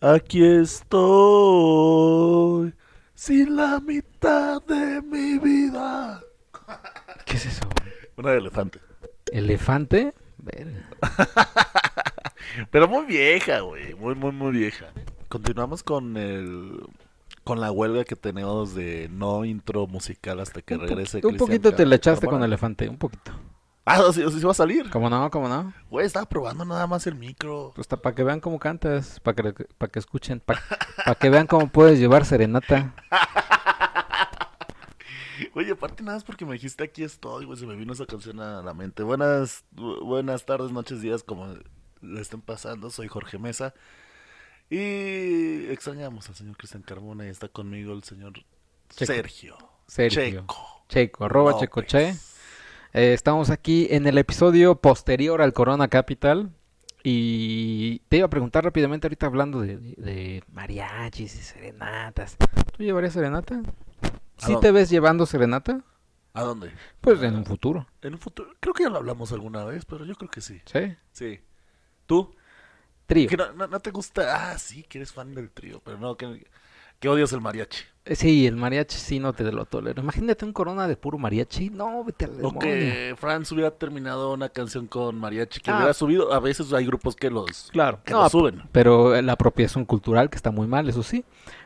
Aquí 0.00 0.44
estoy, 0.44 0.92
sin 3.14 3.56
la 3.56 3.80
mitad 3.80 4.62
de 4.62 5.02
mi 5.02 5.38
vida. 5.38 6.22
¿Qué 7.26 7.34
es 7.36 7.46
eso? 7.46 7.68
Una 8.16 8.30
de 8.30 8.38
elefante. 8.38 8.78
¿Elefante? 9.32 10.14
Verga. 10.38 10.88
Pero 12.70 12.86
muy 12.88 13.06
vieja, 13.06 13.58
güey. 13.60 13.94
Muy, 13.94 14.14
muy, 14.14 14.30
muy 14.32 14.52
vieja. 14.52 14.86
Continuamos 15.28 15.82
con 15.82 16.16
el. 16.16 16.80
Con 17.44 17.60
la 17.60 17.72
huelga 17.72 18.04
que 18.04 18.14
tenemos 18.14 18.74
de 18.74 19.08
no 19.10 19.44
intro 19.46 19.86
musical 19.86 20.38
hasta 20.40 20.60
que 20.62 20.74
Un, 20.74 20.80
regrese. 20.82 21.20
un 21.24 21.36
poquito 21.38 21.72
te 21.74 21.86
la 21.86 21.94
echaste 21.96 22.26
con 22.26 22.42
elefante, 22.44 22.88
un 22.88 22.98
poquito. 22.98 23.32
Ah, 23.90 24.02
sí, 24.12 24.22
sí, 24.30 24.40
va 24.44 24.50
a 24.50 24.54
salir. 24.54 24.90
¿Cómo 24.90 25.08
no? 25.08 25.30
¿Cómo 25.30 25.48
no? 25.48 25.72
Güey, 25.90 26.04
estaba 26.06 26.26
probando 26.28 26.64
nada 26.64 26.86
más 26.86 27.06
el 27.06 27.14
micro. 27.14 27.72
Pues 27.74 27.86
para 27.86 28.14
que 28.14 28.22
vean 28.22 28.40
cómo 28.40 28.58
cantas, 28.58 29.18
para 29.20 29.52
que, 29.52 29.64
para 29.78 29.90
que 29.90 29.98
escuchen, 29.98 30.40
para 30.40 30.60
que 31.18 31.30
vean 31.30 31.46
cómo 31.46 31.68
puedes 31.68 31.98
llevar 31.98 32.24
serenata. 32.26 32.94
Oye, 35.54 35.72
aparte 35.72 36.02
nada 36.02 36.16
más 36.16 36.24
porque 36.24 36.44
me 36.44 36.54
dijiste 36.54 36.84
aquí 36.84 37.04
estoy, 37.04 37.44
güey, 37.46 37.58
se 37.58 37.66
me 37.66 37.76
vino 37.76 37.92
esa 37.92 38.06
canción 38.06 38.40
a 38.40 38.62
la 38.62 38.74
mente. 38.74 39.02
Buenas, 39.02 39.64
bu- 39.74 40.04
buenas 40.04 40.44
tardes, 40.44 40.70
noches, 40.72 41.00
días, 41.00 41.22
como 41.22 41.54
le 42.00 42.20
estén 42.20 42.40
pasando. 42.40 42.90
Soy 42.90 43.08
Jorge 43.08 43.38
Mesa. 43.38 43.74
Y 44.70 45.66
extrañamos 45.70 46.28
al 46.28 46.34
señor 46.34 46.56
Cristian 46.56 46.82
Carmona 46.82 47.26
y 47.26 47.30
está 47.30 47.48
conmigo 47.48 47.92
el 47.94 48.04
señor 48.04 48.34
Checo. 48.90 49.12
Sergio. 49.12 49.56
Sergio. 49.86 50.22
Checo. 50.22 50.84
Checo, 50.88 51.24
arroba. 51.24 51.58
Checoche. 51.58 52.16
Eh, 52.92 53.12
estamos 53.12 53.50
aquí 53.50 53.86
en 53.90 54.06
el 54.06 54.18
episodio 54.18 54.76
posterior 54.80 55.42
al 55.42 55.52
Corona 55.52 55.88
Capital. 55.88 56.50
Y 57.04 58.00
te 58.08 58.18
iba 58.18 58.26
a 58.26 58.30
preguntar 58.30 58.64
rápidamente 58.64 59.06
ahorita 59.06 59.26
hablando 59.26 59.60
de, 59.60 59.76
de 59.78 60.42
mariachis 60.52 61.34
y 61.36 61.42
serenatas. 61.42 62.36
¿Tú 62.76 62.82
llevarías 62.82 63.12
serenata? 63.14 63.62
¿Sí 64.36 64.52
dónde? 64.52 64.60
te 64.68 64.72
ves 64.72 64.90
llevando 64.90 65.24
serenata? 65.24 65.80
¿A 66.34 66.42
dónde? 66.42 66.70
Pues 67.00 67.22
en 67.22 67.36
un 67.36 67.46
futuro. 67.46 67.86
En 68.02 68.14
un 68.14 68.18
futuro. 68.18 68.50
Creo 68.60 68.74
que 68.74 68.82
ya 68.82 68.90
lo 68.90 68.98
hablamos 68.98 69.32
alguna 69.32 69.64
vez, 69.64 69.84
pero 69.84 70.04
yo 70.04 70.14
creo 70.16 70.30
que 70.30 70.40
sí. 70.40 70.60
¿Sí? 70.66 70.94
Sí. 71.12 71.40
¿Tú? 72.06 72.34
Trío. 73.06 73.28
Que 73.28 73.36
no, 73.36 73.52
no- 73.52 73.68
no 73.68 73.80
te 73.80 73.90
gusta. 73.90 74.50
Ah, 74.52 74.58
sí, 74.58 74.82
que 74.82 74.98
eres 74.98 75.12
fan 75.12 75.34
del 75.34 75.50
trío, 75.50 75.80
pero 75.84 75.98
no, 75.98 76.16
que, 76.16 76.46
que 76.98 77.08
odias 77.08 77.32
el 77.32 77.40
mariachi. 77.40 77.84
Eh, 78.10 78.16
Sí, 78.16 78.46
el 78.46 78.56
mariachi 78.56 78.96
sí 78.96 79.20
no 79.20 79.34
te 79.34 79.44
lo 79.52 79.66
tolero. 79.66 80.00
Imagínate 80.00 80.44
un 80.44 80.52
corona 80.54 80.88
de 80.88 80.96
puro 80.96 81.18
mariachi. 81.18 81.68
No, 81.70 82.02
vete 82.04 82.24
al 82.24 82.30
O 82.32 82.34
demonio. 82.36 82.58
que 82.60 83.14
Franz 83.18 83.52
hubiera 83.52 83.70
terminado 83.70 84.32
una 84.32 84.48
canción 84.48 84.86
con 84.86 85.18
mariachi 85.20 85.60
que 85.60 85.70
Ah. 85.70 85.76
hubiera 85.76 85.92
subido. 85.94 86.32
A 86.32 86.40
veces 86.40 86.72
hay 86.72 86.86
grupos 86.86 87.14
que 87.14 87.28
los, 87.30 87.68
Claro. 87.70 88.00
que 88.04 88.12
No, 88.14 88.22
los 88.22 88.32
suben. 88.32 88.62
pero 88.72 89.20
la 89.20 89.32
apropiación 89.34 89.84
cultural, 89.84 90.30
que 90.30 90.36
está 90.36 90.50
muy 90.50 90.66
mal, 90.66 90.88
eso 90.88 91.02
sí. 91.02 91.24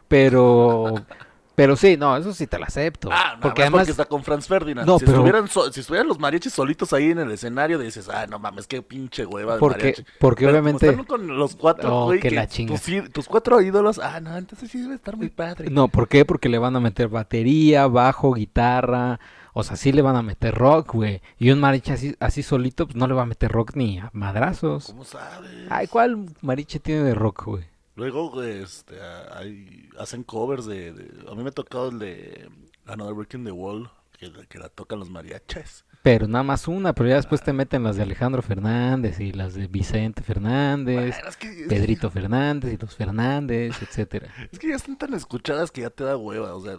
Pero, 0.09 0.95
pero 1.55 1.77
sí, 1.77 1.97
no, 1.97 2.17
eso 2.17 2.33
sí 2.33 2.47
te 2.47 2.59
lo 2.59 2.65
acepto. 2.65 3.09
Ah, 3.13 3.33
no, 3.35 3.41
porque 3.41 3.49
porque 3.49 3.63
además, 3.63 3.89
está 3.89 4.05
con 4.07 4.23
Franz 4.25 4.47
Ferdinand. 4.49 4.87
No, 4.87 4.99
si, 4.99 5.05
pero- 5.05 5.19
estuvieran 5.19 5.49
so- 5.49 5.73
si 5.73 5.81
estuvieran 5.81 6.09
los 6.09 6.19
mariachis 6.19 6.53
solitos 6.53 6.93
ahí 6.93 7.11
en 7.11 7.19
el 7.19 7.31
escenario, 7.31 7.79
dices, 7.79 8.09
ah, 8.09 8.27
no 8.27 8.39
mames, 8.39 8.67
qué 8.67 8.83
pinche 8.83 9.27
hueva 9.27 9.55
de 9.55 9.61
porque, 9.61 9.79
mariachi. 9.79 10.05
porque 10.19 10.45
Pero 10.47 10.53
como 10.59 10.61
obviamente, 10.63 10.89
están 10.89 11.05
con 11.05 11.27
los 11.39 11.55
cuatro, 11.57 11.95
Oh, 11.97 12.05
güey, 12.07 12.21
que 12.21 12.29
que 12.31 12.35
la 12.35 12.47
chinga. 12.47 12.75
tus, 12.79 13.13
tus 13.13 13.27
cuatro 13.29 13.61
ídolos, 13.61 13.99
ah, 13.99 14.21
no, 14.21 14.37
entonces 14.37 14.71
sí 14.71 14.81
debe 14.81 14.95
estar 14.95 15.17
muy 15.17 15.29
padre. 15.29 15.69
no, 15.71 15.89
¿por 15.89 16.09
qué? 16.09 16.25
Porque 16.25 16.49
le 16.49 16.59
van 16.59 16.75
a 16.77 16.81
meter 16.81 17.09
batería, 17.09 17.87
bajo, 17.87 18.33
guitarra, 18.35 19.21
o 19.55 19.63
sea, 19.63 19.77
sí 19.77 19.93
le 19.93 20.01
van 20.01 20.17
a 20.17 20.23
meter 20.23 20.55
rock, 20.55 20.95
güey. 20.95 21.21
Y 21.39 21.51
un 21.51 21.61
mariachi 21.61 21.93
así, 21.93 22.17
así 22.21 22.43
solito, 22.43 22.87
pues 22.87 22.97
no 22.97 23.07
le 23.07 23.13
va 23.15 23.23
a 23.23 23.27
meter 23.27 23.53
rock 23.53 23.73
ni 23.75 23.99
a 23.99 24.09
madrazos. 24.15 24.87
¿Cómo 24.87 25.05
sabes? 25.05 25.51
Ay, 25.69 25.87
¿cuál 25.89 26.25
mariachi 26.41 26.79
tiene 26.79 27.03
de 27.03 27.15
rock, 27.15 27.45
güey? 27.45 27.65
Luego, 27.95 28.43
este, 28.43 29.01
ah, 29.01 29.37
hay- 29.39 29.89
hacen 29.99 30.23
covers 30.25 30.67
de, 30.67 30.93
de- 30.93 31.31
A 31.31 31.35
mí 31.35 31.43
me 31.43 31.51
ha 31.51 31.53
tocado 31.53 31.91
el 31.91 31.99
de 31.99 32.49
Another 32.87 33.15
Brick 33.15 33.35
in 33.35 33.45
the 33.45 33.51
Wall, 33.53 33.91
que, 34.19 34.33
que 34.49 34.59
la 34.59 34.69
tocan 34.69 34.99
los 34.99 35.11
mariachis. 35.11 35.85
Pero 36.03 36.27
nada 36.27 36.43
más 36.43 36.67
una, 36.67 36.95
pero 36.95 37.09
ya 37.11 37.17
después 37.17 37.43
te 37.43 37.53
meten 37.53 37.85
las 37.85 37.95
de 37.97 38.03
Alejandro 38.03 38.43
Fernández 38.43 39.21
y 39.21 39.31
las 39.33 39.55
de 39.55 39.69
Vicente 39.69 40.23
Fernández, 40.23 41.15
Bueno, 41.15 41.29
es 41.29 41.37
que, 41.37 41.67
Pedrito 41.69 42.11
Fernández 42.11 42.73
y 42.73 42.77
los 42.77 42.97
Fernández, 42.97 43.81
etcétera. 43.83 44.27
Es 44.51 44.59
que 44.59 44.69
ya 44.71 44.75
están 44.77 44.97
tan 44.99 45.15
escuchadas 45.15 45.71
que 45.71 45.83
ya 45.83 45.91
te 45.91 46.03
da 46.03 46.17
hueva, 46.17 46.57
o 46.57 46.61
sea, 46.61 46.77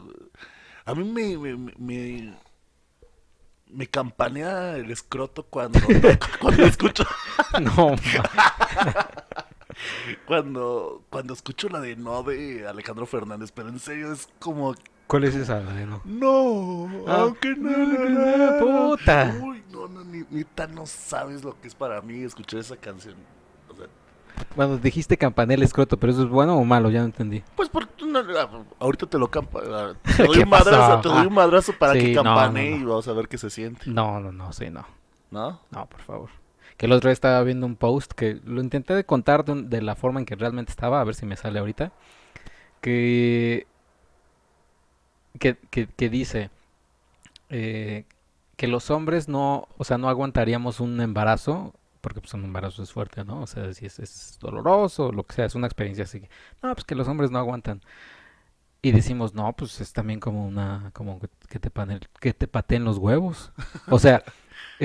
a 0.85 0.93
mí 0.95 1.03
me, 1.05 1.37
me, 1.37 1.55
me, 1.55 1.73
me- 1.77 2.37
me 3.67 3.87
campanea 3.87 4.75
el 4.75 4.91
escroto 4.91 5.43
cuando, 5.45 5.79
cuando 6.41 6.65
escucho, 6.65 7.05
No, 7.61 7.95
cuando, 10.25 11.03
cuando 11.09 11.33
escucho 11.33 11.69
la 11.69 11.79
de 11.79 11.95
no 11.95 12.23
de 12.23 12.67
Alejandro 12.67 13.05
Fernández, 13.05 13.51
pero 13.51 13.69
en 13.69 13.79
serio 13.79 14.11
es 14.11 14.27
como, 14.39 14.75
¿cuál 15.07 15.23
es 15.25 15.35
esa? 15.35 15.59
La 15.61 15.73
de 15.73 15.85
no? 15.85 16.01
no, 16.05 16.89
Ah, 17.07 17.21
aunque 17.21 17.55
no, 17.55 17.69
no, 17.69 18.09
no, 18.09 18.09
no, 18.09 18.37
no, 18.37 18.89
puta. 18.91 19.35
Uy, 19.41 19.63
no, 19.71 19.87
no, 19.87 20.03
ni, 20.03 20.23
neta, 20.29 20.67
no 20.67 20.85
sabes 20.85 21.43
lo 21.43 21.59
que 21.59 21.67
es 21.67 21.75
para 21.75 22.01
mí 22.01 22.23
escuchar 22.23 22.59
esa 22.59 22.77
canción. 22.77 23.15
O 23.69 23.75
sea, 23.75 23.87
Bueno, 24.55 24.77
dijiste 24.77 25.17
campanel 25.17 25.63
escroto, 25.63 25.97
pero 25.97 26.11
eso 26.13 26.23
es 26.23 26.29
bueno 26.29 26.55
o 26.57 26.63
malo, 26.65 26.89
ya 26.89 26.99
no 26.99 27.05
entendí. 27.05 27.43
pues 27.55 27.69
por, 27.69 27.87
no, 28.05 28.19
ah, 28.19 28.49
ahorita 28.79 29.05
te 29.07 29.17
lo 29.17 29.29
campa, 29.29 29.59
ah, 29.65 29.93
te 30.03 30.13
¿Qué 30.17 30.23
doy 30.23 30.39
un 30.43 30.49
madrazo, 30.49 31.01
te 31.01 31.09
doy 31.09 31.27
un 31.27 31.33
madrazo 31.33 31.73
para 31.73 31.93
Sí, 31.93 31.99
que 31.99 32.13
no, 32.13 32.23
no. 32.23 32.59
y 32.61 32.83
vamos 32.83 33.07
a 33.07 33.13
ver 33.13 33.27
qué 33.27 33.37
se 33.37 33.49
siente, 33.49 33.89
No, 33.89 34.19
no, 34.19 34.31
no, 34.31 34.51
sí, 34.53 34.69
no. 34.69 34.85
¿no? 35.31 35.59
No, 35.71 35.85
por 35.87 36.01
favor. 36.01 36.29
El 36.83 36.91
otro 36.91 37.07
día 37.07 37.13
estaba 37.13 37.41
viendo 37.43 37.65
un 37.65 37.77
post 37.77 38.11
que 38.11 38.41
lo 38.43 38.61
intenté 38.61 38.93
de 38.93 39.05
contar 39.05 39.45
de, 39.45 39.81
la 39.81 39.95
forma 39.95 40.19
en 40.19 40.25
que 40.25 40.35
realmente 40.35 40.69
estaba, 40.69 40.99
a 40.99 41.03
ver 41.05 41.15
si 41.15 41.25
me 41.25 41.37
sale 41.37 41.59
ahorita. 41.59 41.93
Que, 42.81 43.67
que, 45.39 45.55
que, 45.69 46.09
dice 46.09 46.49
eh, 47.47 48.03
que 48.57 48.67
los 48.67 48.91
hombres 48.91 49.29
no, 49.29 49.69
o 49.77 49.85
sea, 49.85 49.97
no 49.97 50.09
aguantaríamos 50.09 50.81
un 50.81 50.99
embarazo, 50.99 51.73
porque 52.01 52.19
pues 52.19 52.33
un 52.33 52.43
embarazo 52.43 52.83
es 52.83 52.91
fuerte, 52.91 53.23
¿no? 53.23 53.43
O 53.43 53.47
sea, 53.47 53.73
si 53.73 53.85
es, 53.85 53.99
es 53.99 54.37
doloroso, 54.41 55.13
lo 55.13 55.23
que 55.23 55.35
sea, 55.35 55.45
es 55.45 55.55
una 55.55 55.67
experiencia 55.67 56.03
así. 56.03 56.27
No, 56.61 56.73
pues 56.73 56.83
que 56.83 56.95
los 56.95 57.07
hombres 57.07 57.31
no 57.31 57.39
aguantan. 57.39 57.79
Y 58.81 58.91
decimos, 58.91 59.33
no, 59.33 59.53
pues 59.53 59.79
es 59.79 59.93
también 59.93 60.19
como 60.19 60.45
una, 60.45 60.91
como 60.93 61.21
que- 61.21 61.29
te, 61.29 61.71
que 62.19 62.33
te 62.33 62.47
pateen 62.49 62.83
los 62.83 62.97
huevos. 62.97 63.53
O 63.89 63.99
sea, 63.99 64.21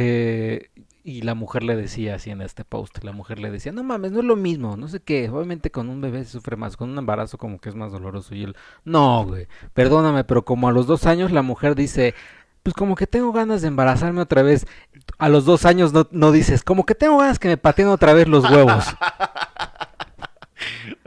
eh, 0.00 0.70
y 1.02 1.22
la 1.22 1.34
mujer 1.34 1.64
le 1.64 1.74
decía 1.74 2.14
así 2.14 2.30
en 2.30 2.40
este 2.40 2.64
post, 2.64 3.02
la 3.02 3.10
mujer 3.10 3.40
le 3.40 3.50
decía, 3.50 3.72
no 3.72 3.82
mames, 3.82 4.12
no 4.12 4.20
es 4.20 4.24
lo 4.24 4.36
mismo, 4.36 4.76
no 4.76 4.86
sé 4.86 5.00
qué, 5.00 5.28
obviamente 5.28 5.72
con 5.72 5.88
un 5.88 6.00
bebé 6.00 6.22
se 6.22 6.30
sufre 6.30 6.54
más, 6.54 6.76
con 6.76 6.90
un 6.90 6.98
embarazo 6.98 7.36
como 7.36 7.58
que 7.58 7.68
es 7.68 7.74
más 7.74 7.90
doloroso. 7.90 8.32
Y 8.36 8.44
él, 8.44 8.56
no, 8.84 9.24
güey, 9.24 9.48
perdóname, 9.74 10.22
pero 10.22 10.44
como 10.44 10.68
a 10.68 10.72
los 10.72 10.86
dos 10.86 11.04
años 11.06 11.32
la 11.32 11.42
mujer 11.42 11.74
dice, 11.74 12.14
pues 12.62 12.74
como 12.74 12.94
que 12.94 13.08
tengo 13.08 13.32
ganas 13.32 13.62
de 13.62 13.68
embarazarme 13.68 14.20
otra 14.20 14.42
vez. 14.42 14.68
A 15.18 15.28
los 15.28 15.44
dos 15.44 15.64
años 15.64 15.92
no, 15.92 16.06
no 16.12 16.30
dices, 16.30 16.62
como 16.62 16.86
que 16.86 16.94
tengo 16.94 17.18
ganas 17.18 17.40
que 17.40 17.48
me 17.48 17.56
pateen 17.56 17.88
otra 17.88 18.12
vez 18.12 18.28
los 18.28 18.48
huevos. 18.48 18.84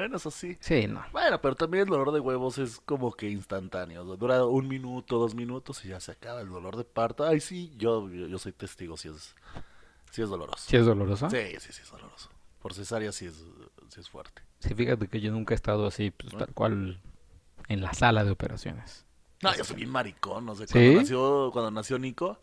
Bueno, 0.02 0.18
eso 0.18 0.32
sí. 0.32 0.58
Sí, 0.62 0.88
no. 0.88 1.06
Bueno, 1.12 1.40
pero 1.42 1.54
también 1.54 1.84
el 1.84 1.90
dolor 1.90 2.12
de 2.12 2.20
huevos 2.20 2.58
es 2.58 2.80
como 2.86 3.12
que 3.12 3.30
instantáneo. 3.30 4.04
Dura 4.04 4.44
un 4.46 4.68
minuto, 4.68 5.20
dos 5.20 5.36
minutos 5.36 5.86
y 5.86 5.90
ya 5.90 6.00
se 6.00 6.12
acaba 6.14 6.42
el 6.42 6.50
dolor 6.50 6.76
de 6.76 6.84
parto. 6.84 7.24
Ay, 7.24 7.40
sí, 7.40 7.72
yo, 7.78 8.10
yo, 8.10 8.26
yo 8.26 8.40
soy 8.40 8.52
testigo, 8.52 8.98
si 8.98 9.10
es, 9.10 9.36
sí 10.10 10.24
es 10.24 10.30
doloroso. 10.30 10.64
¿Sí 10.68 10.76
es 10.76 10.88
doloroso? 10.88 11.30
Sí, 11.30 11.38
sí, 11.60 11.72
sí 11.72 11.82
es 11.84 11.92
doloroso. 11.92 12.32
Por 12.64 12.74
cesárea 12.74 13.12
sí 13.12 13.28
es, 13.28 13.46
sí 13.90 14.00
es 14.00 14.10
fuerte. 14.10 14.42
Sí, 14.58 14.74
fíjate 14.74 15.08
que 15.08 15.22
yo 15.22 15.32
nunca 15.32 15.54
he 15.54 15.56
estado 15.56 15.86
así, 15.86 16.10
pues 16.10 16.34
tal 16.34 16.52
cual, 16.56 17.00
en 17.68 17.82
la 17.82 17.94
sala 17.94 18.24
de 18.24 18.32
operaciones. 18.32 19.06
No, 19.44 19.56
yo 19.56 19.64
soy 19.64 19.76
bien 19.76 19.92
maricón, 19.92 20.48
no 20.48 20.56
sé. 20.56 20.66
¿Sí? 20.66 20.74
Cuando 20.74 21.00
nació, 21.02 21.50
cuando 21.54 21.70
nació 21.70 22.00
Nico, 22.00 22.40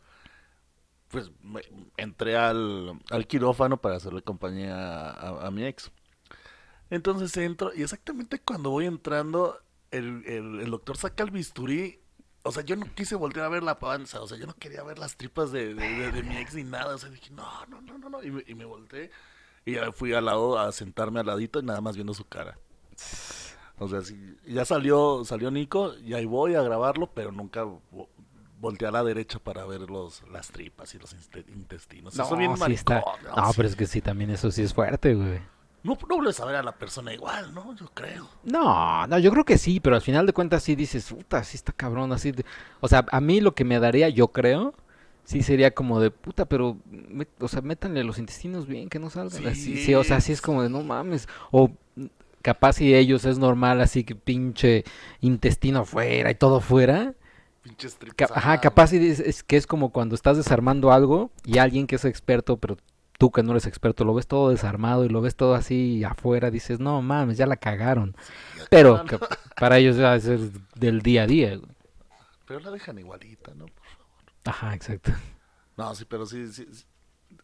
pues 1.08 1.30
me- 1.42 1.62
entré 1.96 2.36
al, 2.36 3.00
al 3.10 3.26
quirófano 3.26 3.78
para 3.78 3.96
hacerle 3.96 4.22
compañía 4.22 4.76
a, 4.76 5.10
a- 5.10 5.46
a 5.48 5.50
mi 5.50 5.64
ex. 5.64 5.90
Entonces 6.91 7.37
entro 7.37 7.72
y 7.75 7.82
exactamente 7.82 8.38
cuando 8.41 8.71
voy 8.71 8.87
entrando, 8.87 9.58
el, 9.90 10.25
el- 10.26 10.61
el 10.61 10.70
doctor 10.70 10.96
saca 10.96 11.23
el 11.25 11.31
bisturí. 11.31 12.00
O 12.44 12.52
sea, 12.52 12.62
yo 12.62 12.76
no 12.76 12.87
quise 12.94 13.14
voltear 13.14 13.46
a 13.46 13.50
ver 13.50 13.62
la 13.62 13.79
panza, 13.79 14.20
o 14.23 14.26
sea, 14.26 14.38
yo 14.38 14.46
no 14.46 14.55
quería 14.55 14.82
ver 14.82 14.99
las 14.99 15.17
tripas 15.17 15.52
de, 15.52 15.75
de- 15.75 15.88
de- 15.88 16.12
de 16.12 16.23
mi 16.23 16.37
ex 16.38 16.55
ni 16.55 16.64
nada. 16.64 16.94
O 16.94 16.99
sea, 16.99 17.11
dije, 17.11 17.31
no, 17.31 17.46
no, 17.67 17.81
no, 17.82 17.99
no, 17.99 18.08
no. 18.08 18.23
Y 18.23 18.31
me, 18.31 18.43
y 18.46 18.55
me 18.55 18.64
volteé 18.64 19.11
y 19.67 19.73
ya 19.75 19.93
fui 19.93 20.14
al 20.14 20.25
lado 20.25 20.58
a 20.58 20.73
sentarme 20.73 21.20
al 21.20 21.26
ladito 21.26 21.61
y 21.61 21.62
nada 21.64 21.81
más 21.82 21.94
viendo 21.96 22.14
su 22.14 22.25
cara. 22.25 22.58
O 23.81 23.88
sea, 23.88 24.00
sí, 24.02 24.37
ya 24.46 24.64
salió, 24.64 25.25
salió 25.25 25.50
Nico 25.50 25.94
y 25.99 26.14
ahí 26.14 26.25
voy 26.25 26.55
a 26.55 26.62
grabarlo, 26.62 27.11
pero 27.12 27.31
nunca 27.32 27.64
vo- 27.64 28.08
volteé 28.58 28.88
a 28.88 28.90
la 28.90 29.05
derecha 29.05 29.38
para 29.38 29.64
ver 29.67 29.82
los, 29.82 30.23
las 30.32 30.49
tripas 30.49 30.94
y 30.94 30.99
los 30.99 31.14
intestinos. 31.49 32.17
No, 32.17 32.25
Eso 32.25 32.37
bien 32.37 32.56
sí 32.56 32.73
está. 32.73 33.02
¿no? 33.23 33.37
No, 33.37 33.46
Sí. 33.49 33.52
pero 33.56 33.69
es 33.69 33.76
que 33.76 33.87
sí, 33.87 34.00
también 34.00 34.31
eso 34.31 34.50
sí 34.50 34.62
es 34.62 34.75
fuerte, 34.75 35.14
güey. 35.14 35.38
No, 35.84 35.96
no 36.08 36.16
vuelves 36.16 36.40
a 36.40 36.44
ver 36.44 36.56
a 36.56 36.62
la 36.62 36.72
persona 36.72 37.14
igual, 37.14 37.54
¿no? 37.54 37.75
Yo 37.76 37.86
creo. 37.94 38.28
No, 38.44 39.06
no, 39.06 39.19
yo 39.19 39.30
creo 39.30 39.44
que 39.44 39.58
sí, 39.58 39.78
pero 39.80 39.96
al 39.96 40.02
final 40.02 40.26
de 40.26 40.32
cuentas 40.32 40.62
sí 40.62 40.75
dices, 40.75 41.04
puta, 41.12 41.42
sí 41.44 41.56
está 41.56 41.72
cabrón, 41.72 42.12
así. 42.12 42.32
de- 42.32 42.44
O 42.80 42.88
sea, 42.88 43.06
a 43.10 43.20
mí 43.20 43.40
lo 43.40 43.54
que 43.54 43.64
me 43.64 43.78
daría, 43.78 44.08
yo 44.08 44.28
creo, 44.28 44.75
sí 45.25 45.42
sería 45.42 45.72
como 45.72 46.00
de 46.00 46.10
puta, 46.10 46.46
pero, 46.46 46.76
me- 46.90 47.28
o 47.40 47.48
sea, 47.48 47.62
métanle 47.62 48.02
los 48.04 48.19
intestinos 48.19 48.66
bien, 48.66 48.88
que 48.88 48.98
no 48.98 49.08
salgan 49.08 49.30
Sí. 49.42 49.46
así. 49.46 49.76
Sí, 49.84 49.94
o 49.94 50.02
sea, 50.04 50.20
sí 50.20 50.32
es 50.32 50.40
como 50.42 50.62
de 50.62 50.69
no 50.69 50.82
mames. 50.82 51.28
O 51.52 51.70
capaz 52.42 52.80
y 52.80 52.94
ellos 52.94 53.25
es 53.25 53.38
normal, 53.38 53.80
así 53.80 54.04
que 54.04 54.14
pinche 54.14 54.84
intestino 55.20 55.80
afuera 55.80 56.30
y 56.30 56.34
todo 56.34 56.56
afuera. 56.56 57.14
Pinches 57.62 57.96
tripas. 57.96 58.28
Ca- 58.30 58.34
Ajá, 58.38 58.60
capaz 58.60 58.92
y 58.94 59.06
es, 59.08 59.20
es 59.20 59.42
que 59.42 59.56
es 59.56 59.66
como 59.66 59.90
cuando 59.90 60.14
estás 60.14 60.36
desarmando 60.36 60.90
algo 60.92 61.30
y 61.44 61.58
alguien 61.58 61.86
que 61.86 61.96
es 61.96 62.04
experto, 62.04 62.56
pero 62.56 62.76
tú 63.19 63.31
que 63.32 63.43
no 63.43 63.50
eres 63.50 63.67
experto, 63.67 64.05
lo 64.05 64.15
ves 64.15 64.29
todo 64.29 64.50
desarmado 64.50 65.05
y 65.05 65.09
lo 65.09 65.20
ves 65.20 65.37
todo 65.37 65.55
así 65.55 66.03
afuera, 66.05 66.50
dices, 66.50 66.79
no 66.81 67.03
mames, 67.03 67.37
ya 67.37 67.47
la 67.47 67.56
cagaron. 67.56 68.17
Pero 68.70 69.05
que 69.05 69.19
para 69.59 69.79
ellos 69.79 69.97
ya 69.97 70.15
es 70.15 70.26
el 70.26 70.53
del 70.76 71.03
día 71.03 71.25
a 71.25 71.26
día. 71.26 71.56
güey. 71.56 71.70
Pero 72.47 72.61
la 72.61 72.70
dejan 72.70 72.99
igualita, 72.99 73.53
¿no? 73.55 73.67
Ajá, 74.44 74.75
exacto. 74.75 75.12
No, 75.76 75.94
sí, 75.94 76.06
pero 76.06 76.25
sí, 76.25 76.50
sí. 76.50 76.67
sí. 76.73 76.85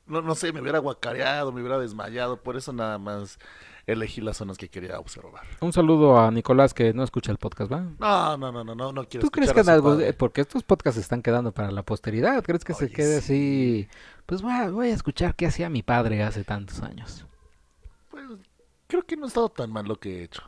No, 0.06 0.22
no 0.22 0.34
sé, 0.34 0.52
me 0.52 0.60
hubiera 0.60 0.78
guacareado, 0.78 1.50
me 1.52 1.60
hubiera 1.60 1.78
desmayado. 1.78 2.42
Por 2.42 2.56
eso 2.56 2.72
nada 2.72 2.98
más 2.98 3.38
elegí 3.86 4.20
las 4.20 4.36
zonas 4.36 4.58
que 4.58 4.68
quería 4.68 4.98
observar. 4.98 5.42
Un 5.60 5.72
saludo 5.72 6.18
a 6.18 6.30
Nicolás 6.30 6.74
que 6.74 6.92
no 6.92 7.02
escucha 7.02 7.32
el 7.32 7.38
podcast, 7.38 7.72
¿va? 7.72 7.80
No, 7.98 8.36
no, 8.36 8.52
no, 8.52 8.64
no, 8.64 8.74
no, 8.74 8.92
no 8.92 9.08
quiero 9.08 9.24
¿Tú 9.24 9.30
crees 9.30 9.52
que 9.52 9.60
algo, 9.60 9.98
porque 10.18 10.40
estos 10.42 10.62
podcasts 10.62 10.96
se 10.96 11.00
están 11.02 11.22
quedando 11.22 11.52
para 11.52 11.70
la 11.70 11.82
posteridad, 11.82 12.42
¿crees 12.42 12.64
que 12.64 12.74
se 12.74 12.90
quede 12.90 13.20
sí. 13.20 13.86
así? 13.86 13.88
Pues 14.26 14.42
voy 14.42 14.52
a, 14.52 14.70
voy 14.70 14.88
a 14.88 14.94
escuchar 14.94 15.34
qué 15.34 15.46
hacía 15.46 15.68
mi 15.68 15.82
padre 15.82 16.22
hace 16.22 16.44
tantos 16.44 16.80
años. 16.82 17.26
Pues, 18.10 18.24
creo 18.86 19.02
que 19.04 19.16
no 19.16 19.24
ha 19.24 19.28
estado 19.28 19.48
tan 19.50 19.70
mal 19.70 19.86
lo 19.86 19.96
que 19.96 20.20
he 20.20 20.24
hecho. 20.24 20.42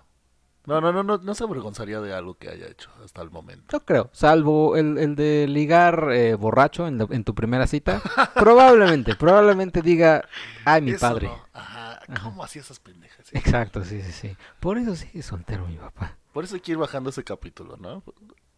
No, 0.67 0.81
no, 0.81 0.93
no, 0.93 1.05
no, 1.05 1.19
no 1.19 1.35
se 1.35 1.45
avergonzaría 1.45 2.01
de 2.01 2.13
algo 2.13 2.35
que 2.39 2.49
haya 2.49 2.67
hecho 2.67 2.91
hasta 3.05 3.23
el 3.23 3.31
momento. 3.31 3.65
Yo 3.71 3.85
creo, 3.85 4.11
salvo 4.13 4.77
el, 4.77 4.99
el 4.99 5.15
de 5.15 5.47
ligar 5.47 6.09
eh, 6.13 6.35
borracho 6.35 6.89
en, 6.89 6.99
la- 6.99 7.07
en 7.11 7.23
tu 7.23 7.37
primera 7.37 7.69
cita, 7.69 8.01
probablemente, 8.35 9.15
probablemente 9.15 9.81
diga, 9.81 10.29
ay, 10.65 10.83
mi 10.83 10.91
Eso 10.91 11.01
padre. 11.01 11.29
no. 11.29 11.47
Ajá, 11.53 12.01
¿cómo 12.25 12.43
hacía 12.43 12.63
esas 12.63 12.81
pendejas? 12.81 13.33
Exacto, 13.33 13.85
sí, 13.85 14.03
sí, 14.03 14.11
sí. 14.11 14.37
Por 14.59 14.77
eso 14.79 14.97
sí, 14.97 15.09
es 15.15 15.27
soltero 15.27 15.67
mi 15.69 15.77
papá. 15.77 16.17
Por 16.33 16.43
eso 16.43 16.57
hay 16.57 16.61
que 16.61 16.73
ir 16.73 16.79
bajando 16.79 17.11
ese 17.11 17.23
capítulo, 17.23 17.77
¿no? 17.77 18.03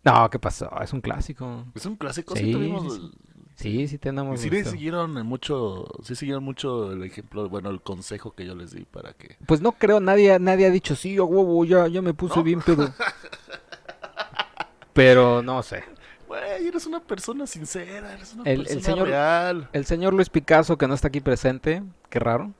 No, 0.03 0.31
¿qué 0.31 0.39
pasó? 0.39 0.71
Es 0.81 0.95
un 0.95 1.03
clásico. 1.03 1.67
Es 1.75 1.85
un 1.85 1.97
clásico, 1.97 2.35
sí, 2.35 2.45
Sí, 2.47 2.53
tuvimos... 2.53 2.95
sí, 2.95 3.11
Sí, 3.59 3.89
sí 3.89 3.99
tenemos... 3.99 4.41
Sí 4.41 4.51
le 4.51 4.61
esto. 4.61 4.71
siguieron 4.71 5.13
mucho, 5.27 5.87
sí 6.05 6.15
siguieron 6.15 6.45
mucho 6.45 6.93
el 6.93 7.03
ejemplo, 7.03 7.49
bueno, 7.49 7.71
el 7.71 7.81
consejo 7.83 8.31
que 8.31 8.47
yo 8.47 8.55
les 8.55 8.71
di 8.71 8.85
para 8.85 9.15
que... 9.15 9.37
Pues 9.47 9.61
no 9.61 9.73
creo, 9.73 9.99
nadie, 9.99 10.39
nadie 10.39 10.67
ha 10.67 10.71
dicho, 10.71 10.95
sí, 10.95 11.17
a 11.17 11.25
huevo, 11.25 11.65
ya, 11.65 11.89
ya 11.89 12.01
me 12.01 12.15
puse 12.15 12.37
¿No? 12.37 12.45
bien 12.45 12.61
pedo. 12.63 12.95
Pero 14.93 15.43
no 15.43 15.63
sé. 15.63 15.83
Güey, 16.27 16.67
eres 16.67 16.87
una 16.87 17.01
persona 17.01 17.47
sincera, 17.47 18.13
eres 18.15 18.35
una 18.35 18.45
El- 18.45 18.61
el 18.61 18.67
persona 18.67 18.83
señor- 18.95 19.09
real. 19.09 19.69
El 19.73 19.85
señor 19.87 20.15
Luis 20.15 20.29
Picasso, 20.31 20.77
que 20.77 20.87
no 20.87 20.95
está 20.95 21.09
aquí 21.09 21.21
presente, 21.21 21.83
qué 22.11 22.19
raro, 22.19 22.53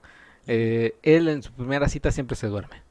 eh, 0.47 0.97
él 1.03 1.29
en 1.29 1.43
su 1.43 1.53
primera 1.53 1.89
cita 1.89 2.11
siempre 2.11 2.37
se 2.37 2.47
duerme. 2.49 2.83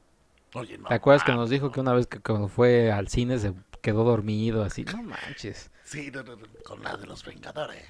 Oye, 0.54 0.78
no. 0.78 0.88
¿Te 0.88 0.94
acuerdas 0.94 1.24
que 1.24 1.32
nos 1.32 1.50
dijo 1.50 1.72
que 1.72 1.80
una 1.80 1.92
vez 1.92 2.06
que 2.06 2.20
cuando 2.20 2.48
fue 2.48 2.90
al 2.92 3.08
cine 3.08 3.38
se 3.38 3.52
quedó 3.82 4.04
dormido 4.04 4.62
así? 4.62 4.84
No 4.84 5.02
manches. 5.02 5.70
Sí, 5.88 6.10
no, 6.12 6.22
no, 6.22 6.36
no, 6.36 6.46
con 6.64 6.82
la 6.82 6.96
de 6.96 7.06
los 7.06 7.24
Vengadores. 7.24 7.82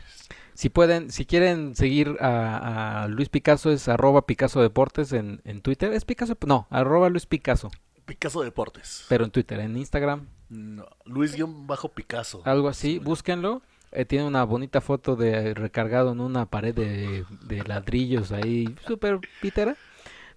Si 0.54 0.68
pueden, 0.68 1.10
si 1.10 1.24
quieren 1.26 1.74
seguir 1.74 2.16
a, 2.20 3.02
a 3.04 3.08
Luis 3.08 3.28
Picasso 3.28 3.70
es 3.70 3.88
arroba 3.88 4.26
Picasso 4.26 4.60
Deportes 4.60 5.12
en, 5.12 5.40
en 5.44 5.62
Twitter. 5.62 5.92
¿Es 5.92 6.04
Picasso? 6.04 6.36
No, 6.46 6.66
arroba 6.70 7.08
Luis 7.08 7.26
Picasso, 7.26 7.70
Picasso 8.06 8.42
Deportes. 8.42 9.04
pero 9.08 9.24
en 9.24 9.30
Twitter, 9.30 9.58
en 9.60 9.76
Instagram, 9.76 10.28
No, 10.48 10.86
Luis-Picasso. 11.04 12.42
algo 12.44 12.68
así, 12.68 12.94
Sí, 12.94 12.98
búsquenlo. 12.98 13.62
Eh, 13.90 14.04
tiene 14.04 14.26
una 14.26 14.44
bonita 14.44 14.80
foto 14.82 15.16
de 15.16 15.54
recargado 15.54 16.12
en 16.12 16.20
una 16.20 16.44
pared 16.46 16.74
de, 16.74 17.24
de 17.42 17.64
ladrillos 17.64 18.32
ahí, 18.32 18.74
súper 18.86 19.18
pitera. 19.40 19.76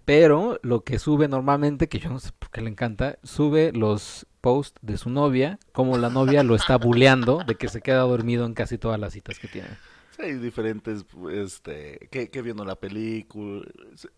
Pero 0.06 0.60
lo 0.64 0.84
que 0.84 1.00
sube 1.00 1.28
normalmente, 1.28 1.88
que 1.88 2.00
yo 2.00 2.10
no 2.10 2.20
sé 2.20 2.32
por 2.38 2.50
qué 2.50 2.62
le 2.62 2.70
encanta, 2.70 3.18
sube 3.24 3.72
los 3.72 4.26
posts 4.42 4.80
de 4.82 4.98
su 4.98 5.10
novia, 5.10 5.60
como 5.72 5.98
la 5.98 6.10
novia 6.10 6.44
lo 6.44 6.56
está 6.56 6.78
buleando 6.78 7.44
de 7.46 7.56
que 7.56 7.68
se 7.70 7.82
queda 7.82 8.02
dormido 8.02 8.46
en 8.46 8.54
casi 8.54 8.78
todas 8.78 9.00
las 9.00 9.14
citas 9.14 9.38
que 9.40 9.48
tiene. 9.48 9.70
Sí, 10.16 10.24
hay 10.24 10.34
diferentes, 10.34 11.06
este, 11.32 12.10
que, 12.12 12.30
que 12.30 12.42
viendo 12.42 12.66
la 12.66 12.76
película. 12.76 13.66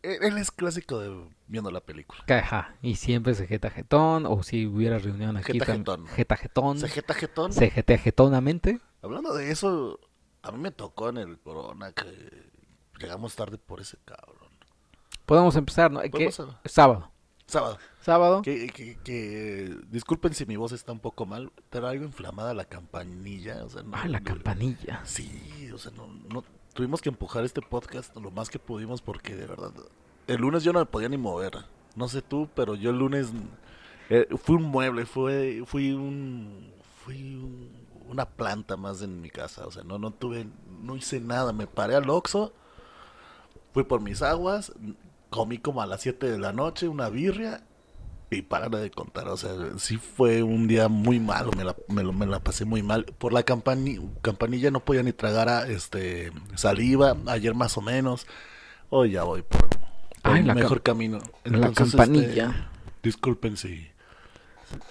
Él 0.02 0.38
es 0.38 0.50
clásico 0.50 1.00
de 1.00 1.14
viendo 1.48 1.70
la 1.70 1.82
película. 1.82 2.24
Ajá, 2.28 2.76
y 2.82 2.96
siempre 2.96 3.36
se 3.36 3.46
jeta 3.46 3.70
jetón, 3.70 4.26
o 4.26 4.42
si 4.42 4.66
hubiera 4.66 4.98
reunión 4.98 5.38
aquí 5.38 5.54
Jeta 5.54 5.66
jetón. 5.66 6.08
Jeta 6.08 6.38
jetón. 6.38 6.80
Se 6.80 6.88
jeta 6.88 7.14
jetón. 7.14 7.54
Se 7.54 7.70
jetea 7.70 7.98
jetonamente. 7.98 8.80
Hablando 9.02 9.34
de 9.36 9.52
eso, 9.52 10.00
a 10.42 10.52
mí 10.52 10.58
me 10.58 10.72
tocó 10.72 11.10
en 11.10 11.18
el 11.18 11.38
Corona 11.40 11.92
que 11.92 12.52
llegamos 13.00 13.36
tarde 13.36 13.58
por 13.58 13.82
ese 13.82 13.98
cabrón. 14.06 14.33
Podemos 15.34 15.56
empezar, 15.56 15.92
¿no? 15.92 16.00
Podemos 16.12 16.40
a- 16.40 16.60
Sábado. 16.66 17.10
Sábado. 17.48 17.78
Sábado. 18.02 18.42
Que, 18.44 18.68
que, 18.68 18.98
que- 19.04 19.76
disculpen 19.90 20.34
si 20.36 20.46
mi 20.46 20.56
voz 20.58 20.72
está 20.72 20.92
un 20.92 21.00
poco 21.00 21.26
mal, 21.26 21.52
pero 21.70 21.88
algo 21.88 22.06
inflamada 22.06 22.54
la 22.54 22.66
campanilla. 22.66 23.64
O 23.66 23.70
sea, 23.70 23.82
no, 23.84 23.98
Ah, 23.98 24.08
la 24.08 24.20
no- 24.20 24.26
campanilla. 24.26 25.02
Sí, 25.06 25.70
o 25.74 25.78
sea, 25.80 25.92
no, 25.94 26.08
no 26.32 26.44
tuvimos 26.74 27.02
que 27.02 27.10
empujar 27.10 27.44
este 27.46 27.62
podcast 27.62 28.16
lo 28.18 28.30
más 28.32 28.50
que 28.50 28.60
pudimos 28.60 29.02
porque 29.02 29.36
de 29.36 29.46
verdad 29.48 29.72
el 30.28 30.38
lunes 30.42 30.64
yo 30.64 30.72
no 30.72 30.80
me 30.80 30.86
podía 30.86 31.10
ni 31.10 31.18
mover. 31.18 31.66
No 31.96 32.08
sé 32.08 32.22
tú, 32.22 32.48
pero 32.56 32.76
yo 32.76 32.92
el 32.92 32.98
lunes 33.00 33.32
eh, 34.10 34.28
fui 34.38 34.56
un 34.56 34.64
mueble, 34.64 35.06
fue 35.06 35.64
fui 35.66 35.94
un 35.94 36.72
fui 37.04 37.36
un- 37.36 37.72
una 38.08 38.26
planta 38.26 38.78
más 38.78 39.02
en 39.02 39.20
mi 39.22 39.30
casa, 39.32 39.66
o 39.66 39.72
sea, 39.72 39.84
no 39.84 39.98
no 39.98 40.12
tuve 40.12 40.46
no 40.82 40.96
hice 40.96 41.20
nada, 41.20 41.54
me 41.54 41.66
paré 41.68 41.96
al 41.96 42.10
Oxxo, 42.10 42.54
fui 43.74 43.84
por 43.84 44.02
mis 44.02 44.22
aguas, 44.22 44.72
comí 45.34 45.58
como 45.58 45.82
a 45.82 45.86
las 45.88 46.02
7 46.02 46.32
de 46.32 46.38
la 46.40 46.54
noche 46.54 46.88
una 46.88 47.10
birria 47.10 47.64
y 48.30 48.42
para 48.44 48.70
de 48.70 48.90
contar, 48.90 49.28
o 49.28 49.38
sea, 49.38 49.52
sí 49.78 49.98
fue 49.98 50.42
un 50.42 50.68
día 50.68 50.88
muy 50.88 51.20
malo, 51.20 51.52
me 51.56 51.64
la, 51.64 51.76
me, 51.88 52.04
lo- 52.04 52.14
me 52.14 52.26
la 52.26 52.40
pasé 52.40 52.66
muy 52.66 52.82
mal. 52.82 53.06
Por 53.06 53.32
la 53.34 53.44
campani- 53.46 54.00
campanilla 54.22 54.72
no 54.72 54.80
podía 54.80 55.04
ni 55.04 55.12
tragar 55.14 55.50
a, 55.50 55.68
este 55.68 56.32
saliva, 56.56 57.16
ayer 57.28 57.54
más 57.54 57.78
o 57.78 57.82
menos. 57.82 58.26
Hoy 58.90 59.12
ya 59.12 59.24
voy 59.24 59.42
por, 59.44 59.68
por 59.70 60.32
Ay, 60.34 60.42
un 60.42 60.54
mejor 60.56 60.80
cam- 60.80 60.84
camino. 60.84 61.20
la 61.44 61.68
Entonces, 61.68 61.92
campanilla. 61.96 62.46
este, 62.50 62.64
disculpen 63.04 63.56
si, 63.58 63.88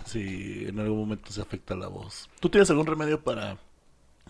si 0.04 0.66
en 0.68 0.78
algún 0.78 0.98
momento 1.00 1.32
se 1.32 1.40
afecta 1.40 1.74
la 1.74 1.88
voz. 1.88 2.28
¿Tú 2.40 2.48
tienes 2.48 2.70
algún 2.70 2.86
remedio 2.86 3.22
para, 3.24 3.58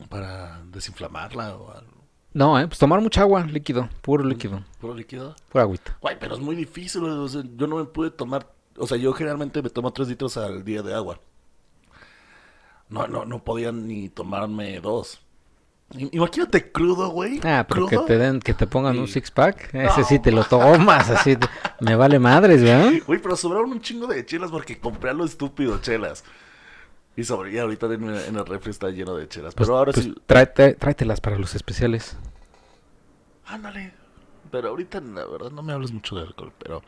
para 0.08 0.62
desinflamarla 0.72 1.56
o 1.56 1.70
algo? 1.72 2.01
No, 2.34 2.58
eh, 2.58 2.66
pues 2.66 2.78
tomar 2.78 3.00
mucha 3.00 3.20
agua, 3.20 3.44
líquido, 3.44 3.88
puro 4.00 4.24
líquido, 4.24 4.64
¿Puro 4.80 4.94
líquido? 4.94 5.36
pura 5.50 5.64
agüita. 5.64 5.96
Guay, 6.00 6.16
pero 6.18 6.34
es 6.34 6.40
muy 6.40 6.56
difícil. 6.56 7.04
o 7.04 7.28
sea, 7.28 7.42
yo 7.56 7.66
no 7.66 7.76
me 7.76 7.84
pude 7.84 8.10
tomar. 8.10 8.46
O 8.78 8.86
sea, 8.86 8.96
yo 8.96 9.12
generalmente 9.12 9.60
me 9.62 9.68
tomo 9.68 9.92
tres 9.92 10.08
litros 10.08 10.36
al 10.38 10.64
día 10.64 10.82
de 10.82 10.94
agua. 10.94 11.20
No, 12.88 13.06
no, 13.06 13.24
no 13.24 13.42
podía 13.42 13.72
ni 13.72 14.08
tomarme 14.08 14.80
dos. 14.80 15.20
Imagínate 16.12 16.72
crudo, 16.72 17.10
güey. 17.10 17.38
Ah, 17.44 17.66
pero 17.68 17.86
que 17.86 17.98
te 17.98 18.16
den, 18.16 18.40
que 18.40 18.54
te 18.54 18.66
pongan 18.66 18.98
un 18.98 19.08
six 19.08 19.30
pack, 19.30 19.74
ese 19.74 20.00
No, 20.00 20.06
sí 20.06 20.18
te 20.18 20.32
lo 20.32 20.42
tomas, 20.44 21.10
así, 21.10 21.36
te- 21.36 21.46
me 21.80 21.96
vale 21.96 22.18
madres, 22.18 22.62
¿verdad? 22.62 22.92
Güey, 23.06 23.20
pero 23.20 23.36
sobraron 23.36 23.72
un 23.72 23.80
chingo 23.82 24.06
de 24.06 24.24
chelas 24.24 24.50
porque 24.50 24.78
compré 24.78 25.10
a 25.10 25.12
lo 25.12 25.24
estúpido 25.26 25.78
chelas. 25.82 26.24
Y 27.16 27.24
sobre, 27.24 27.52
y 27.52 27.58
ahorita 27.58 27.86
en, 27.86 28.04
en 28.08 28.36
el 28.36 28.46
refri 28.46 28.70
está 28.70 28.88
lleno 28.90 29.14
de 29.16 29.28
chelas. 29.28 29.54
Pues, 29.54 29.68
pero 29.68 29.78
ahora 29.78 29.92
pues 29.92 30.06
sí. 30.06 30.14
tráete- 30.26 30.76
tráetelas 30.78 31.20
para 31.20 31.38
los 31.38 31.54
especiales. 31.54 32.16
Ándale. 33.46 33.92
Pero 34.50 34.68
ahorita, 34.68 35.00
la 35.00 35.26
verdad, 35.26 35.50
no 35.50 35.62
me 35.62 35.72
hables 35.72 35.92
mucho 35.92 36.16
de 36.16 36.22
alcohol. 36.22 36.52
Pero 36.58 36.82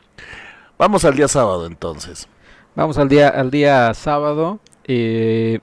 vamos 0.77 1.05
al 1.05 1.15
día 1.15 1.27
sábado 1.27 1.65
entonces. 1.67 2.27
Vamos 2.75 2.97
al 2.97 3.07
día, 3.09 3.29
al 3.29 3.51
día 3.51 3.93
sábado. 3.93 4.59
eh, 4.85 5.59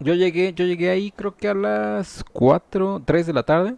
yo 0.00 0.14
llegué, 0.14 0.52
yo 0.54 0.64
llegué 0.66 0.90
ahí 0.90 1.12
creo 1.12 1.36
que 1.36 1.48
a 1.48 1.54
las 1.54 2.24
4, 2.32 3.02
3 3.04 3.26
de 3.26 3.32
la 3.32 3.42
tarde. 3.44 3.76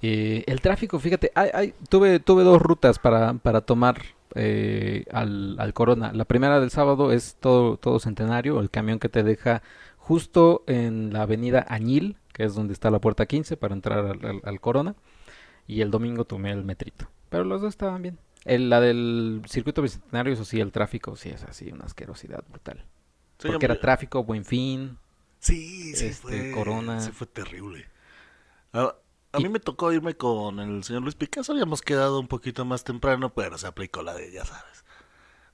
Eh, 0.00 0.42
el 0.46 0.60
tráfico, 0.60 0.98
fíjate, 0.98 1.30
hay- 1.34 1.50
hay- 1.52 1.74
tuve, 1.88 2.18
tuve 2.20 2.44
dos 2.44 2.62
rutas 2.62 2.98
para, 2.98 3.34
para 3.34 3.60
tomar 3.60 4.00
eh, 4.34 5.04
al, 5.12 5.56
al 5.58 5.72
Corona. 5.74 6.12
La 6.12 6.24
primera 6.24 6.60
del 6.60 6.70
sábado 6.70 7.12
es 7.12 7.36
todo, 7.40 7.76
todo 7.76 7.98
Centenario, 8.00 8.60
el 8.60 8.70
camión 8.70 8.98
que 8.98 9.08
te 9.08 9.22
deja 9.22 9.62
justo 9.96 10.64
en 10.66 11.12
la 11.12 11.22
avenida 11.22 11.64
Añil, 11.68 12.16
que 12.32 12.44
es 12.44 12.54
donde 12.54 12.72
está 12.72 12.90
la 12.90 13.00
puerta 13.00 13.26
15 13.26 13.56
para 13.56 13.74
entrar 13.74 13.98
al, 14.06 14.24
al- 14.24 14.40
al 14.44 14.60
Corona. 14.60 14.94
Y 15.66 15.82
el 15.82 15.90
domingo 15.90 16.24
tomé 16.24 16.50
el 16.52 16.64
metrito. 16.64 17.08
Pero 17.28 17.44
los 17.44 17.60
dos 17.60 17.68
estaban 17.70 18.02
bien. 18.02 18.18
El- 18.44 18.70
la 18.70 18.80
del 18.80 19.42
circuito 19.46 19.82
bicentenario, 19.82 20.32
eso 20.32 20.44
sí, 20.44 20.60
el 20.60 20.72
tráfico 20.72 21.14
sí 21.16 21.28
es 21.28 21.44
así, 21.44 21.70
una 21.70 21.84
asquerosidad 21.84 22.42
brutal. 22.48 22.84
Sí, 23.38 23.48
Porque 23.48 23.66
era 23.66 23.78
tráfico, 23.78 24.24
buen 24.24 24.44
fin. 24.44 24.98
Sí, 25.38 25.94
sí 25.94 26.06
Este, 26.06 26.12
fue. 26.12 26.50
Corona. 26.52 27.00
Sí 27.00 27.12
fue 27.12 27.26
terrible. 27.26 27.86
A, 28.72 28.94
a 29.32 29.38
mí 29.38 29.48
me 29.48 29.60
tocó 29.60 29.92
irme 29.92 30.14
con 30.16 30.58
el 30.60 30.82
señor 30.84 31.02
Luis 31.02 31.14
Picasso. 31.14 31.52
Habíamos 31.52 31.82
quedado 31.82 32.18
un 32.20 32.28
poquito 32.28 32.64
más 32.64 32.84
temprano, 32.84 33.30
pero 33.34 33.58
se 33.58 33.66
aplicó 33.66 34.02
la 34.02 34.14
de, 34.14 34.32
ya 34.32 34.44
sabes. 34.44 34.84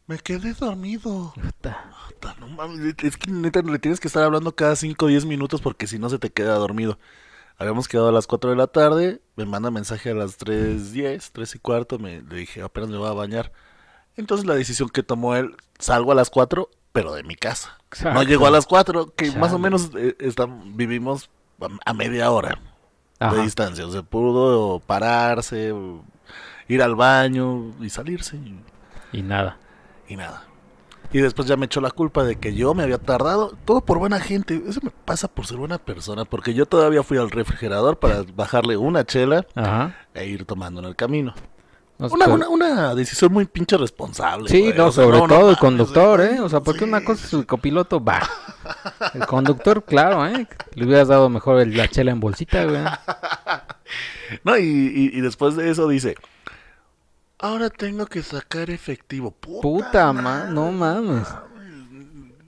Me 0.06 0.18
quedé 0.18 0.52
dormido. 0.54 1.32
Puta. 1.34 1.90
Puta, 2.08 2.36
no 2.38 2.46
mames, 2.48 2.94
es 3.02 3.16
que 3.16 3.30
neta 3.30 3.60
le 3.62 3.78
tienes 3.78 3.98
que 4.00 4.06
estar 4.08 4.22
hablando 4.22 4.54
cada 4.54 4.76
5 4.76 5.04
o 5.04 5.08
10 5.08 5.24
minutos 5.26 5.60
porque 5.60 5.86
si 5.86 5.98
no 5.98 6.08
se 6.08 6.18
te 6.18 6.30
queda 6.30 6.54
dormido. 6.54 6.98
Habíamos 7.58 7.88
quedado 7.88 8.08
a 8.08 8.12
las 8.12 8.26
4 8.26 8.50
de 8.50 8.56
la 8.56 8.66
tarde, 8.66 9.20
me 9.34 9.46
manda 9.46 9.70
mensaje 9.70 10.10
a 10.10 10.14
las 10.14 10.38
3.10, 10.38 11.30
3 11.32 11.54
y 11.54 11.58
cuarto, 11.58 11.98
me, 11.98 12.20
le 12.22 12.36
dije 12.36 12.62
apenas 12.62 12.90
me 12.90 12.98
voy 12.98 13.08
a 13.08 13.12
bañar. 13.14 13.50
Entonces 14.16 14.46
la 14.46 14.54
decisión 14.54 14.90
que 14.90 15.02
tomó 15.02 15.34
él, 15.36 15.56
salgo 15.78 16.12
a 16.12 16.14
las 16.14 16.30
4, 16.30 16.70
pero 16.92 17.12
de 17.14 17.22
mi 17.24 17.34
casa. 17.34 17.78
No 18.14 18.22
llegó 18.22 18.46
a 18.46 18.50
las 18.50 18.66
4, 18.66 19.12
que 19.16 19.32
más 19.32 19.52
o 19.52 19.58
menos 19.58 19.90
eh, 19.96 20.16
estam- 20.20 20.76
vivimos 20.76 21.30
a- 21.60 21.90
a 21.90 21.94
media 21.94 22.30
hora 22.30 22.60
de 23.20 23.42
distancia. 23.42 23.86
O 23.86 23.90
sea, 23.90 24.02
pudo 24.02 24.80
pararse, 24.80 25.72
ir 26.68 26.82
al 26.82 26.94
baño 26.94 27.72
y 27.80 27.90
salirse 27.90 28.36
y, 28.36 28.60
Y 29.18 29.22
nada. 29.22 29.56
y 30.08 30.16
nada. 30.16 30.42
Y 31.12 31.20
después 31.20 31.46
ya 31.46 31.56
me 31.56 31.66
echó 31.66 31.80
la 31.80 31.92
culpa 31.92 32.24
de 32.24 32.36
que 32.36 32.54
yo 32.54 32.74
me 32.74 32.82
había 32.82 32.98
tardado. 32.98 33.56
Todo 33.64 33.80
por 33.80 33.98
buena 33.98 34.18
gente. 34.18 34.60
Eso 34.66 34.80
me 34.82 34.90
pasa 34.90 35.28
por 35.28 35.46
ser 35.46 35.56
buena 35.56 35.78
persona. 35.78 36.24
Porque 36.24 36.52
yo 36.52 36.66
todavía 36.66 37.02
fui 37.04 37.16
al 37.16 37.30
refrigerador 37.30 37.98
para 37.98 38.24
bajarle 38.34 38.76
una 38.76 39.04
chela 39.04 39.46
Ajá. 39.54 39.94
e 40.14 40.26
ir 40.26 40.44
tomando 40.44 40.80
en 40.80 40.86
el 40.86 40.96
camino. 40.96 41.32
No, 41.98 42.08
Una, 42.08 42.26
una, 42.28 42.48
una 42.48 42.94
decisión 42.94 43.32
muy 43.32 43.46
pinche 43.46 43.76
responsable. 43.78 44.50
Sí, 44.50 44.60
güey. 44.60 44.74
no, 44.74 44.86
O 44.88 44.92
sea, 44.92 45.04
sobre 45.04 45.18
no, 45.18 45.26
no 45.26 45.34
todo 45.34 45.50
el 45.50 45.56
conductor. 45.56 46.20
¿eh? 46.20 46.40
O 46.40 46.48
sea, 46.48 46.60
porque 46.60 46.84
una 46.84 47.02
cosa 47.04 47.26
es 47.26 47.32
el 47.32 47.46
copiloto, 47.46 48.02
va. 48.04 48.20
El 49.14 49.26
conductor, 49.26 49.84
claro, 49.84 50.26
¿eh? 50.26 50.46
Le 50.74 50.84
hubieras 50.86 51.08
dado 51.08 51.28
mejor 51.28 51.60
el- 51.60 51.76
la 51.76 51.88
chela 51.88 52.10
en 52.10 52.20
bolsita, 52.20 52.64
güey. 52.64 52.82
No, 54.44 54.56
y, 54.58 54.62
y- 54.64 55.16
y 55.16 55.20
después 55.20 55.54
de 55.56 55.70
eso 55.70 55.86
dice, 55.88 56.16
ahora 57.38 57.70
tengo 57.70 58.06
que 58.06 58.22
sacar 58.22 58.70
efectivo. 58.70 59.30
Puta, 59.30 59.62
Puta, 59.62 60.12
no 60.50 60.72
mames. 60.72 61.28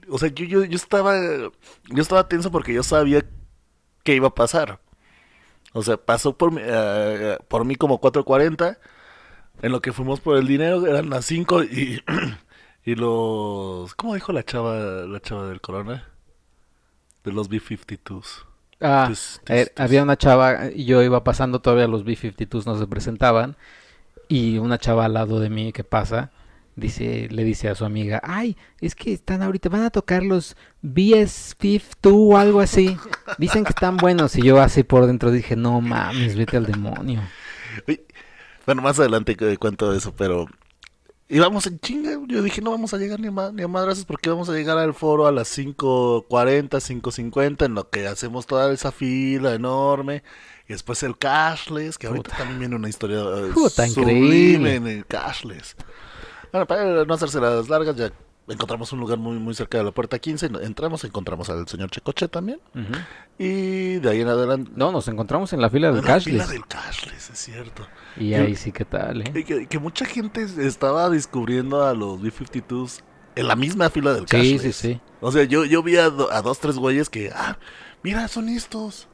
O 0.09 0.17
sea, 0.17 0.27
yo, 0.29 0.43
yo, 0.45 0.63
yo 0.65 0.75
estaba, 0.75 1.15
yo 1.17 2.01
estaba 2.01 2.27
tenso 2.27 2.51
porque 2.51 2.73
yo 2.73 2.83
sabía 2.83 3.23
que 4.03 4.13
iba 4.15 4.27
a 4.27 4.35
pasar. 4.35 4.79
O 5.73 5.81
sea, 5.83 5.95
pasó 5.97 6.35
por 6.37 6.51
eh, 6.59 7.37
por 7.47 7.63
mí 7.63 7.75
como 7.75 8.01
4.40. 8.01 8.77
En 9.61 9.71
lo 9.71 9.81
que 9.81 9.91
fuimos 9.91 10.19
por 10.19 10.37
el 10.37 10.47
dinero 10.47 10.87
eran 10.87 11.09
las 11.09 11.25
5 11.25 11.63
y, 11.63 12.01
y 12.85 12.95
los... 12.95 13.93
¿Cómo 13.95 14.15
dijo 14.15 14.31
la 14.31 14.43
chava, 14.43 14.77
la 14.77 15.19
chava 15.19 15.47
del 15.47 15.61
corona? 15.61 16.07
De 17.23 17.31
los 17.31 17.49
B-52s. 17.49 18.45
Ah, 18.81 19.11
eh, 19.47 19.71
había 19.75 20.03
una 20.03 20.17
chava, 20.17 20.69
yo 20.69 21.03
iba 21.03 21.23
pasando, 21.25 21.59
todavía 21.59 21.87
los 21.87 22.05
B-52s 22.05 22.65
no 22.65 22.77
se 22.77 22.87
presentaban, 22.87 23.57
y 24.29 24.57
una 24.57 24.77
chava 24.77 25.03
al 25.03 25.13
lado 25.13 25.41
de 25.41 25.49
mí 25.49 25.73
que 25.73 25.83
pasa, 25.83 26.31
dice, 26.77 27.27
le 27.29 27.43
dice 27.43 27.67
a 27.67 27.75
su 27.75 27.83
amiga, 27.83 28.21
ay, 28.23 28.55
es 28.79 28.95
que 28.95 29.11
están 29.11 29.41
ahorita, 29.41 29.67
van 29.67 29.83
a 29.83 29.89
tocar 29.89 30.23
los 30.23 30.55
BS52 30.81 32.13
o 32.13 32.37
algo 32.37 32.61
así, 32.61 32.97
dicen 33.37 33.65
que 33.65 33.71
están 33.71 33.97
buenos, 33.97 34.37
y 34.37 34.43
yo 34.43 34.61
así 34.61 34.83
por 34.83 35.07
dentro 35.07 35.29
dije, 35.29 35.57
no 35.57 35.81
mames, 35.81 36.37
vete 36.37 36.55
al 36.55 36.65
demonio. 36.65 37.21
Bueno, 38.65 38.81
más 38.81 38.99
adelante 38.99 39.35
cuento 39.57 39.93
eso, 39.93 40.13
pero 40.15 40.45
íbamos 41.27 41.65
en 41.67 41.79
chinga. 41.79 42.11
Yo 42.27 42.41
dije, 42.43 42.61
no 42.61 42.71
vamos 42.71 42.93
a 42.93 42.97
llegar 42.97 43.19
ni 43.19 43.27
a, 43.27 43.31
ma- 43.31 43.51
ni 43.51 43.63
a 43.63 43.67
madrazos 43.67 44.05
porque 44.05 44.29
vamos 44.29 44.49
a 44.49 44.53
llegar 44.53 44.77
al 44.77 44.93
foro 44.93 45.25
a 45.27 45.31
las 45.31 45.55
5.40, 45.57 46.69
5.50, 46.69 47.65
en 47.65 47.73
lo 47.75 47.89
que 47.89 48.07
hacemos 48.07 48.45
toda 48.45 48.71
esa 48.71 48.91
fila 48.91 49.53
enorme. 49.53 50.23
Y 50.67 50.73
después 50.73 51.01
el 51.03 51.17
cashless, 51.17 51.97
que 51.97 52.07
ahorita 52.07 52.29
Puta. 52.29 52.37
también 52.37 52.59
viene 52.59 52.75
una 52.75 52.89
historia 52.89 53.21
eh, 53.21 53.51
Puta, 53.53 53.87
sublime 53.87 54.13
increíble. 54.19 54.75
en 54.75 54.87
el 54.87 55.05
cashless. 55.07 55.75
Bueno, 56.51 56.67
para 56.67 57.05
no 57.05 57.13
hacerse 57.13 57.39
las 57.39 57.69
largas, 57.69 57.95
ya 57.95 58.11
encontramos 58.49 58.91
un 58.93 58.99
lugar 58.99 59.17
muy, 59.17 59.37
muy 59.39 59.53
cerca 59.53 59.77
de 59.77 59.83
la 59.85 59.91
puerta 59.91 60.19
15. 60.19 60.49
Entramos, 60.61 61.03
encontramos 61.03 61.49
al 61.49 61.67
señor 61.67 61.89
Checoche 61.91 62.27
también. 62.27 62.59
Y 63.37 63.95
de 63.99 64.09
ahí 64.09 64.21
en 64.21 64.27
adelante... 64.27 64.71
No, 64.75 64.91
nos 64.91 65.07
encontramos 65.07 65.53
en 65.53 65.61
la 65.61 65.69
fila 65.69 65.91
del 65.91 65.99
en 65.99 66.05
la 66.05 66.19
fila 66.19 66.47
del 66.47 66.65
cashless, 66.65 67.29
es 67.29 67.39
cierto. 67.39 67.87
y 68.17 68.33
ahí 68.33 68.55
sí 68.55 68.71
que 68.71 68.85
tal, 68.85 69.21
¿eh? 69.21 69.43
Que, 69.45 69.67
que 69.67 69.79
mucha 69.79 70.05
gente 70.05 70.45
estaba 70.65 71.09
descubriendo 71.09 71.85
a 71.85 71.93
los 71.93 72.21
B-52s 72.21 73.01
en 73.35 73.47
la 73.47 73.55
misma 73.55 73.89
fila 73.89 74.13
del 74.13 74.23
Sí, 74.27 74.35
cashless. 74.57 74.61
sí, 74.61 74.73
sí. 74.73 75.01
O 75.21 75.31
sea, 75.31 75.43
yo, 75.43 75.63
yo 75.65 75.81
vi 75.83 75.97
a, 75.97 76.09
do- 76.09 76.31
a 76.31 76.41
dos, 76.41 76.59
tres 76.59 76.75
güeyes 76.77 77.09
que, 77.09 77.31
ah, 77.33 77.57
mira, 78.03 78.27
son 78.27 78.49
estos. 78.49 79.07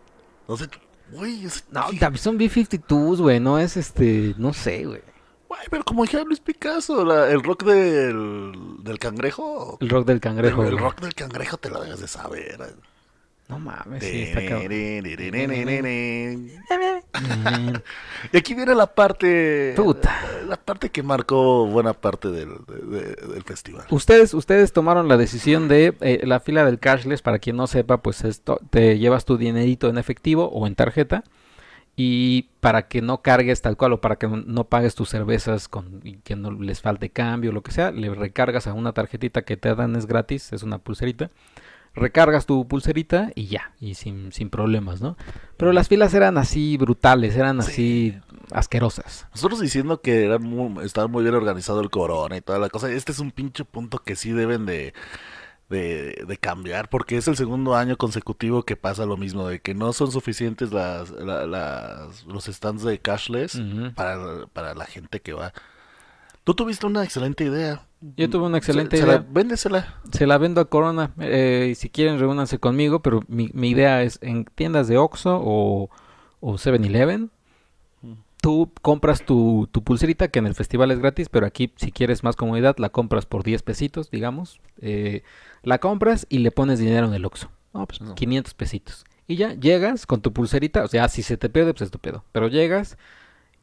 O 0.47 0.57
sea, 0.57 0.67
güey, 1.11 1.45
es- 1.45 1.65
No, 1.71 1.85
son 2.15 2.37
B-52s, 2.37 3.17
güey, 3.17 3.39
no 3.39 3.59
es 3.59 3.77
este, 3.77 4.33
no 4.37 4.53
sé, 4.53 4.85
güey. 4.85 5.01
Güey, 5.55 5.67
pero 5.69 5.83
como 5.83 6.03
dijera 6.03 6.23
Luis 6.23 6.39
Picasso, 6.39 7.03
la- 7.05 7.29
el 7.29 7.43
rock 7.43 7.63
del, 7.63 8.53
del 8.83 8.99
cangrejo. 8.99 9.77
El 9.81 9.89
rock 9.89 10.05
del 10.07 10.19
cangrejo. 10.19 10.63
el, 10.65 10.77
rock 10.77 11.01
del 11.01 11.13
cangrejo 11.13 11.57
te 11.57 11.69
lo 11.69 11.83
debes 11.83 11.99
de 12.01 12.07
saber. 12.07 12.57
No 13.47 13.59
mames, 13.59 14.03
sí, 14.03 14.23
está 14.23 14.43
cabrón. 14.47 14.71
Y 18.33 18.37
aquí 18.37 18.53
viene 18.55 18.73
la 18.73 18.87
parte. 18.87 19.73
Puta. 19.75 20.19
La 20.47 20.57
parte 20.57 20.89
que 20.89 21.03
marcó 21.03 21.65
buena 21.67 21.93
parte 21.93 22.29
del, 22.29 22.49
de- 22.67 22.99
de- 22.99 23.27
del 23.33 23.43
festival. 23.43 23.85
Ustedes, 23.91 24.33
ustedes 24.33 24.73
tomaron 24.73 25.07
la 25.07 25.17
decisión 25.17 25.67
de 25.67 25.95
eh, 26.01 26.21
la 26.25 26.39
fila 26.39 26.65
del 26.65 26.79
cashless, 26.79 27.21
para 27.21 27.37
quien 27.39 27.55
no 27.55 27.67
sepa, 27.67 28.01
pues 28.01 28.23
esto, 28.23 28.59
te 28.71 28.97
llevas 28.97 29.25
tu 29.25 29.37
dinerito 29.37 29.89
en 29.89 29.97
efectivo 29.99 30.45
o 30.49 30.65
en 30.67 30.73
tarjeta 30.75 31.23
y 31.95 32.49
para 32.59 32.87
que 32.87 33.01
no 33.01 33.21
cargues 33.21 33.61
tal 33.61 33.77
cual 33.77 33.93
o 33.93 34.01
para 34.01 34.17
que 34.17 34.27
no- 34.27 34.63
pagues 34.65 34.95
tus 34.95 35.09
cervezas 35.09 35.67
con 35.67 36.01
y 36.03 36.17
que 36.17 36.35
no 36.35 36.51
les 36.51 36.81
falte 36.81 37.09
cambio 37.09 37.51
lo 37.51 37.63
que 37.63 37.71
sea, 37.71 37.91
le 37.91 38.13
recargas 38.13 38.67
a 38.67 38.73
una 38.73 38.91
tarjetita 38.93 39.43
que 39.43 39.55
te 39.57 39.73
dan 39.75 39.95
es 39.95 40.05
gratis, 40.05 40.51
es 40.53 40.63
una 40.63 40.77
pulserita. 40.79 41.29
Recargas 41.97 42.45
tu 42.45 42.67
pulserita 42.67 43.31
y 43.35 43.45
ya, 43.45 43.71
y 43.79 43.93
sin, 43.93 44.33
sin 44.33 44.49
problemas, 44.49 44.99
¿no? 44.99 45.15
Pero 45.55 45.71
las 45.71 45.87
filas 45.87 46.13
eran 46.13 46.37
así 46.37 46.75
brutales, 46.75 47.37
eran 47.37 47.61
así 47.61 48.17
asquerosas. 48.51 49.27
Nosotros 49.31 49.61
diciendo 49.61 50.01
que 50.01 50.25
era 50.25 50.37
muy, 50.37 50.83
estaba 50.83 51.07
muy 51.07 51.23
bien 51.23 51.35
organizado 51.35 51.79
el 51.79 51.89
corona 51.89 52.35
y 52.35 52.41
toda 52.41 52.59
la 52.59 52.67
cosa. 52.67 52.91
Este 52.91 53.13
es 53.13 53.19
un 53.19 53.31
pinche 53.31 53.63
punto 53.63 53.99
que 53.99 54.17
sí 54.17 54.31
deben 54.33 54.65
de, 54.65 54.93
de, 55.69 56.23
de 56.27 56.37
cambiar 56.37 56.89
porque 56.89 57.17
es 57.17 57.27
el 57.27 57.35
segundo 57.35 57.75
año 57.75 57.97
consecutivo 57.97 58.63
que 58.63 58.75
pasa 58.75 59.05
lo 59.05 59.17
mismo, 59.17 59.47
de 59.47 59.59
que 59.59 59.73
no 59.73 59.93
son 59.93 60.11
suficientes 60.11 60.71
las, 60.71 61.09
la- 61.11 61.45
las- 61.47 62.23
los 62.25 62.45
stands 62.45 62.83
de 62.83 62.99
cashless 62.99 63.59
para, 63.95 64.45
para 64.53 64.73
la 64.75 64.85
gente 64.85 65.19
que 65.21 65.33
va. 65.33 65.53
Tú 66.43 66.53
tuviste 66.53 66.85
una 66.85 67.03
excelente 67.03 67.43
idea. 67.43 67.81
Yo 68.17 68.29
tuve 68.29 68.45
una 68.45 68.59
excelente 68.59 68.97
Se- 68.97 69.01
se 69.03 69.09
idea. 69.09 69.19
la- 69.21 69.25
véndesela. 69.27 69.95
Se 70.11 70.27
la 70.27 70.37
vendo 70.37 70.61
a 70.61 70.65
Corona. 70.69 71.11
eh, 71.19 71.69
y 71.71 71.75
si 71.75 71.89
quieren, 71.89 72.19
reúnanse 72.19 72.59
conmigo. 72.59 72.99
Pero 73.01 73.21
mi, 73.27 73.49
mi 73.53 73.69
idea 73.71 74.03
es 74.03 74.19
en 74.21 74.45
tiendas 74.45 74.87
de 74.87 74.97
Oxxo 74.99 75.41
o, 75.43 75.89
o 76.41 76.53
7-Eleven. 76.53 77.31
Tú 78.41 78.71
compras 78.83 79.25
tu, 79.25 79.67
tu 79.71 79.83
pulserita, 79.83 80.27
que 80.27 80.37
en 80.37 80.45
el 80.45 80.53
festival 80.53 80.91
es 80.91 80.99
gratis, 80.99 81.29
pero 81.29 81.47
aquí, 81.47 81.73
si 81.77 81.91
quieres 81.91 82.23
más 82.23 82.35
comodidad, 82.35 82.75
la 82.77 82.89
compras 82.89 83.25
por 83.25 83.43
10 83.43 83.63
pesitos, 83.63 84.11
digamos. 84.11 84.59
eh, 84.81 85.23
la 85.65 85.79
compras 85.79 86.25
y 86.29 86.39
le 86.39 86.51
pones 86.51 86.79
dinero 86.79 87.07
en 87.07 87.13
el 87.13 87.25
Oxxo. 87.25 87.49
No, 87.73 87.85
pues 87.85 87.99
No. 88.01 88.15
500 88.15 88.53
pesitos. 88.53 89.03
Y 89.27 89.35
ya 89.35 89.53
llegas 89.53 90.05
con 90.05 90.21
tu 90.21 90.31
pulserita. 90.31 90.83
O 90.83 90.87
sea, 90.87 91.09
si 91.09 91.21
se 91.23 91.35
te 91.35 91.49
pierde, 91.49 91.73
pues 91.73 91.81
es 91.83 91.91
tu 91.91 91.99
pedo. 91.99 92.23
Pero 92.31 92.47
llegas 92.47 92.97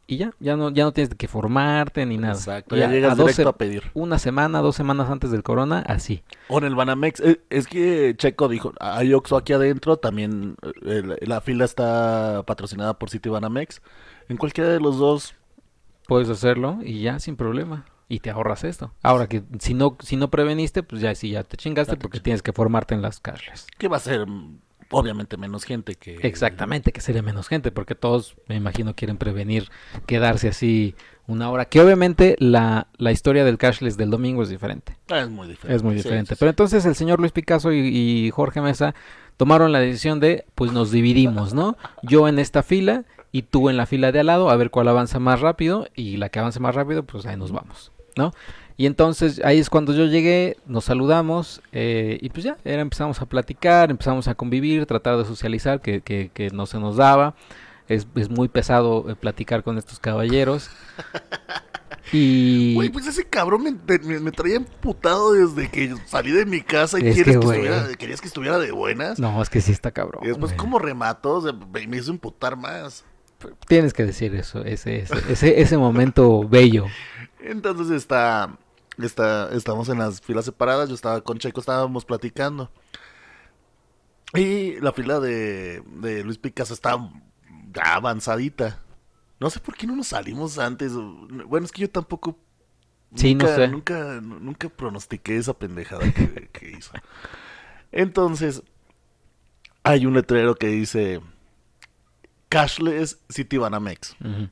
y 0.09 0.17
ya, 0.17 0.33
ya 0.41 0.57
no, 0.57 0.71
ya 0.71 0.83
no 0.85 0.93
tienes 0.93 1.15
que 1.15 1.29
formarte 1.29 2.05
ni 2.05 2.19
nada. 2.19 2.35
Exacto, 2.35 2.77
ya 2.77 2.91
llegas 2.91 3.13
a 3.13 3.15
12 3.15 3.33
directo 3.33 3.49
a 3.51 3.57
pedir. 3.57 3.85
una 3.95 4.19
semana, 4.19 4.59
dos 4.61 4.75
semanas 4.77 5.09
antes 5.09 5.31
del 5.31 5.43
corona, 5.45 5.79
así. 5.87 6.23
O 6.49 6.59
en 6.59 6.65
el 6.65 6.75
Banamex. 6.75 7.21
Eh, 7.21 7.41
Es 7.49 7.67
que 7.69 8.15
Checo 8.19 8.49
dijo, 8.49 8.73
hay 8.81 9.15
Oxxo 9.15 9.37
aquí 9.37 9.53
adentro, 9.53 9.97
también 9.99 10.57
eh, 10.85 11.03
el- 11.21 11.29
la 11.29 11.41
fila 11.41 11.65
está 11.65 12.43
patrocinada 12.47 12.99
por 12.99 13.09
City 13.11 13.29
Banamex. 13.29 13.81
En 14.29 14.37
cualquiera 14.37 14.69
de 14.71 14.81
los 14.81 14.99
dos, 14.99 15.35
Puedes 16.09 16.29
hacerlo 16.29 16.79
y 16.83 17.01
ya 17.01 17.21
sin 17.21 17.37
problema. 17.37 17.87
Y 18.13 18.21
te 18.21 18.29
ahorras 18.31 18.63
esto. 18.65 18.93
Ahora 19.03 19.27
que 19.27 19.43
si 19.59 19.73
no, 19.73 19.97
si 20.01 20.17
no 20.17 20.29
preveniste, 20.31 20.83
pues 20.83 21.01
ya 21.01 21.15
sí, 21.15 21.31
ya 21.31 21.45
te 21.45 21.57
chingaste 21.57 21.93
Ya 21.93 21.97
te 21.97 22.03
porque 22.03 22.17
chingaste. 22.19 22.25
tienes 22.25 22.43
que 22.43 22.53
formarte 22.53 22.95
en 22.95 23.01
las 23.01 23.21
cashless. 23.21 23.67
que 23.79 23.89
va 23.89 23.97
a 23.97 24.01
ser 24.01 24.27
mm, 24.27 24.59
obviamente 24.91 25.39
menos 25.39 25.65
gente 25.65 25.95
que... 25.95 26.17
Exactamente, 26.23 26.93
que 26.93 27.01
sería 27.01 27.23
menos 27.23 27.49
gente, 27.49 27.73
porque 27.73 27.95
todos, 27.95 28.37
me 28.49 28.55
imagino, 28.57 28.95
quieren 28.95 29.17
prevenir 29.17 29.71
quedarse 30.05 30.49
así 30.49 30.95
una 31.27 31.49
hora. 31.51 31.65
Que 31.65 31.81
obviamente 31.81 32.37
la, 32.39 32.89
la 32.99 33.13
historia 33.13 33.47
del 33.47 33.57
cashless 33.57 33.97
del 33.97 34.11
domingo 34.11 34.43
es 34.43 34.51
diferente. 34.51 34.99
Ah, 35.11 35.21
es 35.21 35.31
muy 35.31 35.49
diferente. 35.49 35.75
Es 35.77 35.83
muy 35.83 35.95
Sí, 35.95 36.03
diferente. 36.03 36.35
sí, 36.35 36.39
Pero 36.39 36.51
entonces 36.51 36.85
el 36.85 36.95
señor 36.95 37.19
Luis 37.19 37.33
Picasso 37.33 37.73
y, 37.73 37.79
y 37.79 38.31
Jorge 38.31 38.61
Mesa 38.61 38.95
tomaron 39.39 39.73
la 39.73 39.79
decisión 39.81 40.21
de, 40.21 40.45
pues 40.55 40.71
nos 40.73 40.91
dividimos, 40.91 41.55
¿no? 41.55 41.79
Yo 42.03 42.29
en 42.29 42.39
esta 42.39 42.63
fila 42.63 43.05
y 43.35 43.41
tú 43.43 43.71
en 43.71 43.79
la 43.79 43.87
fila 43.87 44.13
de 44.13 44.21
al 44.21 44.27
lado, 44.27 44.51
a 44.51 44.57
ver 44.57 44.69
cuál 44.71 44.89
avanza 44.89 45.19
más 45.19 45.41
rápido 45.41 45.89
y 45.97 46.19
la 46.19 46.29
que 46.29 46.41
avance 46.41 46.61
más 46.61 46.75
rápido, 46.75 47.05
pues 47.05 47.25
ahí 47.25 47.39
nos 47.39 47.51
vamos, 47.51 47.91
¿no? 48.17 48.33
Y 48.77 48.87
entonces 48.87 49.41
ahí 49.45 49.59
es 49.59 49.69
cuando 49.71 49.93
yo 49.93 50.07
llegué, 50.07 50.57
nos 50.67 50.85
saludamos 50.87 51.61
eh, 51.73 52.19
y 52.21 52.31
pues 52.31 52.45
ya, 52.45 52.57
era, 52.65 52.81
empezamos 52.83 53.21
a 53.21 53.27
platicar, 53.27 53.91
empezamos 53.91 54.29
a 54.29 54.35
convivir, 54.35 54.87
tratar 54.87 55.19
de 55.19 55.25
socializar, 55.25 55.81
que, 55.81 56.01
que, 56.01 56.31
que 56.33 56.49
no 56.51 56.67
se 56.67 56.79
nos 56.79 56.97
daba. 56.97 57.35
Es, 57.89 58.07
es 58.15 58.31
muy 58.31 58.49
pesado 58.49 59.11
eh, 59.11 59.15
platicar 59.15 59.63
con 59.63 59.77
estos 59.79 59.99
caballeros. 60.01 60.71
Y... 62.13 62.75
Güey, 62.75 62.91
pues 62.91 63.07
ese 63.07 63.25
cabrón 63.25 63.63
me, 63.63 63.99
me- 64.03 64.21
me 64.21 64.33
traía 64.33 64.57
emputado 64.57 65.33
desde 65.33 65.71
que 65.71 65.95
salí 66.07 66.31
de 66.31 66.45
mi 66.45 66.61
casa 66.61 66.99
y 67.01 67.07
Es 67.07 67.15
quieres 67.15 67.35
que, 67.37 67.41
que, 67.41 67.47
güey. 67.47 67.61
estuviera, 67.65 67.95
querías 67.97 68.21
que 68.21 68.27
estuviera 68.27 68.59
de 68.59 68.71
buenas. 68.73 69.19
No, 69.19 69.41
es 69.41 69.49
que 69.49 69.61
sí 69.61 69.73
está 69.73 69.93
cabrón. 69.93 70.23
y 70.25 70.29
después, 70.29 70.51
güey. 70.53 70.59
¿cómo 70.59 70.79
remató? 70.79 71.35
O 71.37 71.43
sea, 71.43 71.53
me 71.53 71.97
hizo 71.97 72.11
emputar 72.11 72.57
más. 72.57 73.05
Tienes 73.67 73.93
que 73.95 74.05
decir 74.05 74.35
eso, 74.35 74.65
ese, 74.65 75.01
ese, 75.01 75.15
ese, 75.31 75.61
ese 75.63 75.79
momento 75.79 76.47
bello. 76.47 76.87
Entonces 77.43 77.91
está 77.91 78.57
Está, 78.99 79.49
estamos 79.53 79.89
en 79.89 79.99
las 79.99 80.21
filas 80.21 80.45
separadas, 80.45 80.89
yo 80.89 80.95
estaba 80.95 81.23
con 81.23 81.39
Checo, 81.39 81.61
estábamos 81.61 82.05
platicando. 82.05 82.71
Y 84.35 84.79
la 84.81 84.93
fila 84.93 85.19
de, 85.21 85.83
de 85.97 86.25
Luis 86.25 86.39
Picasso 86.39 86.75
está 86.75 86.97
ya 87.73 87.95
avanzadita. 87.95 88.81
No 89.41 89.51
sé 89.51 89.61
por 89.61 89.77
qué 89.77 89.87
no 89.87 89.97
nos 89.97 90.09
salimos 90.09 90.59
antes. 90.59 90.93
Bueno, 90.95 91.67
es 91.67 91.73
que 91.73 91.83
yo 91.83 91.91
tampoco 91.91 92.39
Sí, 93.15 93.35
nunca, 93.35 93.47
no 93.47 93.57
sé. 93.57 93.69
Nunca, 93.69 94.21
nunca 94.23 94.69
pronostiqué 94.69 95.37
esa 95.37 95.53
pendejada 95.55 96.11
que, 96.13 96.49
que 96.53 96.71
hizo. 96.71 96.93
Entonces, 97.91 98.63
hay 99.83 100.07
un 100.07 100.15
letrero 100.15 100.55
que 100.55 100.69
dice 100.69 101.21
Cashless 102.49 103.19
City 103.29 103.59
Banamex. 103.59 104.17
Ujú. 104.21 104.49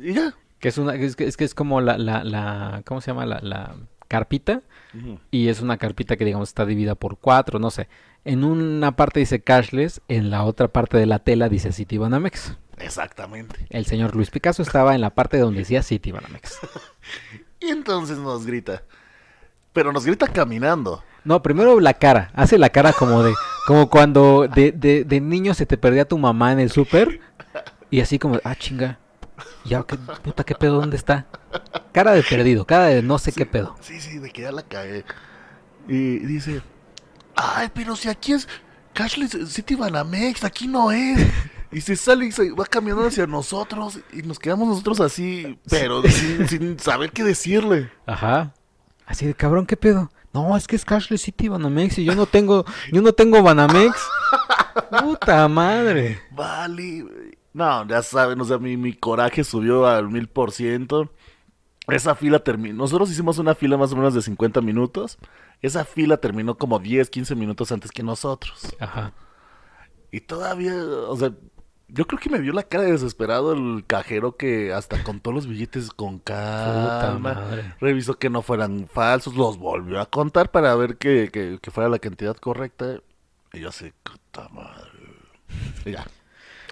Y 0.00 0.14
ya. 0.14 0.34
Que 0.64 0.70
es 0.70 0.78
una, 0.78 0.94
es 0.94 1.14
que 1.14 1.26
es, 1.26 1.36
que 1.36 1.44
es 1.44 1.54
como 1.54 1.82
la, 1.82 1.98
la, 1.98 2.24
la, 2.24 2.80
¿cómo 2.86 3.02
se 3.02 3.08
llama? 3.08 3.26
La, 3.26 3.38
la 3.42 3.74
carpita. 4.08 4.62
Y 5.30 5.48
es 5.48 5.60
una 5.60 5.76
carpita 5.76 6.16
que 6.16 6.24
digamos 6.24 6.48
está 6.48 6.64
dividida 6.64 6.94
por 6.94 7.18
cuatro, 7.18 7.58
no 7.58 7.70
sé. 7.70 7.86
En 8.24 8.44
una 8.44 8.96
parte 8.96 9.20
dice 9.20 9.42
cashless, 9.42 10.00
en 10.08 10.30
la 10.30 10.42
otra 10.42 10.68
parte 10.68 10.96
de 10.96 11.04
la 11.04 11.18
tela 11.18 11.50
dice 11.50 11.70
Citibanamex. 11.70 12.56
Exactamente. 12.78 13.66
El 13.68 13.84
señor 13.84 14.16
Luis 14.16 14.30
Picasso 14.30 14.62
estaba 14.62 14.94
en 14.94 15.02
la 15.02 15.10
parte 15.10 15.36
donde 15.36 15.58
decía 15.58 15.82
Citibanamex. 15.82 16.58
Y 17.60 17.66
entonces 17.66 18.16
nos 18.16 18.46
grita. 18.46 18.84
Pero 19.74 19.92
nos 19.92 20.06
grita 20.06 20.28
caminando. 20.28 21.04
No, 21.24 21.42
primero 21.42 21.78
la 21.78 21.92
cara. 21.92 22.30
Hace 22.32 22.56
la 22.56 22.70
cara 22.70 22.94
como 22.94 23.22
de, 23.22 23.34
como 23.66 23.90
cuando 23.90 24.48
de, 24.48 24.72
de, 24.72 25.04
de 25.04 25.20
niño 25.20 25.52
se 25.52 25.66
te 25.66 25.76
perdía 25.76 26.08
tu 26.08 26.16
mamá 26.16 26.52
en 26.52 26.60
el 26.60 26.70
súper. 26.70 27.20
Y 27.90 28.00
así 28.00 28.18
como, 28.18 28.40
ah, 28.44 28.54
chinga. 28.54 28.98
Ya, 29.64 29.82
qué 29.82 29.96
puta, 29.96 30.44
qué 30.44 30.54
pedo, 30.54 30.80
¿dónde 30.80 30.96
está? 30.96 31.26
Cara 31.92 32.12
de 32.12 32.22
perdido, 32.22 32.66
cara 32.66 32.86
de 32.86 33.02
no 33.02 33.18
sé 33.18 33.32
qué 33.32 33.46
pedo. 33.46 33.76
Sí, 33.80 34.00
sí, 34.00 34.18
de 34.18 34.30
que 34.30 34.42
ya 34.42 34.52
la 34.52 34.62
cagué. 34.62 35.04
Y 35.88 36.18
dice, 36.20 36.62
ay, 37.34 37.70
pero 37.74 37.96
si 37.96 38.08
aquí 38.08 38.32
es 38.32 38.48
Cashless 38.92 39.36
City 39.48 39.74
Banamex, 39.74 40.44
aquí 40.44 40.66
no 40.66 40.92
es. 40.92 41.26
Y 41.72 41.80
se 41.80 41.96
sale 41.96 42.26
y 42.26 42.32
se 42.32 42.52
va 42.52 42.64
caminando 42.66 43.08
hacia 43.08 43.26
nosotros 43.26 43.98
y 44.12 44.22
nos 44.22 44.38
quedamos 44.38 44.68
nosotros 44.68 45.00
así, 45.00 45.58
pero 45.68 46.02
sin, 46.02 46.48
sin 46.48 46.78
saber 46.78 47.10
qué 47.10 47.24
decirle. 47.24 47.90
Ajá. 48.06 48.54
Así 49.06 49.26
de 49.26 49.34
cabrón, 49.34 49.66
¿qué 49.66 49.76
pedo? 49.76 50.10
No, 50.32 50.56
es 50.56 50.66
que 50.66 50.76
es 50.76 50.84
Cashless 50.84 51.22
City 51.22 51.48
Banamex 51.48 51.98
y 51.98 52.04
yo 52.04 52.14
no 52.14 52.26
tengo, 52.26 52.64
yo 52.92 53.02
no 53.02 53.12
tengo 53.12 53.42
Banamex. 53.42 53.96
Puta 55.00 55.46
madre. 55.48 56.20
Vale. 56.30 57.04
No, 57.54 57.86
ya 57.86 58.02
saben, 58.02 58.40
o 58.40 58.44
sea, 58.44 58.58
mi, 58.58 58.76
mi 58.76 58.92
coraje 58.92 59.44
subió 59.44 59.86
al 59.86 60.10
mil 60.10 60.28
por 60.28 60.50
ciento. 60.50 61.10
Esa 61.86 62.14
fila 62.14 62.40
terminó. 62.40 62.74
Nosotros 62.78 63.10
hicimos 63.10 63.38
una 63.38 63.54
fila 63.54 63.76
más 63.76 63.92
o 63.92 63.96
menos 63.96 64.12
de 64.12 64.22
50 64.22 64.60
minutos. 64.60 65.18
Esa 65.62 65.84
fila 65.84 66.16
terminó 66.16 66.58
como 66.58 66.78
10, 66.78 67.08
15 67.10 67.34
minutos 67.36 67.70
antes 67.72 67.92
que 67.92 68.02
nosotros. 68.02 68.74
Ajá. 68.80 69.12
Y 70.10 70.20
todavía, 70.20 70.74
o 70.74 71.16
sea, 71.16 71.32
yo 71.88 72.06
creo 72.06 72.18
que 72.18 72.30
me 72.30 72.40
vio 72.40 72.52
la 72.52 72.64
cara 72.64 72.84
de 72.84 72.92
desesperado 72.92 73.52
el 73.52 73.84
cajero 73.86 74.36
que 74.36 74.72
hasta 74.72 75.02
contó 75.04 75.30
los 75.30 75.46
billetes 75.46 75.90
con 75.90 76.18
calma. 76.18 77.18
madre. 77.20 77.74
Revisó 77.80 78.18
que 78.18 78.30
no 78.30 78.42
fueran 78.42 78.88
falsos, 78.88 79.36
los 79.36 79.58
volvió 79.58 80.00
a 80.00 80.06
contar 80.06 80.50
para 80.50 80.74
ver 80.74 80.96
que, 80.96 81.30
que, 81.32 81.58
que 81.60 81.70
fuera 81.70 81.88
la 81.88 81.98
cantidad 81.98 82.36
correcta. 82.36 83.00
Y 83.52 83.60
yo 83.60 83.68
así, 83.68 83.92
puta 84.02 84.48
madre. 84.48 84.90
Y 85.84 85.92
ya, 85.92 86.04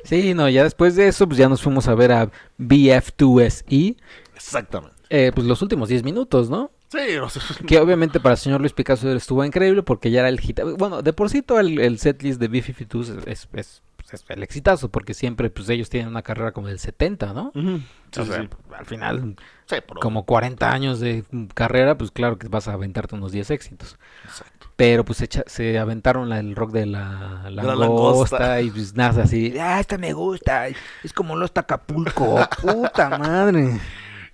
Sí, 0.04 0.34
no, 0.34 0.48
ya 0.48 0.64
después 0.64 0.96
de 0.96 1.08
eso, 1.08 1.26
pues 1.26 1.38
ya 1.38 1.48
nos 1.48 1.62
fuimos 1.62 1.88
a 1.88 1.94
ver 1.94 2.12
a 2.12 2.30
BF2SE. 2.58 3.96
exactamente. 4.34 4.96
Eh, 5.10 5.30
pues 5.34 5.46
los 5.46 5.60
últimos 5.62 5.88
10 5.90 6.04
minutos, 6.04 6.48
¿no? 6.48 6.70
Sí, 6.90 7.16
o 7.16 7.28
sea, 7.28 7.42
Que 7.66 7.78
obviamente 7.78 8.18
para 8.20 8.34
el 8.34 8.38
señor 8.38 8.60
Luis 8.60 8.72
Picasso 8.72 9.10
estuvo 9.12 9.44
increíble 9.44 9.82
porque 9.82 10.10
ya 10.10 10.20
era 10.20 10.28
el 10.28 10.40
hit. 10.40 10.60
Bueno, 10.78 11.02
de 11.02 11.12
por 11.12 11.28
sí 11.30 11.42
todo 11.42 11.60
el, 11.60 11.78
el 11.78 11.98
setlist 11.98 12.40
de 12.40 12.48
B-52 12.48 13.00
es, 13.26 13.26
es, 13.26 13.48
es- 13.54 13.82
pues, 14.02 14.22
es 14.22 14.24
el 14.28 14.42
exitazo 14.42 14.88
porque 14.90 15.14
siempre 15.14 15.50
pues 15.50 15.68
ellos 15.68 15.88
tienen 15.90 16.08
una 16.08 16.22
carrera 16.22 16.52
como 16.52 16.68
del 16.68 16.78
70, 16.78 17.32
¿no? 17.32 17.52
Sí, 17.54 18.20
O 18.20 18.24
sea, 18.24 18.42
sí. 18.42 18.48
al 18.76 18.86
final, 18.86 19.36
Sí, 19.66 19.76
pero- 19.86 20.00
como 20.00 20.24
40 20.26 20.70
años 20.72 21.00
de 21.00 21.24
carrera, 21.54 21.96
pues 21.96 22.10
claro 22.10 22.38
que 22.38 22.48
vas 22.48 22.68
a 22.68 22.72
aventarte 22.74 23.14
unos 23.14 23.32
10 23.32 23.50
éxitos. 23.50 23.98
Exacto. 24.24 24.66
Pero 24.76 25.04
pues 25.04 25.20
echa- 25.20 25.44
se 25.46 25.78
aventaron 25.78 26.28
la- 26.28 26.40
el 26.40 26.56
rock 26.56 26.72
de 26.72 26.86
la 26.86 27.48
langosta, 27.50 27.74
langosta. 27.76 28.60
y 28.62 28.70
pues 28.70 28.94
nada 28.94 29.22
así, 29.24 29.56
ah, 29.58 29.78
esta 29.80 29.98
me 29.98 30.12
gusta, 30.12 30.68
es 30.68 31.12
como 31.14 31.36
los 31.36 31.50
Acapulco, 31.54 32.36
puta 32.62 33.18
madre. 33.18 33.80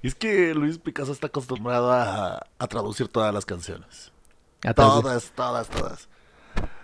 Es 0.03 0.15
que 0.15 0.55
Luis 0.55 0.79
Picasso 0.79 1.11
está 1.13 1.27
acostumbrado 1.27 1.93
a, 1.93 2.47
a 2.59 2.67
traducir 2.69 3.09
todas 3.09 3.35
las 3.35 3.45
canciones. 3.45 4.13
Todas, 4.75 5.33
todas, 5.37 5.69
todas. 5.69 6.09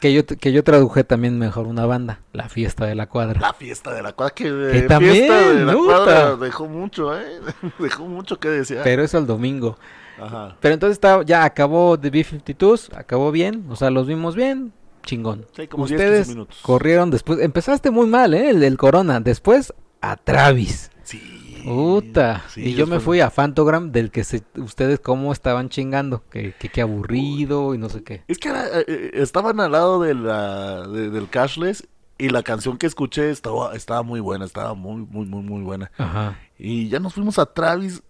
Que 0.00 0.12
yo, 0.12 0.26
que 0.26 0.52
yo 0.52 0.62
traduje 0.64 1.02
también 1.04 1.38
mejor 1.38 1.66
una 1.66 1.86
banda, 1.86 2.20
La 2.32 2.48
Fiesta 2.48 2.84
de 2.84 2.94
la 2.94 3.06
Cuadra. 3.08 3.40
La 3.40 3.54
fiesta 3.54 3.92
de 3.94 4.02
la 4.02 4.12
cuadra, 4.12 4.34
que, 4.34 4.44
Que 4.44 4.50
de 4.50 4.82
también, 4.82 5.14
fiesta 5.14 5.40
de 5.52 5.64
la 5.64 5.74
cuadra 5.74 6.36
dejó 6.36 6.66
mucho, 6.66 7.18
¿eh? 7.18 7.40
Dejó 7.78 8.06
mucho 8.06 8.38
que 8.38 8.48
desear. 8.48 8.84
Pero 8.84 9.02
eso 9.02 9.16
el 9.18 9.26
domingo. 9.26 9.78
Ajá. 10.20 10.56
Pero 10.60 10.74
entonces 10.74 10.96
está, 10.96 11.22
ya 11.24 11.44
acabó 11.44 11.98
The 11.98 12.10
B-52s, 12.10 12.94
acabó 12.96 13.32
bien, 13.32 13.64
o 13.70 13.76
sea, 13.76 13.90
los 13.90 14.06
vimos 14.06 14.36
bien, 14.36 14.72
chingón. 15.04 15.46
Sí, 15.56 15.66
como 15.68 15.86
10, 15.86 15.98
Ustedes 15.98 16.18
15 16.26 16.30
minutos. 16.32 16.58
corrieron 16.62 17.10
después, 17.10 17.40
empezaste 17.40 17.90
muy 17.90 18.06
mal, 18.06 18.34
¿eh? 18.34 18.50
El 18.50 18.60
del 18.60 18.76
Corona, 18.76 19.20
después 19.20 19.72
a 20.00 20.16
Travis. 20.16 20.90
Sí. 21.02 21.20
Puta. 21.64 22.42
Sí, 22.48 22.62
y 22.62 22.74
yo 22.74 22.86
me 22.86 23.00
fui 23.00 23.20
a 23.20 23.30
Fantogram 23.30 23.90
del 23.92 24.10
que 24.10 24.24
se, 24.24 24.42
ustedes 24.56 25.00
cómo 25.00 25.32
estaban 25.32 25.68
chingando, 25.68 26.22
que, 26.30 26.52
que 26.58 26.68
qué 26.68 26.80
aburrido 26.82 27.74
y 27.74 27.78
no 27.78 27.88
sé 27.88 28.02
qué. 28.02 28.22
Es 28.28 28.38
que 28.38 28.48
era, 28.50 28.66
eh, 28.66 28.84
eh, 28.86 29.10
estaban 29.14 29.60
al 29.60 29.72
lado 29.72 30.00
de 30.00 30.14
la, 30.14 30.86
de- 30.86 31.10
del 31.10 31.28
cashless 31.28 31.86
y 32.18 32.28
la 32.28 32.42
canción 32.42 32.78
que 32.78 32.86
escuché 32.86 33.30
estaba, 33.30 33.74
estaba 33.74 34.02
muy 34.02 34.20
buena, 34.20 34.44
estaba 34.44 34.74
muy, 34.74 35.02
muy, 35.02 35.26
muy, 35.26 35.42
muy 35.42 35.62
buena. 35.62 35.90
Ajá. 35.98 36.38
Y 36.58 36.88
ya 36.88 37.00
nos 37.00 37.14
fuimos 37.14 37.38
a 37.38 37.46
Travis. 37.46 38.02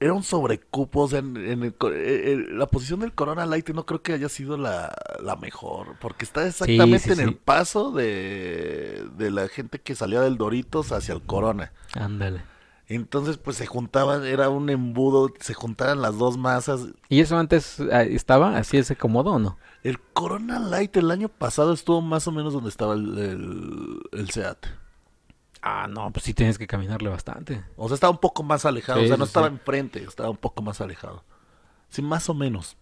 Era 0.00 0.14
un 0.14 0.24
sobrecupo, 0.24 1.02
o 1.02 1.08
sea, 1.08 1.20
en, 1.20 1.36
en 1.36 1.62
el 1.62 1.74
eh, 1.92 2.46
la 2.50 2.66
posición 2.66 2.98
del 3.00 3.12
Corona 3.12 3.46
Light 3.46 3.70
no 3.70 3.86
creo 3.86 4.02
que 4.02 4.12
haya 4.12 4.28
sido 4.28 4.56
la, 4.56 4.92
la 5.22 5.36
mejor, 5.36 5.94
porque 6.00 6.24
está 6.24 6.44
exactamente 6.44 6.98
sí, 6.98 7.10
en 7.10 7.16
sí. 7.18 7.22
el 7.22 7.36
paso 7.36 7.92
de, 7.92 9.04
de 9.16 9.30
la 9.30 9.46
gente 9.46 9.78
que 9.80 9.94
salía 9.94 10.20
del 10.20 10.38
Doritos 10.38 10.90
hacia 10.90 11.14
el 11.14 11.22
Corona. 11.22 11.70
Ándale. 11.94 12.42
Entonces, 12.94 13.38
pues 13.38 13.56
se 13.56 13.66
juntaban, 13.66 14.24
era 14.24 14.48
un 14.48 14.68
embudo, 14.70 15.32
se 15.40 15.54
juntaban 15.54 16.02
las 16.02 16.18
dos 16.18 16.36
masas. 16.36 16.88
¿Y 17.08 17.20
eso 17.20 17.38
antes 17.38 17.80
ah, 17.92 18.02
estaba 18.02 18.56
así 18.56 18.76
ese 18.76 18.96
cómodo 18.96 19.32
o 19.32 19.38
no? 19.38 19.58
El 19.82 20.00
Corona 20.00 20.58
Light 20.58 20.96
el 20.96 21.10
año 21.10 21.28
pasado 21.28 21.72
estuvo 21.72 22.00
más 22.00 22.26
o 22.26 22.32
menos 22.32 22.52
donde 22.52 22.68
estaba 22.68 22.94
el, 22.94 23.18
el, 23.18 24.00
el 24.12 24.30
Seat. 24.30 24.66
Ah, 25.62 25.86
no, 25.88 26.10
pues 26.12 26.24
sí 26.24 26.34
tienes 26.34 26.58
que 26.58 26.66
caminarle 26.66 27.08
bastante. 27.08 27.64
O 27.76 27.86
sea, 27.88 27.94
estaba 27.94 28.10
un 28.10 28.18
poco 28.18 28.42
más 28.42 28.64
alejado. 28.64 28.98
Sí, 28.98 29.04
o 29.04 29.08
sea, 29.08 29.16
no 29.16 29.24
estaba 29.24 29.46
sí. 29.48 29.54
enfrente, 29.54 30.02
estaba 30.02 30.30
un 30.30 30.36
poco 30.36 30.60
más 30.62 30.80
alejado. 30.80 31.24
Sí, 31.88 32.02
más 32.02 32.28
o 32.28 32.34
menos. 32.34 32.76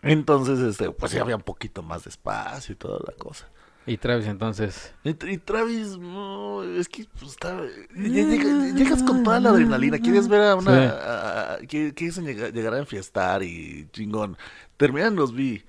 Entonces, 0.00 0.58
este, 0.58 0.90
pues 0.90 1.12
sí 1.12 1.18
había 1.18 1.36
un 1.36 1.42
poquito 1.42 1.82
más 1.82 2.04
de 2.04 2.10
espacio 2.10 2.72
y 2.72 2.76
toda 2.76 2.98
la 3.06 3.12
cosa. 3.12 3.51
Y 3.86 3.96
Travis 3.96 4.26
entonces... 4.26 4.94
Y, 5.04 5.10
y 5.10 5.38
Travis, 5.38 5.98
no, 5.98 6.62
es 6.62 6.88
que 6.88 7.04
pues, 7.18 7.32
está, 7.32 7.60
llegas 7.96 9.02
con 9.02 9.22
toda 9.22 9.40
la 9.40 9.50
adrenalina. 9.50 9.98
Quieres 9.98 10.28
ver 10.28 10.42
a 10.42 10.54
una. 10.56 10.70
Sí. 10.70 10.94
a- 10.94 11.54
a- 11.54 11.58
que- 11.66 11.92
quieres 11.94 12.18
llegar, 12.18 12.52
llegar 12.52 12.74
a 12.74 12.78
enfiestar 12.78 13.42
y 13.42 13.88
chingón. 13.92 14.36
Terminan 14.76 15.16
los 15.16 15.34
vi. 15.34 15.62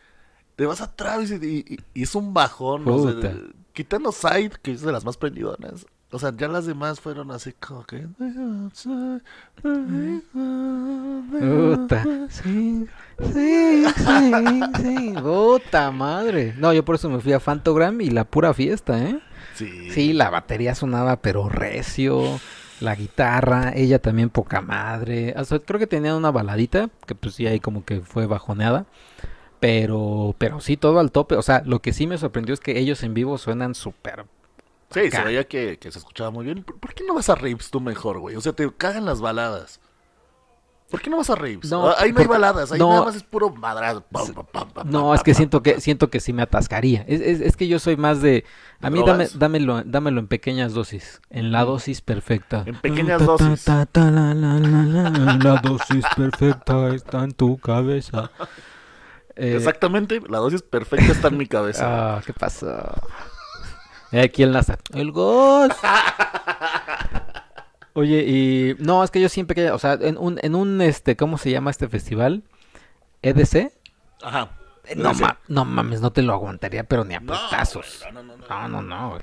Te 0.56 0.66
vas 0.66 0.82
a 0.82 0.96
Travis 0.96 1.32
y, 1.32 1.36
y- 1.46 1.78
y 1.94 2.04
es 2.04 2.14
un 2.16 2.34
bajón. 2.34 2.88
o 2.88 3.04
sea, 3.04 3.16
Puta. 3.16 3.34
quitando 3.74 4.12
Side, 4.12 4.52
que 4.62 4.72
es 4.74 4.82
de 4.82 4.92
las 4.92 5.04
más 5.06 5.18
prendidonas. 5.18 5.86
O 6.14 6.20
sea, 6.20 6.32
ya 6.38 6.48
las 6.48 6.68
demás 6.68 7.00
fueron 7.00 7.32
así 7.32 7.54
como 7.54 7.84
que. 7.86 8.06
Puta. 11.32 12.06
Sí, 12.30 12.86
sí, 13.34 13.86
sí, 13.98 14.62
sí. 14.78 15.14
Puta 15.20 15.90
madre. 15.90 16.54
No, 16.60 16.72
yo 16.72 16.86
por 16.86 16.96
eso 16.96 17.10
me 17.10 17.20
fui 17.20 17.34
a 17.34 17.40
Fantogram 17.40 18.00
y 18.00 18.12
la 18.12 18.26
pura 18.26 18.54
fiesta, 18.54 19.04
¿eh? 19.04 19.20
Sí. 19.56 19.90
Sí, 19.90 20.14
la 20.14 20.30
batería 20.30 20.76
sonaba 20.76 21.20
pero 21.20 21.50
recio. 21.50 22.40
La 22.80 22.94
guitarra, 22.94 23.72
ella 23.76 23.98
también 23.98 24.30
poca 24.30 24.62
madre. 24.62 25.34
O 25.36 25.44
sea, 25.46 25.58
creo 25.58 25.80
que 25.80 25.88
tenía 25.88 26.16
una 26.16 26.30
baladita 26.30 26.90
que 27.08 27.16
pues 27.16 27.34
sí 27.34 27.48
ahí 27.48 27.60
como 27.60 27.86
que 27.86 28.02
fue 28.02 28.28
bajoneada. 28.28 28.86
Pero, 29.60 30.36
pero 30.38 30.60
sí, 30.60 30.78
todo 30.78 31.00
al 31.00 31.12
tope. 31.12 31.38
O 31.38 31.42
sea, 31.42 31.64
lo 31.66 31.82
que 31.82 31.92
sí 31.92 32.06
me 32.06 32.20
sorprendió 32.20 32.54
es 32.54 32.60
que 32.60 32.78
ellos 32.78 33.02
en 33.02 33.16
vivo 33.16 33.40
suenan 33.40 33.74
súper 33.74 34.26
Sí, 34.94 35.02
se 35.02 35.18
Acá. 35.18 35.24
veía 35.24 35.44
que, 35.48 35.78
que 35.80 35.92
se 35.92 36.00
escuchaba 36.00 36.30
muy 36.32 36.46
bien. 36.46 36.64
¿Por, 36.64 36.80
por 36.80 36.94
qué 36.94 37.04
no 37.06 37.14
vas 37.16 37.30
a 37.30 37.36
Raves 37.36 37.70
tú 37.72 37.82
mejor, 37.82 38.20
güey? 38.20 38.36
O 38.36 38.42
sea, 38.42 38.54
te 38.54 38.72
cagan 38.72 39.06
las 39.06 39.22
baladas. 39.22 39.80
¿Por 40.94 41.02
qué 41.02 41.10
no 41.10 41.18
vas 41.18 41.32
a 41.32 41.36
raves? 41.36 41.72
No, 41.72 41.88
Ah, 41.88 41.96
ahí 41.98 42.12
no 42.14 42.20
hay 42.20 42.28
baladas, 42.28 42.72
ahí 42.72 42.78
no. 42.78 42.90
nada 42.90 43.06
más 43.06 43.16
es 43.16 43.24
puro 43.24 43.50
madrazo. 43.50 44.04
No, 44.86 45.16
es 45.16 45.24
que 45.24 45.34
siento 45.34 45.64
que 45.64 45.82
siento 45.82 46.12
que 46.12 46.20
sí 46.20 46.34
me 46.34 46.44
atascaría. 46.44 47.04
Es, 47.08 47.20
es, 47.20 47.42
es 47.42 47.58
que 47.58 47.68
yo 47.68 47.80
soy 47.80 47.98
más 47.98 48.22
de 48.22 48.46
a 48.80 48.92
mí 48.92 49.02
dame, 49.04 49.28
dámelo, 49.34 49.82
dámelo 49.84 50.20
en 50.20 50.28
pequeñas 50.28 50.74
dosis, 50.74 51.20
en 51.32 51.52
la 51.52 51.64
dosis 51.66 52.02
perfecta. 52.02 52.62
En 52.68 52.76
pequeñas 52.76 53.26
dosis. 53.26 53.64
ta, 53.64 53.88
la, 53.96 55.60
dosis 55.64 56.06
perfecta 56.16 56.90
está 56.90 57.24
en 57.24 57.32
tu 57.32 57.58
cabeza. 57.58 58.30
Exactamente, 59.36 60.22
la 60.30 60.38
dosis 60.38 60.62
perfecta 60.62 61.12
está 61.12 61.30
en 61.30 61.38
mi 61.38 61.48
cabeza. 61.48 62.18
Ah, 62.18 62.22
¿qué 62.24 62.34
pasó? 62.34 62.68
Eh, 64.14 64.22
Aquí 64.22 64.44
el 64.44 64.52
NASA. 64.52 64.78
El 64.94 65.12
gas. 65.12 65.76
Oye, 67.96 68.24
y 68.28 68.76
no, 68.80 69.04
es 69.04 69.12
que 69.12 69.22
yo 69.22 69.30
siempre 69.30 69.54
que, 69.56 69.70
o 69.72 69.78
sea, 69.78 69.94
en 69.94 70.18
un, 70.18 70.40
en 70.42 70.56
un, 70.56 70.82
este, 70.82 71.16
¿cómo 71.16 71.38
se 71.38 71.52
llama 71.52 71.70
este 71.70 71.88
festival? 71.88 72.44
EDC. 73.22 73.72
Ajá. 74.24 74.50
Eh, 74.86 74.96
No, 74.96 75.12
Ese. 75.12 75.22
ma- 75.24 75.38
no 75.48 75.64
mames, 75.64 76.02
no 76.02 76.12
te 76.12 76.24
lo 76.24 76.34
aguantaría, 76.34 76.84
pero 76.86 77.06
ni 77.06 77.14
a 77.14 77.20
No, 77.20 77.34
putazos. 77.34 78.04
no, 78.12 78.24
no, 78.24 78.36
no, 78.38 78.48
No, 78.48 78.68
no, 78.68 78.82
no, 78.82 79.10
güey. 79.12 79.22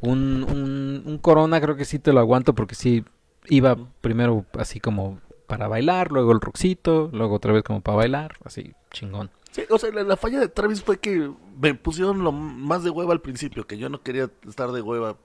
Un, 0.00 0.44
un, 0.50 1.02
un 1.06 1.18
Corona 1.18 1.60
creo 1.60 1.76
que 1.76 1.84
sí 1.84 1.98
te 2.00 2.12
lo 2.12 2.18
aguanto 2.20 2.54
porque 2.54 2.74
sí 2.74 3.04
iba 3.46 3.76
primero 4.00 4.44
así 4.58 4.80
como 4.80 5.20
para 5.46 5.68
bailar, 5.68 6.10
luego 6.10 6.32
el 6.32 6.40
roxito, 6.40 7.08
luego 7.12 7.36
otra 7.36 7.52
vez 7.52 7.62
como 7.62 7.80
para 7.80 7.96
bailar, 7.96 8.34
así 8.44 8.74
chingón. 8.90 9.30
Sí, 9.58 9.64
o 9.70 9.78
sea, 9.78 9.90
la, 9.92 10.02
la 10.04 10.16
falla 10.16 10.38
de 10.40 10.48
Travis 10.48 10.82
fue 10.82 10.98
que 10.98 11.30
me 11.60 11.74
pusieron 11.74 12.22
lo 12.22 12.32
más 12.32 12.84
de 12.84 12.90
hueva 12.90 13.12
al 13.12 13.20
principio, 13.20 13.66
que 13.66 13.78
yo 13.78 13.88
no 13.88 14.02
quería 14.02 14.30
estar 14.48 14.70
de 14.72 14.80
hueva. 14.82 15.16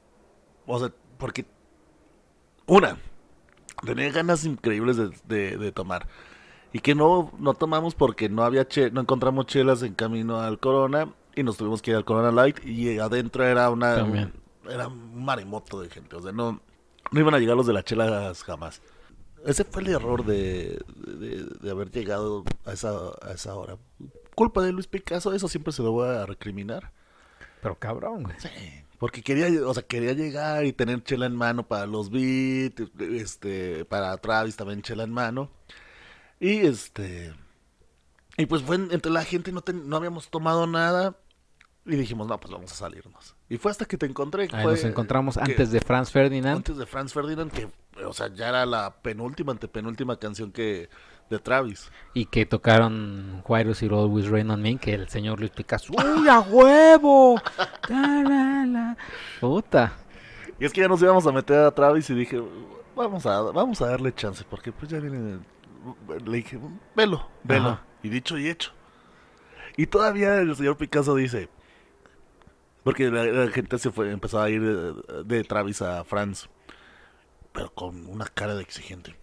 O 0.65 0.79
sea, 0.79 0.91
porque. 1.17 1.45
Una, 2.65 2.97
tenía 3.85 4.09
ganas 4.11 4.45
increíbles 4.45 4.97
de, 4.97 5.09
de- 5.27 5.57
de 5.57 5.71
tomar. 5.71 6.07
Y 6.71 6.79
que 6.79 6.95
no, 6.95 7.31
no 7.37 7.53
tomamos 7.53 7.93
porque 7.93 8.29
no 8.29 8.43
había 8.43 8.67
che- 8.67 8.89
no 8.89 9.01
encontramos 9.01 9.45
chelas 9.45 9.83
en 9.83 9.93
camino 9.93 10.39
al 10.39 10.59
Corona 10.59 11.13
y 11.35 11.43
nos 11.43 11.57
tuvimos 11.57 11.81
que 11.81 11.91
ir 11.91 11.97
al 11.97 12.05
Corona 12.05 12.31
Light 12.31 12.65
y 12.65 12.97
adentro 12.99 13.43
era 13.43 13.69
una 13.69 13.95
También. 13.97 14.33
era 14.67 14.87
un 14.87 15.23
maremoto 15.23 15.81
de 15.81 15.89
gente, 15.89 16.15
o 16.15 16.21
sea, 16.21 16.31
no 16.31 16.61
no 17.11 17.19
iban 17.19 17.35
a 17.35 17.39
llegar 17.39 17.55
los 17.55 17.67
de 17.67 17.73
las 17.73 17.83
chelas 17.83 18.43
jamás. 18.43 18.81
Ese 19.45 19.65
fue 19.65 19.83
el 19.83 19.89
error 19.89 20.25
de, 20.25 20.81
de, 20.95 21.45
de 21.61 21.69
haber 21.69 21.91
llegado 21.91 22.43
a 22.65 22.71
esa, 22.71 22.91
a 23.21 23.33
esa 23.33 23.53
hora. 23.55 23.77
Culpa 24.35 24.61
de 24.61 24.71
Luis 24.71 24.87
Picasso, 24.87 25.33
eso 25.33 25.47
siempre 25.47 25.73
se 25.73 25.81
lo 25.83 25.91
voy 25.91 26.09
a 26.09 26.25
recriminar. 26.25 26.91
Pero 27.61 27.75
cabrón, 27.79 28.23
güey. 28.23 28.35
Sí, 28.39 28.49
porque 28.99 29.21
quería, 29.21 29.47
o 29.65 29.73
sea, 29.73 29.83
quería 29.83 30.13
llegar 30.13 30.65
y 30.65 30.73
tener 30.73 31.03
chela 31.03 31.25
en 31.25 31.35
mano 31.35 31.67
para 31.67 31.85
los 31.85 32.09
beats, 32.09 32.83
este, 32.99 33.85
para 33.85 34.15
Travis 34.17 34.55
también 34.55 34.81
chela 34.81 35.03
en 35.03 35.11
mano. 35.11 35.49
Y 36.39 36.57
este, 36.65 37.33
y 38.37 38.45
pues 38.47 38.61
fue 38.63 38.75
en- 38.77 38.89
entre 38.91 39.11
la 39.11 39.23
gente, 39.23 39.51
no, 39.51 39.61
ten- 39.61 39.87
no 39.87 39.95
habíamos 39.95 40.29
tomado 40.29 40.67
nada 40.67 41.15
y 41.85 41.95
dijimos, 41.95 42.27
no, 42.27 42.39
pues 42.39 42.51
vamos 42.51 42.71
a 42.71 42.75
salirnos. 42.75 43.35
Y 43.49 43.57
fue 43.57 43.71
hasta 43.71 43.85
que 43.85 43.97
te 43.97 44.05
encontré. 44.05 44.43
Ahí 44.51 44.63
fue 44.63 44.71
nos 44.73 44.83
encontramos 44.83 45.35
que- 45.35 45.41
antes 45.51 45.71
de 45.71 45.79
Franz 45.79 46.11
Ferdinand. 46.11 46.57
antes 46.57 46.77
de 46.77 46.85
Franz 46.85 47.13
Ferdinand, 47.13 47.51
que, 47.51 47.69
o 48.05 48.13
sea, 48.13 48.27
ya 48.33 48.49
era 48.49 48.65
la 48.65 49.01
penúltima, 49.01 49.51
antepenúltima 49.53 50.17
canción 50.17 50.51
que 50.51 50.89
de 51.29 51.39
Travis. 51.39 51.91
Y 52.13 52.25
que 52.25 52.45
tocaron 52.45 53.43
Why 53.47 53.63
Does 53.63 53.81
It 53.81 53.91
Always 53.91 54.27
Rain 54.27 54.49
on 54.51 54.61
Me, 54.61 54.77
que 54.77 54.93
el 54.93 55.09
señor 55.09 55.39
Luis 55.39 55.51
Picasso. 55.51 55.93
¡Uy, 56.17 56.27
a 56.27 56.39
huevo! 56.39 57.41
Puta. 59.39 59.93
Y 60.59 60.65
es 60.65 60.73
que 60.73 60.81
ya 60.81 60.87
nos 60.87 61.01
íbamos 61.01 61.25
a 61.25 61.31
meter 61.31 61.59
a 61.59 61.71
Travis 61.71 62.09
y 62.09 62.13
dije, 62.13 62.41
vamos 62.95 63.25
a, 63.25 63.41
vamos 63.41 63.81
a 63.81 63.87
darle 63.87 64.13
chance, 64.13 64.45
porque 64.49 64.71
pues 64.71 64.91
ya 64.91 64.99
viene. 64.99 65.39
Le 66.25 66.37
dije, 66.37 66.59
velo, 66.95 67.27
velo. 67.43 67.69
Ajá. 67.69 67.83
Y 68.03 68.09
dicho 68.09 68.37
y 68.37 68.47
hecho. 68.47 68.71
Y 69.75 69.87
todavía 69.87 70.37
el 70.37 70.55
señor 70.55 70.77
Picasso 70.77 71.15
dice, 71.15 71.49
porque 72.83 73.09
la, 73.09 73.23
la 73.25 73.51
gente 73.51 73.77
se 73.79 73.91
fue, 73.91 74.11
empezó 74.11 74.41
a 74.41 74.49
ir 74.49 74.61
de, 74.61 75.23
de 75.23 75.43
Travis 75.43 75.81
a 75.81 76.03
Franz, 76.03 76.47
pero 77.51 77.73
con 77.73 78.07
una 78.07 78.25
cara 78.25 78.55
de 78.55 78.61
exigente. 78.61 79.15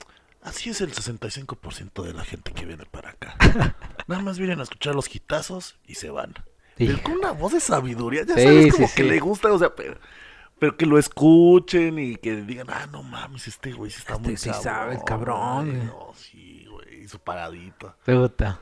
Así 0.42 0.70
es 0.70 0.80
el 0.80 0.92
65% 0.92 2.02
de 2.02 2.14
la 2.14 2.24
gente 2.24 2.52
que 2.52 2.64
viene 2.64 2.84
para 2.86 3.10
acá. 3.10 3.36
Nada 4.06 4.22
más 4.22 4.38
vienen 4.38 4.60
a 4.60 4.62
escuchar 4.62 4.94
los 4.94 5.14
hitazos 5.14 5.78
y 5.86 5.96
se 5.96 6.10
van. 6.10 6.34
Sí. 6.78 6.86
Pero 6.86 7.02
con 7.02 7.12
una 7.14 7.32
voz 7.32 7.52
de 7.52 7.60
sabiduría, 7.60 8.24
ya 8.24 8.34
Sí, 8.36 8.42
sabes, 8.42 8.74
como 8.74 8.88
sí, 8.88 8.94
que 8.96 9.02
le 9.04 9.18
gusta, 9.20 9.52
o 9.52 9.58
sea, 9.58 9.74
pero, 9.74 9.98
pero 10.58 10.76
que 10.78 10.86
lo 10.86 10.98
escuchen 10.98 11.98
y 11.98 12.16
que 12.16 12.36
digan, 12.36 12.68
ah, 12.70 12.86
no 12.90 13.02
mames, 13.02 13.48
este 13.48 13.72
güey 13.72 13.90
está 13.90 14.14
Este 14.14 14.28
muy 14.28 14.36
sí 14.38 14.50
sabe, 14.62 14.94
el 14.94 15.04
cabrón, 15.04 15.66
güey". 15.66 15.76
güey. 15.76 15.86
No, 15.88 16.12
sí, 16.14 16.66
güey, 16.70 17.06
su 17.06 17.18
paradita. 17.18 17.96
Puta. 18.06 18.60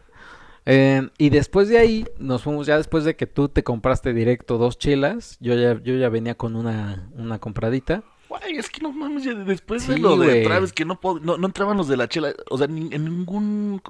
Eh, 0.71 1.09
y 1.17 1.31
después 1.31 1.69
de 1.69 1.79
ahí, 1.79 2.07
nos 2.19 2.43
fuimos 2.43 2.67
ya 2.67 2.77
después 2.77 3.05
de 3.05 3.17
que 3.17 3.27
tú 3.27 3.49
te 3.49 3.63
compraste 3.63 4.13
directo 4.13 4.59
dos 4.59 4.79
chelas. 4.79 5.39
Yo 5.41 5.55
ya, 5.55 5.81
yo 5.81 5.95
ya 5.97 6.09
venía 6.11 6.35
con 6.35 6.57
una, 6.57 7.09
una 7.15 7.39
compradita. 7.39 8.03
Güey, 8.41 8.57
es 8.59 8.69
que 8.71 8.81
no 8.81 8.93
mames, 8.93 9.25
ya 9.25 9.35
después 9.35 9.87
de 9.87 9.95
Sí, 9.95 10.01
lo 10.01 10.17
de 10.17 10.27
güey. 10.27 10.45
Travis, 10.45 10.73
que 10.73 10.85
no, 10.85 10.99
no, 11.23 11.37
no 11.39 11.47
entraban 11.47 11.77
los 11.77 11.89
de 11.89 11.97
la 11.97 12.09
chela, 12.09 12.33
o 12.51 12.59
sea, 12.59 12.67
ni- 12.67 12.93
en 12.95 13.05
ningún, 13.05 13.83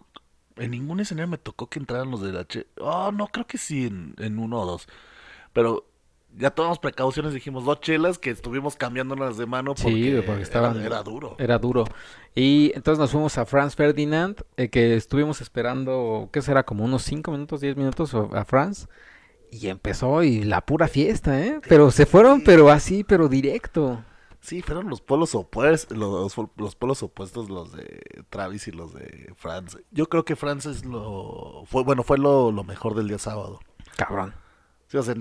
en 0.56 0.70
ningún 0.70 1.00
escenario 1.00 1.28
me 1.28 1.38
tocó 1.38 1.68
que 1.68 1.78
entraran 1.78 2.10
los 2.10 2.20
de 2.22 2.32
la 2.32 2.46
chela. 2.46 2.66
Oh, 2.80 3.12
no, 3.12 3.26
creo 3.28 3.46
que 3.46 3.58
sí, 3.58 3.86
en, 3.86 4.14
en 4.18 4.38
uno 4.38 4.60
o 4.62 4.66
dos. 4.66 4.88
Pero 5.52 5.86
ya 6.36 6.50
tomamos 6.50 6.78
precauciones, 6.78 7.32
dijimos 7.32 7.64
dos 7.64 7.80
chelas 7.80 8.18
que 8.18 8.30
estuvimos 8.30 8.76
cambiándolas 8.76 9.36
de 9.38 9.46
mano 9.46 9.74
Sí, 9.76 9.82
porque, 9.84 10.10
güey, 10.12 10.26
porque 10.26 10.42
estaban- 10.42 10.76
era, 10.76 10.86
era 10.86 11.02
duro. 11.02 11.36
Era 11.38 11.58
duro. 11.58 11.84
Y 12.34 12.72
entonces 12.74 12.98
nos 13.00 13.10
fuimos 13.10 13.36
a 13.38 13.46
Franz 13.46 13.74
Ferdinand, 13.74 14.42
eh, 14.56 14.68
que 14.68 14.94
estuvimos 14.94 15.40
esperando, 15.40 16.28
¿qué 16.32 16.42
será? 16.42 16.64
Como 16.64 16.84
unos 16.84 17.02
5 17.02 17.32
minutos, 17.32 17.60
10 17.60 17.76
minutos 17.76 18.14
a 18.14 18.20
a 18.40 18.44
Franz. 18.44 18.88
Y 19.50 19.68
empezó 19.68 20.22
y 20.22 20.44
la 20.44 20.60
pura 20.60 20.88
fiesta, 20.88 21.40
¿eh? 21.42 21.58
Pero 21.66 21.90
se 21.90 22.04
fueron, 22.04 22.42
pero 22.44 22.68
así, 22.68 23.02
pero 23.02 23.28
directo. 23.28 24.04
Sí, 24.40 24.62
fueron 24.62 24.88
los 24.88 25.00
polos 25.00 25.34
opuestos, 25.34 25.96
los, 25.96 26.36
los 26.56 26.76
polos 26.76 27.02
opuestos, 27.02 27.50
los 27.50 27.72
de 27.72 28.24
Travis 28.30 28.68
y 28.68 28.72
los 28.72 28.94
de 28.94 29.34
Franz. 29.36 29.78
Yo 29.90 30.08
creo 30.08 30.24
que 30.24 30.36
Franz 30.36 30.66
es 30.66 30.84
lo, 30.84 31.64
fue, 31.66 31.82
bueno, 31.82 32.02
fue 32.02 32.18
lo, 32.18 32.52
lo 32.52 32.64
mejor 32.64 32.94
del 32.94 33.08
día 33.08 33.18
sábado. 33.18 33.60
Cabrón. 33.96 34.34
Sí, 34.86 34.96
o 34.96 35.02
sea, 35.02 35.16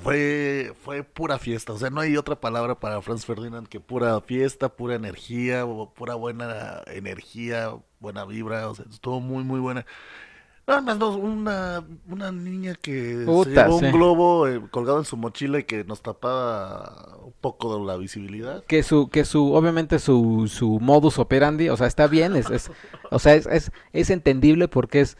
fue, 0.00 0.72
fue 0.82 1.02
pura 1.02 1.38
fiesta. 1.38 1.72
O 1.72 1.78
sea, 1.78 1.90
no 1.90 2.00
hay 2.00 2.16
otra 2.16 2.40
palabra 2.40 2.78
para 2.80 3.02
Franz 3.02 3.26
Ferdinand 3.26 3.68
que 3.68 3.80
pura 3.80 4.20
fiesta, 4.20 4.70
pura 4.70 4.94
energía, 4.94 5.66
pura 5.94 6.14
buena 6.14 6.82
energía, 6.86 7.74
buena 8.00 8.24
vibra. 8.24 8.68
O 8.68 8.74
sea, 8.74 8.86
estuvo 8.90 9.20
muy, 9.20 9.44
muy 9.44 9.60
buena. 9.60 9.84
Nada 10.66 10.80
más 10.80 10.96
no, 10.96 11.16
una, 11.16 11.84
una 12.08 12.30
niña 12.30 12.74
que 12.80 13.18
se 13.18 13.24
Puta, 13.24 13.66
llevó 13.66 13.78
sí. 13.80 13.86
un 13.86 13.92
globo 13.92 14.48
eh, 14.48 14.62
colgado 14.70 14.98
en 14.98 15.04
su 15.04 15.16
mochila 15.16 15.58
y 15.58 15.64
que 15.64 15.82
nos 15.84 16.02
tapaba 16.02 17.18
un 17.24 17.34
poco 17.40 17.76
de 17.76 17.84
la 17.84 17.96
visibilidad. 17.96 18.62
Que 18.64 18.84
su, 18.84 19.08
que 19.08 19.24
su, 19.24 19.52
obviamente 19.54 19.98
su, 19.98 20.48
su 20.48 20.78
modus 20.80 21.18
operandi, 21.18 21.68
o 21.68 21.76
sea, 21.76 21.88
está 21.88 22.06
bien, 22.06 22.36
es, 22.36 22.48
es, 22.50 22.70
o 23.10 23.18
sea, 23.18 23.34
es, 23.34 23.46
es, 23.46 23.72
es 23.92 24.10
entendible 24.10 24.68
porque 24.68 25.00
es, 25.00 25.18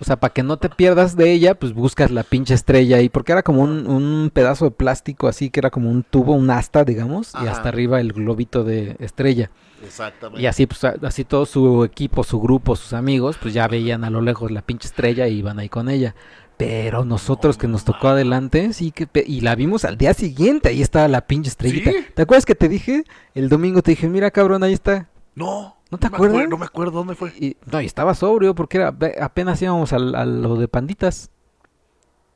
o 0.00 0.04
sea, 0.04 0.18
para 0.18 0.32
que 0.32 0.42
no 0.42 0.56
te 0.56 0.68
pierdas 0.70 1.14
de 1.14 1.30
ella, 1.30 1.54
pues 1.54 1.72
buscas 1.72 2.10
la 2.10 2.24
pinche 2.24 2.54
estrella 2.54 2.96
ahí, 2.96 3.08
porque 3.08 3.32
era 3.32 3.42
como 3.44 3.62
un, 3.62 3.86
un 3.86 4.30
pedazo 4.32 4.64
de 4.64 4.70
plástico 4.72 5.28
así, 5.28 5.50
que 5.50 5.60
era 5.60 5.70
como 5.70 5.88
un 5.88 6.02
tubo, 6.02 6.32
un 6.32 6.50
asta, 6.50 6.84
digamos, 6.84 7.32
y 7.40 7.46
hasta 7.46 7.68
arriba 7.68 8.00
el 8.00 8.12
globito 8.12 8.64
de 8.64 8.96
estrella. 8.98 9.50
Exactamente. 9.82 10.42
Y 10.42 10.46
así, 10.46 10.66
pues, 10.66 10.84
a- 10.84 10.96
así 11.02 11.24
todo 11.24 11.46
su 11.46 11.84
equipo, 11.84 12.22
su 12.24 12.40
grupo, 12.40 12.76
sus 12.76 12.92
amigos, 12.92 13.38
pues 13.40 13.54
ya 13.54 13.66
veían 13.68 14.04
a 14.04 14.10
lo 14.10 14.20
lejos 14.20 14.50
la 14.50 14.62
pinche 14.62 14.88
estrella 14.88 15.26
y 15.28 15.38
iban 15.38 15.58
ahí 15.58 15.68
con 15.68 15.88
ella. 15.88 16.14
Pero 16.56 17.06
nosotros 17.06 17.56
que 17.56 17.66
nos 17.68 17.84
tocó 17.84 18.08
adelante, 18.08 18.74
sí 18.74 18.90
que... 18.90 19.06
pe- 19.06 19.24
Y 19.26 19.40
la 19.40 19.54
vimos 19.54 19.86
al 19.86 19.96
día 19.96 20.12
siguiente, 20.12 20.68
ahí 20.68 20.82
estaba 20.82 21.08
la 21.08 21.22
pinche 21.26 21.48
estrellita. 21.48 21.90
¿Sí? 21.90 22.06
¿Te 22.14 22.22
acuerdas 22.22 22.44
que 22.44 22.54
te 22.54 22.68
dije? 22.68 23.04
El 23.34 23.48
domingo 23.48 23.80
te 23.80 23.92
dije, 23.92 24.08
mira 24.08 24.30
cabrón, 24.30 24.62
ahí 24.62 24.74
está. 24.74 25.08
No. 25.34 25.78
¿No 25.90 25.96
te 25.98 26.08
acuerdas? 26.08 26.36
acuer- 26.42 26.48
no 26.50 26.58
me 26.58 26.66
acuerdo 26.66 26.98
dónde 26.98 27.14
fue. 27.14 27.30
Y, 27.38 27.56
no, 27.64 27.80
y 27.80 27.86
estaba 27.86 28.14
sobrio 28.14 28.54
porque 28.54 28.76
era, 28.76 28.94
apenas 29.22 29.62
íbamos 29.62 29.92
al- 29.94 30.14
a, 30.14 30.26
lo 30.26 30.56
de 30.56 30.68
panditas. 30.68 31.30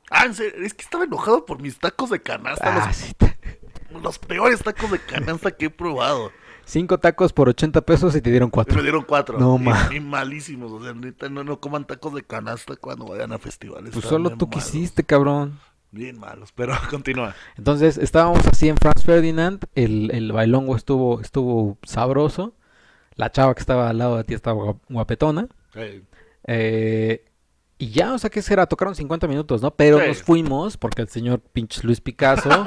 Ah, 0.09 0.25
es 0.25 0.73
que 0.73 0.83
estaba 0.83 1.03
enojado 1.03 1.45
por 1.45 1.61
mis 1.61 1.77
tacos 1.79 2.09
de 2.09 2.21
canasta. 2.21 2.85
Ah, 2.87 2.93
sí. 2.93 3.13
te- 3.15 3.37
Los, 3.91 4.01
los 4.01 4.19
peores 4.19 4.61
tacos 4.63 4.89
de 4.91 4.99
canasta 4.99 5.51
que 5.51 5.65
he 5.65 5.69
probado. 5.69 6.31
Cinco 6.65 6.99
tacos 6.99 7.31
por 7.31 7.47
80 7.49 7.81
pesos 7.81 8.15
y 8.15 8.21
te 8.21 8.29
dieron 8.31 8.47
Y 8.47 8.51
cuatro. 8.51 8.75
me 8.75 8.81
dieron 8.81 9.03
cuatro. 9.03 9.37
No, 9.39 9.55
y, 9.57 9.59
ma. 9.59 9.89
y 9.93 9.99
malísimos. 9.99 10.71
O 10.71 10.83
sea, 10.83 10.93
no, 11.29 11.43
no 11.43 11.59
coman 11.59 11.85
tacos 11.85 12.13
de 12.15 12.23
canasta 12.23 12.75
cuando 12.75 13.05
vayan 13.05 13.31
a 13.33 13.37
festivales. 13.37 13.91
Pues 13.93 14.05
solo 14.05 14.31
tú 14.31 14.47
malos, 14.47 14.63
quisiste, 14.65 15.03
cabrón. 15.03 15.59
Bien 15.91 16.19
malos, 16.19 16.51
pero 16.53 16.73
continúa. 16.89 17.35
Entonces 17.57 17.97
estábamos 17.97 18.45
así 18.47 18.67
en 18.67 18.77
Franz 18.77 19.03
Ferdinand, 19.03 19.63
el, 19.75 20.09
el 20.11 20.31
bailongo 20.31 20.75
estuvo, 20.75 21.21
estuvo 21.21 21.77
sabroso, 21.83 22.53
la 23.15 23.31
chava 23.31 23.53
que 23.53 23.61
estaba 23.61 23.89
al 23.89 23.97
lado 23.99 24.17
de 24.17 24.23
ti 24.25 24.33
estaba 24.33 24.57
guap- 24.61 24.79
guapetona, 24.89 25.47
Eh, 25.75 26.01
eh, 26.47 27.25
y 27.77 27.89
ya, 27.91 28.13
o 28.13 28.17
sea, 28.17 28.29
¿qué 28.29 28.41
será? 28.41 28.65
Tocaron 28.65 28.95
50 28.95 29.27
minutos, 29.27 29.61
¿no? 29.61 29.71
Pero 29.71 30.05
nos 30.05 30.23
fuimos 30.23 30.75
porque 30.77 31.01
el 31.03 31.09
señor 31.09 31.39
pinche 31.39 31.81
Luis 31.83 32.01
Picasso, 32.01 32.49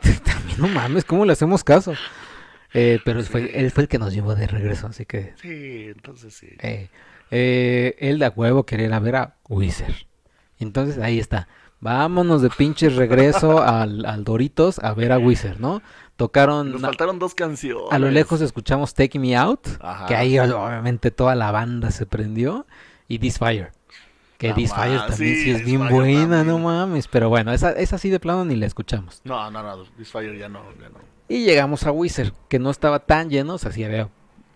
también 0.24 0.58
no 0.58 0.68
mames, 0.68 1.04
¿cómo 1.04 1.24
le 1.24 1.32
hacemos 1.32 1.62
caso? 1.62 1.92
Eh, 2.78 3.00
pero 3.06 3.20
él 3.20 3.24
fue, 3.24 3.58
él 3.58 3.70
fue 3.70 3.84
el 3.84 3.88
que 3.88 3.98
nos 3.98 4.12
llevó 4.12 4.34
de 4.34 4.46
regreso, 4.46 4.86
así 4.88 5.06
que... 5.06 5.32
Sí, 5.40 5.86
entonces 5.88 6.34
sí. 6.34 6.48
eh, 6.58 6.90
eh, 7.30 7.96
él 7.98 8.18
de 8.18 8.28
huevo 8.28 8.66
quería 8.66 8.86
ir 8.86 8.92
a 8.92 9.00
ver 9.00 9.16
a 9.16 9.36
Wizard. 9.48 9.94
Entonces 10.58 10.98
ahí 10.98 11.18
está. 11.18 11.48
Vámonos 11.80 12.42
de 12.42 12.50
pinches 12.50 12.96
regreso 12.96 13.62
al, 13.66 14.04
al 14.04 14.24
Doritos 14.24 14.78
a 14.80 14.92
ver 14.92 15.12
a 15.12 15.18
Wizard, 15.18 15.58
¿no? 15.58 15.80
Tocaron... 16.16 16.72
Nos 16.72 16.82
faltaron 16.82 17.18
dos 17.18 17.34
canciones. 17.34 17.86
A 17.90 17.98
lo 17.98 18.10
lejos 18.10 18.42
escuchamos 18.42 18.92
Take 18.92 19.18
Me 19.18 19.34
Out, 19.36 19.68
Ajá. 19.80 20.06
que 20.06 20.14
ahí 20.14 20.38
obviamente 20.38 21.10
toda 21.10 21.34
la 21.34 21.50
banda 21.52 21.90
se 21.90 22.04
prendió, 22.04 22.66
y 23.08 23.18
This 23.18 23.38
Fire. 23.38 23.72
Que 24.36 24.52
This 24.52 24.74
Fire 24.74 24.98
también 24.98 25.16
sí, 25.16 25.44
sí, 25.44 25.50
es 25.50 25.64
bien 25.64 25.88
buena, 25.88 26.38
también. 26.38 26.46
no 26.46 26.58
mames. 26.58 27.08
Pero 27.08 27.30
bueno, 27.30 27.54
esa, 27.54 27.72
esa 27.72 27.96
sí 27.96 28.10
de 28.10 28.20
plano 28.20 28.44
ni 28.44 28.54
la 28.56 28.66
escuchamos. 28.66 29.22
No, 29.24 29.50
no, 29.50 29.62
no. 29.62 29.84
This 29.96 30.10
Fire 30.10 30.36
ya 30.36 30.50
no, 30.50 30.62
ya 30.78 30.90
no. 30.90 31.15
Y 31.28 31.44
llegamos 31.44 31.84
a 31.84 31.90
Wizard, 31.92 32.32
que 32.48 32.58
no 32.58 32.70
estaba 32.70 33.00
tan 33.00 33.30
lleno, 33.30 33.54
o 33.54 33.58
sea, 33.58 33.72
sí 33.72 33.82
había, 33.84 34.08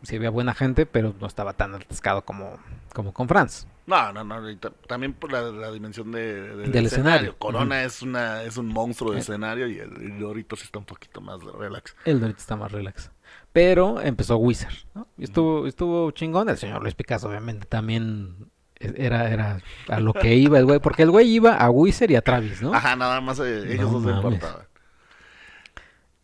sí 0.03 0.17
había 0.17 0.31
buena 0.31 0.55
gente, 0.55 0.87
pero 0.87 1.15
no 1.21 1.27
estaba 1.27 1.53
tan 1.55 1.75
atascado 1.75 2.23
como, 2.23 2.59
como 2.95 3.13
con 3.13 3.27
Franz. 3.29 3.67
No, 3.87 4.13
no, 4.13 4.23
no. 4.23 4.41
También 4.87 5.13
por 5.15 5.33
la, 5.33 5.43
la 5.51 5.73
dimensión 5.73 6.13
de, 6.13 6.57
de- 6.57 6.69
Del 6.69 6.87
escenario. 6.87 7.37
Corona 7.39 7.83
es 7.83 8.03
una 8.03 8.45
es 8.45 8.57
un 8.57 8.69
monstruo 8.69 9.11
de 9.11 9.19
Eh. 9.19 9.21
escenario 9.21 9.67
y 9.67 9.79
el, 9.79 9.91
el 10.01 10.19
Doritos 10.21 10.63
está 10.63 10.79
un 10.79 10.85
poquito 10.85 11.21
más 11.21 11.43
relax. 11.43 11.97
El 12.05 12.21
Doritos 12.21 12.43
está 12.43 12.55
más 12.55 12.71
relax. 12.71 13.11
Pero 13.53 14.01
empezó 14.01 14.37
Wizard, 14.37 14.75
¿no? 14.95 15.09
Y 15.19 15.25
estuvo, 15.25 15.67
estuvo 15.67 16.13
chingón. 16.13 16.49
El 16.49 16.57
señor 16.59 16.83
Luis 16.83 16.95
Picasso, 16.95 17.29
obviamente, 17.29 17.67
también 17.67 18.49
e- 18.79 18.95
era, 18.97 19.29
era 19.29 19.59
a 19.89 19.99
lo 19.99 20.13
que 20.13 20.37
iba 20.37 20.57
el 20.61 20.67
güey. 20.67 20.79
Porque 20.79 21.03
el 21.03 21.11
güey 21.11 21.29
iba 21.29 21.57
a 21.57 21.69
Wizard 21.69 22.13
y 22.13 22.15
a 22.17 22.23
Travis, 22.23 22.63
¿no? 22.63 22.73
Ajá, 22.73 22.95
nada 22.95 23.21
más 23.21 23.41
eh, 23.41 23.73
ellos 23.75 23.91
No 23.91 23.99
dos 23.99 24.05
se 24.05 24.11
importaban. 24.17 24.67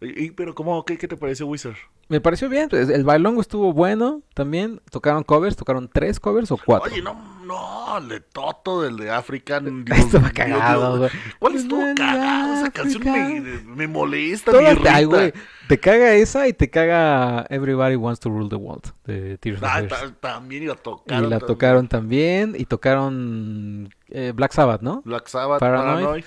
Y, 0.01 0.27
y- 0.27 0.31
pero 0.31 0.55
cómo, 0.55 0.85
qué, 0.85 0.99
qué 0.99 1.09
te 1.09 1.17
pareció 1.17 1.47
Wizard? 1.47 1.77
Me 2.09 2.21
pareció 2.21 2.49
bien. 2.49 2.69
pues, 2.69 2.89
El 2.89 3.03
bailongo 3.03 3.41
estuvo 3.41 3.73
bueno 3.73 4.23
también. 4.35 4.81
Tocaron 4.91 5.25
covers, 5.25 5.57
tocaron 5.57 5.91
tres 5.93 6.21
covers 6.21 6.53
o 6.53 6.57
cuatro. 6.65 6.93
Oye, 6.93 7.03
no, 7.03 7.15
no, 7.45 7.99
el 7.99 8.09
de 8.09 8.21
Toto, 8.21 8.83
del 8.83 8.97
de 8.97 9.11
African. 9.11 9.85
Dios, 9.87 10.07
cagado, 10.33 10.99
güey. 10.99 11.11
¿Cuál 11.41 11.55
estuvo 11.57 11.83
El 11.85 11.95
cagado? 11.97 12.55
Esa 12.55 12.71
canción 12.71 13.03
me, 13.03 13.41
me 13.65 13.89
molesta, 13.89 14.53
Todas 14.53 14.79
ay, 14.89 15.05
güey, 15.07 15.33
te 15.67 15.81
caga 15.81 16.13
esa 16.15 16.47
y 16.47 16.53
te 16.53 16.71
caga 16.71 17.45
Everybody 17.51 17.97
Wants 17.97 18.21
to 18.21 18.29
Rule 18.29 18.49
the 18.51 18.57
World 18.57 18.85
de 19.05 19.39
Tears 19.39 19.61
Ah, 19.65 19.83
también 20.21 20.63
iba 20.63 20.75
a 20.75 20.77
Y 20.77 20.81
tocar. 20.83 21.23
la 21.23 21.41
tocaron 21.41 21.89
también 21.89 22.55
y 22.57 22.67
tocaron 22.67 23.89
eh, 24.11 24.33
Black 24.33 24.53
Sabbath, 24.53 24.83
¿no? 24.83 25.03
Black 25.05 25.27
Sabbath, 25.27 25.59
Paranoid. 25.59 26.05
Paranoid. 26.05 26.25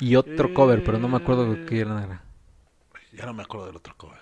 Y 0.00 0.16
otro 0.16 0.52
cover, 0.54 0.82
pero 0.82 0.98
no 0.98 1.06
me 1.06 1.18
acuerdo 1.18 1.54
qué 1.66 1.80
era. 1.80 2.23
Ya 3.16 3.26
no 3.26 3.34
me 3.34 3.42
acuerdo 3.42 3.66
del 3.66 3.76
otro 3.76 3.94
cover. 3.96 4.20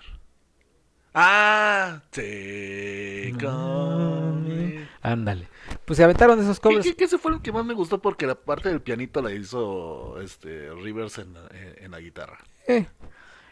Ah, 1.15 2.01
Take 2.11 3.35
on 3.45 4.47
me. 4.47 4.87
Ándale. 5.01 5.47
Pues 5.85 5.97
se 5.97 6.03
aventaron 6.03 6.39
esos 6.39 6.59
¿Qué, 6.59 6.69
covers. 6.69 6.83
qué- 6.85 6.95
qué 6.95 7.03
ese 7.03 7.17
fue 7.19 7.33
el 7.33 7.41
que 7.41 7.51
más 7.51 7.65
me 7.65 7.73
gustó? 7.75 8.01
Porque 8.01 8.25
la 8.25 8.35
parte 8.35 8.69
del 8.69 8.81
pianito 8.81 9.21
la 9.21 9.31
hizo 9.31 10.19
este 10.21 10.73
Rivers 10.73 11.19
en, 11.19 11.35
en- 11.51 11.83
en 11.85 11.91
la 11.91 11.99
guitarra. 11.99 12.39
Eh. 12.67 12.87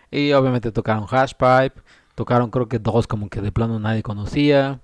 Y 0.10 0.32
obviamente 0.34 0.71
tocaron 0.71 1.06
Hash 1.10 1.34
Pipe. 1.34 1.82
Tocaron 2.15 2.49
creo 2.49 2.67
que 2.67 2.80
dos 2.80 3.06
como 3.08 3.30
que 3.30 3.41
de 3.41 3.51
plano 3.51 3.80
nadie 3.80 4.01
conocía. 4.04 4.82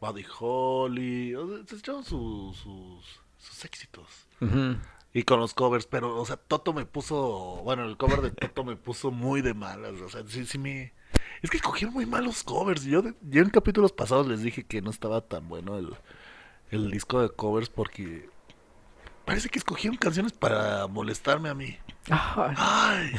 Buddy 0.00 0.24
Holly. 0.38 1.34
o 1.34 1.46
sea, 1.48 1.66
Se 1.66 1.76
echaron 1.76 2.02
sus, 2.04 2.56
sus, 2.56 3.20
sus 3.38 3.64
éxitos. 3.64 4.26
Ujú. 4.40 4.76
Y 5.16 5.22
con 5.22 5.40
los 5.40 5.54
covers, 5.54 5.86
pero, 5.86 6.20
o 6.20 6.26
sea, 6.26 6.36
Toto 6.36 6.74
me 6.74 6.84
puso. 6.84 7.62
Bueno, 7.64 7.84
el 7.84 7.96
cover 7.96 8.20
de 8.20 8.30
Toto 8.32 8.64
me 8.64 8.76
puso 8.76 9.10
muy 9.10 9.40
de 9.40 9.54
malas. 9.54 9.94
O 10.02 10.10
sea, 10.10 10.22
sí, 10.28 10.44
sí 10.44 10.58
me. 10.58 10.92
Es 11.40 11.48
que 11.48 11.56
escogieron 11.56 11.94
muy 11.94 12.04
malos 12.04 12.42
covers. 12.42 12.84
Yo, 12.84 13.02
yo 13.22 13.42
en 13.42 13.48
capítulos 13.48 13.92
pasados 13.92 14.26
les 14.26 14.42
dije 14.42 14.64
que 14.64 14.82
no 14.82 14.90
estaba 14.90 15.22
tan 15.22 15.48
bueno 15.48 15.78
el, 15.78 15.94
el 16.70 16.90
disco 16.90 17.22
de 17.22 17.30
covers 17.30 17.70
porque. 17.70 18.28
Parece 19.24 19.48
que 19.48 19.58
escogieron 19.58 19.96
canciones 19.96 20.32
para 20.32 20.86
molestarme 20.86 21.48
a 21.48 21.54
mí. 21.54 21.78
Ay. 22.10 22.54
¡Ay! 22.58 23.12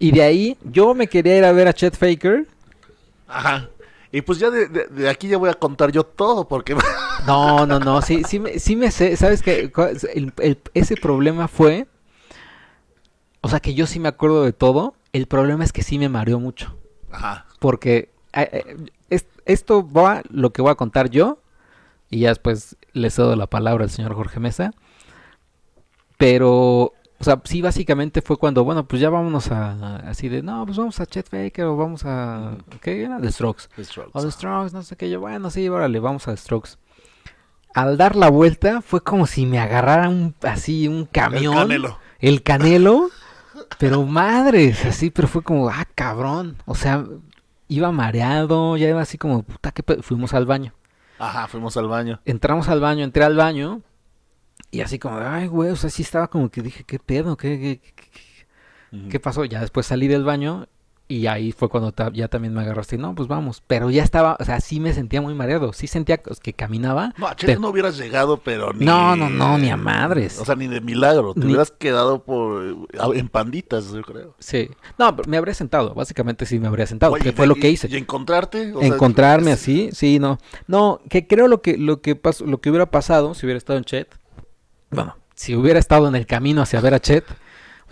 Y 0.00 0.10
de 0.10 0.22
ahí 0.22 0.58
yo 0.64 0.94
me 0.94 1.06
quería 1.06 1.38
ir 1.38 1.44
a 1.44 1.52
ver 1.52 1.68
a 1.68 1.72
Chet 1.72 1.96
Faker. 1.96 2.48
Ajá. 3.28 3.70
Y 4.10 4.20
pues 4.22 4.40
ya 4.40 4.50
de, 4.50 4.66
de- 4.66 4.86
de 4.88 5.08
aquí 5.08 5.28
ya 5.28 5.38
voy 5.38 5.48
a 5.48 5.54
contar 5.54 5.92
yo 5.92 6.02
todo 6.02 6.48
porque. 6.48 6.76
No, 7.26 7.66
no, 7.66 7.78
no, 7.78 8.02
sí, 8.02 8.22
sí 8.24 8.38
me, 8.40 8.58
sí 8.58 8.76
me 8.76 8.90
sé, 8.90 9.16
¿sabes 9.16 9.42
qué? 9.42 9.70
Cu- 9.70 9.82
El- 10.14 10.32
el- 10.38 10.58
ese 10.74 10.96
problema 10.96 11.46
fue, 11.48 11.86
o 13.40 13.48
sea 13.48 13.60
que 13.60 13.74
yo 13.74 13.86
sí 13.86 14.00
me 14.00 14.08
acuerdo 14.08 14.44
de 14.44 14.52
todo, 14.52 14.94
el 15.12 15.26
problema 15.26 15.64
es 15.64 15.72
que 15.72 15.82
sí 15.82 15.98
me 15.98 16.08
mareó 16.08 16.40
mucho, 16.40 16.76
Ajá. 17.10 17.46
porque 17.60 18.10
eh, 18.34 18.48
eh, 18.52 18.76
es- 19.10 19.26
esto 19.44 19.88
va, 19.88 20.22
lo 20.30 20.52
que 20.52 20.62
voy 20.62 20.70
a 20.70 20.74
contar 20.76 21.10
yo, 21.10 21.38
y 22.10 22.20
ya 22.20 22.28
después 22.30 22.76
le 22.92 23.10
cedo 23.10 23.36
la 23.36 23.46
palabra 23.46 23.84
al 23.84 23.90
señor 23.90 24.14
Jorge 24.14 24.40
Mesa, 24.40 24.72
pero, 26.18 26.50
o 27.18 27.24
sea, 27.24 27.40
sí 27.44 27.62
básicamente 27.62 28.22
fue 28.22 28.36
cuando, 28.36 28.64
bueno, 28.64 28.86
pues 28.86 29.00
ya 29.00 29.10
vámonos 29.10 29.50
a, 29.50 29.96
así 30.08 30.28
de, 30.28 30.42
no, 30.42 30.64
pues 30.66 30.76
vamos 30.78 30.98
a 31.00 31.06
Chet 31.06 31.28
Faker 31.28 31.64
o 31.66 31.76
vamos 31.76 32.04
a, 32.04 32.56
¿qué 32.80 33.02
era? 33.04 33.20
The 33.20 33.30
Strokes. 33.32 33.68
The 33.76 33.84
Strokes. 33.84 34.10
O 34.14 34.22
The 34.22 34.30
Strokes, 34.30 34.72
no 34.72 34.82
sé 34.82 34.96
qué. 34.96 35.10
Yo, 35.10 35.20
bueno, 35.20 35.50
sí, 35.50 35.68
órale, 35.68 35.98
vamos 36.00 36.28
a 36.28 36.32
The 36.32 36.36
Strokes. 36.36 36.70
Al 37.74 37.96
dar 37.96 38.16
la 38.16 38.28
vuelta, 38.28 38.82
fue 38.82 39.02
como 39.02 39.26
si 39.26 39.46
me 39.46 39.58
agarrara 39.58 40.08
un, 40.08 40.34
así 40.42 40.88
un 40.88 40.98
El 41.00 41.08
camión. 41.08 41.54
Canelo. 41.54 41.98
El 42.18 42.42
canelo. 42.42 43.08
pero 43.78 44.04
madres, 44.04 44.84
así, 44.84 45.10
pero 45.10 45.26
fue 45.28 45.42
como, 45.42 45.68
ah, 45.68 45.86
cabrón. 45.94 46.56
O 46.66 46.74
sea, 46.74 47.04
iba 47.68 47.90
mareado, 47.92 48.76
ya 48.76 48.88
iba 48.88 49.00
así 49.00 49.16
como, 49.18 49.42
puta, 49.42 49.72
que 49.72 49.82
fuimos 50.02 50.34
al 50.34 50.46
baño. 50.46 50.72
Ajá, 51.18 51.46
fuimos 51.48 51.76
al 51.76 51.88
baño. 51.88 52.20
Entramos 52.24 52.68
al 52.68 52.80
baño, 52.80 53.04
entré 53.04 53.24
al 53.24 53.36
baño. 53.36 53.80
Y 54.70 54.80
así 54.80 54.98
como, 54.98 55.18
ay, 55.18 55.46
güey, 55.46 55.70
o 55.70 55.76
sea, 55.76 55.88
sí 55.90 56.02
estaba 56.02 56.28
como 56.28 56.50
que 56.50 56.62
dije, 56.62 56.84
¿qué 56.84 56.98
pedo? 56.98 57.36
¿Qué, 57.36 57.58
qué, 57.58 57.80
qué- 57.80 58.10
qué-. 58.10 59.08
¿Qué 59.08 59.20
pasó? 59.20 59.44
Ya 59.46 59.60
después 59.60 59.86
salí 59.86 60.06
del 60.08 60.24
baño 60.24 60.66
y 61.08 61.26
ahí 61.26 61.52
fue 61.52 61.68
cuando 61.68 61.92
ta- 61.92 62.10
ya 62.12 62.28
también 62.28 62.54
me 62.54 62.62
agarraste. 62.62 62.96
No, 62.96 63.14
pues 63.14 63.28
vamos. 63.28 63.62
Pero 63.66 63.90
ya 63.90 64.02
estaba, 64.02 64.36
o 64.40 64.44
sea, 64.44 64.60
sí 64.60 64.80
me 64.80 64.94
sentía 64.94 65.20
muy 65.20 65.34
mareado. 65.34 65.72
Sí 65.74 65.86
sentía 65.86 66.16
que 66.18 66.52
caminaba. 66.54 67.12
No, 67.18 67.26
a 67.26 67.36
Chile 67.36 67.52
pero- 67.52 67.60
no 67.60 67.68
hubieras 67.68 67.98
llegado, 67.98 68.38
pero 68.38 68.72
ni... 68.72 68.86
No, 68.86 69.14
no, 69.14 69.28
no, 69.28 69.58
ni 69.58 69.68
a 69.68 69.76
madres. 69.76 70.38
O 70.38 70.44
sea, 70.46 70.54
ni 70.54 70.68
de 70.68 70.80
milagro. 70.80 71.34
Te 71.34 71.40
Ni- 71.40 71.46
hubieras 71.46 71.70
quedado 71.70 72.22
por... 72.24 72.62
En 73.14 73.28
panditas, 73.28 73.92
yo 73.92 74.00
creo. 74.02 74.34
Sí. 74.38 74.70
No, 74.98 75.14
pero 75.14 75.28
me 75.28 75.36
habría 75.36 75.52
sentado. 75.54 75.92
Básicamente 75.94 76.46
sí 76.46 76.58
me 76.58 76.68
habría 76.68 76.86
sentado. 76.86 77.12
Oye, 77.12 77.22
que 77.24 77.32
fue 77.32 77.46
lo 77.46 77.56
que 77.56 77.68
hice. 77.68 77.88
Y 77.90 77.96
encontrarte. 77.96 78.72
o 78.72 78.80
Encontrarme 78.80 79.52
así, 79.52 79.90
sí, 79.92 80.18
no. 80.18 80.38
No, 80.66 81.00
que 81.10 81.26
creo 81.26 81.46
lo 81.48 81.60
que, 81.60 81.76
lo 81.76 82.00
que 82.00 82.16
pasó, 82.16 82.46
lo 82.46 82.60
que 82.62 82.70
hubiera 82.70 82.86
pasado 82.90 83.34
si 83.34 83.44
hubiera 83.44 83.58
estado 83.58 83.78
en 83.78 83.84
Chet. 83.84 84.08
Bueno, 84.90 85.16
si 85.34 85.54
hubiera 85.56 85.78
estado 85.78 86.08
en 86.08 86.14
el 86.14 86.26
camino 86.26 86.62
hacia 86.62 86.80
ver 86.80 86.94
a 86.94 87.00
Chet. 87.00 87.24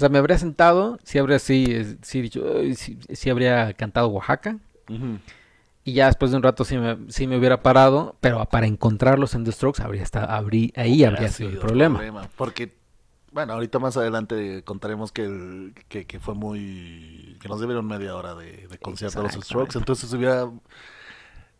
O 0.00 0.02
sea, 0.02 0.08
me 0.08 0.16
habría 0.16 0.38
sentado, 0.38 0.98
sí 1.04 1.18
habría 1.18 1.38
sí, 1.38 1.98
sí 2.00 2.22
dicho, 2.22 2.42
sí, 2.74 2.98
sí 3.12 3.28
habría 3.28 3.74
cantado 3.74 4.08
Oaxaca. 4.08 4.56
Y 5.84 5.92
ya 5.92 6.06
después 6.06 6.30
de 6.30 6.38
un 6.38 6.42
rato 6.42 6.64
sí 6.64 6.78
me, 6.78 6.96
sí 7.08 7.26
me 7.26 7.36
hubiera 7.36 7.62
parado, 7.62 8.16
pero 8.22 8.42
para 8.46 8.66
encontrarlos 8.66 9.34
en 9.34 9.44
The 9.44 9.52
Strokes 9.52 9.82
habría 9.82 10.02
estado, 10.02 10.28
habrí- 10.28 10.72
ahí 10.74 11.04
habría 11.04 11.28
sido 11.28 11.50
el 11.50 11.58
problema. 11.58 12.28
Porque, 12.34 12.72
bueno, 13.30 13.52
ahorita 13.52 13.78
más 13.78 13.98
adelante 13.98 14.62
contaremos 14.64 15.12
que, 15.12 15.24
el- 15.24 15.74
que, 15.88 16.06
que 16.06 16.18
fue 16.18 16.32
muy... 16.34 17.36
Que 17.42 17.48
nos 17.50 17.60
dieron 17.60 17.86
media 17.86 18.16
hora 18.16 18.34
de, 18.34 18.68
de 18.68 18.78
concierto 18.78 19.20
a 19.20 19.24
los. 19.24 19.34
Strokes. 19.34 19.76
Entonces 19.76 20.10
hubiera... 20.14 20.48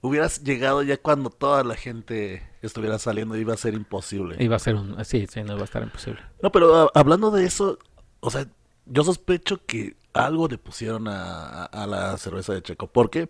Hubieras 0.03 0.43
llegado 0.43 0.83
ya 0.83 0.97
cuando 0.97 1.29
toda 1.29 1.63
la 1.63 1.75
gente 1.75 2.43
estuviera 2.63 2.99
saliendo 2.99 3.37
iba 3.37 3.53
a 3.53 3.57
ser 3.59 3.75
imposible. 3.75 4.43
Iba 4.43 4.57
a 4.57 4.59
ser 4.59 4.75
un, 4.77 5.05
sí, 5.05 5.27
sí, 5.31 5.43
no 5.43 5.53
iba 5.53 5.61
a 5.61 5.65
estar 5.65 5.83
imposible. 5.83 6.23
No, 6.43 6.51
pero 6.51 6.75
ah, 6.75 6.91
hablando 6.95 7.31
de 7.31 7.45
eso, 7.45 7.79
o 8.21 8.31
sea, 8.31 8.47
yo 8.87 9.05
sospecho 9.05 9.61
que 9.67 9.97
algo 10.13 10.49
le 10.49 10.59
pusieron 10.59 11.09
a, 11.09 11.65
a- 11.65 11.65
a 11.67 11.87
la 11.87 12.17
cerveza 12.19 12.53
de 12.55 12.63
Checo. 12.63 12.87
¿Por 12.89 13.11
qué? 13.11 13.29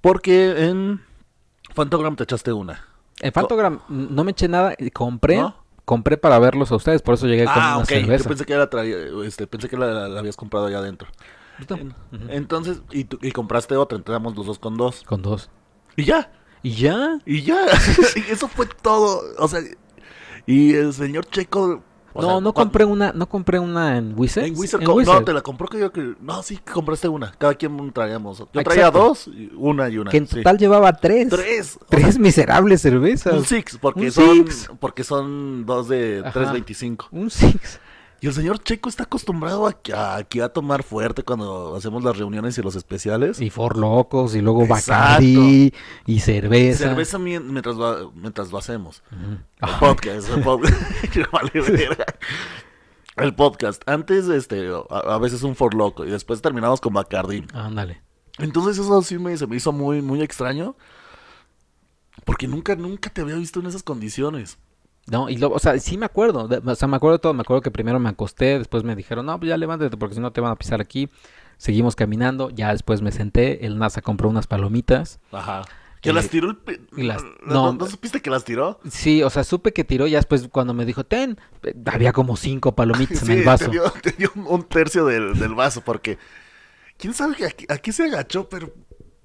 Porque 0.00 0.66
en 0.68 1.00
Fantogram 1.74 2.16
te 2.16 2.24
echaste 2.24 2.52
una. 2.52 2.86
En 3.20 3.32
Fantogram 3.32 3.80
no 3.88 4.24
me 4.24 4.32
eché 4.32 4.48
nada, 4.48 4.74
y 4.78 4.90
compré, 4.90 5.36
¿No? 5.38 5.56
compré 5.84 6.16
para 6.16 6.38
verlos 6.38 6.72
a 6.72 6.76
ustedes, 6.76 7.00
por 7.02 7.14
eso 7.14 7.26
llegué 7.26 7.44
con 7.44 7.54
Ah, 7.56 7.74
una 7.76 7.84
ok. 7.84 7.90
Yo 7.90 7.96
cerveza. 8.00 8.28
pensé 8.28 8.44
que 8.44 8.56
la 8.56 8.68
traía, 8.70 8.96
este, 9.24 9.46
pensé 9.46 9.68
que 9.68 9.76
la, 9.76 10.08
la 10.08 10.18
habías 10.20 10.36
comprado 10.36 10.66
allá 10.66 10.78
adentro. 10.78 11.08
Entonces, 12.28 12.82
y, 12.90 13.04
tú- 13.04 13.18
y 13.22 13.30
compraste 13.32 13.76
otra, 13.76 13.96
entramos 13.96 14.34
los 14.36 14.46
dos 14.46 14.58
con 14.58 14.76
dos. 14.76 15.02
Con 15.04 15.22
dos. 15.22 15.50
Y 15.96 16.04
ya, 16.04 16.32
¿Y 16.62 16.72
ya? 16.74 17.18
y 17.24 17.42
ya. 17.42 17.66
y 18.16 18.30
eso 18.32 18.48
fue 18.48 18.66
todo. 18.66 19.22
O 19.38 19.46
sea, 19.48 19.60
y 20.46 20.74
el 20.74 20.92
señor 20.92 21.26
Checo. 21.26 21.82
O 22.14 22.22
no, 22.22 22.28
sea, 22.28 22.40
no 22.40 22.54
compré 22.54 22.84
una, 22.84 23.12
no 23.12 23.28
compré 23.28 23.58
una 23.58 23.98
en 23.98 24.14
Wizard. 24.16 24.44
En 24.44 24.56
Wizard, 24.56 24.82
no, 24.82 25.24
te 25.24 25.32
la 25.32 25.42
compró 25.42 25.68
que 25.68 25.78
yo 25.80 25.92
que... 25.92 26.14
No, 26.20 26.42
sí, 26.42 26.56
compraste 26.58 27.08
una. 27.08 27.32
Cada 27.36 27.54
quien 27.54 27.92
traíamos. 27.92 28.38
Yo 28.38 28.44
Exacto. 28.44 28.70
traía 28.70 28.90
dos, 28.90 29.26
y 29.28 29.50
una 29.56 29.88
y 29.88 29.98
una. 29.98 30.10
Que 30.10 30.18
en 30.18 30.26
sí. 30.28 30.36
total 30.36 30.56
llevaba 30.58 30.92
tres. 30.94 31.28
Tres. 31.28 31.76
o 31.80 31.84
Tres 31.88 32.14
sea, 32.14 32.22
miserables 32.22 32.80
cervezas. 32.80 33.34
un 33.34 33.44
six, 33.44 33.76
porque 33.78 34.06
Un 34.06 34.12
son 34.12 34.36
six. 34.46 34.70
porque 34.80 35.04
son 35.04 35.66
dos 35.66 35.88
de 35.88 36.22
Ajá. 36.24 36.52
3.25. 36.54 37.06
Un 37.10 37.30
six. 37.30 37.80
Y 38.24 38.26
el 38.26 38.32
señor 38.32 38.58
Checo 38.62 38.88
está 38.88 39.02
acostumbrado 39.02 39.66
a, 39.66 39.76
a- 39.94 40.16
aquí 40.16 40.40
a 40.40 40.48
tomar 40.48 40.82
fuerte 40.82 41.22
cuando 41.24 41.76
hacemos 41.76 42.02
las 42.02 42.16
reuniones 42.16 42.56
y 42.56 42.62
los 42.62 42.74
especiales. 42.74 43.38
Y 43.38 43.50
For 43.50 43.76
Locos, 43.76 44.34
y 44.34 44.40
luego. 44.40 44.66
Bacardi, 44.66 45.74
y 46.06 46.20
cerveza. 46.20 46.84
Cerveza 46.84 47.18
mien- 47.18 47.52
mientras 47.52 47.76
lo, 47.76 48.12
mientras 48.12 48.50
lo 48.50 48.56
hacemos. 48.56 49.02
El 49.60 49.68
podcast, 49.78 50.30
el 50.30 50.42
podcast. 50.42 50.74
El 53.16 53.34
podcast. 53.34 53.86
Antes, 53.86 54.26
este, 54.28 54.70
a, 54.88 54.96
a 55.14 55.18
veces 55.18 55.42
un 55.42 55.54
for 55.54 55.74
loco 55.74 56.06
y 56.06 56.10
después 56.10 56.40
terminamos 56.40 56.80
con 56.80 56.94
Bacardi. 56.94 57.44
ándale. 57.52 58.00
Entonces 58.38 58.78
eso 58.78 59.02
sí 59.02 59.18
me, 59.18 59.36
se 59.36 59.46
me 59.46 59.56
hizo 59.56 59.70
muy, 59.70 60.00
muy 60.00 60.22
extraño. 60.22 60.76
Porque 62.24 62.48
nunca, 62.48 62.74
nunca 62.74 63.10
te 63.10 63.20
había 63.20 63.34
visto 63.36 63.60
en 63.60 63.66
esas 63.66 63.82
condiciones. 63.82 64.56
No, 65.06 65.28
y 65.28 65.36
lo, 65.36 65.50
o 65.50 65.58
sea, 65.58 65.78
sí 65.78 65.98
me 65.98 66.06
acuerdo, 66.06 66.48
o 66.64 66.74
sea, 66.74 66.88
me 66.88 66.96
acuerdo 66.96 67.18
de 67.18 67.22
todo, 67.22 67.34
me 67.34 67.42
acuerdo 67.42 67.60
que 67.60 67.70
primero 67.70 67.98
me 68.00 68.08
acosté, 68.08 68.58
después 68.58 68.84
me 68.84 68.96
dijeron, 68.96 69.26
no, 69.26 69.38
pues 69.38 69.50
ya 69.50 69.56
levántate 69.58 69.96
porque 69.98 70.14
si 70.14 70.20
no 70.20 70.32
te 70.32 70.40
van 70.40 70.52
a 70.52 70.56
pisar 70.56 70.80
aquí. 70.80 71.08
Seguimos 71.56 71.94
caminando, 71.94 72.50
ya 72.50 72.72
después 72.72 73.00
me 73.00 73.12
senté, 73.12 73.64
el 73.66 73.78
NASA 73.78 74.02
compró 74.02 74.28
unas 74.28 74.46
palomitas. 74.46 75.20
Ajá. 75.30 75.62
Que 76.00 76.12
las 76.12 76.28
tiró 76.28 76.50
el... 76.50 76.58
las- 77.06 77.22
¿No, 77.46 77.72
no. 77.72 77.72
¿no 77.74 77.86
supiste 77.86 78.20
que 78.20 78.28
las 78.28 78.44
tiró? 78.44 78.80
Sí, 78.90 79.22
o 79.22 79.30
sea, 79.30 79.44
supe 79.44 79.72
que 79.72 79.84
tiró, 79.84 80.06
ya 80.06 80.18
después 80.18 80.48
cuando 80.48 80.74
me 80.74 80.84
dijo, 80.84 81.04
ten, 81.04 81.38
eh, 81.62 81.74
había 81.86 82.12
como 82.12 82.36
cinco 82.36 82.74
palomitas 82.74 83.22
en 83.22 83.38
el 83.38 83.44
vaso. 83.44 83.66
Te 83.66 83.70
dio, 83.70 83.90
te 84.02 84.10
dio 84.12 84.30
un 84.34 84.64
tercio 84.64 85.06
del, 85.06 85.38
del 85.38 85.54
vaso 85.54 85.80
porque... 85.82 86.18
¿Quién 86.96 87.12
sabe 87.14 87.34
que 87.36 87.46
aquí, 87.46 87.66
aquí 87.68 87.92
se 87.92 88.04
agachó? 88.04 88.48
Pero, 88.48 88.72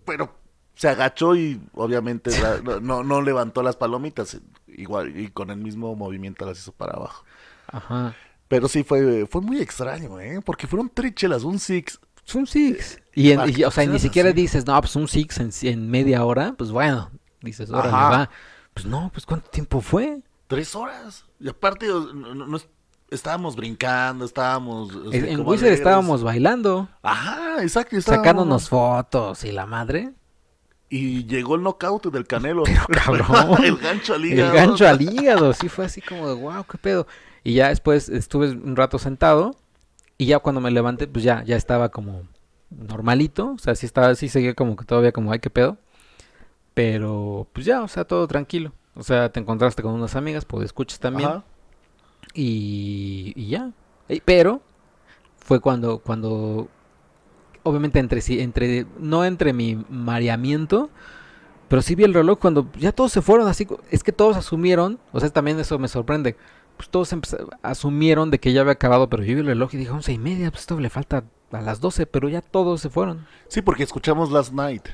pero 0.05 0.33
se 0.75 0.87
agachó 0.87 1.35
y 1.35 1.61
obviamente 1.73 2.31
no, 2.63 2.79
no, 2.79 3.03
no 3.03 3.21
levantó 3.21 3.61
las 3.61 3.75
palomitas. 3.75 4.39
Igual, 4.79 5.19
y 5.19 5.27
con 5.29 5.49
el 5.49 5.57
mismo 5.57 5.95
movimiento 5.95 6.45
las 6.45 6.57
hizo 6.59 6.71
para 6.71 6.93
abajo. 6.93 7.23
Ajá. 7.67 8.15
Pero 8.47 8.67
sí 8.67 8.83
fue, 8.83 9.27
fue 9.27 9.41
muy 9.41 9.59
extraño, 9.61 10.19
¿eh? 10.19 10.39
Porque 10.43 10.67
fueron 10.67 10.89
tres 10.93 11.13
chelas, 11.15 11.43
un 11.43 11.59
six. 11.59 11.99
Es 12.25 12.35
un 12.35 12.47
six. 12.47 12.99
Y, 13.13 13.31
en- 13.31 13.39
Para 13.39 13.51
y, 13.51 13.53
que 13.55 13.65
o 13.65 13.71
sea, 13.71 13.85
ni 13.85 13.99
siquiera 13.99 14.29
así. 14.29 14.41
dices, 14.41 14.65
no, 14.65 14.79
pues 14.81 14.95
un 14.95 15.07
six 15.07 15.37
en, 15.39 15.51
en 15.63 15.89
media 15.89 16.23
hora, 16.25 16.53
pues 16.57 16.71
bueno, 16.71 17.11
dices, 17.41 17.69
órale, 17.69 17.89
Ajá. 17.95 18.09
va. 18.09 18.29
Pues 18.73 18.85
no, 18.85 19.09
pues 19.13 19.25
¿cuánto 19.25 19.49
tiempo 19.49 19.81
fue? 19.81 20.21
Tres 20.47 20.73
horas. 20.75 21.25
Y 21.39 21.49
aparte, 21.49 21.91
o- 21.91 22.13
no- 22.13 22.33
no- 22.33 22.47
no 22.47 22.57
es- 22.57 22.67
estábamos 23.11 23.55
brincando, 23.55 24.25
estábamos... 24.25 24.89
este, 25.05 25.17
En, 25.17 25.25
en 25.41 25.47
Wizard 25.47 25.69
estábamos 25.69 26.23
bailando, 26.23 26.87
Ajá, 27.03 27.61
exacto. 27.61 27.97
estábamos- 27.97 28.23
sacándonos 28.25 28.69
fotos 28.69 29.43
y 29.43 29.51
la 29.51 29.65
madre. 29.65 30.11
Y 30.89 31.25
llegó 31.25 31.55
el 31.55 31.61
knockout 31.61 32.07
del 32.07 32.25
Canelo. 32.25 32.63
cabrón. 33.05 33.57
el 33.63 33.77
gancho 33.77 34.15
al 34.15 34.25
El 34.25 34.33
hígado. 34.33 34.53
gancho 34.53 34.87
al 34.87 35.01
hígado, 35.01 35.53
sí 35.53 35.69
fue 35.69 35.85
así 35.85 36.01
como 36.01 36.27
de, 36.27 36.35
wow, 36.35 36.63
qué 36.69 36.77
pedo. 36.77 37.07
Y 37.43 37.53
ya 37.53 37.69
después 37.69 38.09
estuve 38.09 38.51
un 38.51 38.75
rato 38.75 38.99
sentado 38.99 39.55
y 40.17 40.25
ya 40.25 40.39
cuando 40.39 40.61
me 40.61 40.71
levanté, 40.71 41.07
pues 41.07 41.23
ya, 41.23 41.43
ya 41.43 41.55
estaba 41.55 41.89
como 41.89 42.23
normalito, 42.69 43.53
o 43.53 43.57
sea, 43.57 43.75
sí 43.75 43.85
estaba, 43.85 44.13
sí 44.15 44.29
seguía 44.29 44.53
como 44.53 44.75
que 44.75 44.85
todavía 44.85 45.11
como, 45.11 45.31
ay, 45.31 45.39
qué 45.39 45.49
pedo. 45.49 45.77
Pero, 46.73 47.47
pues 47.53 47.65
ya, 47.65 47.81
o 47.81 47.87
sea, 47.87 48.05
todo 48.05 48.27
tranquilo. 48.27 48.73
O 48.95 49.03
sea, 49.03 49.31
te 49.31 49.39
encontraste 49.39 49.81
con 49.81 49.93
unas 49.93 50.15
amigas, 50.15 50.45
pues 50.45 50.65
escuchas 50.65 50.99
también. 50.99 51.29
Ajá. 51.29 51.43
Y, 52.33 53.33
y 53.35 53.47
ya. 53.47 53.71
Pero 54.25 54.61
fue 55.37 55.59
cuando, 55.59 55.99
cuando, 55.99 56.67
obviamente 57.63 57.99
entre 57.99 58.21
sí, 58.21 58.39
entre, 58.39 58.85
no 58.97 59.25
entre 59.25 59.53
mi 59.53 59.83
mareamiento, 59.89 60.89
pero 61.67 61.81
sí 61.81 61.95
vi 61.95 62.03
el 62.03 62.13
reloj 62.13 62.39
cuando 62.39 62.69
ya 62.77 62.91
todos 62.91 63.11
se 63.11 63.21
fueron, 63.21 63.47
así, 63.47 63.67
es 63.91 64.03
que 64.03 64.11
todos 64.11 64.37
asumieron, 64.37 64.99
o 65.11 65.19
sea, 65.19 65.29
también 65.29 65.59
eso 65.59 65.77
me 65.79 65.87
sorprende, 65.87 66.35
pues 66.77 66.89
todos 66.89 67.13
asumieron 67.61 68.31
de 68.31 68.39
que 68.39 68.53
ya 68.53 68.61
había 68.61 68.73
acabado, 68.73 69.09
pero 69.09 69.23
yo 69.23 69.35
vi 69.35 69.41
el 69.41 69.47
reloj 69.47 69.73
y 69.73 69.77
dije 69.77 69.91
once 69.91 70.11
y 70.11 70.17
media, 70.17 70.49
pues 70.49 70.61
esto 70.61 70.79
le 70.79 70.89
falta 70.89 71.25
a 71.51 71.61
las 71.61 71.79
doce, 71.81 72.05
pero 72.05 72.29
ya 72.29 72.41
todos 72.41 72.81
se 72.81 72.89
fueron. 72.89 73.27
Sí, 73.47 73.61
porque 73.61 73.83
escuchamos 73.83 74.31
Last 74.31 74.53
Night. 74.53 74.87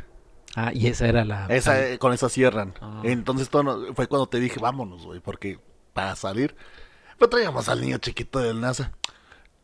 Ah, 0.56 0.72
y 0.74 0.88
esa 0.88 1.08
era 1.08 1.26
la... 1.26 1.48
Esa, 1.48 1.86
eh, 1.86 2.00
con 2.00 2.14
esa 2.14 2.30
cierran. 2.30 2.74
Ah. 2.82 3.02
Entonces 3.04 3.50
todo 3.50 3.94
fue 3.94 4.08
cuando 4.08 4.28
te 4.28 4.40
dije, 4.40 4.60
vámonos, 4.60 5.06
güey, 5.06 5.20
porque 5.20 5.60
para 5.94 6.16
salir. 6.16 6.56
Pero 7.18 7.30
traíamos 7.30 7.70
al 7.70 7.82
niño 7.82 7.98
chiquito 7.98 8.40
del 8.40 8.62
NASA. 8.62 8.92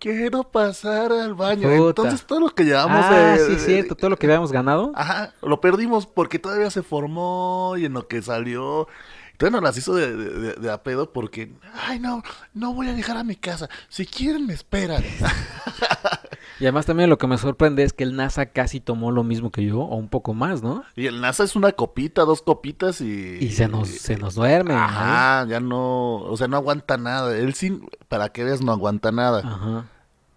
Quiero 0.01 0.43
pasar 0.43 1.11
al 1.11 1.35
baño. 1.35 1.69
Puta. 1.69 1.89
Entonces 2.01 2.25
todo 2.25 2.39
lo 2.39 2.49
que 2.49 2.65
llevamos 2.65 3.05
Ah, 3.07 3.35
de- 3.37 3.55
sí, 3.55 3.63
cierto, 3.65 3.95
todo 3.95 4.09
lo 4.09 4.17
que 4.17 4.25
habíamos 4.25 4.51
ganado. 4.51 4.91
Ajá, 4.95 5.33
lo 5.43 5.61
perdimos 5.61 6.07
porque 6.07 6.39
todavía 6.39 6.71
se 6.71 6.81
formó 6.81 7.75
y 7.77 7.85
en 7.85 7.93
lo 7.93 8.07
que 8.07 8.19
salió. 8.23 8.87
Entonces 9.33 9.51
nos 9.53 9.61
las 9.61 9.77
hizo 9.77 9.93
de, 9.93 10.15
de, 10.17 10.29
de- 10.39 10.53
de 10.55 10.71
a 10.71 10.81
pedo 10.81 11.13
porque, 11.13 11.51
ay, 11.87 11.99
no, 11.99 12.23
no 12.55 12.73
voy 12.73 12.89
a 12.89 12.93
dejar 12.93 13.15
a 13.17 13.23
mi 13.23 13.35
casa. 13.35 13.69
Si 13.89 14.07
quieren, 14.07 14.47
me 14.47 14.53
esperan. 14.55 15.03
Y 16.61 16.65
además 16.65 16.85
también 16.85 17.09
lo 17.09 17.17
que 17.17 17.25
me 17.25 17.39
sorprende 17.39 17.81
es 17.81 17.91
que 17.91 18.03
el 18.03 18.15
NASA 18.15 18.45
casi 18.45 18.79
tomó 18.79 19.11
lo 19.11 19.23
mismo 19.23 19.49
que 19.49 19.65
yo, 19.65 19.79
o 19.79 19.95
un 19.95 20.09
poco 20.09 20.35
más, 20.35 20.61
¿no? 20.61 20.83
y 20.95 21.07
el 21.07 21.19
NASA 21.19 21.43
es 21.43 21.55
una 21.55 21.71
copita, 21.71 22.21
dos 22.21 22.43
copitas 22.43 23.01
y. 23.01 23.39
Y 23.41 23.49
se 23.49 23.67
nos, 23.67 23.89
se 23.89 24.15
nos 24.15 24.35
duerme. 24.35 24.75
Ajá, 24.75 25.47
ya 25.47 25.59
no, 25.59 26.17
o 26.17 26.37
sea, 26.37 26.47
no 26.47 26.57
aguanta 26.57 26.97
nada. 26.97 27.35
Él 27.35 27.55
sí, 27.55 27.81
para 28.07 28.29
que 28.29 28.43
veas, 28.43 28.61
no 28.61 28.71
aguanta 28.71 29.11
nada. 29.11 29.39
Ajá. 29.39 29.87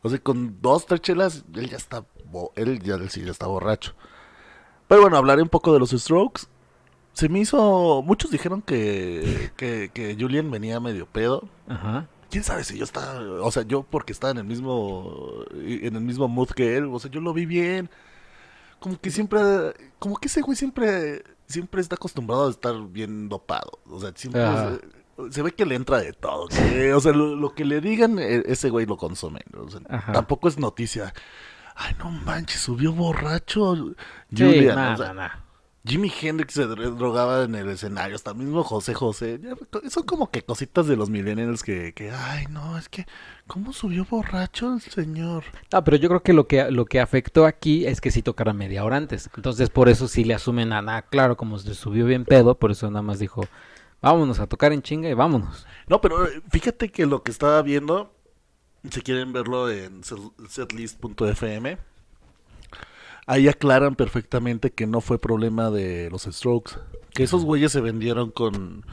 O 0.00 0.08
sea, 0.08 0.18
con 0.18 0.62
dos, 0.62 0.86
tres 0.86 1.02
chelas, 1.02 1.44
él 1.54 1.68
ya 1.68 1.76
está, 1.76 2.06
él 2.56 2.80
ya, 2.80 2.94
él 2.94 3.10
sí 3.10 3.22
ya 3.22 3.30
está 3.30 3.46
borracho. 3.46 3.92
Pero 4.88 5.02
bueno, 5.02 5.18
hablaré 5.18 5.42
un 5.42 5.50
poco 5.50 5.74
de 5.74 5.78
los 5.78 5.90
Strokes. 5.90 6.44
Se 7.12 7.28
me 7.28 7.40
hizo, 7.40 8.02
muchos 8.02 8.30
dijeron 8.30 8.62
que, 8.62 9.50
que, 9.58 9.90
que 9.92 10.16
Julian 10.18 10.50
venía 10.50 10.80
medio 10.80 11.04
pedo. 11.04 11.46
Ajá. 11.68 12.08
Quién 12.34 12.42
sabe 12.42 12.64
si 12.64 12.76
yo 12.76 12.82
estaba, 12.82 13.20
o 13.20 13.50
sea, 13.52 13.62
yo 13.62 13.84
porque 13.84 14.12
estaba 14.12 14.32
en 14.32 14.38
el 14.38 14.44
mismo, 14.44 15.44
en 15.54 15.94
el 15.94 16.00
mismo 16.00 16.26
mood 16.26 16.48
que 16.48 16.76
él, 16.76 16.86
o 16.90 16.98
sea, 16.98 17.08
yo 17.08 17.20
lo 17.20 17.32
vi 17.32 17.46
bien. 17.46 17.88
Como 18.80 19.00
que 19.00 19.12
siempre, 19.12 19.40
como 20.00 20.16
que 20.16 20.26
ese 20.26 20.40
güey 20.42 20.56
siempre, 20.56 21.22
siempre 21.46 21.80
está 21.80 21.94
acostumbrado 21.94 22.48
a 22.48 22.50
estar 22.50 22.74
bien 22.88 23.28
dopado. 23.28 23.78
O 23.88 24.00
sea, 24.00 24.10
siempre 24.16 24.42
se, 25.16 25.30
se 25.32 25.42
ve 25.42 25.52
que 25.52 25.64
le 25.64 25.76
entra 25.76 25.98
de 25.98 26.12
todo. 26.12 26.48
que, 26.48 26.92
o 26.92 26.98
sea, 27.00 27.12
lo, 27.12 27.36
lo 27.36 27.54
que 27.54 27.64
le 27.64 27.80
digan, 27.80 28.18
e- 28.18 28.42
ese 28.46 28.68
güey 28.70 28.84
lo 28.84 28.96
consume. 28.96 29.40
O 29.56 29.70
sea, 29.70 29.80
tampoco 30.12 30.48
es 30.48 30.58
noticia. 30.58 31.14
Ay, 31.76 31.94
no 32.00 32.10
manches, 32.10 32.60
subió 32.60 32.92
borracho. 32.92 33.76
Sí, 33.76 33.94
Julian, 34.44 34.74
nah, 34.74 34.94
o 34.94 34.96
sea, 34.96 35.06
nah, 35.14 35.28
nah. 35.28 35.43
Jimi 35.86 36.10
Hendrix 36.22 36.54
se 36.54 36.66
dro- 36.66 36.94
drogaba 36.96 37.42
en 37.44 37.54
el 37.54 37.68
escenario, 37.68 38.16
hasta 38.16 38.32
mismo 38.32 38.64
José 38.64 38.94
José. 38.94 39.38
son 39.90 40.04
como 40.04 40.30
que 40.30 40.42
cositas 40.42 40.86
de 40.86 40.96
los 40.96 41.10
millennials 41.10 41.62
que, 41.62 41.92
que, 41.92 42.10
ay, 42.10 42.46
no, 42.48 42.78
es 42.78 42.88
que, 42.88 43.04
¿cómo 43.46 43.72
subió 43.74 44.06
borracho 44.08 44.72
el 44.74 44.80
señor? 44.80 45.44
No, 45.70 45.84
pero 45.84 45.98
yo 45.98 46.08
creo 46.08 46.22
que 46.22 46.32
lo 46.32 46.46
que 46.46 46.70
lo 46.70 46.86
que 46.86 47.00
afectó 47.00 47.44
aquí 47.44 47.86
es 47.86 48.00
que 48.00 48.10
sí 48.10 48.22
tocara 48.22 48.54
media 48.54 48.82
hora 48.82 48.96
antes. 48.96 49.28
Entonces, 49.36 49.68
por 49.68 49.90
eso 49.90 50.08
sí 50.08 50.24
le 50.24 50.32
asumen 50.32 50.72
a 50.72 50.80
nada, 50.80 51.02
claro, 51.02 51.36
como 51.36 51.58
se 51.58 51.74
subió 51.74 52.06
bien 52.06 52.24
pedo, 52.24 52.54
por 52.58 52.70
eso 52.70 52.90
nada 52.90 53.02
más 53.02 53.18
dijo, 53.18 53.42
vámonos 54.00 54.40
a 54.40 54.46
tocar 54.46 54.72
en 54.72 54.80
chinga 54.80 55.10
y 55.10 55.14
vámonos. 55.14 55.66
No, 55.86 56.00
pero 56.00 56.26
eh, 56.26 56.40
fíjate 56.50 56.90
que 56.90 57.04
lo 57.04 57.22
que 57.22 57.30
estaba 57.30 57.60
viendo, 57.60 58.10
si 58.90 59.02
quieren 59.02 59.34
verlo 59.34 59.70
en 59.70 60.02
set- 60.02 60.18
setlist.fm, 60.48 61.76
ahí 63.26 63.48
aclaran 63.48 63.94
perfectamente 63.96 64.70
que 64.72 64.86
no 64.86 65.00
fue 65.00 65.18
problema 65.18 65.70
de 65.70 66.08
los 66.10 66.22
Strokes. 66.24 66.74
Que 67.12 67.24
esos 67.24 67.44
güeyes 67.44 67.70
se 67.72 67.80
vendieron 67.80 68.30
con, 68.32 68.84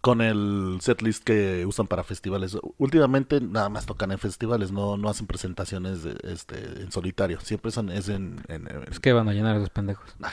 con 0.00 0.20
el 0.20 0.78
setlist 0.80 1.22
que 1.22 1.64
usan 1.66 1.86
para 1.86 2.02
festivales. 2.02 2.56
Últimamente 2.76 3.40
nada 3.40 3.68
más 3.68 3.86
tocan 3.86 4.10
en 4.10 4.18
festivales, 4.18 4.72
no, 4.72 4.96
no 4.96 5.08
hacen 5.08 5.26
presentaciones 5.28 6.02
de- 6.02 6.18
este, 6.24 6.58
en 6.82 6.90
solitario. 6.90 7.38
Siempre 7.40 7.70
son, 7.70 7.90
es 7.90 8.08
en... 8.08 8.42
en- 8.48 8.66
en- 8.68 8.84
Es 8.90 8.98
que 9.00 9.12
van 9.12 9.28
a 9.28 9.32
llenar 9.32 9.56
esos 9.56 9.70
pendejos. 9.70 10.08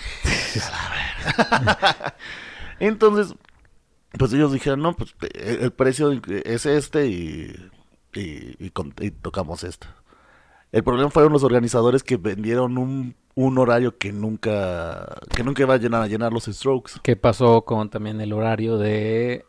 Entonces, 2.79 3.35
pues 4.17 4.33
ellos 4.33 4.51
dijeron, 4.51 4.81
no, 4.81 4.95
pues 4.95 5.15
eh, 5.33 5.59
el 5.61 5.71
precio 5.71 6.11
es 6.11 6.65
este 6.65 7.07
y, 7.07 7.69
y, 8.13 8.55
y 8.59 9.11
tocamos 9.11 9.63
esto. 9.63 9.87
El 10.75 10.83
problema 10.83 11.09
fueron 11.09 11.31
los 11.31 11.43
organizadores 11.43 12.03
que 12.03 12.17
vendieron 12.17 12.77
un, 12.77 13.15
un 13.33 13.57
horario 13.57 13.97
que 13.97 14.11
nunca 14.11 15.15
que 15.33 15.41
nunca 15.41 15.61
iba 15.63 15.73
a 15.73 15.77
llenar, 15.77 16.01
a 16.01 16.07
llenar 16.07 16.33
los 16.33 16.43
Strokes. 16.45 16.95
¿Qué 17.01 17.15
pasó 17.15 17.61
con 17.61 17.89
también 17.89 18.19
el 18.19 18.33
horario 18.33 18.77
de 18.77 19.45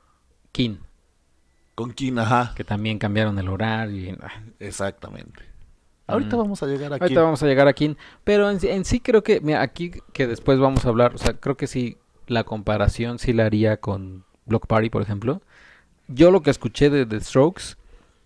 King? 0.53 0.77
Con 1.75 1.93
King, 1.93 2.19
ajá, 2.19 2.53
Que 2.55 2.63
también 2.63 3.01
cambiaron 3.01 3.37
el 3.41 3.49
horario. 3.49 4.13
y- 4.13 4.17
ah, 4.23 4.41
exactamente. 4.61 5.43
Ahorita 6.07 6.37
Mm. 6.37 6.39
vamos 6.39 6.63
a 6.63 6.67
llegar 6.67 6.93
aquí. 6.93 7.03
Ahorita 7.03 7.23
vamos 7.23 7.43
a 7.43 7.47
llegar 7.47 7.67
a 7.67 7.73
King. 7.73 7.97
Pero 8.23 8.49
en, 8.49 8.61
sí- 8.61 8.69
en 8.69 8.85
sí 8.85 9.01
creo 9.01 9.25
que, 9.25 9.41
mira, 9.41 9.63
aquí 9.63 9.91
que 10.13 10.29
después 10.29 10.61
vamos 10.61 10.87
a 10.87 10.91
hablar, 10.91 11.17
o 11.17 11.19
sea, 11.19 11.33
creo 11.35 11.57
que 11.57 11.67
sí, 11.67 11.99
la 12.29 12.45
comparación 12.45 13.19
sí 13.19 13.33
la 13.33 13.47
haría 13.47 13.79
con 13.79 14.25
Block 14.45 14.69
Party, 14.69 14.91
por 14.91 15.03
ejemplo. 15.03 15.43
Yo 16.07 16.31
lo 16.31 16.43
que 16.43 16.51
escuché 16.51 16.89
de 16.89 17.05
The 17.05 17.19
Strokes, 17.21 17.77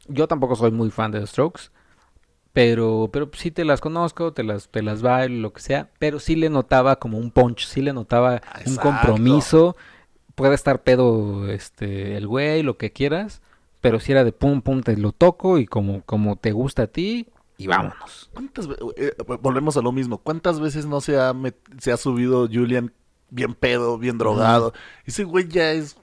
yo 0.06 0.28
tampoco 0.28 0.54
soy 0.54 0.70
muy 0.70 0.90
fan 0.90 1.10
de 1.12 1.20
The 1.20 1.26
Strokes, 1.26 1.70
pero, 2.52 3.08
pero 3.12 3.30
sí 3.34 3.50
te 3.50 3.64
las 3.64 3.80
conozco, 3.80 4.32
te 4.32 4.42
las, 4.42 4.68
te 4.68 4.82
las 4.82 5.02
bailo, 5.02 5.40
lo 5.40 5.52
que 5.52 5.60
sea, 5.60 5.90
pero 5.98 6.18
sí 6.18 6.36
le 6.36 6.50
notaba 6.50 6.96
como 6.96 7.18
un 7.18 7.30
punch, 7.30 7.66
sí 7.66 7.80
le 7.82 7.92
notaba 7.92 8.40
un 8.66 8.76
compromiso. 8.82 9.76
Puede 10.34 10.54
estar 10.54 10.82
pedo 10.82 11.48
este 11.50 12.16
el 12.16 12.26
güey, 12.26 12.62
lo 12.62 12.76
que 12.78 12.92
quieras, 12.92 13.42
pero 13.80 14.00
si 14.00 14.12
era 14.12 14.24
de 14.24 14.32
pum, 14.32 14.62
pum, 14.62 14.80
te 14.82 14.96
lo 14.96 15.12
toco 15.12 15.58
y 15.58 15.66
como, 15.66 16.02
como 16.04 16.36
te 16.36 16.52
gusta 16.52 16.84
a 16.84 16.86
ti 16.86 17.28
y 17.58 17.66
vámonos. 17.66 18.30
¿Cuántas 18.32 18.66
ve- 18.66 18.76
eh, 18.96 19.12
volvemos 19.42 19.76
a 19.76 19.82
lo 19.82 19.92
mismo. 19.92 20.18
¿Cuántas 20.18 20.58
veces 20.60 20.86
no 20.86 21.00
se 21.02 21.20
ha, 21.20 21.34
met- 21.34 21.56
se 21.78 21.92
ha 21.92 21.98
subido 21.98 22.48
Julian 22.50 22.92
bien 23.28 23.54
pedo, 23.54 23.98
bien 23.98 24.16
drogado? 24.16 24.72
Ese 25.04 25.24
güey 25.24 25.46
ya 25.46 25.72
es... 25.72 25.96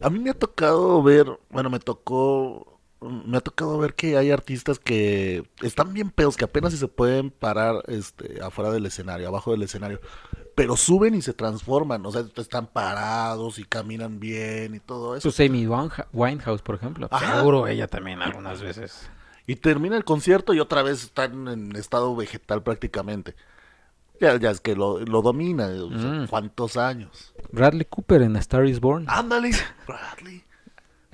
A 0.00 0.10
mí 0.10 0.18
me 0.18 0.30
ha 0.30 0.34
tocado 0.34 1.02
ver, 1.02 1.26
bueno, 1.50 1.70
me 1.70 1.78
tocó, 1.78 2.75
me 3.00 3.36
ha 3.36 3.40
tocado 3.40 3.76
ver 3.78 3.94
que 3.94 4.16
hay 4.16 4.30
artistas 4.30 4.78
que 4.78 5.44
están 5.62 5.92
bien 5.92 6.10
pedos, 6.10 6.36
que 6.36 6.44
apenas 6.44 6.72
si 6.72 6.78
se 6.78 6.88
pueden 6.88 7.30
parar 7.30 7.82
este, 7.88 8.40
afuera 8.42 8.70
del 8.70 8.86
escenario, 8.86 9.28
abajo 9.28 9.50
del 9.52 9.62
escenario, 9.62 10.00
pero 10.54 10.76
suben 10.76 11.14
y 11.14 11.22
se 11.22 11.34
transforman, 11.34 12.04
o 12.06 12.10
sea, 12.10 12.24
están 12.36 12.66
parados 12.66 13.58
y 13.58 13.64
caminan 13.64 14.18
bien 14.18 14.74
y 14.74 14.80
todo 14.80 15.14
eso. 15.16 15.28
Pues 15.28 15.40
Amy 15.40 15.66
Winehouse, 16.12 16.62
por 16.62 16.74
ejemplo. 16.76 17.08
Ajá. 17.10 17.36
Seguro 17.36 17.66
ella 17.68 17.86
también 17.86 18.22
algunas 18.22 18.62
veces. 18.62 19.08
Y 19.46 19.56
termina 19.56 19.96
el 19.96 20.04
concierto 20.04 20.54
y 20.54 20.60
otra 20.60 20.82
vez 20.82 21.04
están 21.04 21.46
en 21.48 21.76
estado 21.76 22.16
vegetal 22.16 22.62
prácticamente. 22.62 23.34
Ya, 24.18 24.34
ya 24.38 24.50
es 24.50 24.60
que 24.60 24.74
lo, 24.74 24.98
lo 25.00 25.20
domina, 25.20 25.66
o 25.66 25.90
sea, 25.90 26.10
Mm. 26.10 26.26
¿cuántos 26.28 26.78
años? 26.78 27.34
Bradley 27.52 27.84
Cooper 27.84 28.22
en 28.22 28.34
A 28.36 28.38
Star 28.38 28.64
is 28.66 28.80
Born. 28.80 29.04
Ándale, 29.08 29.50
Bradley. 29.86 30.42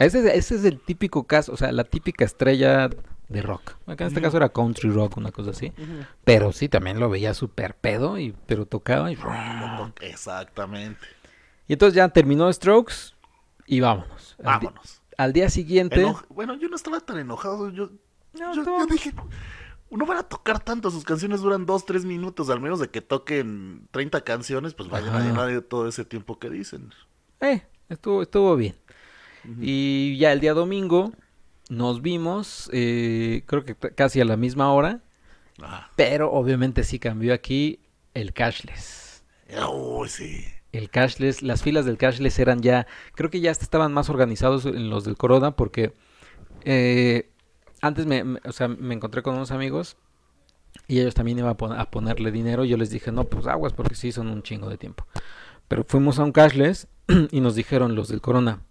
Ese, 0.05 0.20
es- 0.20 0.34
ese 0.34 0.55
es 0.57 0.64
el 0.64 0.80
típico 0.80 1.24
caso, 1.26 1.53
o 1.53 1.57
sea, 1.57 1.72
la 1.72 1.84
típica 1.84 2.24
estrella 2.24 2.88
de 3.28 3.42
rock. 3.42 3.72
Acá 3.86 4.05
en 4.05 4.09
este 4.09 4.20
caso 4.20 4.36
era 4.36 4.50
country 4.50 4.90
rock, 4.90 5.16
una 5.16 5.32
cosa 5.32 5.50
así. 5.50 5.72
Pero 6.24 6.53
sí, 6.53 6.68
también 6.68 7.00
lo 7.00 7.09
veía 7.09 7.32
súper 7.34 7.74
pedo, 7.74 8.18
y, 8.18 8.34
pero 8.46 8.66
tocaba 8.66 9.11
y... 9.11 9.16
Exactamente. 10.00 11.00
Y 11.68 11.72
entonces 11.74 11.94
ya 11.94 12.09
terminó 12.09 12.53
Strokes 12.53 13.14
y 13.66 13.80
vámonos. 13.80 14.36
Vámonos. 14.42 15.00
al 15.16 15.32
día 15.32 15.48
siguiente... 15.48 16.03
Eno- 16.03 16.22
Bueno, 16.28 16.55
yo 16.57 16.68
no 16.68 16.76
estaba 16.76 17.00
tan 17.00 17.18
enojado. 17.18 17.70
Yo, 17.70 17.90
No, 18.34 18.55
yo- 18.55 18.86
dije, 18.86 19.12
no 19.90 20.07
van 20.07 20.18
a 20.18 20.22
tocar 20.24 20.59
tanto. 20.62 20.90
Sus 20.90 21.05
canciones 21.05 21.40
duran 21.40 21.64
dos, 21.66 21.84
tres 21.86 22.05
minutos. 22.05 22.50
Al 22.50 22.61
menos 22.61 22.80
de 22.80 22.88
que 22.88 23.00
toquen 23.00 23.88
30 23.92 24.22
canciones, 24.22 24.74
pues 24.74 24.88
vayan 24.88 25.14
a 25.14 25.20
llenar 25.20 25.46
de 25.48 25.62
todo 25.62 25.88
ese 25.88 26.05
tiempo 26.05 26.38
que 26.38 26.50
dicen. 26.50 26.92
Eh, 27.40 27.62
estuvo, 27.88 28.22
estuvo 28.22 28.57
bien. 28.57 28.74
Y 29.61 30.16
ya 30.18 30.32
el 30.32 30.40
día 30.40 30.55
domingo 30.55 31.12
nos 31.68 32.03
vimos, 32.03 32.68
eh, 32.72 33.43
creo 33.47 33.64
que 33.64 33.74
casi 33.74 34.20
a 34.20 34.24
la 34.24 34.36
misma 34.36 34.72
hora, 34.72 35.01
Ah, 35.62 35.90
pero 35.97 36.32
obviamente 36.32 36.84
sí 36.84 36.99
cambió 36.99 37.34
aquí 37.34 37.80
el 38.14 38.32
cashless. 38.32 39.24
uy, 39.72 40.09
sí. 40.09 40.45
El 40.72 40.88
cashless, 40.90 41.43
las 41.43 41.62
filas 41.62 41.84
del 41.84 41.99
cashless 41.99 42.38
eran 42.38 42.62
ya, 42.62 42.86
creo 43.14 43.30
que 43.30 43.40
ya 43.40 43.51
estaban 43.51 43.93
más 43.93 44.09
organizados 44.09 44.64
en 44.64 44.88
los 44.90 45.05
del 45.05 45.16
Corona 45.16 45.55
porque 45.55 45.93
eh, 46.64 47.30
antes 47.80 48.07
me, 48.07 48.24
me- 48.24 48.40
o 48.45 48.53
sea, 48.53 48.68
me 48.68 48.95
encontré 48.95 49.22
con 49.22 49.34
unos 49.34 49.51
amigos 49.51 49.97
y 50.88 51.01
ellos 51.01 51.14
también 51.14 51.38
iban 51.38 51.51
a, 51.51 51.57
pon- 51.57 51.78
a 51.78 51.90
ponerle 51.90 52.30
dinero. 52.32 52.64
Yo 52.64 52.76
les 52.76 52.90
dije, 52.90 53.12
no, 53.12 53.24
pues 53.24 53.47
aguas 53.47 53.72
porque 53.74 53.95
sí 53.95 54.12
son 54.12 54.28
un 54.28 54.43
chingo 54.43 54.68
de 54.70 54.78
tiempo. 54.78 55.07
Pero 55.68 55.84
fuimos 55.86 56.18
a 56.18 56.24
un 56.24 56.32
cashless 56.32 56.88
y 57.30 57.40
nos 57.40 57.55
dijeron 57.55 57.95
los 57.95 58.09
del 58.09 58.20
Corona, 58.22 58.62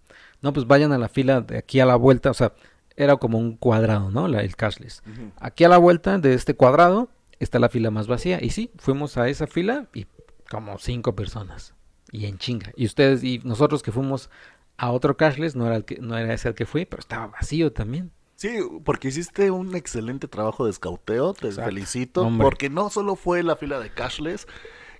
no, 0.42 0.52
pues 0.52 0.66
vayan 0.66 0.92
a 0.92 0.98
la 0.98 1.08
fila 1.08 1.40
de 1.40 1.58
aquí 1.58 1.80
a 1.80 1.86
la 1.86 1.96
vuelta, 1.96 2.30
o 2.30 2.34
sea, 2.34 2.52
era 2.96 3.16
como 3.16 3.38
un 3.38 3.56
cuadrado, 3.56 4.10
¿no? 4.10 4.28
La, 4.28 4.42
el 4.42 4.56
cashless. 4.56 5.02
Aquí 5.38 5.64
a 5.64 5.68
la 5.68 5.78
vuelta 5.78 6.18
de 6.18 6.34
este 6.34 6.54
cuadrado 6.54 7.08
está 7.38 7.58
la 7.58 7.68
fila 7.68 7.90
más 7.90 8.06
vacía. 8.06 8.38
Y 8.42 8.50
sí, 8.50 8.70
fuimos 8.76 9.16
a 9.16 9.28
esa 9.28 9.46
fila 9.46 9.88
y 9.94 10.06
como 10.50 10.78
cinco 10.78 11.14
personas. 11.14 11.74
Y 12.10 12.26
en 12.26 12.38
chinga. 12.38 12.72
Y 12.76 12.86
ustedes 12.86 13.24
y 13.24 13.38
nosotros 13.44 13.82
que 13.82 13.92
fuimos 13.92 14.30
a 14.76 14.90
otro 14.90 15.16
cashless, 15.16 15.56
no 15.56 15.66
era, 15.66 15.76
el 15.76 15.84
que, 15.84 15.98
no 15.98 16.16
era 16.16 16.34
ese 16.34 16.48
el 16.48 16.54
que 16.54 16.66
fui, 16.66 16.84
pero 16.84 17.00
estaba 17.00 17.28
vacío 17.28 17.72
también. 17.72 18.10
Sí, 18.36 18.58
porque 18.84 19.08
hiciste 19.08 19.50
un 19.50 19.76
excelente 19.76 20.26
trabajo 20.26 20.64
de 20.64 20.72
escauteo, 20.72 21.32
te 21.32 21.46
Exacto. 21.46 21.70
felicito, 21.70 22.22
Hombre. 22.22 22.44
porque 22.44 22.68
no 22.68 22.90
solo 22.90 23.14
fue 23.14 23.42
la 23.42 23.56
fila 23.56 23.78
de 23.78 23.90
cashless, 23.90 24.48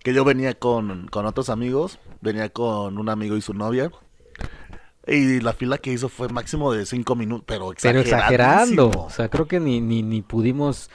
que 0.05 0.14
yo 0.14 0.24
venía 0.24 0.55
con, 0.55 1.09
con 1.09 1.26
otros 1.26 1.49
amigos, 1.49 1.99
venía 2.20 2.51
con 2.51 2.99
un 2.99 3.09
amigo 3.09 3.36
y 3.36 3.40
su 3.40 3.53
novia, 3.55 3.90
y 5.07 5.41
la 5.41 5.53
fila 5.53 5.79
que 5.79 5.93
hizo 5.93 6.09
fue 6.09 6.29
máximo 6.29 6.73
de 6.73 6.87
cinco 6.87 7.15
minutos, 7.17 7.45
pero 7.47 7.73
Pero 7.81 8.01
exageradísimo. 8.01 8.01
exagerando. 8.01 8.91
O 8.91 9.11
sea, 9.11 9.29
creo 9.29 9.47
que 9.49 9.61
ni, 9.61 9.81
ni, 9.81 10.03
ni 10.03 10.23
pudimos 10.23 10.91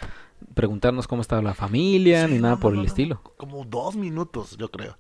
preguntarnos 0.54 1.08
cómo 1.08 1.22
estaba 1.22 1.42
la 1.42 1.54
familia, 1.54 2.28
Sí, 2.28 2.28
ni 2.28 2.40
nada 2.40 2.56
no, 2.56 2.60
por 2.60 2.74
no, 2.74 2.76
el 2.76 2.82
no, 2.82 2.86
estilo. 2.86 3.22
Como 3.38 3.66
dos 3.66 3.96
minutos, 3.96 4.58
yo 4.58 4.70
creo. 4.72 4.98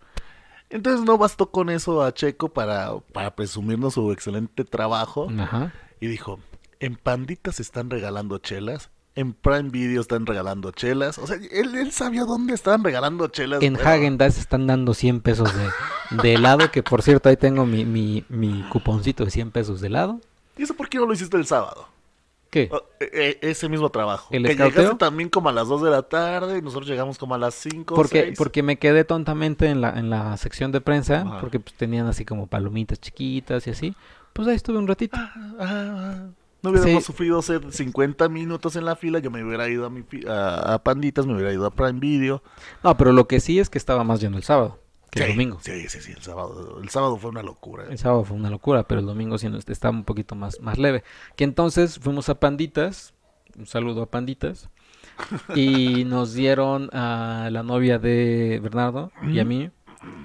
Entonces 0.69 1.05
no 1.05 1.17
bastó 1.17 1.49
con 1.51 1.69
eso 1.69 2.03
a 2.03 2.13
Checo 2.13 2.49
para, 2.49 2.97
para 3.13 3.35
presumirnos 3.35 3.93
su 3.93 4.11
excelente 4.11 4.65
trabajo. 4.65 5.29
Ajá. 5.39 5.73
Y 6.01 6.07
dijo, 6.07 6.39
en 6.79 6.95
Panditas 6.97 7.59
están 7.59 7.89
regalando 7.89 8.37
chelas, 8.39 8.91
en 9.17 9.33
Prime 9.33 9.69
Video 9.69 9.99
están 9.99 10.25
regalando 10.25 10.71
chelas. 10.71 11.17
O 11.17 11.27
sea, 11.27 11.35
él, 11.51 11.75
él 11.75 11.91
sabía 11.91 12.23
dónde 12.23 12.53
estaban 12.53 12.83
regalando 12.83 13.27
chelas. 13.27 13.61
En 13.61 13.75
pero- 13.75 13.89
Hagen 13.89 14.17
Dazs 14.17 14.37
están 14.37 14.67
dando 14.67 14.93
100 14.93 15.19
pesos 15.21 15.49
de, 15.55 16.21
de 16.21 16.33
helado, 16.35 16.71
que 16.71 16.83
por 16.83 17.01
cierto 17.01 17.27
ahí 17.29 17.35
tengo 17.37 17.65
mi, 17.65 17.83
mi, 17.83 18.23
mi 18.29 18.63
cuponcito 18.69 19.25
de 19.25 19.31
100 19.31 19.51
pesos 19.51 19.81
de 19.81 19.87
helado. 19.87 20.21
¿Y 20.57 20.63
eso 20.63 20.73
por 20.73 20.87
qué 20.87 20.97
no 20.99 21.05
lo 21.05 21.13
hiciste 21.13 21.35
el 21.35 21.45
sábado? 21.45 21.87
¿Qué? 22.49 22.69
O- 22.71 22.81
e- 23.01 23.37
e- 23.41 23.49
ese 23.49 23.67
mismo 23.67 23.89
trabajo. 23.89 24.29
¿El 24.31 24.43
que 24.45 24.51
escauteo? 24.53 24.81
llegaste 24.83 24.97
también 24.99 25.29
como 25.29 25.49
a 25.49 25.51
las 25.51 25.67
2 25.67 25.81
de 25.83 25.89
la 25.91 26.03
tarde 26.03 26.59
y 26.59 26.61
nosotros 26.61 26.87
llegamos 26.87 27.17
como 27.17 27.35
a 27.35 27.37
las 27.37 27.55
5 27.55 27.93
Porque, 27.95 28.21
6. 28.27 28.37
porque 28.37 28.63
me 28.63 28.77
quedé 28.77 29.03
tontamente 29.03 29.67
en 29.67 29.81
la, 29.81 29.99
en 29.99 30.09
la 30.09 30.37
sección 30.37 30.71
de 30.71 30.79
prensa, 30.79 31.21
Ajá. 31.21 31.39
porque 31.41 31.59
pues, 31.59 31.75
tenían 31.75 32.07
así 32.07 32.23
como 32.23 32.47
palomitas 32.47 33.01
chiquitas 33.01 33.67
y 33.67 33.71
así. 33.71 33.95
Pues 34.31 34.47
ahí 34.47 34.55
estuve 34.55 34.77
un 34.77 34.87
ratito. 34.87 35.17
Ah, 35.59 36.27
no 36.67 36.79
hubiéramos 36.79 37.03
Sí. 37.03 37.07
sufrido 37.07 37.41
ser 37.41 37.71
50 37.71 38.29
minutos 38.29 38.75
en 38.75 38.85
la 38.85 38.95
fila, 38.95 39.19
yo 39.19 39.31
me 39.31 39.43
hubiera 39.43 39.67
ido 39.69 39.85
a, 39.85 39.89
mi 39.89 40.03
a, 40.27 40.73
a 40.75 40.83
Panditas, 40.83 41.25
me 41.25 41.33
hubiera 41.33 41.51
ido 41.53 41.65
a 41.65 41.71
Prime 41.71 41.99
Video. 41.99 42.43
No, 42.83 42.95
pero 42.97 43.11
lo 43.11 43.27
que 43.27 43.39
sí 43.39 43.59
es 43.59 43.69
que 43.69 43.77
estaba 43.77 44.03
más 44.03 44.21
lleno 44.21 44.37
el 44.37 44.43
sábado 44.43 44.79
que 45.09 45.23
el 45.23 45.29
domingo. 45.29 45.57
Sí, 45.61 45.87
sí, 45.87 46.01
sí, 46.01 46.11
el 46.11 46.21
sábado. 46.21 46.79
El 46.81 46.89
sábado 46.89 47.17
fue 47.17 47.29
una 47.29 47.41
locura. 47.41 47.85
El 47.89 47.97
sábado 47.97 48.23
fue 48.23 48.35
una 48.37 48.49
locura, 48.49 48.83
pero 48.87 48.99
el 48.99 49.05
domingo 49.07 49.37
sí 49.37 49.47
estaba 49.67 49.95
un 49.95 50.03
poquito 50.03 50.35
más, 50.35 50.59
más 50.61 50.77
leve. 50.77 51.03
Que 51.35 51.43
entonces 51.43 51.97
fuimos 51.99 52.29
a 52.29 52.39
Panditas, 52.39 53.13
un 53.57 53.65
saludo 53.67 54.03
a 54.03 54.11
Panditas, 54.11 54.69
y 55.55 56.03
nos 56.05 56.33
dieron 56.33 56.89
a 56.93 57.49
la 57.51 57.63
novia 57.63 57.99
de 57.99 58.59
Bernardo 58.61 59.11
y 59.23 59.39
a 59.39 59.45
mí. 59.45 59.71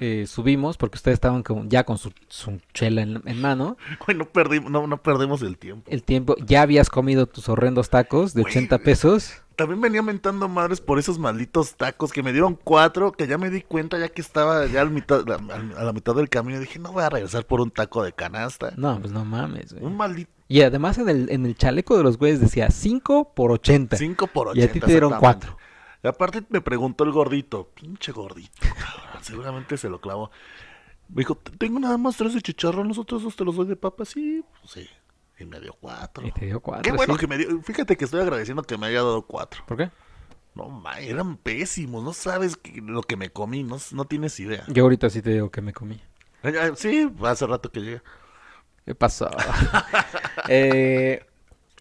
Eh, 0.00 0.26
subimos 0.26 0.76
porque 0.76 0.96
ustedes 0.96 1.14
estaban 1.14 1.42
con- 1.42 1.68
ya 1.70 1.84
con 1.84 1.98
su, 1.98 2.12
su 2.28 2.60
chela 2.74 3.02
en, 3.02 3.22
en 3.26 3.40
mano. 3.40 3.76
Bueno, 4.06 4.24
no, 4.24 4.30
perdimos, 4.30 4.70
no, 4.70 4.86
no 4.86 4.96
perdemos 5.02 5.42
el 5.42 5.56
tiempo. 5.58 5.90
El 5.90 6.02
tiempo, 6.02 6.36
ya 6.44 6.62
habías 6.62 6.88
comido 6.90 7.26
tus 7.26 7.48
horrendos 7.48 7.90
tacos 7.90 8.34
de 8.34 8.42
Güey, 8.42 8.52
80 8.52 8.78
pesos. 8.78 9.32
También 9.56 9.80
venía 9.82 10.02
mentando 10.02 10.48
madres 10.48 10.80
por 10.80 10.98
esos 10.98 11.18
malditos 11.18 11.74
tacos 11.76 12.10
que 12.10 12.22
me 12.22 12.32
dieron 12.32 12.58
cuatro, 12.62 13.12
que 13.12 13.26
ya 13.26 13.36
me 13.38 13.50
di 13.50 13.60
cuenta 13.60 13.98
ya 13.98 14.08
que 14.08 14.22
estaba 14.22 14.66
ya 14.66 14.80
al 14.80 14.90
mitad, 14.90 15.24
a, 15.30 15.34
a 15.80 15.84
la 15.84 15.92
mitad 15.92 16.14
del 16.14 16.28
camino. 16.30 16.58
Dije, 16.58 16.78
no 16.78 16.90
voy 16.92 17.02
a 17.04 17.10
regresar 17.10 17.44
por 17.46 17.60
un 17.60 17.70
taco 17.70 18.02
de 18.02 18.12
canasta. 18.12 18.72
No, 18.76 18.98
pues 18.98 19.12
no 19.12 19.24
mames, 19.24 19.74
güey. 19.74 19.84
Un 19.84 19.96
maldito 19.96 20.30
Y 20.48 20.62
además 20.62 20.96
en 20.98 21.08
el, 21.10 21.30
en 21.30 21.44
el 21.44 21.54
chaleco 21.54 21.96
de 21.98 22.02
los 22.02 22.16
güeyes 22.16 22.40
decía 22.40 22.70
5 22.70 23.32
por 23.34 23.52
80. 23.52 23.96
5 23.98 24.26
por 24.28 24.48
Y 24.56 24.62
80. 24.62 24.64
a 24.64 24.72
ti 24.72 24.80
te 24.80 24.86
dieron. 24.86 25.12
4. 25.18 25.58
Y 26.02 26.08
aparte 26.08 26.42
me 26.48 26.60
preguntó 26.62 27.04
el 27.04 27.12
gordito, 27.12 27.68
pinche 27.74 28.10
gordito, 28.10 28.50
cabrón, 28.62 29.11
seguramente 29.26 29.76
se 29.76 29.88
lo 29.88 30.00
clavó. 30.00 30.30
Me 31.08 31.20
dijo, 31.20 31.36
tengo 31.58 31.78
nada 31.78 31.98
más 31.98 32.16
tres 32.16 32.34
de 32.34 32.40
chicharrón, 32.40 32.88
los 32.88 32.98
otros 32.98 33.22
dos 33.22 33.36
te 33.36 33.44
los 33.44 33.56
doy 33.56 33.66
de 33.66 33.76
papa, 33.76 34.04
sí, 34.04 34.44
pues 34.60 34.72
sí. 34.72 34.88
Y 35.38 35.44
me 35.44 35.60
dio 35.60 35.74
cuatro. 35.80 36.26
Y 36.26 36.30
te 36.30 36.46
dio 36.46 36.60
4. 36.60 36.82
Qué 36.82 36.92
bueno 36.92 37.16
que 37.16 37.26
me 37.26 37.36
dio, 37.36 37.60
fíjate 37.62 37.96
que 37.96 38.04
estoy 38.04 38.20
agradeciendo 38.20 38.62
que 38.62 38.78
me 38.78 38.86
haya 38.86 38.98
dado 38.98 39.22
cuatro. 39.22 39.64
¿Por 39.66 39.76
qué? 39.76 39.90
No, 40.54 40.68
ma, 40.68 41.00
eran 41.00 41.36
pésimos, 41.36 42.04
no 42.04 42.12
sabes 42.12 42.58
lo 42.76 43.02
que 43.02 43.16
me 43.16 43.30
comí, 43.30 43.62
no, 43.62 43.78
no 43.92 44.04
tienes 44.04 44.38
idea. 44.38 44.64
Yo 44.68 44.84
ahorita 44.84 45.08
sí 45.10 45.22
te 45.22 45.30
digo 45.30 45.50
que 45.50 45.62
me 45.62 45.72
comí. 45.72 45.94
Eh, 46.42 46.52
eh, 46.54 46.72
Sí, 46.76 47.10
hace 47.22 47.46
rato 47.46 47.72
que 47.72 47.80
llegué. 47.80 48.02
¿Qué 48.84 48.94
pasó? 48.94 49.30
Eh, 50.48 51.24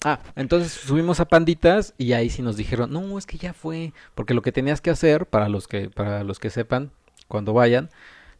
ah, 0.04 0.20
entonces 0.36 0.72
subimos 0.72 1.20
a 1.20 1.26
Panditas 1.26 1.96
y 1.98 2.14
ahí 2.14 2.30
sí 2.30 2.42
nos 2.42 2.58
dijeron, 2.58 2.92
no, 2.92 3.18
es 3.18 3.26
que 3.26 3.38
ya 3.38 3.54
fue, 3.54 3.94
porque 4.14 4.34
lo 4.34 4.42
que 4.42 4.52
tenías 4.52 4.82
que 4.82 4.92
hacer, 4.92 5.26
para 5.26 5.50
los 5.50 5.68
que, 5.68 5.90
para 5.90 6.24
los 6.24 6.38
que 6.38 6.50
sepan, 6.50 6.92
cuando 7.32 7.54
vayan, 7.54 7.90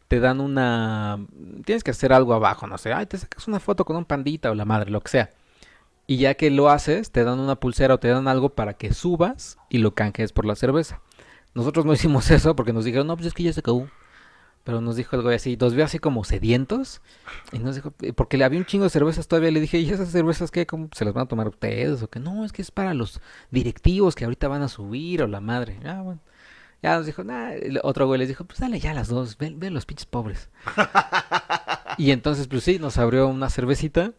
te 0.08 0.20
dan 0.20 0.42
una, 0.42 1.26
tienes 1.66 1.84
que 1.84 1.92
hacer 1.92 2.14
algo 2.14 2.34
abajo, 2.34 2.68
no 2.68 2.78
sé, 2.78 2.94
ay, 2.94 3.06
te 3.06 3.18
sacas 3.18 3.48
una 3.48 3.60
foto 3.60 3.86
con 3.86 3.96
un 3.96 4.06
pandita 4.06 4.52
o 4.52 4.56
la 4.56 4.66
madre, 4.66 4.92
lo 4.92 5.02
que 5.02 5.10
sea. 5.10 5.30
Y 6.06 6.18
ya 6.18 6.34
que 6.34 6.52
lo 6.52 6.70
haces, 6.70 7.12
te 7.12 7.24
dan 7.24 7.40
una 7.40 7.56
pulsera 7.56 7.94
o 7.94 8.00
te 8.00 8.10
dan 8.10 8.28
algo 8.28 8.50
para 8.50 8.74
que 8.74 8.94
subas 8.94 9.58
y 9.70 9.78
lo 9.78 9.96
canjees 9.96 10.34
por 10.34 10.46
la 10.46 10.56
cerveza. 10.56 11.00
Nosotros 11.54 11.86
no 11.86 11.94
hicimos 11.96 12.30
eso 12.32 12.56
porque 12.56 12.74
nos 12.74 12.84
dijeron, 12.84 13.08
no, 13.08 13.16
pues 13.16 13.28
es 13.28 13.34
que 13.34 13.44
ya 13.44 13.54
se 13.54 13.62
acabó. 13.62 13.88
Pero 14.64 14.80
nos 14.82 14.96
dijo 14.96 15.20
güey 15.22 15.36
así, 15.36 15.58
nos 15.58 15.74
vio 15.74 15.86
así 15.86 15.98
como 15.98 16.24
sedientos. 16.24 17.02
Y 17.52 17.60
nos 17.60 17.76
dijo, 17.76 17.94
eh, 18.02 18.14
porque 18.14 18.38
le 18.38 18.44
había 18.44 18.60
un 18.60 18.66
chingo 18.66 18.84
de 18.84 18.90
cervezas 18.90 19.28
todavía. 19.28 19.50
Le 19.52 19.60
dije, 19.60 19.80
¿y 19.80 19.90
esas 19.90 20.10
cervezas 20.10 20.52
qué? 20.52 20.68
¿Cómo 20.68 20.90
se 20.94 21.06
las 21.06 21.14
van 21.14 21.24
a 21.24 21.28
tomar 21.28 21.48
ustedes? 21.48 22.04
O 22.04 22.10
que 22.10 22.20
no, 22.20 22.46
es 22.46 22.52
que 22.52 22.62
es 22.62 22.70
para 22.70 22.94
los 22.94 23.22
directivos 23.50 24.14
que 24.14 24.26
ahorita 24.26 24.48
van 24.50 24.62
a 24.62 24.68
subir 24.68 25.24
o 25.24 25.28
la 25.28 25.40
madre. 25.40 25.80
Ah, 25.86 26.02
bueno. 26.04 26.20
Ya 26.82 26.98
nos 26.98 27.06
dijo, 27.06 27.24
nah. 27.24 27.52
Otro 27.84 28.08
güey 28.08 28.20
les 28.20 28.28
dijo, 28.28 28.44
pues 28.46 28.60
dale 28.60 28.80
ya 28.80 28.94
las 28.94 29.08
dos, 29.08 29.38
ven, 29.38 29.60
ven 29.60 29.74
los 29.74 29.86
pinches 29.86 30.06
pobres. 30.06 30.50
Y 31.98 32.12
entonces, 32.12 32.48
pues 32.48 32.64
sí, 32.64 32.80
nos 32.80 32.98
abrió 32.98 33.28
una 33.28 33.50
cervecita 33.50 34.14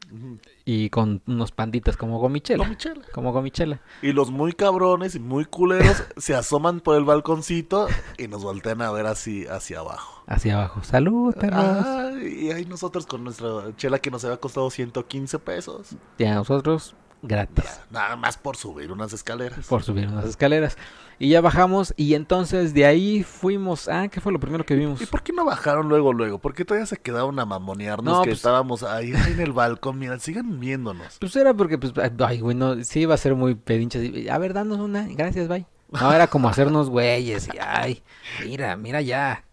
y 0.65 0.91
con 0.91 1.23
unos 1.27 1.53
panditas 1.53 1.97
como 1.97 2.19
gomichela. 2.19 2.65
Gomichela. 2.65 3.03
Como 3.13 3.33
gomichela. 3.33 3.81
Y 4.03 4.13
los 4.13 4.31
muy 4.31 4.53
cabrones 4.53 5.15
y 5.15 5.21
muy 5.21 5.45
culeros 5.45 6.05
se 6.17 6.35
asoman 6.35 6.81
por 6.81 6.97
el 6.97 7.05
balconcito 7.05 7.89
y 8.19 8.29
nos 8.29 8.43
voltean 8.43 8.83
a 8.83 8.91
ver 8.91 9.07
así 9.07 9.47
hacia 9.47 9.81
abajo. 9.81 10.23
Hacia 10.27 10.57
abajo. 10.57 10.85
Salud, 10.85 11.35
perros. 11.35 11.65
Ah, 11.65 12.13
y 12.23 12.51
ahí 12.51 12.65
nosotros 12.65 13.07
con 13.07 13.25
nuestra 13.25 13.75
chela 13.77 13.99
que 13.99 14.11
nos 14.11 14.25
había 14.25 14.37
costado 14.37 14.71
115 14.71 15.39
pesos. 15.39 15.97
Y 16.19 16.25
a 16.25 16.35
nosotros, 16.35 16.95
gratis. 17.23 17.81
Nada 17.91 18.17
más 18.17 18.37
por 18.37 18.57
subir 18.57 18.93
unas 18.93 19.13
escaleras. 19.13 19.67
Por 19.67 19.83
subir 19.83 20.09
unas 20.09 20.25
escaleras. 20.27 20.77
Y 21.19 21.29
ya 21.29 21.41
bajamos 21.41 21.95
y 21.97 22.15
entonces 22.15 22.75
de 22.75 22.85
ahí 22.85 23.23
fuimos... 23.23 23.87
Ah, 23.89 24.09
¿qué 24.09 24.21
fue 24.21 24.33
lo 24.33 24.41
primero 24.41 24.67
que 24.67 24.75
vimos? 24.75 25.01
¿Y 25.01 25.07
por 25.07 25.23
qué 25.23 25.33
no 25.33 25.45
bajaron 25.45 25.89
luego, 25.89 26.13
luego? 26.13 26.39
¿Por 26.41 26.53
qué 26.53 26.65
todavía 26.65 26.87
se 26.87 26.97
quedaron 26.97 27.39
a 27.39 27.45
mamonearnos 27.45 28.13
No, 28.13 28.23
que 28.23 28.31
pues- 28.31 28.39
estábamos 28.39 28.83
ahí, 28.83 29.13
ahí 29.15 29.33
en 29.35 29.41
el 29.41 29.53
balcón? 29.53 29.99
Mira, 30.01 30.19
sigan 30.19 30.59
viéndonos. 30.59 31.19
Pues 31.21 31.37
era 31.37 31.55
porque, 31.55 31.79
pues, 31.79 31.93
ay, 32.27 32.41
güey, 32.41 32.57
no, 32.57 32.83
sí 32.83 33.01
iba 33.01 33.15
a 33.15 33.19
ser 33.19 33.37
muy 33.37 33.55
pedinche. 33.55 33.99
así, 34.01 34.29
A 34.29 34.39
ver, 34.39 34.53
danos 34.53 34.79
una, 34.81 35.07
gracias, 35.09 35.47
bye. 35.49 35.65
No, 35.93 36.13
era 36.13 36.27
como 36.27 36.49
hacernos 36.49 36.89
güeyes 36.91 37.49
y, 37.55 37.59
ay, 37.61 38.03
mira, 38.45 38.77
mira 38.77 39.01
ya. 39.03 39.45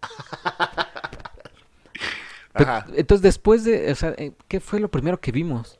Pe- 2.52 2.62
Ajá. 2.64 2.86
Entonces, 2.94 3.22
después 3.22 3.62
de, 3.64 3.92
o 3.92 3.94
sea, 3.94 4.14
eh, 4.16 4.32
¿qué 4.48 4.58
fue 4.60 4.80
lo 4.80 4.90
primero 4.90 5.20
que 5.20 5.30
vimos? 5.32 5.78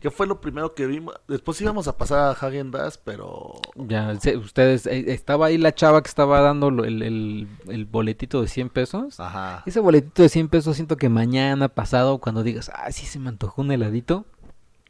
¿Qué 0.00 0.10
fue 0.10 0.26
lo 0.26 0.40
primero 0.40 0.74
que 0.74 0.86
vimos? 0.86 1.14
Después 1.26 1.60
íbamos 1.60 1.88
a 1.88 1.96
pasar 1.96 2.18
a 2.20 2.30
Hagen 2.30 2.70
Dazs, 2.70 2.98
pero... 2.98 3.54
Ya, 3.74 4.12
ustedes, 4.36 4.86
eh, 4.86 5.12
estaba 5.12 5.46
ahí 5.46 5.58
la 5.58 5.74
chava 5.74 6.02
que 6.02 6.08
estaba 6.08 6.40
dando 6.40 6.68
el, 6.68 7.02
el, 7.02 7.48
el 7.68 7.84
boletito 7.86 8.40
de 8.42 8.48
100 8.48 8.68
pesos. 8.70 9.18
Ajá. 9.20 9.62
Ese 9.66 9.80
boletito 9.80 10.22
de 10.22 10.28
100 10.28 10.48
pesos 10.48 10.76
siento 10.76 10.96
que 10.96 11.08
mañana 11.08 11.68
pasado, 11.68 12.18
cuando 12.18 12.42
digas, 12.42 12.70
ah, 12.74 12.90
sí 12.92 13.06
se 13.06 13.18
me 13.18 13.28
antojó 13.28 13.62
un 13.62 13.72
heladito. 13.72 14.24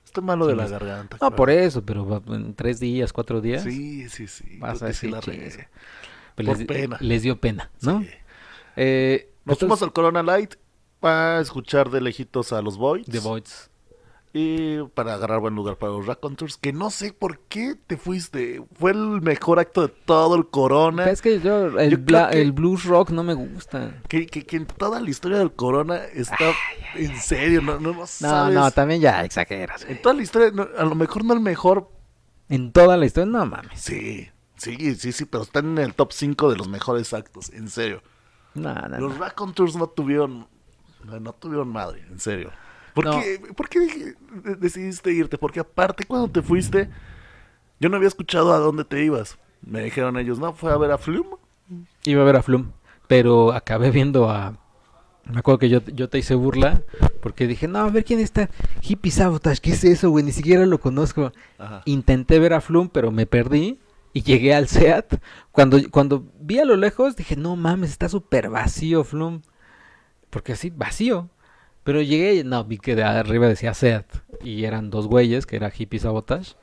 Estoy 0.04 0.24
malo 0.24 0.46
de 0.46 0.56
la 0.56 0.66
garganta. 0.66 1.18
No, 1.20 1.34
por 1.36 1.50
eso, 1.50 1.82
pero 1.84 2.22
en 2.28 2.54
tres 2.54 2.80
días, 2.80 3.12
cuatro 3.12 3.40
días. 3.40 3.62
Sí, 3.62 4.08
sí, 4.08 4.26
sí. 4.26 4.58
Vas 4.58 4.82
a 4.82 4.86
que 4.86 4.94
sí 4.94 5.06
decir, 5.06 5.10
la 5.10 5.20
"Chingue 5.20 5.50
regué. 5.50 5.68
Pues 6.34 6.46
por 6.48 6.58
les, 6.58 6.66
pena. 6.66 6.96
les 7.00 7.22
dio 7.22 7.40
pena, 7.40 7.70
¿no? 7.82 8.00
Sí. 8.00 8.08
Eh, 8.76 9.24
Nos 9.44 9.54
entonces, 9.54 9.58
fuimos 9.58 9.82
al 9.82 9.92
Corona 9.92 10.22
Light 10.22 10.54
para 11.00 11.40
escuchar 11.40 11.90
de 11.90 12.00
lejitos 12.00 12.52
a 12.52 12.62
los 12.62 12.76
Voids. 12.78 13.06
The 13.10 13.18
Voids. 13.20 13.70
Y 14.34 14.82
para 14.94 15.14
agarrar 15.14 15.40
buen 15.40 15.54
lugar 15.54 15.76
para 15.76 15.92
los 15.92 16.06
Raconteurs. 16.06 16.58
Que 16.58 16.72
no 16.72 16.90
sé 16.90 17.12
por 17.12 17.38
qué 17.48 17.74
te 17.86 17.96
fuiste. 17.96 18.62
Fue 18.78 18.90
el 18.90 19.22
mejor 19.22 19.58
acto 19.58 19.82
de 19.82 19.88
todo 19.88 20.34
el 20.36 20.46
Corona. 20.48 21.08
Es 21.10 21.22
que 21.22 21.40
yo, 21.40 21.78
el, 21.78 21.90
Yo 21.90 22.04
creo 22.04 22.20
bla- 22.20 22.30
que- 22.30 22.42
el 22.42 22.52
blues 22.52 22.84
rock 22.84 23.10
no 23.10 23.22
me 23.24 23.32
gusta. 23.34 24.02
Que, 24.08 24.26
que, 24.26 24.44
que 24.44 24.56
en 24.56 24.66
toda 24.66 25.00
la 25.00 25.08
historia 25.08 25.38
del 25.38 25.52
Corona 25.52 25.96
está 26.12 26.52
en 26.94 27.16
serio. 27.16 27.62
No, 27.62 27.80
no, 27.80 27.92
no 27.92 28.00
No, 28.00 28.06
sabes. 28.06 28.54
no, 28.54 28.70
también 28.70 29.00
ya 29.00 29.24
exageras. 29.24 29.84
En 29.88 30.00
toda 30.02 30.14
la 30.14 30.22
historia, 30.22 30.50
no, 30.52 30.68
a 30.76 30.84
lo 30.84 30.94
mejor 30.94 31.24
no 31.24 31.32
el 31.34 31.40
mejor. 31.40 31.90
En 32.50 32.70
toda 32.72 32.96
la 32.96 33.06
historia, 33.06 33.30
no 33.32 33.46
mames. 33.46 33.80
Sí, 33.80 34.28
sí, 34.56 34.94
sí, 34.94 35.12
sí, 35.12 35.24
pero 35.24 35.42
están 35.42 35.66
en 35.66 35.78
el 35.78 35.94
top 35.94 36.12
5 36.12 36.50
de 36.50 36.56
los 36.56 36.68
mejores 36.68 37.12
actos. 37.14 37.50
En 37.50 37.68
serio. 37.70 38.02
No, 38.54 38.74
no, 38.74 38.98
Los 39.00 39.14
no. 39.14 39.18
Raconteurs 39.24 39.74
no 39.76 39.86
tuvieron. 39.88 40.48
No, 41.04 41.18
no 41.20 41.32
tuvieron 41.32 41.68
madre, 41.68 42.04
en 42.10 42.18
serio. 42.20 42.50
¿Por 42.98 43.04
No. 43.04 43.20
qué, 43.20 43.40
por 43.54 43.68
decidiste 44.58 45.12
irte? 45.12 45.38
Porque 45.38 45.60
aparte, 45.60 46.02
cuando 46.04 46.26
te 46.26 46.42
fuiste, 46.42 46.90
yo 47.78 47.88
no 47.88 47.96
había 47.96 48.08
escuchado 48.08 48.52
a 48.52 48.58
dónde 48.58 48.84
te 48.84 49.04
ibas. 49.04 49.38
Me 49.64 49.84
dijeron 49.84 50.18
ellos, 50.18 50.40
no, 50.40 50.52
fue 50.52 50.72
a 50.72 50.76
ver 50.76 50.90
a 50.90 50.98
Flume. 50.98 51.36
Iba 52.02 52.22
a 52.22 52.24
ver 52.24 52.34
a 52.34 52.42
Flum, 52.42 52.72
pero 53.06 53.52
acabé 53.52 53.92
viendo 53.92 54.28
a... 54.28 54.58
Me 55.26 55.38
acuerdo 55.38 55.60
que 55.60 55.68
yo, 55.68 55.80
yo 55.94 56.08
te 56.08 56.18
hice 56.18 56.34
burla 56.34 56.82
porque 57.22 57.46
dije, 57.46 57.68
no, 57.68 57.78
a 57.78 57.90
ver 57.90 58.04
quién 58.04 58.18
está. 58.18 58.50
Hippie 58.82 59.12
Sabotage, 59.12 59.60
¿qué 59.60 59.70
es 59.70 59.84
eso, 59.84 60.10
güey? 60.10 60.24
Ni 60.24 60.32
siquiera 60.32 60.66
lo 60.66 60.80
conozco. 60.80 61.30
Ajá. 61.56 61.82
Intenté 61.84 62.40
ver 62.40 62.52
a 62.52 62.60
Flum, 62.60 62.88
pero 62.88 63.12
me 63.12 63.26
perdí 63.26 63.78
y 64.12 64.22
llegué 64.22 64.56
al 64.56 64.66
SEAT. 64.66 65.20
Cuando, 65.52 65.78
cuando 65.92 66.32
vi 66.40 66.58
a 66.58 66.64
lo 66.64 66.74
lejos, 66.74 67.14
dije, 67.14 67.36
no 67.36 67.54
mames, 67.54 67.90
está 67.90 68.08
súper 68.08 68.50
vacío 68.50 69.04
Flum. 69.04 69.42
Porque 70.30 70.54
así, 70.54 70.70
vacío. 70.70 71.30
Pero 71.88 72.02
llegué 72.02 72.34
y 72.34 72.44
no, 72.44 72.64
vi 72.64 72.76
que 72.76 72.94
de 72.94 73.02
arriba 73.02 73.48
decía 73.48 73.72
SEAT. 73.72 74.04
Y 74.44 74.64
eran 74.64 74.90
dos 74.90 75.06
güeyes, 75.06 75.46
que 75.46 75.56
era 75.56 75.72
Hippie 75.74 75.98
Sabotage. 75.98 76.54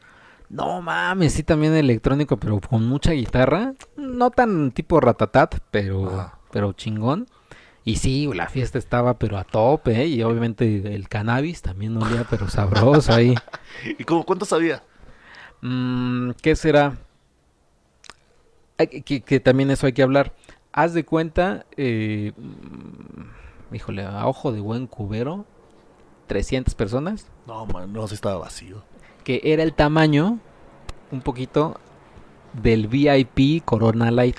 No 0.50 0.84
mames, 0.84 1.34
sí 1.34 1.42
también 1.42 1.74
electrónico, 1.74 2.38
pero 2.38 2.62
con 2.62 2.86
mucha 2.88 3.12
guitarra. 3.14 3.74
No 3.98 4.30
tan 4.30 4.70
tipo 4.70 5.00
ratatat, 5.00 5.56
pero, 5.72 6.08
Ajá. 6.12 6.38
pero 6.52 6.74
chingón. 6.74 7.26
Y 7.84 7.96
sí, 7.96 8.30
la 8.36 8.50
fiesta 8.50 8.78
estaba 8.78 9.18
pero 9.18 9.40
a 9.40 9.46
tope, 9.46 10.00
¿eh? 10.04 10.06
Y 10.06 10.22
obviamente 10.22 10.94
el 10.94 11.10
cannabis 11.10 11.64
también 11.64 11.98
olía 11.98 12.28
pero 12.30 12.48
sabroso 12.48 13.12
ahí. 13.12 13.34
¿Y 13.98 14.04
cómo, 14.04 14.26
cuánto 14.28 14.46
sabía? 14.46 14.84
Mm, 15.64 16.34
¿Qué 16.40 16.56
será? 16.56 16.98
Que, 18.78 19.22
que- 19.22 19.40
también 19.40 19.72
eso 19.72 19.88
hay 19.88 19.94
que 19.94 20.04
hablar. 20.04 20.34
Haz 20.72 20.94
de 20.94 21.04
cuenta, 21.04 21.66
eh, 21.78 22.32
híjole, 23.76 24.04
a 24.06 24.26
ojo 24.28 24.52
de 24.52 24.62
buen 24.62 24.88
cubero, 24.88 25.46
300 26.28 26.74
personas, 26.76 27.28
No, 27.46 27.66
man, 27.68 27.92
no, 27.94 28.08
sí 28.08 28.16
estaba 28.16 28.38
vacío. 28.38 28.84
que 29.24 29.42
era 29.44 29.64
el 29.64 29.74
tamaño, 29.74 30.40
un 31.12 31.22
poquito, 31.22 31.76
del 32.54 32.88
VIP 32.88 33.64
Corona 33.66 34.10
Light. 34.12 34.38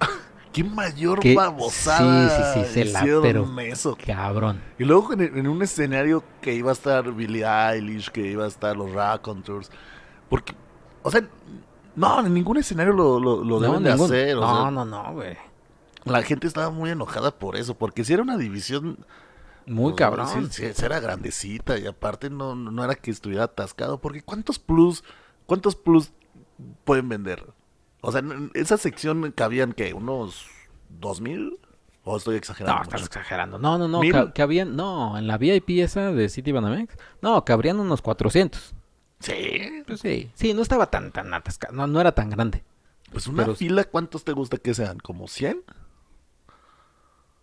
¿Qué 0.52 0.64
mayor 0.64 1.20
Que- 1.20 1.34
babosada 1.36 2.28
sí, 2.54 2.60
sí, 2.64 2.66
sí, 2.66 2.72
se 2.72 2.84
la- 2.92 3.20
pero- 3.22 3.46
eso? 3.60 3.96
Cabrón. 4.04 4.60
Y 4.78 4.84
luego 4.84 5.12
en, 5.12 5.20
en 5.20 5.46
un 5.46 5.62
escenario 5.62 6.24
que 6.40 6.54
iba 6.54 6.70
a 6.70 6.72
estar 6.72 7.12
Billie 7.12 7.44
Eilish, 7.46 8.10
que 8.10 8.26
iba 8.32 8.44
a 8.44 8.48
estar 8.48 8.76
los 8.76 8.90
Raconteurs. 8.92 9.70
Porque, 10.28 10.54
o 11.02 11.10
sea, 11.10 11.22
no, 11.96 12.24
en 12.26 12.32
ningún 12.34 12.56
escenario 12.56 12.92
lo, 12.92 13.20
lo, 13.20 13.44
lo 13.44 13.60
No, 13.60 13.66
deben 13.68 13.82
de 13.84 13.92
hacer. 13.92 14.36
o 14.36 14.40
no, 14.40 14.62
sea, 14.62 14.70
no, 14.70 14.84
no, 14.84 15.12
güey. 15.12 15.36
La 16.04 16.22
gente 16.22 16.46
estaba 16.46 16.70
muy 16.70 16.90
enojada 16.90 17.38
por 17.38 17.56
eso, 17.56 17.76
porque 17.76 18.04
si 18.04 18.12
era 18.12 18.22
una 18.22 18.36
división... 18.36 19.04
Muy 19.66 19.92
pues, 19.92 19.98
cabrón. 19.98 20.50
sí, 20.50 20.72
sí, 20.72 20.84
era 20.84 20.98
grandecita 21.00 21.78
y 21.78 21.86
aparte 21.86 22.30
no, 22.30 22.54
no 22.56 22.82
era 22.82 22.94
que 22.94 23.10
estuviera 23.10 23.44
atascado, 23.44 24.00
porque 24.00 24.22
¿cuántos 24.22 24.58
plus, 24.58 25.04
cuántos 25.46 25.76
plus 25.76 26.12
pueden 26.84 27.08
vender? 27.08 27.44
O 28.00 28.10
sea, 28.10 28.20
en 28.20 28.50
esa 28.54 28.78
sección 28.78 29.30
cabían, 29.32 29.72
que 29.74 29.92
¿Unos 29.94 30.46
dos 30.88 31.20
mil? 31.20 31.58
¿O 32.02 32.16
estoy 32.16 32.36
exagerando? 32.36 32.78
No, 32.78 32.82
estás 32.82 33.02
exagerando. 33.04 33.58
No, 33.58 33.76
no, 33.76 33.86
no. 33.86 34.00
Ca- 34.10 34.32
cabían, 34.32 34.74
no, 34.74 35.18
en 35.18 35.26
la 35.26 35.36
VIP 35.36 35.68
esa 35.80 36.10
de 36.10 36.28
City 36.30 36.50
Banamex, 36.50 36.96
no, 37.20 37.44
cabrían 37.44 37.78
unos 37.78 38.00
400. 38.00 38.74
Sí, 39.20 39.82
Pues 39.86 40.00
sí, 40.00 40.30
sí, 40.34 40.54
no 40.54 40.62
estaba 40.62 40.86
tan, 40.86 41.12
tan 41.12 41.32
atascado, 41.34 41.74
no, 41.74 41.86
no 41.86 42.00
era 42.00 42.12
tan 42.12 42.30
grande. 42.30 42.64
pues 43.12 43.26
una 43.26 43.42
Pero- 43.44 43.54
fila, 43.54 43.84
¿cuántos 43.84 44.24
te 44.24 44.32
gusta 44.32 44.56
que 44.56 44.72
sean? 44.72 44.98
¿Como 44.98 45.28
100? 45.28 45.62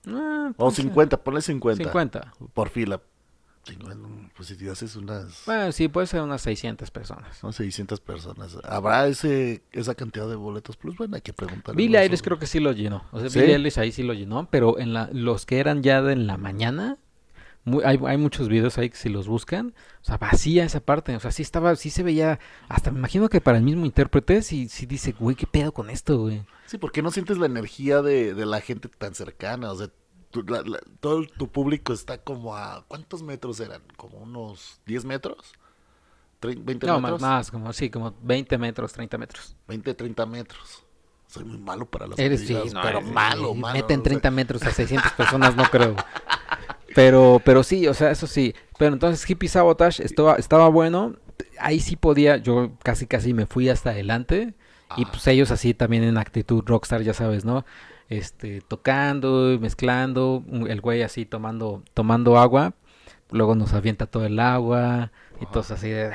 Ah, 0.10 0.52
O 0.58 0.66
pues, 0.66 0.76
50, 0.76 1.24
ponle 1.24 1.42
50. 1.42 1.84
50. 1.84 2.34
Por 2.54 2.70
fila. 2.70 3.02
50, 3.64 4.32
Pues 4.36 4.48
si 4.48 4.56
te 4.56 4.70
haces 4.70 4.96
unas... 4.96 5.44
Bueno, 5.46 5.72
sí, 5.72 5.88
puede 5.90 6.08
ser 6.08 6.22
unas 6.22 6.42
600 6.42 6.90
personas. 6.90 7.36
Son 7.38 7.52
600 7.52 8.00
personas. 8.00 8.58
¿Habrá 8.64 9.08
ese 9.08 9.62
esa 9.72 9.94
cantidad 9.94 10.28
de 10.30 10.36
boletos 10.36 10.78
plus? 10.78 10.96
Bueno, 10.98 11.16
hay 11.16 11.22
que 11.22 11.34
preguntarle. 11.34 11.78
Billie 11.78 12.00
Eilish 12.00 12.22
creo 12.22 12.40
que 12.40 12.48
sí 12.48 12.60
lo 12.60 12.72
llenó. 12.72 13.04
O 13.12 13.20
sea, 13.20 13.30
¿Sí? 13.30 13.40
Billie 13.40 13.56
Eilish 13.56 13.78
ahí 13.80 13.92
sí 13.92 14.04
lo 14.04 14.14
llenó, 14.14 14.48
pero 14.50 14.80
en 14.80 14.94
la, 14.94 15.10
los 15.12 15.46
que 15.46 15.60
eran 15.60 15.84
ya 15.84 16.02
de 16.02 16.14
en 16.14 16.28
la 16.28 16.38
mañana, 16.38 16.98
muy- 17.68 17.84
hay, 17.84 18.00
hay 18.06 18.18
muchos 18.18 18.48
videos 18.48 18.78
ahí 18.78 18.90
que 18.90 18.96
si 18.98 19.10
los 19.10 19.28
buscan, 19.28 19.74
o 20.02 20.06
sea, 20.06 20.18
vacía 20.18 20.64
esa 20.64 20.80
parte, 20.80 21.16
o 21.16 21.20
sea, 21.20 21.32
sí 21.32 21.42
estaba, 21.44 21.76
sí 21.76 21.90
se 21.90 22.02
veía, 22.02 22.40
hasta 22.70 22.92
me 22.92 23.00
imagino 23.00 23.30
que 23.30 23.42
para 23.42 23.58
el 23.58 23.64
mismo 23.64 23.86
intérprete 23.86 24.42
sí, 24.42 24.70
sí 24.70 24.86
dice, 24.86 25.12
güey, 25.12 25.36
qué 25.36 25.46
pedo 25.48 25.72
con 25.74 25.90
esto, 25.90 26.18
güey. 26.18 26.46
Sí, 26.66 26.78
porque 26.78 27.02
no 27.02 27.12
sientes 27.12 27.38
la 27.38 27.46
energía 27.46 28.02
de, 28.02 28.34
de 28.34 28.46
la 28.46 28.62
gente 28.62 28.88
tan 28.90 29.14
cercana. 29.16 29.72
O 29.72 29.76
sea, 29.76 29.90
tu- 30.32 30.44
la- 30.44 30.62
la- 30.64 30.80
todo 31.00 31.26
tu 31.38 31.50
público 31.50 31.94
está 31.94 32.18
como 32.18 32.56
a... 32.56 32.86
¿Cuántos 32.88 33.22
metros 33.24 33.60
eran? 33.60 33.82
¿Como 33.96 34.18
unos 34.20 34.80
10 34.86 35.06
metros? 35.06 35.54
¿Trein- 36.42 36.64
¿20 36.66 36.86
No, 36.88 37.00
más, 37.00 37.12
metros? 37.12 37.22
más, 37.22 37.52
como, 37.52 37.74
sí, 37.74 37.90
como 37.90 38.14
20 38.22 38.58
metros, 38.58 38.94
30 38.94 39.18
metros. 39.18 39.56
20, 39.68 39.94
30 39.94 40.26
metros. 40.26 40.84
Soy 41.28 41.44
muy 41.46 41.58
malo 41.58 41.86
para 41.86 42.08
las 42.08 42.18
Eres 42.20 42.48
sí, 42.48 42.54
no, 42.54 42.82
pero 42.82 43.00
eres- 43.00 43.12
malo, 43.12 43.54
malo. 43.54 43.74
Meten 43.74 44.00
o 44.00 44.04
sea, 44.04 44.10
30 44.12 44.32
metros 44.32 44.64
a 44.64 44.72
600 44.72 45.12
personas, 45.14 45.56
no 45.56 45.64
creo. 45.66 45.96
Pero, 46.96 47.42
pero 47.44 47.64
sí, 47.64 47.88
o 47.88 47.94
sea, 47.94 48.12
eso 48.12 48.28
sí. 48.28 48.54
Pero 48.78 48.94
entonces 48.94 49.28
Hippie 49.30 49.50
Sabotage 49.50 50.04
estaba, 50.04 50.36
estaba 50.36 50.70
bueno. 50.70 51.16
Ahí 51.60 51.80
sí 51.80 51.96
podía, 51.96 52.38
yo 52.38 52.72
casi 52.84 53.06
casi 53.08 53.34
me 53.34 53.46
fui 53.46 53.70
hasta 53.70 53.92
adelante. 53.92 54.54
Y 54.96 55.04
Ah. 55.04 55.08
pues 55.12 55.28
ellos 55.28 55.52
así 55.52 55.74
también 55.74 56.04
en 56.04 56.18
actitud 56.18 56.64
rockstar, 56.66 57.02
ya 57.02 57.14
sabes, 57.14 57.44
¿no? 57.46 57.66
Este, 58.10 58.62
tocando, 58.62 59.58
mezclando, 59.60 60.44
el 60.68 60.80
güey 60.80 61.02
así 61.04 61.26
tomando, 61.26 61.84
tomando 61.94 62.38
agua. 62.40 62.74
Luego 63.32 63.54
nos 63.56 63.74
avienta 63.74 64.06
todo 64.06 64.26
el 64.26 64.40
agua. 64.40 65.12
Y 65.42 65.44
Ajá. 65.44 65.52
todos 65.52 65.72
así 65.72 65.90
de... 65.90 66.14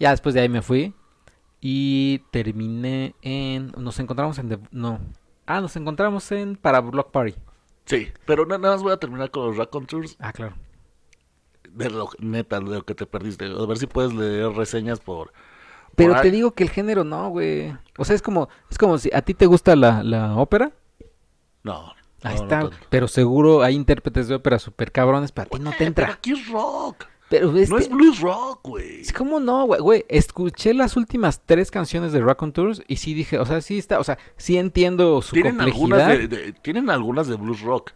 Ya 0.00 0.10
después 0.10 0.34
de 0.34 0.40
ahí 0.40 0.48
me 0.48 0.62
fui. 0.62 0.94
Y 1.60 2.20
terminé 2.30 3.14
en... 3.22 3.72
Nos 3.76 4.00
encontramos 4.00 4.38
en... 4.38 4.48
The- 4.48 4.58
No. 4.72 4.98
Ah, 5.46 5.60
nos 5.60 5.76
encontramos 5.76 6.32
en... 6.32 6.56
Para 6.56 6.80
Block 6.80 7.10
Party. 7.10 7.34
Sí, 7.84 8.08
pero 8.26 8.46
na- 8.46 8.58
nada 8.58 8.74
más 8.74 8.82
voy 8.82 8.92
a 8.92 8.96
terminar 8.96 9.30
con 9.30 9.46
los 9.46 9.56
Raconteurs. 9.56 10.16
Ah, 10.20 10.32
claro. 10.32 10.54
de 11.70 11.88
lo 11.90 12.08
neta, 12.18 12.60
de 12.60 12.66
lo 12.76 12.84
que 12.84 12.94
te 12.94 13.06
perdiste. 13.06 13.46
A 13.46 13.66
ver 13.66 13.78
si 13.78 13.86
puedes 13.86 14.12
leer 14.12 14.50
reseñas 14.52 15.00
por... 15.00 15.32
Pero 15.96 16.12
por 16.12 16.22
te 16.22 16.30
digo 16.30 16.52
que 16.52 16.64
el 16.64 16.70
género 16.70 17.02
no, 17.04 17.28
güey. 17.30 17.74
O 17.98 18.04
sea, 18.04 18.14
es 18.14 18.22
como, 18.22 18.48
es 18.70 18.76
como 18.78 18.98
si 18.98 19.10
a 19.12 19.22
ti 19.22 19.34
te 19.34 19.46
gusta 19.46 19.74
la, 19.76 20.02
la 20.02 20.36
ópera. 20.36 20.72
No. 21.62 21.92
Ahí 22.22 22.36
no, 22.36 22.42
está. 22.42 22.70
pero 22.88 23.08
seguro 23.08 23.62
hay 23.62 23.74
intérpretes 23.74 24.28
de 24.28 24.34
ópera 24.36 24.58
super 24.58 24.92
cabrones, 24.92 25.32
para 25.32 25.48
ti 25.50 25.58
no 25.58 25.70
te 25.70 25.76
Eh, 25.76 25.78
Pero 25.78 25.88
entra. 25.88 26.12
aquí 26.12 26.32
es 26.32 26.46
rock. 26.48 27.06
Pero 27.32 27.50
No 27.50 27.78
es 27.78 27.88
blues 27.88 28.20
rock, 28.20 28.60
güey. 28.62 29.00
Es 29.00 29.10
como 29.12 29.40
no, 29.40 29.64
güey, 29.64 29.80
güey, 29.80 30.04
escuché 30.10 30.74
las 30.74 30.98
últimas 30.98 31.40
tres 31.46 31.70
canciones 31.70 32.12
de 32.12 32.20
Rock 32.20 32.42
on 32.42 32.52
Tours 32.52 32.82
y 32.88 32.96
sí 32.96 33.14
dije, 33.14 33.38
o 33.38 33.46
sea, 33.46 33.62
sí 33.62 33.78
está, 33.78 33.98
o 33.98 34.04
sea, 34.04 34.18
sí 34.36 34.58
entiendo 34.58 35.22
su 35.22 35.32
Tienen 35.32 35.58
algunas 35.58 36.08
de, 36.08 36.28
de- 36.28 36.52
tienen 36.52 36.90
algunas 36.90 37.28
de 37.28 37.36
blues 37.36 37.62
rock, 37.62 37.92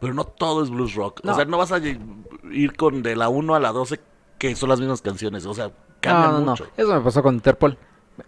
pero 0.00 0.14
no 0.14 0.24
todo 0.24 0.64
es 0.64 0.70
blues 0.70 0.96
rock. 0.96 1.20
No. 1.22 1.30
O 1.30 1.34
sea, 1.36 1.44
no 1.44 1.58
vas 1.58 1.70
a 1.70 1.78
ir 1.78 2.76
con 2.76 3.04
de 3.04 3.14
la 3.14 3.28
1 3.28 3.54
a 3.54 3.60
la 3.60 3.70
12 3.70 4.00
que 4.38 4.56
son 4.56 4.68
las 4.68 4.80
mismas 4.80 5.00
canciones. 5.00 5.46
O 5.46 5.54
sea, 5.54 5.70
cambian 6.00 6.32
no, 6.32 6.40
no, 6.40 6.50
mucho. 6.50 6.66
eso 6.76 6.92
me 6.92 7.00
pasó 7.02 7.22
con 7.22 7.36
Interpol. 7.36 7.78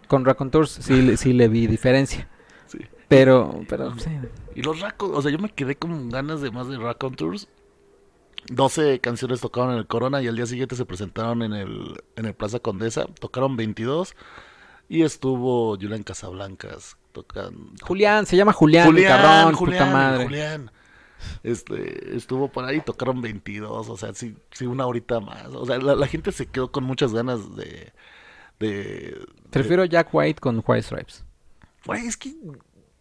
Con 0.07 0.25
Rock 0.25 0.41
on 0.41 0.51
Tours 0.53 0.71
sí, 0.71 1.03
le- 1.03 1.17
sí 1.17 1.33
le 1.33 1.49
vi 1.49 1.67
diferencia. 1.67 2.29
Sí. 2.69 2.79
Pero, 3.09 3.61
pero, 3.69 3.93
sí. 3.99 4.09
Y 4.55 4.63
los 4.63 4.81
racos, 4.81 5.11
o 5.13 5.21
sea, 5.21 5.33
yo 5.33 5.39
me 5.39 5.49
quedé 5.49 5.75
con 5.75 6.11
ganas 6.11 6.41
de 6.43 6.53
más 6.53 6.69
de 6.69 6.77
Rock 6.79 7.03
on 7.03 7.15
Tours. 7.17 7.49
12 8.47 9.01
canciones 9.01 9.41
tocaron 9.41 9.73
en 9.73 9.79
el 9.79 9.87
Corona 9.87 10.23
y 10.23 10.29
al 10.29 10.37
día 10.37 10.47
siguiente 10.47 10.77
se 10.77 10.85
presentaron 10.85 11.43
en 11.43 11.53
el, 11.53 12.03
en 12.17 12.27
el 12.27 12.35
Plaza 12.35 12.61
Condesa. 12.61 13.07
Tocaron 13.19 13.57
22 13.57 14.15
y 14.89 15.03
estuvo 15.03 15.77
Julián 15.77 16.03
Casablancas 16.03 16.97
tocando. 17.13 17.73
Julián, 17.83 18.27
se 18.27 18.37
llama 18.37 18.53
Julián, 18.53 18.95
cabrón, 18.95 19.57
puta 19.57 19.87
madre. 19.87 20.25
Julián. 20.25 20.71
Este, 21.43 22.17
estuvo 22.17 22.49
por 22.49 22.65
ahí, 22.65 22.81
tocaron 22.81 23.23
22, 23.23 23.89
o 23.89 23.97
sea, 23.97 24.13
sí, 24.13 24.37
sí, 24.51 24.67
una 24.67 24.87
horita 24.87 25.21
más. 25.21 25.47
O 25.55 25.65
sea, 25.65 25.79
la, 25.79 25.95
la 25.95 26.07
gente 26.07 26.33
se 26.33 26.47
quedó 26.47 26.71
con 26.71 26.85
muchas 26.85 27.15
ganas 27.15 27.57
de... 27.57 27.93
de 28.61 29.27
Prefiero 29.51 29.85
a 29.85 29.87
Jack 29.87 30.09
White 30.13 30.41
con 30.41 30.63
White 30.67 30.83
Stripes. 30.83 31.25
Güey, 31.87 32.07
es 32.07 32.17
que 32.19 32.35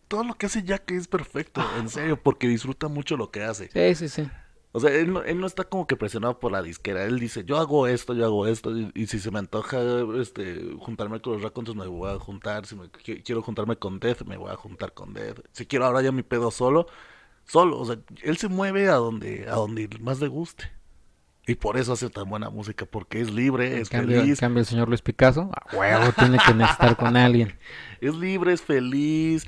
todo 0.07 0.23
lo 0.23 0.35
que 0.35 0.45
hace 0.45 0.63
Jack 0.63 0.91
es 0.91 1.07
perfecto, 1.07 1.61
en 1.77 1.89
serio, 1.89 2.21
porque 2.21 2.47
disfruta 2.47 2.87
mucho 2.87 3.17
lo 3.17 3.31
que 3.31 3.43
hace. 3.43 3.69
Sí, 3.73 3.95
sí, 3.95 4.09
sí. 4.09 4.29
O 4.75 4.79
sea, 4.79 4.91
él 4.91 5.13
no, 5.13 5.21
él 5.23 5.39
no 5.39 5.45
está 5.47 5.63
como 5.65 5.85
que 5.87 5.95
presionado 5.95 6.39
por 6.39 6.51
la 6.51 6.61
disquera. 6.63 7.03
Él 7.05 7.19
dice, 7.19 7.45
yo 7.45 7.57
hago 7.57 7.85
esto, 7.87 8.13
yo 8.15 8.25
hago 8.25 8.47
esto. 8.47 8.75
Y, 8.75 8.91
y 8.95 9.05
si 9.07 9.19
se 9.19 9.29
me 9.31 9.37
antoja 9.39 9.79
este, 10.19 10.75
juntarme 10.79 11.21
con 11.21 11.33
los 11.33 11.43
Raconteurs, 11.43 11.77
me 11.77 11.85
voy 11.87 12.09
a 12.11 12.17
juntar. 12.19 12.65
Si 12.65 12.75
me, 12.75 12.85
qui- 12.91 13.21
quiero 13.23 13.41
juntarme 13.43 13.75
con 13.77 13.99
Death, 13.99 14.23
me 14.23 14.35
voy 14.35 14.49
a 14.51 14.55
juntar 14.55 14.93
con 14.93 15.13
Death. 15.13 15.41
Si 15.51 15.67
quiero 15.67 15.85
ahora 15.85 16.01
ya 16.01 16.11
mi 16.11 16.23
pedo 16.23 16.49
solo, 16.49 16.87
solo. 17.45 17.77
O 17.79 17.85
sea, 17.85 17.99
él 18.23 18.37
se 18.37 18.47
mueve 18.47 18.89
a 18.89 18.95
donde, 18.95 19.47
a 19.47 19.53
donde 19.55 19.87
más 20.01 20.19
le 20.19 20.27
guste. 20.27 20.71
Y 21.45 21.55
por 21.55 21.77
eso 21.77 21.93
hace 21.93 22.09
tan 22.09 22.29
buena 22.29 22.49
música, 22.49 22.85
porque 22.85 23.19
es 23.19 23.29
libre, 23.29 23.75
En 23.75 23.81
es 23.81 23.89
cambio, 23.89 24.15
en 24.15 24.21
feliz. 24.23 24.39
cambio 24.39 24.61
el 24.61 24.65
señor 24.65 24.87
Luis 24.87 25.01
Picasso, 25.01 25.51
a 25.53 25.75
huevo, 25.75 26.11
tiene 26.17 26.37
que 26.37 26.63
estar 26.63 26.95
con 26.97 27.15
alguien. 27.17 27.53
Es 28.01 28.15
libre, 28.15 28.53
es 28.53 28.61
feliz. 28.61 29.45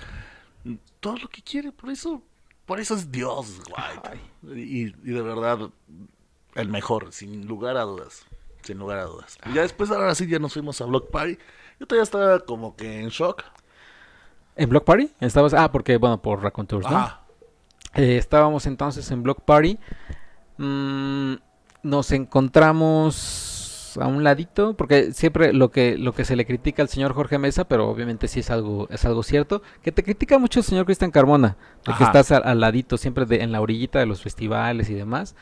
Todo 0.99 1.17
lo 1.17 1.29
que 1.29 1.41
quiere, 1.41 1.71
por 1.71 1.89
eso, 1.89 2.21
por 2.65 2.79
eso 2.79 2.95
es 2.95 3.11
Dios, 3.11 3.61
White. 3.69 4.59
Y, 4.59 4.87
y 4.87 5.13
de 5.13 5.21
verdad, 5.21 5.69
el 6.55 6.69
mejor, 6.69 7.11
sin 7.11 7.45
lugar 7.47 7.77
a 7.77 7.83
dudas. 7.83 8.25
Sin 8.63 8.79
lugar 8.79 8.99
a 8.99 9.03
dudas. 9.05 9.37
Y 9.45 9.53
ya 9.53 9.61
después, 9.61 9.91
ahora 9.91 10.15
sí, 10.15 10.27
ya 10.27 10.39
nos 10.39 10.53
fuimos 10.53 10.79
a 10.81 10.85
Block 10.85 11.09
Party. 11.11 11.37
Yo 11.79 11.85
todavía 11.85 12.03
estaba 12.03 12.39
como 12.39 12.75
que 12.75 12.99
en 13.01 13.09
shock. 13.09 13.43
¿En 14.55 14.69
Block 14.69 14.85
Party? 14.85 15.11
Estabas, 15.19 15.53
ah, 15.53 15.71
porque, 15.71 15.97
bueno, 15.97 16.21
por 16.21 16.41
Raccoon 16.41 16.65
Tours, 16.67 16.89
¿no? 16.89 16.97
Ah, 16.97 17.21
Eh, 17.93 18.17
estábamos 18.17 18.65
entonces 18.65 19.09
en 19.11 19.23
Block 19.23 19.41
Party. 19.41 19.77
Mm, 20.57 21.35
nos 21.83 22.11
encontramos 22.11 23.54
a 23.97 24.07
un 24.07 24.23
ladito, 24.23 24.75
porque 24.75 25.11
siempre 25.13 25.53
lo 25.53 25.71
que, 25.71 25.97
lo 25.97 26.13
que 26.13 26.25
se 26.25 26.35
le 26.35 26.45
critica 26.45 26.81
al 26.81 26.89
señor 26.89 27.13
Jorge 27.13 27.37
Mesa, 27.37 27.67
pero 27.67 27.89
obviamente 27.89 28.27
sí 28.27 28.41
es 28.41 28.49
algo, 28.49 28.87
es 28.89 29.05
algo 29.05 29.23
cierto, 29.23 29.61
que 29.81 29.91
te 29.91 30.03
critica 30.03 30.37
mucho 30.37 30.59
el 30.59 30.65
señor 30.65 30.85
Cristian 30.85 31.11
Carmona, 31.11 31.57
de 31.85 31.93
que 31.93 32.03
estás 32.03 32.31
al, 32.31 32.43
al 32.45 32.59
ladito 32.59 32.97
siempre 32.97 33.25
de, 33.25 33.41
en 33.43 33.51
la 33.51 33.61
orillita 33.61 33.99
de 33.99 34.05
los 34.05 34.21
festivales 34.21 34.89
y 34.89 34.93
demás. 34.93 35.35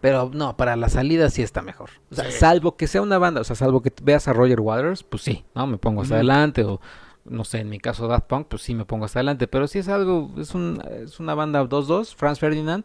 Pero 0.00 0.30
no, 0.32 0.56
para 0.56 0.76
la 0.76 0.88
salida 0.90 1.30
sí 1.30 1.42
está 1.42 1.62
mejor. 1.62 1.88
O 2.10 2.14
sea, 2.14 2.26
Sí. 2.30 2.38
salvo 2.38 2.76
que 2.76 2.86
sea 2.86 3.00
una 3.02 3.16
banda, 3.18 3.40
o 3.40 3.44
sea, 3.44 3.56
salvo 3.56 3.80
que 3.82 3.92
veas 4.02 4.28
a 4.28 4.32
Roger 4.34 4.60
Waters, 4.60 5.02
pues 5.02 5.22
sí, 5.22 5.44
¿no? 5.54 5.66
Me 5.66 5.78
pongo 5.78 6.02
hasta 6.02 6.16
adelante, 6.16 6.64
o 6.64 6.80
no 7.24 7.44
sé, 7.44 7.58
en 7.60 7.70
mi 7.70 7.80
caso 7.80 8.06
Daft 8.06 8.26
Punk, 8.26 8.46
pues 8.48 8.62
sí 8.62 8.74
me 8.74 8.84
pongo 8.84 9.06
hasta 9.06 9.18
adelante. 9.20 9.48
Pero 9.48 9.66
sí 9.66 9.78
es 9.78 9.88
algo, 9.88 10.30
es, 10.38 10.54
un, 10.54 10.82
es 11.02 11.18
una 11.18 11.34
banda 11.34 11.64
2-2, 11.64 12.14
Franz 12.14 12.38
Ferdinand, 12.38 12.84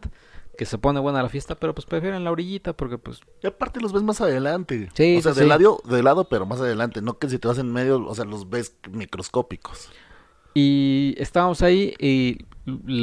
que 0.56 0.66
se 0.66 0.78
pone 0.78 1.00
buena 1.00 1.22
la 1.22 1.28
fiesta, 1.28 1.54
pero 1.54 1.74
pues 1.74 1.86
prefieren 1.86 2.24
la 2.24 2.30
orillita 2.30 2.74
porque 2.74 2.98
pues... 2.98 3.20
y 3.42 3.46
aparte 3.46 3.80
los 3.80 3.92
ves 3.92 4.02
más 4.02 4.20
adelante. 4.20 4.90
Sí, 4.94 5.16
o 5.16 5.22
sea, 5.22 5.32
sí, 5.32 5.40
de, 5.40 5.44
sí. 5.44 5.48
lado, 5.48 5.80
de 5.84 6.02
lado, 6.02 6.28
pero 6.28 6.46
más 6.46 6.60
adelante. 6.60 7.00
No 7.00 7.18
que 7.18 7.28
si 7.28 7.38
te 7.38 7.48
vas 7.48 7.58
en 7.58 7.72
medio, 7.72 8.04
o 8.06 8.14
sea, 8.14 8.24
los 8.24 8.50
ves 8.50 8.76
microscópicos. 8.90 9.90
Y 10.54 11.14
estábamos 11.16 11.62
ahí 11.62 11.94
y 11.98 12.44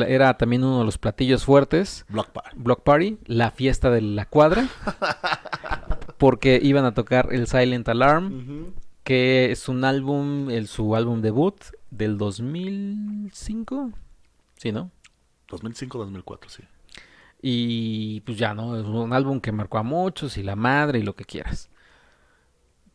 era 0.07 0.37
también 0.37 0.63
uno 0.63 0.79
de 0.79 0.85
los 0.85 0.97
platillos 0.97 1.43
fuertes, 1.43 2.05
Block 2.09 2.29
Party. 2.29 2.57
Block 2.57 2.83
Party, 2.83 3.17
la 3.25 3.51
fiesta 3.51 3.89
de 3.89 4.01
la 4.01 4.25
cuadra, 4.25 4.69
porque 6.17 6.59
iban 6.61 6.85
a 6.85 6.93
tocar 6.93 7.29
el 7.31 7.47
Silent 7.47 7.87
Alarm. 7.89 8.73
Que 9.03 9.51
es 9.51 9.67
un 9.67 9.85
álbum, 9.85 10.51
el, 10.51 10.67
su 10.67 10.95
álbum 10.95 11.21
debut 11.21 11.55
del 11.89 12.19
2005, 12.19 13.91
sí, 14.55 14.71
¿no? 14.71 14.91
2005-2004, 15.47 16.47
sí. 16.47 16.63
Y 17.41 18.21
pues 18.21 18.37
ya, 18.37 18.53
¿no? 18.53 18.77
Es 18.77 18.85
un 18.85 19.13
álbum 19.13 19.39
que 19.39 19.51
marcó 19.51 19.77
a 19.77 19.83
muchos 19.83 20.37
y 20.37 20.43
la 20.43 20.55
madre 20.55 20.99
y 20.99 21.03
lo 21.03 21.15
que 21.15 21.23
quieras. 21.25 21.69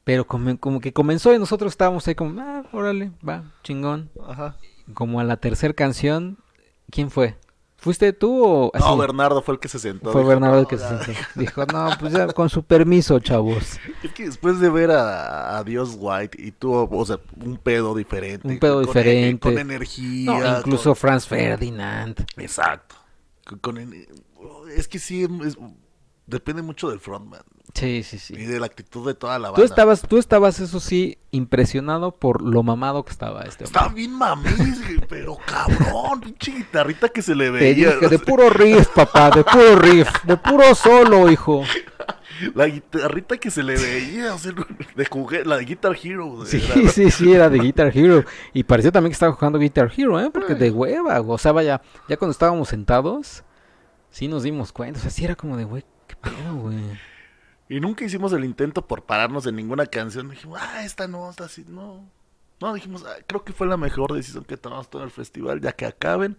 Pero 0.04 0.26
como, 0.26 0.58
como 0.58 0.80
que 0.80 0.92
comenzó 0.92 1.32
y 1.34 1.38
nosotros 1.38 1.72
estábamos 1.72 2.06
ahí 2.06 2.14
como, 2.14 2.40
ah, 2.42 2.62
órale, 2.72 3.10
va, 3.26 3.52
chingón. 3.62 4.10
Ajá. 4.28 4.56
Como 4.92 5.18
a 5.18 5.24
la 5.24 5.38
tercera 5.38 5.72
canción, 5.72 6.36
¿quién 6.90 7.10
fue? 7.10 7.36
¿Fuiste 7.78 8.12
tú 8.12 8.42
o 8.44 8.70
así? 8.74 8.84
No, 8.84 8.96
Bernardo 8.98 9.40
fue 9.42 9.54
el 9.54 9.60
que 9.60 9.68
se 9.68 9.78
sentó. 9.78 10.10
Fue 10.12 10.20
dijo, 10.22 10.28
Bernardo 10.28 10.56
el 10.58 10.62
"No, 10.62 10.68
que 10.68 10.76
se 10.78 10.84
ya". 10.84 11.04
sentó. 11.04 11.20
Dijo, 11.34 11.66
no, 11.66 11.90
pues 11.98 12.12
ya, 12.12 12.26
con 12.28 12.48
su 12.50 12.62
permiso, 12.62 13.18
chavos. 13.20 13.78
Es 14.02 14.12
que 14.12 14.24
después 14.26 14.60
de 14.60 14.68
ver 14.70 14.90
a, 14.90 15.56
a 15.58 15.64
Dios 15.64 15.96
White 15.98 16.36
y 16.42 16.50
tuvo, 16.52 16.86
o 16.90 17.04
sea, 17.06 17.18
un 17.42 17.56
pedo 17.56 17.94
diferente. 17.94 18.46
Un 18.46 18.58
pedo 18.58 18.76
con- 18.76 18.84
diferente. 18.86 19.40
Con, 19.40 19.58
energía. 19.58 20.38
No, 20.38 20.58
incluso 20.58 20.90
con- 20.90 20.96
Franz 20.96 21.26
Ferdinand. 21.26 22.20
Exacto. 22.36 22.94
Con- 23.46 23.58
con 23.58 23.78
es 24.76 24.88
que 24.88 24.98
sí, 24.98 25.26
es- 25.44 25.56
depende 26.26 26.62
mucho 26.62 26.88
del 26.88 27.00
frontman 27.00 27.42
Sí, 27.74 28.02
sí, 28.02 28.18
sí. 28.18 28.34
y 28.34 28.44
de 28.44 28.58
la 28.60 28.66
actitud 28.66 29.06
de 29.06 29.14
toda 29.14 29.38
la 29.38 29.48
banda. 29.50 29.56
Tú 29.60 29.64
estabas, 29.64 30.02
tú 30.02 30.16
estabas, 30.18 30.58
eso 30.60 30.80
sí, 30.80 31.18
impresionado 31.32 32.12
por 32.12 32.40
lo 32.40 32.62
mamado 32.62 33.04
que 33.04 33.10
estaba 33.12 33.42
este 33.42 33.64
hombre. 33.64 33.78
Estaba 33.78 33.88
bien 33.94 34.12
mamís, 34.12 34.80
pero 35.08 35.36
cabrón, 35.44 36.20
pinche 36.22 36.52
guitarrita 36.52 37.08
que 37.10 37.20
se 37.20 37.34
le 37.34 37.46
Te 37.46 37.50
veía. 37.50 37.94
dije, 37.96 38.08
de 38.08 38.18
puro 38.20 38.48
riff, 38.48 38.88
papá, 38.88 39.30
de 39.30 39.44
puro 39.44 39.76
riff, 39.76 40.08
de 40.24 40.36
puro 40.36 40.74
solo, 40.74 41.30
hijo. 41.30 41.62
La 42.54 42.66
guitarrita 42.66 43.36
que 43.38 43.50
se 43.50 43.62
le 43.62 43.74
veía, 43.76 44.34
o 44.34 44.38
sea, 44.38 44.52
de 44.52 45.44
la 45.44 45.56
de 45.56 45.64
Guitar 45.64 45.96
Hero. 46.02 46.44
Sí, 46.46 46.60
sí, 46.92 47.10
sí, 47.10 47.32
era 47.32 47.48
de 47.48 47.58
Guitar 47.58 47.96
Hero. 47.96 48.24
Y 48.52 48.64
parecía 48.64 48.90
también 48.90 49.10
que 49.10 49.14
estaba 49.14 49.32
jugando 49.32 49.58
Guitar 49.58 49.92
Hero, 49.96 50.18
¿eh? 50.20 50.30
Porque 50.32 50.54
de 50.56 50.70
hueva, 50.70 51.20
o 51.20 51.38
sea, 51.38 51.52
vaya, 51.52 51.80
ya 52.08 52.16
cuando 52.16 52.32
estábamos 52.32 52.68
sentados, 52.68 53.44
sí 54.14 54.28
nos 54.28 54.44
dimos 54.44 54.72
cuenta. 54.72 55.00
O 55.00 55.02
sea, 55.02 55.10
sí 55.10 55.24
era 55.24 55.34
como 55.34 55.56
de, 55.56 55.64
güey, 55.64 55.84
qué 56.06 56.14
pedo, 56.16 56.54
güey. 56.54 56.78
Y 57.68 57.80
nunca 57.80 58.04
hicimos 58.04 58.32
el 58.32 58.44
intento 58.44 58.86
por 58.86 59.04
pararnos 59.04 59.46
en 59.46 59.56
ninguna 59.56 59.86
canción. 59.86 60.30
Dijimos, 60.30 60.58
ah, 60.62 60.84
esta 60.84 61.08
no, 61.08 61.28
esta 61.28 61.48
sí, 61.48 61.64
no. 61.66 62.08
No, 62.60 62.72
dijimos, 62.74 63.04
ah, 63.04 63.16
creo 63.26 63.42
que 63.44 63.52
fue 63.52 63.66
la 63.66 63.76
mejor 63.76 64.12
decisión 64.12 64.44
que 64.44 64.56
tomamos 64.56 64.88
todo 64.88 65.02
el 65.02 65.10
festival. 65.10 65.60
Ya 65.60 65.72
que 65.72 65.84
acaben, 65.84 66.38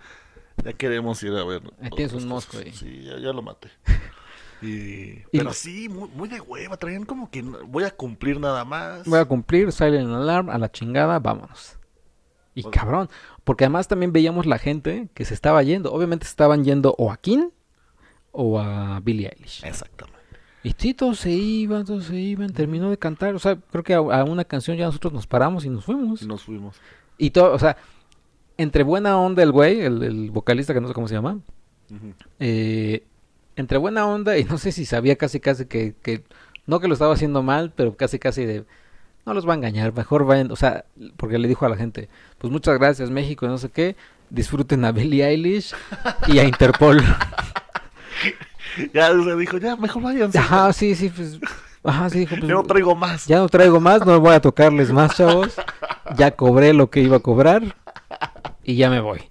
ya 0.63 0.71
queremos 0.71 1.21
ir 1.23 1.34
a 1.34 1.43
ver. 1.43 1.61
Ahí 1.82 1.89
tienes 1.89 2.13
un 2.13 2.28
mosco 2.28 2.57
ahí. 2.57 2.71
Sí, 2.71 3.03
ya, 3.03 3.17
ya 3.19 3.34
lo 3.34 3.41
maté. 3.41 3.69
Y, 4.61 4.67
Y- 4.67 5.23
pero 5.34 5.51
sí, 5.51 5.89
muy, 5.89 6.07
muy 6.15 6.30
de 6.30 6.39
hueva. 6.39 6.78
Traían 6.78 7.03
como 7.03 7.30
que 7.30 7.41
voy 7.41 7.84
a 7.84 7.91
cumplir 7.91 8.39
nada 8.39 8.63
más. 8.63 9.05
Voy 9.05 9.19
a 9.19 9.26
cumplir, 9.26 9.69
Silent 9.73 10.09
Alarm, 10.09 10.49
a 10.49 10.57
la 10.57 10.71
chingada, 10.71 11.19
vámonos. 11.19 11.78
Y 12.55 12.63
cabrón, 12.63 13.09
porque 13.43 13.65
además 13.65 13.89
también 13.89 14.13
veíamos 14.13 14.45
la 14.45 14.57
gente 14.57 15.09
que 15.13 15.26
se 15.26 15.34
estaba 15.34 15.61
yendo. 15.61 15.91
Obviamente 15.91 16.26
estaban 16.26 16.63
yendo 16.63 16.95
o 16.97 17.11
a 17.11 17.17
King 17.17 17.49
o 18.36 18.59
a 18.59 18.99
Billie 18.99 19.29
Eilish. 19.29 19.63
Exactamente. 19.65 20.15
Y 20.63 20.73
sí, 20.77 20.93
todos 20.93 21.19
se 21.19 21.31
iban, 21.31 21.86
todos 21.86 22.05
se 22.05 22.15
iban, 22.15 22.51
terminó 22.51 22.89
de 22.89 22.97
cantar. 22.97 23.36
O 23.36 23.39
sea, 23.39 23.55
creo 23.55 23.83
que 23.83 23.93
a, 23.93 23.97
a 23.97 24.23
una 24.23 24.45
canción 24.45 24.77
ya 24.77 24.86
nosotros 24.86 25.13
nos 25.13 25.27
paramos 25.27 25.63
y 25.65 25.69
nos 25.69 25.86
fuimos. 25.86 26.23
Nos 26.23 26.43
fuimos. 26.43 26.77
Y 27.17 27.29
todo, 27.29 27.53
o 27.53 27.59
sea, 27.59 27.77
entre 28.57 28.83
buena 28.83 29.17
onda 29.17 29.43
el 29.43 29.51
güey, 29.51 29.81
el, 29.81 30.03
el 30.03 30.31
vocalista 30.31 30.73
que 30.73 30.81
no 30.81 30.88
sé 30.88 30.93
cómo 30.93 31.07
se 31.07 31.15
llama, 31.15 31.39
eh, 32.39 33.03
entre 33.55 33.77
buena 33.77 34.05
onda 34.07 34.38
y 34.38 34.43
no 34.43 34.57
sé 34.57 34.71
si 34.71 34.86
sabía 34.86 35.15
casi 35.17 35.39
casi 35.39 35.65
que, 35.65 35.95
que, 36.01 36.23
no 36.65 36.79
que 36.79 36.88
lo 36.88 36.93
estaba 36.93 37.13
haciendo 37.13 37.43
mal, 37.43 37.71
pero 37.75 37.95
casi 37.95 38.19
casi 38.19 38.45
de, 38.45 38.65
no 39.25 39.33
los 39.33 39.47
va 39.47 39.53
a 39.53 39.57
engañar, 39.57 39.93
mejor 39.93 40.25
vayan, 40.25 40.51
o 40.51 40.55
sea, 40.55 40.86
porque 41.17 41.38
le 41.38 41.47
dijo 41.47 41.65
a 41.65 41.69
la 41.69 41.77
gente, 41.77 42.09
pues 42.38 42.51
muchas 42.51 42.77
gracias 42.77 43.11
México 43.11 43.47
no 43.47 43.57
sé 43.57 43.69
qué, 43.69 43.95
disfruten 44.29 44.83
a 44.86 44.91
Billie 44.91 45.25
Eilish 45.25 45.73
y 46.27 46.39
a 46.39 46.43
Interpol. 46.43 47.01
Ya, 48.93 49.11
o 49.11 49.24
sea, 49.24 49.36
dijo, 49.36 49.57
ya, 49.57 49.76
mejor 49.76 50.01
váyanse. 50.03 50.38
Ajá, 50.38 50.74
sí, 50.74 50.95
sí, 50.95 51.09
pues. 51.09 51.39
Ajá, 51.84 52.09
sí, 52.09 52.20
dijo, 52.20 52.36
pues. 52.36 52.47
No 52.49 52.63
traigo 52.63 52.95
más. 52.95 53.26
Ya 53.28 53.38
no 53.38 53.47
traigo 53.47 53.80
más, 53.80 54.05
no 54.05 54.20
voy 54.20 54.34
a 54.34 54.41
tocarles 54.41 54.91
más, 54.91 55.16
chavos. 55.16 55.55
Ya 56.18 56.32
cobré 56.32 56.74
lo 56.74 56.89
que 56.89 57.01
iba 57.01 57.18
a 57.18 57.20
cobrar. 57.20 57.76
Y 58.63 58.76
ya 58.76 58.89
me 58.89 58.99
voy. 58.99 59.22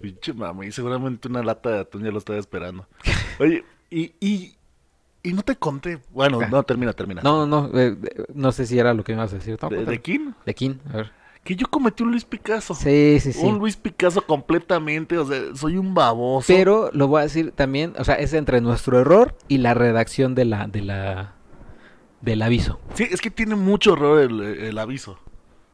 Pinche 0.00 0.32
mami, 0.34 0.70
seguramente 0.70 1.28
una 1.28 1.42
lata 1.42 1.70
de 1.70 1.78
atún 1.80 2.04
ya 2.04 2.10
lo 2.10 2.18
estaba 2.18 2.38
esperando. 2.38 2.86
Oye, 3.40 3.64
y, 3.90 4.12
y, 4.20 4.54
y 5.22 5.32
no 5.32 5.42
te 5.42 5.56
conté. 5.56 5.98
Bueno, 6.10 6.38
Ah. 6.42 6.48
no, 6.50 6.62
termina, 6.62 6.92
termina. 6.92 7.22
No, 7.22 7.46
no, 7.46 7.68
no. 7.68 7.80
eh, 7.80 7.96
no 8.34 8.52
sé 8.52 8.66
si 8.66 8.78
era 8.78 8.92
lo 8.94 9.02
que 9.02 9.12
me 9.12 9.18
ibas 9.18 9.32
a 9.32 9.36
decir. 9.36 9.58
No, 9.60 9.68
¿De, 9.70 9.84
de 9.84 10.00
quién? 10.02 10.34
De 10.44 10.54
King, 10.54 10.74
a 10.92 10.96
ver. 10.98 11.12
Que 11.46 11.54
yo 11.54 11.68
cometí 11.68 12.02
un 12.02 12.10
Luis 12.10 12.24
Picasso. 12.24 12.74
Sí, 12.74 13.18
sí, 13.20 13.32
sí. 13.32 13.46
Un 13.46 13.58
Luis 13.58 13.76
Picasso 13.76 14.26
completamente, 14.26 15.16
o 15.16 15.24
sea, 15.24 15.40
soy 15.54 15.76
un 15.76 15.94
baboso. 15.94 16.46
Pero 16.48 16.90
lo 16.92 17.06
voy 17.06 17.20
a 17.20 17.22
decir 17.22 17.52
también, 17.52 17.92
o 17.98 18.02
sea, 18.02 18.16
es 18.16 18.32
entre 18.32 18.60
nuestro 18.60 18.98
error 18.98 19.36
y 19.46 19.58
la 19.58 19.72
redacción 19.72 20.34
de 20.34 20.44
la, 20.44 20.66
de 20.66 20.82
la, 20.82 21.34
del 22.20 22.42
aviso. 22.42 22.80
Sí, 22.94 23.06
es 23.08 23.20
que 23.20 23.30
tiene 23.30 23.54
mucho 23.54 23.92
error 23.92 24.22
el, 24.22 24.40
el 24.40 24.76
aviso. 24.76 25.20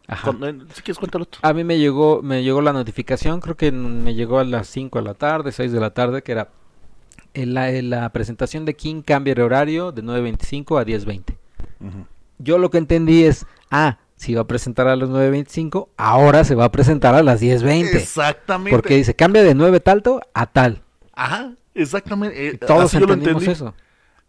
Ajá. 0.08 0.36
Eh, 0.42 0.58
si 0.74 0.82
quieres, 0.82 0.98
cuéntalo 0.98 1.24
tú. 1.24 1.38
A 1.40 1.54
mí 1.54 1.64
me 1.64 1.78
llegó, 1.78 2.20
me 2.20 2.42
llegó 2.42 2.60
la 2.60 2.74
notificación, 2.74 3.40
creo 3.40 3.56
que 3.56 3.72
me 3.72 4.14
llegó 4.14 4.40
a 4.40 4.44
las 4.44 4.68
5 4.68 4.98
de 4.98 5.04
la 5.06 5.14
tarde, 5.14 5.52
6 5.52 5.72
de 5.72 5.80
la 5.80 5.94
tarde, 5.94 6.22
que 6.22 6.32
era 6.32 6.50
en 7.32 7.54
la, 7.54 7.70
en 7.70 7.88
la 7.88 8.12
presentación 8.12 8.66
de 8.66 8.76
King 8.76 9.00
cambia 9.00 9.34
de 9.34 9.42
horario 9.42 9.90
de 9.90 10.02
9.25 10.02 10.78
a 10.78 10.84
10.20. 10.84 11.34
Ujú. 11.80 12.06
Yo 12.38 12.58
lo 12.58 12.70
que 12.70 12.76
entendí 12.76 13.24
es, 13.24 13.46
ah, 13.70 13.98
si 14.22 14.34
va 14.34 14.42
a 14.42 14.46
presentar 14.46 14.86
a 14.86 14.94
las 14.96 15.08
9.25, 15.08 15.88
ahora 15.96 16.44
se 16.44 16.54
va 16.54 16.66
a 16.66 16.70
presentar 16.72 17.14
a 17.14 17.22
las 17.22 17.42
10.20. 17.42 17.94
Exactamente. 17.96 18.70
Porque 18.70 18.96
dice, 18.96 19.14
cambia 19.16 19.42
de 19.42 19.54
9 19.54 19.80
talto 19.80 20.20
a 20.32 20.46
tal. 20.46 20.82
Ajá, 21.12 21.52
exactamente. 21.74 22.48
eh, 22.48 22.56
Todos 22.58 22.84
así 22.84 23.00
yo 23.00 23.06
lo 23.06 23.14
entendimos 23.14 23.42
entendí. 23.42 23.56
eso. 23.56 23.74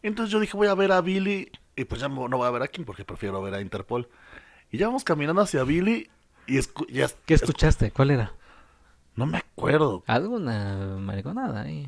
Entonces 0.02 0.32
yo 0.34 0.40
dije, 0.40 0.58
voy 0.58 0.68
a 0.68 0.74
ver 0.76 0.92
a 0.92 1.02
Billy. 1.02 1.52
Y 1.76 1.86
pues 1.86 2.02
ya 2.02 2.08
no 2.10 2.28
voy 2.28 2.48
a 2.48 2.52
ver 2.52 2.64
a 2.64 2.68
King 2.68 2.84
porque 2.86 3.06
prefiero 3.06 3.42
ver 3.42 3.54
a 3.54 3.62
Interpol. 3.62 4.10
Y 4.72 4.78
ya 4.78 4.88
vamos 4.88 5.04
caminando 5.04 5.42
hacia 5.42 5.64
Billy. 5.64 6.10
Y 6.48 6.58
escu- 6.58 6.88
ya 6.92 7.06
es- 7.06 7.16
¿Qué 7.26 7.36
es- 7.36 7.42
escuchaste? 7.44 7.92
¿Cuál 7.92 8.12
era? 8.12 8.34
No 9.16 9.26
me 9.28 9.38
acuerdo. 9.38 10.04
Alguna 10.08 10.98
mariconada 11.00 11.62
ahí. 11.62 11.88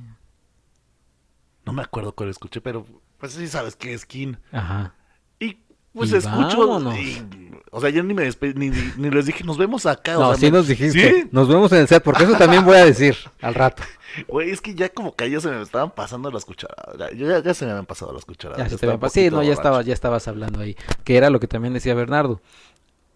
No 1.66 1.74
me 1.74 1.82
acuerdo 1.82 2.14
cuál 2.14 2.30
escuché, 2.30 2.62
pero 2.62 2.86
pues 3.18 3.34
sí 3.34 3.48
sabes 3.48 3.76
que 3.76 3.94
es 3.94 4.06
King. 4.06 4.36
Ajá. 4.52 4.94
Y 5.40 5.58
pues 5.94 6.12
Y 6.12 6.18
escucho. 6.18 6.80
y- 6.96 7.45
o 7.76 7.82
sea, 7.82 7.90
yo 7.90 8.02
ni 8.04 8.14
me 8.14 8.24
despe- 8.28 8.56
ni, 8.56 8.70
ni- 8.70 8.92
ni 8.98 9.10
les 9.10 9.26
dije, 9.26 9.44
nos 9.44 9.58
vemos 9.58 9.86
acá. 9.86 10.18
o 10.18 10.22
No, 10.22 10.28
sea, 10.30 10.38
sí 10.40 10.46
me- 10.46 10.52
nos 10.58 10.68
dijiste. 10.68 11.10
¿Sí? 11.24 11.30
Nos 11.32 11.48
vemos 11.48 11.72
en 11.74 11.80
el 11.80 11.88
set, 11.88 12.02
porque 12.04 12.24
eso 12.24 12.34
también 12.38 12.64
voy 12.66 12.78
a 12.78 12.86
decir 12.86 13.16
al 13.42 13.54
rato. 13.54 13.84
Güey, 14.30 14.50
es 14.52 14.62
que 14.62 14.74
ya 14.76 14.88
como 14.88 15.14
que 15.14 15.30
ya 15.30 15.42
se 15.42 15.50
me 15.50 15.62
estaban 15.62 15.92
pasando 15.92 16.32
las 16.32 16.46
cucharadas. 16.46 16.96
Ya, 16.98 17.12
ya, 17.12 17.44
ya 17.44 17.54
se 17.54 17.66
me 17.66 17.72
habían 17.72 17.86
pasado 17.86 18.14
las 18.14 18.24
cucharadas. 18.24 18.60
Ya 18.60 18.70
se 18.70 18.78
te 18.78 19.10
Sí, 19.10 19.30
no, 19.30 19.44
ya 19.44 19.52
estabas, 19.52 19.86
ya 19.86 19.94
estabas 19.94 20.26
hablando 20.30 20.62
ahí. 20.62 20.78
Que 21.04 21.18
era 21.18 21.30
lo 21.30 21.42
que 21.42 21.48
también 21.48 21.74
decía 21.74 21.94
Bernardo. 21.96 22.40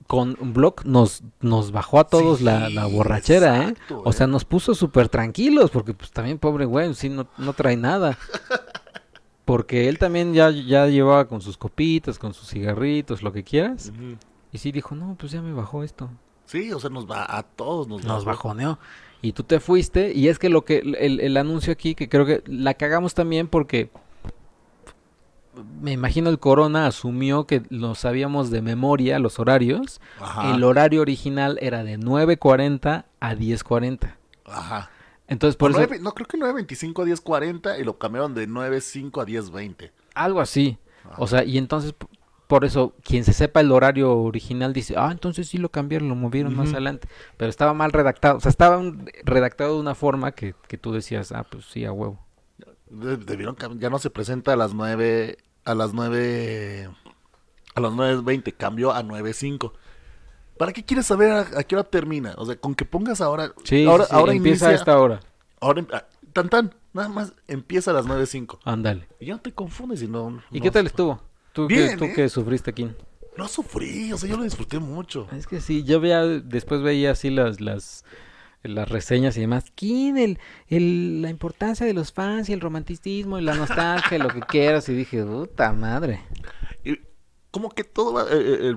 Con 0.08 0.36
Block 0.42 0.84
nos, 0.84 1.24
nos 1.40 1.72
bajó 1.72 2.00
a 2.02 2.04
todos 2.04 2.40
Sí, 2.40 2.44
la, 2.44 2.70
la 2.70 2.86
borrachera, 2.86 3.70
¿eh? 3.70 3.76
O 4.04 4.12
sea, 4.12 4.26
eh. 4.26 4.30
nos 4.30 4.44
puso 4.44 4.76
súper 4.76 5.08
tranquilos, 5.08 5.72
porque 5.72 5.94
pues 5.94 6.12
también 6.12 6.38
pobre 6.38 6.66
güey, 6.66 6.94
sí, 6.96 7.08
no, 7.08 7.28
no 7.38 7.54
trae 7.54 7.78
nada. 7.78 8.18
Porque 9.46 9.90
él 9.90 9.98
también 9.98 10.34
ya, 10.34 10.52
ya 10.52 10.86
llevaba 10.88 11.28
con 11.28 11.42
sus 11.42 11.58
copitas, 11.58 12.20
con 12.20 12.34
sus 12.36 12.48
cigarritos, 12.50 13.24
lo 13.24 13.34
que 13.34 13.44
quieras. 13.44 13.92
Ujú. 13.96 14.16
Y 14.52 14.58
sí 14.58 14.72
dijo, 14.72 14.96
no, 14.96 15.16
pues 15.20 15.32
ya 15.32 15.42
me 15.42 15.54
bajó 15.54 15.84
esto. 15.84 16.10
Sí, 16.46 16.72
o 16.74 16.80
sea, 16.80 16.90
nos 16.90 17.10
va 17.10 17.26
a 17.30 17.44
todos 17.44 17.88
nos, 17.88 18.04
Nos 18.04 18.26
bajó. 18.26 18.50
bajoneó. 18.50 18.80
Y 19.22 19.34
tú 19.34 19.44
te 19.44 19.60
fuiste. 19.60 20.14
Y 20.14 20.28
es 20.30 20.40
que 20.40 20.50
lo 20.50 20.66
que 20.66 20.80
el, 20.80 21.20
el 21.20 21.38
anuncio 21.38 21.72
aquí, 21.72 21.94
que 21.94 22.10
creo 22.10 22.26
que 22.26 22.42
la 22.48 22.74
cagamos 22.74 23.14
también 23.14 23.48
porque 23.48 23.92
me 25.82 25.92
imagino 25.92 26.30
el 26.30 26.40
Corona 26.40 26.86
asumió 26.86 27.46
que 27.46 27.64
lo 27.70 27.96
sabíamos 27.96 28.50
de 28.50 28.62
memoria, 28.62 29.20
los 29.20 29.40
horarios. 29.40 30.02
Ajá. 30.20 30.56
El 30.56 30.64
horario 30.64 31.02
original 31.02 31.58
era 31.62 31.84
de 31.84 31.98
9.40 32.00 33.06
a 33.20 33.36
10.40. 33.36 34.16
Ajá. 34.46 34.90
Entonces, 35.28 35.58
por 35.58 35.72
eso, 35.72 35.82
no, 36.02 36.14
creo 36.14 36.28
que 36.28 36.38
9.25 36.38 37.04
a 37.04 37.06
10.40 37.06 37.80
y 37.80 37.84
lo 37.84 38.00
cambiaron 38.00 38.34
de 38.34 38.48
9.5 38.48 39.22
a 39.22 39.26
10.20. 39.26 39.92
algo 40.16 40.42
así. 40.42 40.80
Ajá. 41.06 41.16
O 41.20 41.28
sea, 41.28 41.44
y 41.44 41.58
entonces, 41.58 41.94
por 42.50 42.66
eso, 42.66 42.96
quien 43.04 43.24
se 43.24 43.32
sepa 43.34 43.60
el 43.62 43.72
horario 43.72 44.18
original 44.18 44.74
dice, 44.74 44.96
ah, 44.98 45.10
entonces 45.12 45.48
sí 45.48 45.60
lo 45.60 45.70
cambiaron, 45.70 46.10
lo 46.10 46.16
movieron 46.16 46.56
más 46.56 46.72
adelante. 46.72 47.08
Pero 47.38 47.48
estaba 47.52 47.76
mal 47.76 47.92
redactado. 47.92 48.38
O 48.38 48.40
sea, 48.40 48.50
estaba 48.50 48.80
un- 48.80 49.08
redactado 49.24 49.76
de 49.76 49.80
una 49.82 49.94
forma 49.94 50.32
que, 50.32 50.56
que 50.68 50.80
tú 50.80 50.92
decías, 50.92 51.32
ah, 51.32 51.46
pues 51.50 51.66
sí, 51.66 51.86
a 51.86 51.92
huevo. 51.92 52.20
De- 52.90 53.18
Debieron 53.18 53.56
ya 53.78 53.92
no 53.92 54.00
se 54.00 54.10
presenta 54.10 54.52
a 54.54 54.56
las 54.56 54.74
9 54.74 55.38
a 55.64 55.76
las 55.76 55.94
9 55.94 56.90
a 57.76 57.82
las 57.82 57.92
9.20, 57.94 58.52
cambió 58.58 58.92
a 58.94 59.04
9.5. 59.04 59.72
¿Para 60.58 60.74
qué 60.74 60.84
quieres 60.84 61.06
saber 61.06 61.32
a, 61.32 61.40
a 61.60 61.64
qué 61.64 61.76
hora 61.76 61.84
termina? 61.88 62.34
O 62.38 62.48
sea, 62.48 62.56
con 62.56 62.74
que 62.74 62.84
pongas 62.84 63.22
ahora 63.22 63.54
Sí, 63.64 63.86
ahora, 63.86 64.06
sí, 64.06 64.10
ahora 64.14 64.34
empieza 64.34 64.66
inicia 64.66 64.70
a 64.70 64.74
esta 64.74 65.00
hora. 65.00 65.20
ahora 65.62 65.80
em- 65.82 65.88
ah, 65.94 66.04
tan 66.34 66.50
tan, 66.50 66.74
nada 66.94 67.10
más 67.10 67.34
empieza 67.48 67.92
a 67.92 67.94
las 67.94 68.08
9.5. 68.08 68.58
Ándale. 68.66 69.08
Y 69.20 69.28
ya 69.28 69.36
no 69.36 69.42
te 69.42 69.54
confundes 69.54 70.02
y 70.02 70.08
no 70.08 70.42
¿Y 70.50 70.58
no- 70.58 70.64
qué 70.64 70.72
tal 70.72 70.88
estuvo? 70.88 71.22
Tú, 71.60 71.68
Bien, 71.68 71.90
que, 71.90 71.98
tú 71.98 72.06
¿eh? 72.06 72.14
que 72.16 72.30
sufriste 72.30 72.72
aquí. 72.72 72.90
No 73.36 73.50
sufrí, 73.50 74.14
o 74.14 74.18
sea, 74.18 74.30
yo 74.30 74.38
lo 74.38 74.44
disfruté 74.44 74.80
mucho. 74.80 75.28
Es 75.34 75.46
que 75.46 75.60
sí, 75.60 75.84
yo 75.84 76.00
veía, 76.00 76.24
después 76.24 76.82
veía 76.82 77.12
así 77.12 77.30
las, 77.30 77.60
las, 77.60 78.06
las 78.64 78.88
reseñas 78.88 79.36
y 79.36 79.42
demás. 79.42 79.66
¿Quién? 79.76 80.18
El, 80.18 80.40
el, 80.68 81.22
la 81.22 81.30
importancia 81.30 81.86
de 81.86 81.94
los 81.94 82.14
fans 82.14 82.48
y 82.48 82.54
el 82.54 82.62
romanticismo 82.62 83.38
y 83.38 83.42
la 83.42 83.56
nostalgia, 83.56 84.18
lo 84.20 84.30
que 84.30 84.40
quieras. 84.40 84.88
Y 84.88 84.94
dije, 84.94 85.22
puta 85.26 85.74
madre. 85.74 86.22
Y 86.86 86.98
como 87.52 87.70
que 87.72 87.84
todo 87.84 88.14
va, 88.14 88.24
eh, 88.24 88.28
eh, 88.32 88.76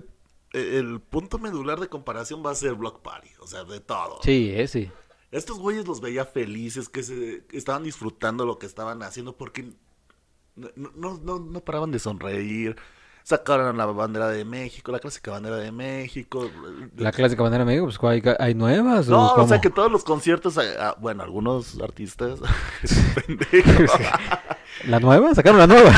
el, 0.52 0.60
el 0.74 1.00
punto 1.00 1.38
medular 1.38 1.78
de 1.78 1.88
comparación 1.88 2.42
va 2.44 2.50
a 2.50 2.56
ser 2.56 2.74
Block 2.74 3.00
Party, 3.00 3.30
o 3.40 3.46
sea, 3.46 3.62
de 3.62 3.78
todo. 3.78 4.18
Sí, 4.24 4.52
eh, 4.54 4.66
sí. 4.66 4.90
Estos 5.30 5.58
güeyes 5.58 5.86
los 5.86 6.00
veía 6.00 6.24
felices, 6.24 6.88
que 6.88 7.04
se 7.04 7.44
que 7.46 7.56
estaban 7.56 7.84
disfrutando 7.84 8.44
lo 8.44 8.58
que 8.58 8.66
estaban 8.66 9.02
haciendo 9.02 9.36
porque 9.36 9.72
no, 10.56 11.18
no, 11.22 11.38
no, 11.38 11.60
paraban 11.60 11.90
de 11.90 11.98
sonreír. 11.98 12.76
Sacaron 13.24 13.76
la 13.76 13.86
bandera 13.86 14.28
de 14.28 14.44
México, 14.44 14.90
la 14.90 14.98
clásica 14.98 15.30
bandera 15.30 15.56
de 15.56 15.70
México. 15.70 16.50
La 16.96 17.12
clásica 17.12 17.42
bandera 17.42 17.64
me 17.64 17.72
digo, 17.72 17.86
pues 17.86 17.98
¿hay, 18.02 18.22
hay 18.40 18.54
nuevas 18.54 19.06
No, 19.06 19.28
o 19.28 19.42
o 19.42 19.48
sea 19.48 19.60
que 19.60 19.70
todos 19.70 19.92
los 19.92 20.02
conciertos, 20.02 20.58
ah, 20.58 20.62
ah, 20.80 20.96
bueno, 20.98 21.22
algunos 21.22 21.80
artistas, 21.80 22.40
¿La 24.86 24.98
nueva? 24.98 25.34
¿Sacaron 25.34 25.58
la 25.58 25.66
nueva? 25.68 25.92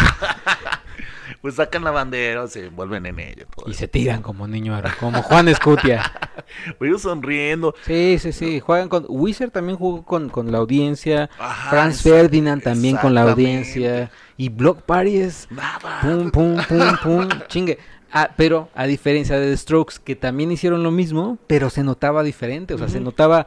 pues 1.41 1.57
sacan 1.57 1.85
la 1.85 1.91
bandera, 1.91 2.49
se 2.49 2.69
envuelven 2.69 3.05
en 3.05 3.19
ella. 3.19 3.45
todo 3.55 3.67
y 3.69 3.73
eso. 3.73 3.81
se 3.81 3.89
tiran 3.89 4.23
como 4.23 4.49
niño, 4.49 4.81
como 4.99 5.23
Juan 5.23 5.49
Escutia. 5.49 6.11
Ellos 6.81 7.03
sonriendo. 7.03 7.75
Sí, 7.83 8.19
sí, 8.19 8.33
sí. 8.33 8.61
Juegan 8.61 8.89
con. 8.89 9.07
Wizard 9.09 9.51
también 9.51 9.79
jugó 9.79 10.03
con, 10.03 10.29
con 10.29 10.51
la 10.53 10.59
audiencia. 10.59 11.31
Ajá, 11.39 11.71
Franz 11.71 12.03
Ferdinand 12.03 12.63
también 12.63 12.97
con 12.97 13.15
la 13.15 13.23
audiencia. 13.23 14.11
Y 14.37 14.49
Block 14.49 14.83
Party 14.83 15.19
es. 15.19 15.49
Nada. 15.51 16.01
Pum, 16.03 16.31
pum, 16.31 16.57
pum, 16.69 16.97
pum. 17.03 17.29
Chingue. 17.49 17.79
Ah, 18.13 18.31
pero 18.37 18.69
a 18.75 18.87
diferencia 18.87 19.39
de 19.39 19.51
The 19.51 19.57
Strokes, 19.57 19.97
que 20.03 20.15
también 20.15 20.53
hicieron 20.53 20.83
lo 20.83 20.91
mismo, 20.91 21.39
pero 21.47 21.71
se 21.71 21.83
notaba 21.83 22.23
diferente. 22.23 22.75
O 22.75 22.79
sea, 22.79 22.89
se 22.89 23.01
notaba. 23.01 23.47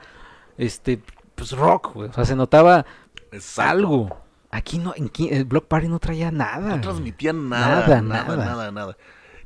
Este. 0.58 1.01
Pues 1.36 1.51
rock, 1.51 1.93
güey. 1.93 2.10
O 2.10 2.14
sea, 2.14 2.26
se 2.26 2.36
notaba 2.36 2.86
Exacto. 3.32 3.70
algo. 3.70 4.18
Aquí 4.49 4.80
no. 4.80 4.93
En, 4.95 5.12
el 5.30 5.45
Block 5.45 5.66
Party 5.68 5.88
no 5.88 5.99
traía 5.99 6.32
nada. 6.32 6.76
No 6.76 6.82
transmitían 6.82 7.47
nada, 7.49 8.01
Nada, 8.01 8.01
nada, 8.01 8.36
nada, 8.36 8.45
nada. 8.45 8.72
nada. 8.72 8.97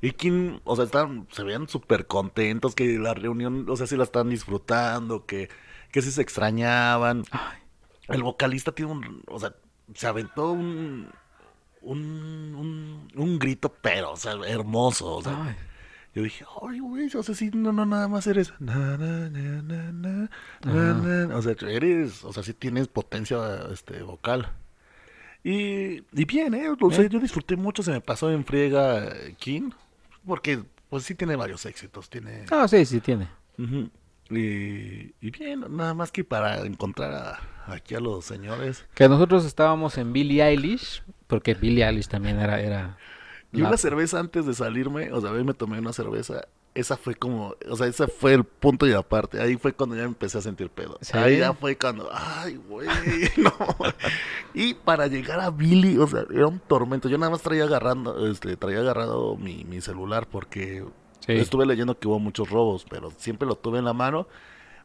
Y 0.02 0.12
quien, 0.14 0.62
o 0.64 0.76
sea, 0.76 0.86
estaban, 0.86 1.28
se 1.32 1.44
veían 1.44 1.68
súper 1.70 2.08
contentos, 2.08 2.74
que 2.76 2.98
la 2.98 3.14
reunión, 3.14 3.66
o 3.70 3.76
sea, 3.76 3.86
sí 3.88 3.96
la 3.96 4.04
estaban 4.04 4.30
disfrutando, 4.30 5.26
que, 5.28 5.50
que 5.92 6.02
sí 6.02 6.12
se 6.12 6.22
extrañaban. 6.22 7.24
Ay. 7.32 7.60
El 8.08 8.24
vocalista 8.24 8.72
tiene 8.72 8.92
un, 8.92 9.24
o 9.28 9.40
sea, 9.40 9.54
se 9.94 10.08
aventó 10.08 10.52
un, 10.54 11.08
un, 11.82 12.00
un, 12.56 13.08
un 13.16 13.40
grito, 13.40 13.74
pero, 13.82 14.12
o 14.14 14.18
sea, 14.18 14.34
hermoso. 14.48 15.18
O 15.18 15.22
sea, 15.22 15.38
Ay. 15.46 15.56
yo 16.16 16.24
dije, 16.24 16.46
ay, 16.68 16.80
güey, 16.80 17.06
o 17.16 17.24
sea, 17.24 17.36
sí, 17.36 17.52
no, 17.54 17.72
no, 17.72 17.86
nada 17.86 18.08
más 18.08 18.26
eres. 18.28 18.54
na, 18.60 18.98
na, 18.98 19.30
na, 19.30 19.62
na, 19.62 19.92
na, 19.92 20.28
na. 20.94 21.38
O 21.38 21.42
sea, 21.44 21.56
eres, 21.70 22.24
o 22.24 22.34
sea, 22.34 22.42
sí 22.44 22.54
tienes 22.54 22.88
potencia 22.88 23.38
este, 23.72 24.02
vocal. 24.04 24.52
Y, 25.44 26.04
y 26.12 26.26
bien, 26.26 26.54
¿eh? 26.54 26.70
O 26.80 26.92
sea, 26.92 27.06
Eh. 27.06 27.10
yo 27.10 27.20
disfruté 27.20 27.56
mucho, 27.56 27.82
se 27.84 27.92
me 27.92 28.02
pasó 28.02 28.32
en 28.32 28.46
friega 28.46 29.12
King, 29.40 29.72
porque, 30.26 30.64
pues 30.90 31.04
sí 31.04 31.16
tiene 31.16 31.36
varios 31.36 31.66
éxitos, 31.66 32.10
tiene. 32.10 32.46
Ah, 32.52 32.68
sí, 32.68 32.86
sí 32.86 33.00
tiene. 33.02 33.28
Y, 34.30 35.14
y 35.20 35.32
bien, 35.32 35.66
nada 35.76 35.94
más 35.94 36.12
que 36.12 36.24
para 36.24 36.62
encontrar 36.66 37.14
a- 37.14 37.74
aquí 37.74 37.96
a 37.96 38.00
los 38.00 38.24
señores. 38.26 38.86
Que 38.96 39.10
nosotros 39.10 39.46
estábamos 39.46 39.98
en 39.98 40.14
Billie 40.14 40.42
Eilish, 40.44 41.04
porque 41.28 41.54
Billie 41.54 41.86
Eilish 41.86 42.08
también 42.08 42.40
era, 42.40 42.62
era 42.62 42.98
Y 43.52 43.60
la- 43.62 43.70
una 43.70 43.78
cerveza 43.78 44.20
antes 44.20 44.46
de 44.46 44.54
salirme, 44.54 45.12
o 45.12 45.20
sea, 45.20 45.32
hoy 45.32 45.44
me 45.44 45.54
tomé 45.54 45.80
una 45.80 45.92
cerveza 45.94 46.48
esa 46.74 46.96
fue 46.98 47.16
como, 47.16 47.56
o 47.70 47.76
sea, 47.76 47.88
ese 47.88 48.08
fue 48.08 48.34
el 48.34 48.44
punto 48.44 48.88
y 48.88 48.94
aparte. 48.94 49.42
Ahí 49.42 49.58
fue 49.58 49.74
cuando 49.74 49.96
ya 49.96 50.04
empecé 50.04 50.38
a 50.38 50.42
sentir 50.42 50.70
pedo. 50.70 50.98
¿Sí? 51.02 51.18
Ahí 51.18 51.40
ya 51.40 51.54
fue 51.54 51.78
cuando, 51.78 52.10
ay, 52.12 52.56
güey, 52.56 52.88
no. 53.38 53.54
Y 54.54 54.74
para 54.74 55.08
llegar 55.08 55.40
a 55.40 55.50
Billy, 55.50 55.98
o 55.98 56.08
sea, 56.08 56.26
era 56.34 56.48
un 56.48 56.60
tormento. 56.60 57.10
Yo 57.10 57.18
nada 57.18 57.32
más 57.32 57.42
traía 57.42 57.66
agarrando, 57.66 58.28
este, 58.30 58.56
traía 58.58 58.80
agarrado 58.80 59.36
mi, 59.38 59.64
mi 59.66 59.82
celular 59.82 60.28
porque 60.30 60.86
Sí. 61.26 61.34
estuve 61.34 61.66
leyendo 61.68 62.00
que 62.00 62.08
hubo 62.08 62.18
muchos 62.20 62.50
robos, 62.50 62.86
pero 62.90 63.12
siempre 63.18 63.48
lo 63.48 63.56
tuve 63.56 63.78
en 63.80 63.86
la 63.86 63.94
mano. 63.94 64.28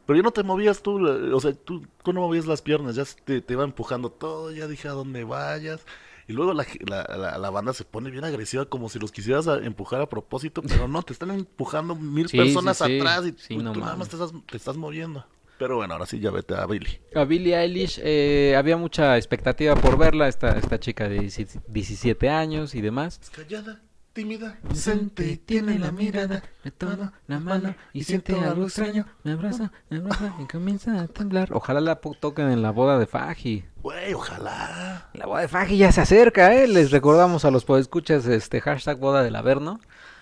Pero 0.04 0.18
yo 0.18 0.22
no 0.22 0.30
te 0.32 0.42
movías 0.42 0.82
tú, 0.82 1.04
o 1.04 1.40
sea, 1.40 1.52
tú, 1.54 1.84
tú 2.04 2.12
no 2.12 2.20
movías 2.20 2.46
las 2.46 2.62
piernas, 2.62 2.94
ya 2.94 3.04
te, 3.24 3.40
te 3.40 3.52
iba 3.54 3.64
empujando 3.64 4.10
todo, 4.10 4.52
ya 4.52 4.66
dije 4.68 4.86
a 4.86 4.92
dónde 4.92 5.24
vayas. 5.24 5.80
Y 6.28 6.32
luego 6.32 6.54
la, 6.54 6.66
la, 6.86 7.04
la- 7.16 7.38
la 7.38 7.50
banda 7.50 7.72
se 7.72 7.84
pone 7.84 8.10
bien 8.10 8.24
agresiva 8.24 8.64
como 8.66 8.88
si 8.88 8.98
los 8.98 9.12
quisieras 9.12 9.46
a- 9.48 9.58
empujar 9.64 10.00
a 10.00 10.08
propósito, 10.08 10.60
pero 10.62 10.88
no, 10.88 11.02
te 11.02 11.12
están 11.12 11.30
empujando 11.30 11.94
mil 11.94 12.28
Sí, 12.28 12.36
personas 12.36 12.78
sí, 12.78 12.84
sí. 12.86 12.98
atrás 12.98 13.26
y 13.26 13.32
Sí, 13.38 13.54
tú, 13.54 13.62
no 13.62 13.72
tú 13.72 13.80
nada 13.80 13.94
más 13.96 14.08
te 14.08 14.16
estás, 14.16 14.32
te 14.50 14.56
estás 14.56 14.76
moviendo. 14.76 15.24
Pero 15.58 15.76
bueno, 15.76 15.94
ahora 15.94 16.04
sí 16.04 16.18
ya 16.20 16.30
vete 16.30 16.54
a 16.54 16.66
Billy. 16.66 16.98
A 17.14 17.24
Billie 17.24 17.56
Eilish 17.58 17.98
eh, 18.02 18.54
había 18.58 18.76
mucha 18.76 19.16
expectativa 19.16 19.74
por 19.74 19.96
verla, 19.96 20.28
esta, 20.28 20.58
esta 20.58 20.78
chica 20.78 21.08
de 21.08 21.20
17 21.20 21.60
17 21.68 22.28
años 22.28 22.74
y 22.74 22.82
demás. 22.82 23.18
Es 23.22 23.30
callada, 23.30 23.80
tímida, 24.16 24.58
Vicente 24.62 25.36
tiene 25.44 25.78
la 25.78 25.92
mirada, 25.92 26.42
me 26.64 26.70
toma 26.70 27.12
la 27.26 27.38
mano 27.38 27.74
y 27.92 28.02
siente 28.02 28.34
algo 28.34 28.64
extraño. 28.64 29.04
Me 29.24 29.32
abraza, 29.32 29.72
me 29.90 29.98
abraza 29.98 30.34
y 30.42 30.46
comienza 30.46 31.02
a 31.02 31.06
temblar. 31.06 31.50
Ojalá 31.52 31.82
la 31.82 31.96
toquen 31.96 32.50
en 32.50 32.62
la 32.62 32.70
boda 32.70 32.98
de 32.98 33.06
Faji. 33.06 33.66
Güey, 33.82 34.14
ojalá. 34.14 35.10
La 35.12 35.26
boda 35.26 35.42
de 35.42 35.48
Faji 35.48 35.76
ya 35.76 35.92
se 35.92 36.00
acerca, 36.00 36.54
¿eh? 36.54 36.66
Les 36.66 36.92
recordamos 36.92 37.44
a 37.44 37.50
los 37.50 37.66
podescuchas 37.66 38.24
este 38.24 38.62
hashtag 38.62 38.98
boda 38.98 39.22
del 39.22 39.36
Averno. 39.36 39.80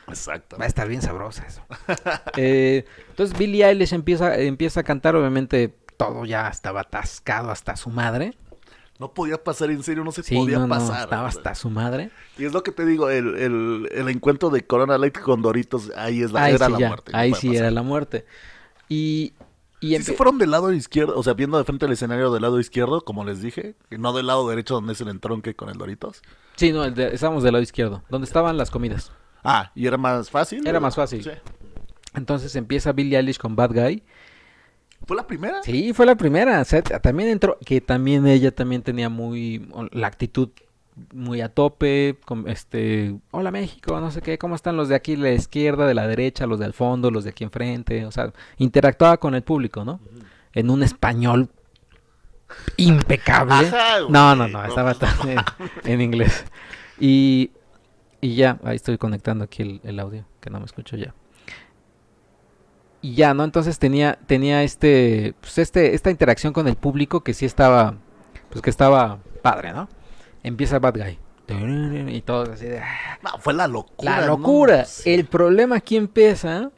Exacto. 0.09 0.59
Va 0.59 0.65
a 0.65 0.69
estar 0.69 0.89
bien 0.89 1.01
sabrosa 1.01 1.47
eso. 1.47 1.63
Eh, 2.37 2.85
entonces 3.11 3.39
Billie 3.39 3.65
Eilish 3.65 3.93
empieza, 3.93 4.37
empieza 4.37 4.81
a 4.81 4.83
cantar, 4.83 5.15
obviamente 5.15 5.73
todo 5.97 6.25
ya 6.25 6.49
estaba 6.49 6.81
atascado 6.81 7.53
hasta 7.53 7.77
su 7.77 7.91
madre. 7.91 8.35
No 9.01 9.13
podía 9.13 9.43
pasar, 9.43 9.71
en 9.71 9.83
serio, 9.83 10.05
no 10.05 10.13
se 10.13 10.23
Sí, 10.23 10.37
podía 10.37 10.59
no, 10.59 10.67
no, 10.69 10.75
pasar. 10.75 11.01
estaba 11.05 11.27
hasta 11.27 11.55
su 11.57 11.69
madre. 11.69 12.11
Y 12.39 12.45
es 12.45 12.53
lo 12.53 12.63
que 12.63 12.71
te 12.71 12.87
digo, 12.87 13.11
el, 13.11 13.35
el, 13.37 13.89
el 13.93 14.09
encuentro 14.09 14.51
de 14.51 14.65
Corona 14.67 14.97
Light 14.99 15.19
con 15.19 15.43
Doritos, 15.43 15.91
ahí 15.97 16.23
es 16.23 16.31
la, 16.31 16.45
Ahí 16.45 16.55
era 16.55 16.67
sí, 16.67 16.73
la 16.73 16.79
ya, 16.79 16.89
muerte. 16.89 17.13
ahí 17.15 17.35
sí 17.35 17.49
pasar. 17.49 17.63
era 17.63 17.71
la 17.73 17.83
muerte. 17.83 18.25
Y, 18.89 19.33
y 19.81 19.95
empe- 19.95 20.03
se 20.03 20.13
fueron 20.15 20.39
del 20.39 20.53
lado 20.53 20.73
izquierdo, 20.73 21.19
o 21.19 21.23
sea, 21.25 21.35
viendo 21.35 21.59
de 21.59 21.65
frente 21.65 21.87
el 21.87 21.93
escenario 21.93 22.31
del 22.33 22.43
lado 22.43 22.61
izquierdo, 22.61 23.01
como 23.05 23.25
les 23.25 23.43
dije, 23.43 23.75
y 23.91 23.99
no 23.99 24.13
del 24.13 24.29
lado 24.29 24.49
derecho 24.49 24.75
donde 24.75 24.93
es 24.93 25.01
el 25.01 25.09
entronque 25.09 25.57
con 25.57 25.71
el 25.71 25.77
Doritos. 25.77 26.23
Sí, 26.55 26.71
no, 26.73 26.85
el 26.85 26.95
de- 26.95 27.15
estábamos 27.15 27.43
del 27.43 27.53
lado 27.55 27.63
izquierdo, 27.65 28.05
donde 28.11 28.27
estaban 28.27 28.57
las 28.57 28.71
comidas. 28.71 29.11
Ah, 29.43 29.73
y 29.75 29.87
era 29.89 29.97
más 29.99 30.31
fácil. 30.31 30.67
Era 30.67 30.79
más 30.79 30.95
fácil. 30.95 31.25
Sí. 31.25 31.31
Entonces 32.15 32.55
empieza 32.55 32.93
Billie 32.93 33.19
Eilish 33.19 33.39
con 33.39 33.57
Bad 33.57 33.73
Guy. 33.73 34.05
¿Fue 35.07 35.17
la 35.17 35.27
primera? 35.27 35.63
Sí, 35.63 35.93
fue 35.93 36.07
la 36.07 36.15
primera. 36.17 36.61
o 36.61 36.65
sea, 36.65 36.83
también 36.83 37.29
entró, 37.29 37.59
que 37.65 37.81
también 37.81 38.27
ella 38.27 38.55
también 38.55 38.83
tenía 38.83 39.09
muy 39.09 39.69
la 39.93 40.07
actitud 40.07 40.51
muy 41.13 41.41
a 41.41 41.49
tope, 41.49 42.19
con 42.25 42.49
este, 42.49 43.17
hola 43.33 43.51
México, 43.51 43.99
no 44.01 44.11
sé 44.11 44.23
qué, 44.23 44.39
cómo 44.39 44.55
están 44.55 44.77
los 44.77 44.89
de 44.89 44.95
aquí, 44.95 45.17
la 45.17 45.33
izquierda, 45.33 45.87
de 45.87 45.95
la 45.95 46.07
derecha, 46.07 46.47
los 46.47 46.61
del 46.61 46.73
fondo, 46.73 47.11
los 47.11 47.25
de 47.25 47.31
aquí 47.31 47.45
enfrente, 47.45 48.07
o 48.07 48.13
sea, 48.13 48.33
interactuaba 48.59 49.17
con 49.17 49.35
el 49.35 49.43
público, 49.43 49.85
¿no? 49.85 50.01
En 50.53 50.71
un 50.71 50.83
español 50.83 51.49
impecable. 52.77 53.73
No, 54.09 54.37
no, 54.37 54.47
no, 54.47 54.65
estaba 54.65 54.95
pues, 54.95 55.11
en, 55.25 55.39
en 55.93 56.01
inglés. 56.01 56.45
Y, 57.01 57.51
y 58.21 58.37
ya, 58.37 58.61
ahí 58.63 58.77
estoy 58.77 58.97
conectando 58.97 59.45
aquí 59.45 59.63
el, 59.63 59.81
el 59.83 59.99
audio, 59.99 60.25
que 60.41 60.51
no 60.51 60.61
me 60.61 60.67
escucho 60.67 60.97
ya. 60.97 61.13
Y 63.05 63.17
ya, 63.17 63.35
¿no? 63.35 63.45
Entonces 63.45 63.79
tenía, 63.79 64.19
tenía 64.27 64.63
este, 64.63 65.35
pues 65.43 65.59
este, 65.59 65.95
esta 65.95 66.11
interacción 66.11 66.55
con 66.55 66.67
el 66.69 66.77
público 66.77 67.23
que 67.23 67.35
sí 67.35 67.45
estaba, 67.45 67.97
pues 68.49 68.63
que 68.63 68.71
estaba 68.71 69.19
padre, 69.43 69.75
¿no? 69.75 69.91
Empieza 70.43 70.79
Bad 70.79 70.97
Guy. 70.97 71.19
Y 72.09 72.23
todo 72.23 72.51
así 72.51 72.65
de... 72.65 72.79
"Ah". 72.79 73.19
No, 73.23 73.39
fue 73.41 73.53
la 73.53 73.69
locura. 73.69 74.21
La 74.21 74.27
¿no? 74.27 74.39
locura. 74.39 74.87
Sí. 74.87 75.13
El 75.13 75.27
problema 75.27 75.77
aquí 75.77 75.99
empieza, 75.99 76.71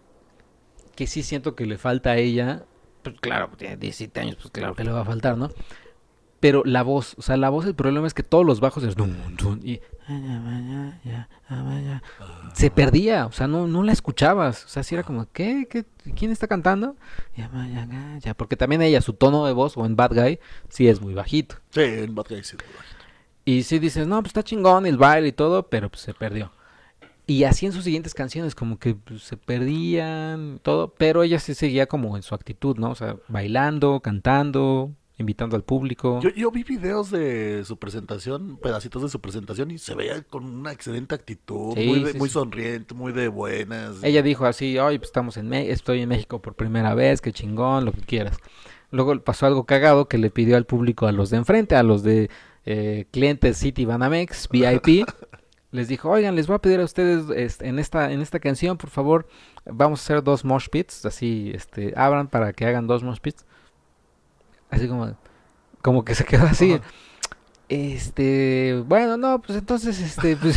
que 0.97 1.07
sí 1.07 1.23
siento 1.23 1.55
que 1.55 1.65
le 1.65 1.79
falta 1.79 2.11
a 2.11 2.17
ella, 2.17 2.65
pues 3.05 3.15
claro, 3.21 3.49
tiene 3.57 3.77
17 3.77 4.19
años, 4.19 4.35
pues 4.35 4.51
claro 4.51 4.75
que 4.75 4.83
le 4.83 4.91
va 4.91 5.03
a 5.03 5.05
faltar, 5.05 5.39
¿no? 5.39 5.53
Pero 6.39 6.63
la 6.65 6.83
voz, 6.83 7.15
o 7.19 7.23
sea, 7.23 7.37
la 7.37 7.49
voz, 7.49 7.67
el 7.67 7.75
problema 7.75 8.07
es 8.07 8.15
que 8.15 8.23
todos 8.23 8.45
los 8.45 8.61
bajos 8.61 8.85
es... 8.85 8.95
y 9.63 9.81
se 12.53 12.71
perdía, 12.71 13.27
o 13.27 13.33
sea, 13.33 13.47
no, 13.47 13.67
no 13.67 13.83
la 13.83 13.93
escuchabas, 13.93 14.65
o 14.65 14.69
sea, 14.69 14.83
sí 14.83 14.95
era 14.95 15.03
como, 15.03 15.27
¿qué? 15.33 15.67
¿Qué? 15.69 15.85
¿Quién 16.15 16.31
está 16.31 16.47
cantando? 16.47 16.97
Porque 18.37 18.57
también 18.57 18.83
ella, 18.83 19.01
su 19.01 19.15
tono 19.15 19.47
de 19.47 19.53
voz, 19.53 19.77
o 19.77 19.87
en 19.87 19.97
Bad 19.97 20.13
Guy, 20.15 20.39
sí 20.69 20.89
es 20.89 21.01
muy 21.01 21.15
bajito. 21.15 21.57
Sí, 21.71 21.83
en 21.83 22.15
Bad 22.15 22.27
Guy 22.29 22.45
sí. 22.45 22.57
Y 23.45 23.63
sí 23.63 23.79
dices, 23.79 24.07
no, 24.07 24.21
pues 24.21 24.31
está 24.31 24.43
chingón 24.43 24.87
el 24.87 24.99
baile 24.99 25.29
y 25.29 25.33
todo, 25.33 25.69
pero 25.69 25.89
pues 25.89 26.03
se 26.03 26.13
perdió. 26.13 26.53
Y 27.27 27.45
así 27.45 27.67
en 27.67 27.73
sus 27.73 27.85
siguientes 27.85 28.15
canciones, 28.15 28.55
como 28.55 28.79
que 28.79 28.95
pues, 28.95 29.23
se 29.23 29.37
perdían, 29.37 30.61
todo, 30.63 30.95
pero 30.95 31.23
ella 31.23 31.41
sí 31.41 31.55
seguía 31.55 31.87
como 31.87 32.17
en 32.17 32.23
su 32.23 32.35
actitud, 32.35 32.77
¿no? 32.77 32.91
O 32.91 32.95
sea, 32.95 33.17
bailando, 33.29 34.01
cantando, 34.01 34.93
invitando 35.19 35.57
al 35.57 35.63
público. 35.65 36.21
Yo, 36.21 36.31
yo 36.31 36.51
vi 36.51 36.63
videos 36.63 37.11
de 37.11 37.65
su 37.65 37.79
presentación, 37.79 38.59
pedacitos 38.59 39.03
de 39.03 39.09
su 39.09 39.21
presentación, 39.21 39.71
y 39.71 39.79
se 39.79 39.95
veía 39.95 40.23
con 40.23 40.45
una 40.45 40.73
excelente 40.73 41.15
actitud, 41.15 41.75
Sí, 41.75 41.87
muy, 41.87 42.01
de- 42.05 42.13
sí, 42.13 42.19
muy 42.19 42.29
sí. 42.29 42.35
sonriente, 42.35 42.95
muy 42.95 43.13
de 43.13 43.29
buenas. 43.29 44.03
Ella 44.03 44.23
dijo 44.23 44.45
así, 44.47 44.79
hoy 44.79 44.99
pues 44.99 45.09
estamos 45.09 45.37
en 45.39 45.49
Me- 45.49 45.71
estoy 45.71 46.03
en 46.03 46.09
México 46.11 46.43
por 46.43 46.55
primera 46.55 46.95
vez, 46.95 47.21
qué 47.21 47.33
chingón, 47.33 47.85
lo 47.87 47.93
que 47.93 48.03
quieras. 48.03 48.37
Luego 48.91 49.19
pasó 49.23 49.47
algo 49.47 49.65
cagado 49.65 50.07
que 50.07 50.19
le 50.19 50.31
pidió 50.31 50.57
al 50.57 50.65
público, 50.67 51.07
a 51.07 51.13
los 51.13 51.31
de 51.31 51.39
enfrente, 51.39 51.75
a 51.77 51.83
los 51.83 52.03
de 52.03 52.31
eh, 52.67 53.07
clientes 53.11 53.57
City 53.57 53.85
Banamex, 53.85 54.49
VIP, 54.53 55.07
les 55.73 55.89
dijo, 55.89 56.11
oigan, 56.11 56.37
les 56.37 56.47
voy 56.47 56.57
a 56.57 56.59
pedir 56.61 56.81
a 56.81 56.85
ustedes 56.85 57.25
este, 57.35 57.67
en 57.69 57.79
esta 57.79 58.13
en 58.13 58.21
esta 58.21 58.39
canción, 58.39 58.77
por 58.77 58.91
favor, 58.91 59.27
vamos 59.65 60.01
a 60.01 60.03
hacer 60.05 60.23
dos 60.23 60.45
mosh 60.45 60.69
pits, 60.69 61.05
así, 61.07 61.51
este, 61.55 61.93
abran 61.97 62.29
para 62.29 62.53
que 62.53 62.65
hagan 62.67 62.87
dos 62.87 63.03
mosh 63.03 63.19
pits. 63.21 63.45
Así 64.71 64.89
como, 64.89 65.17
como 65.83 66.05
que 66.05 66.15
se 66.15 66.25
quedó 66.25 66.45
así. 66.47 66.75
Ajá. 66.75 66.83
Este, 67.69 68.81
bueno, 68.87 69.17
no, 69.17 69.41
pues 69.43 69.59
entonces, 69.59 69.99
este, 70.01 70.37
pues, 70.37 70.57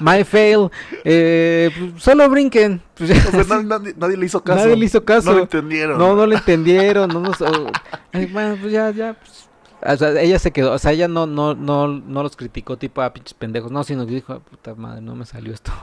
my 0.00 0.22
fail, 0.22 0.70
eh, 1.02 1.68
pues, 1.76 2.02
solo 2.02 2.28
brinquen. 2.30 2.80
Pues, 2.96 3.10
ya, 3.10 3.16
O 3.28 3.30
sea, 3.44 3.56
así. 3.56 3.66
nadie, 3.96 4.16
le 4.16 4.26
hizo 4.26 4.42
caso. 4.44 4.60
Nadie 4.60 4.76
le 4.76 4.84
hizo 4.86 5.04
caso. 5.04 5.30
No 5.30 5.36
lo 5.38 5.42
entendieron. 5.42 5.98
No, 5.98 6.14
no 6.14 6.26
le 6.26 6.36
entendieron, 6.36 7.08
no 7.08 7.18
nos, 7.20 7.40
o- 7.40 7.70
ay, 8.12 8.26
bueno, 8.26 8.56
pues 8.60 8.72
ya, 8.72 8.90
ya, 8.92 9.14
pues, 9.14 9.48
o 9.84 9.96
sea, 9.96 10.20
ella 10.20 10.38
se 10.38 10.52
quedó, 10.52 10.72
o 10.72 10.78
sea, 10.78 10.92
ella 10.92 11.08
no, 11.08 11.26
no, 11.26 11.54
no, 11.54 11.88
no 11.88 12.22
los 12.22 12.36
criticó 12.36 12.76
tipo 12.78 13.02
a 13.02 13.12
pinches 13.12 13.34
pendejos, 13.34 13.70
no, 13.70 13.84
sino 13.84 14.06
que 14.06 14.12
dijo, 14.12 14.40
puta 14.40 14.74
madre, 14.74 15.00
no 15.00 15.14
me 15.14 15.26
salió 15.26 15.52
esto. 15.52 15.72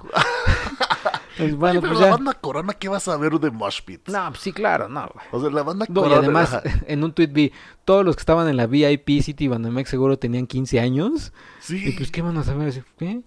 Pues, 1.38 1.48
Oye, 1.48 1.56
bueno, 1.56 1.80
pero 1.80 1.94
pues 1.94 2.02
la 2.02 2.08
ya. 2.08 2.12
banda 2.12 2.34
Corona, 2.34 2.74
¿qué 2.74 2.90
vas 2.90 3.08
a 3.08 3.16
ver 3.16 3.32
de 3.40 3.52
Mosh? 3.52 3.82
No, 4.08 4.30
pues 4.30 4.42
sí, 4.42 4.52
claro, 4.52 4.90
no, 4.90 5.10
güey. 5.14 5.26
O 5.32 5.40
sea, 5.40 5.50
la 5.50 5.64
banda 5.64 5.86
No, 5.88 6.08
y 6.10 6.14
además, 6.14 6.54
ajá. 6.54 6.62
en 6.88 7.04
un 7.06 7.14
tweet 7.14 7.28
vi, 7.28 7.54
todos 7.86 8.04
los 8.04 8.18
que 8.18 8.20
estaban 8.20 8.50
en 8.50 8.58
la 8.58 8.68
VIP 8.68 9.22
City 9.22 9.48
Banamex 9.48 9.90
seguro 9.90 10.20
tenían 10.20 10.46
15 10.46 10.82
años. 10.82 11.32
Sí. 11.60 11.82
Y 11.88 11.92
pues, 11.94 12.12
¿qué 12.12 12.22
van 12.22 12.38
a 12.38 12.44
saber? 12.44 12.84
¿Qué? 12.98 13.22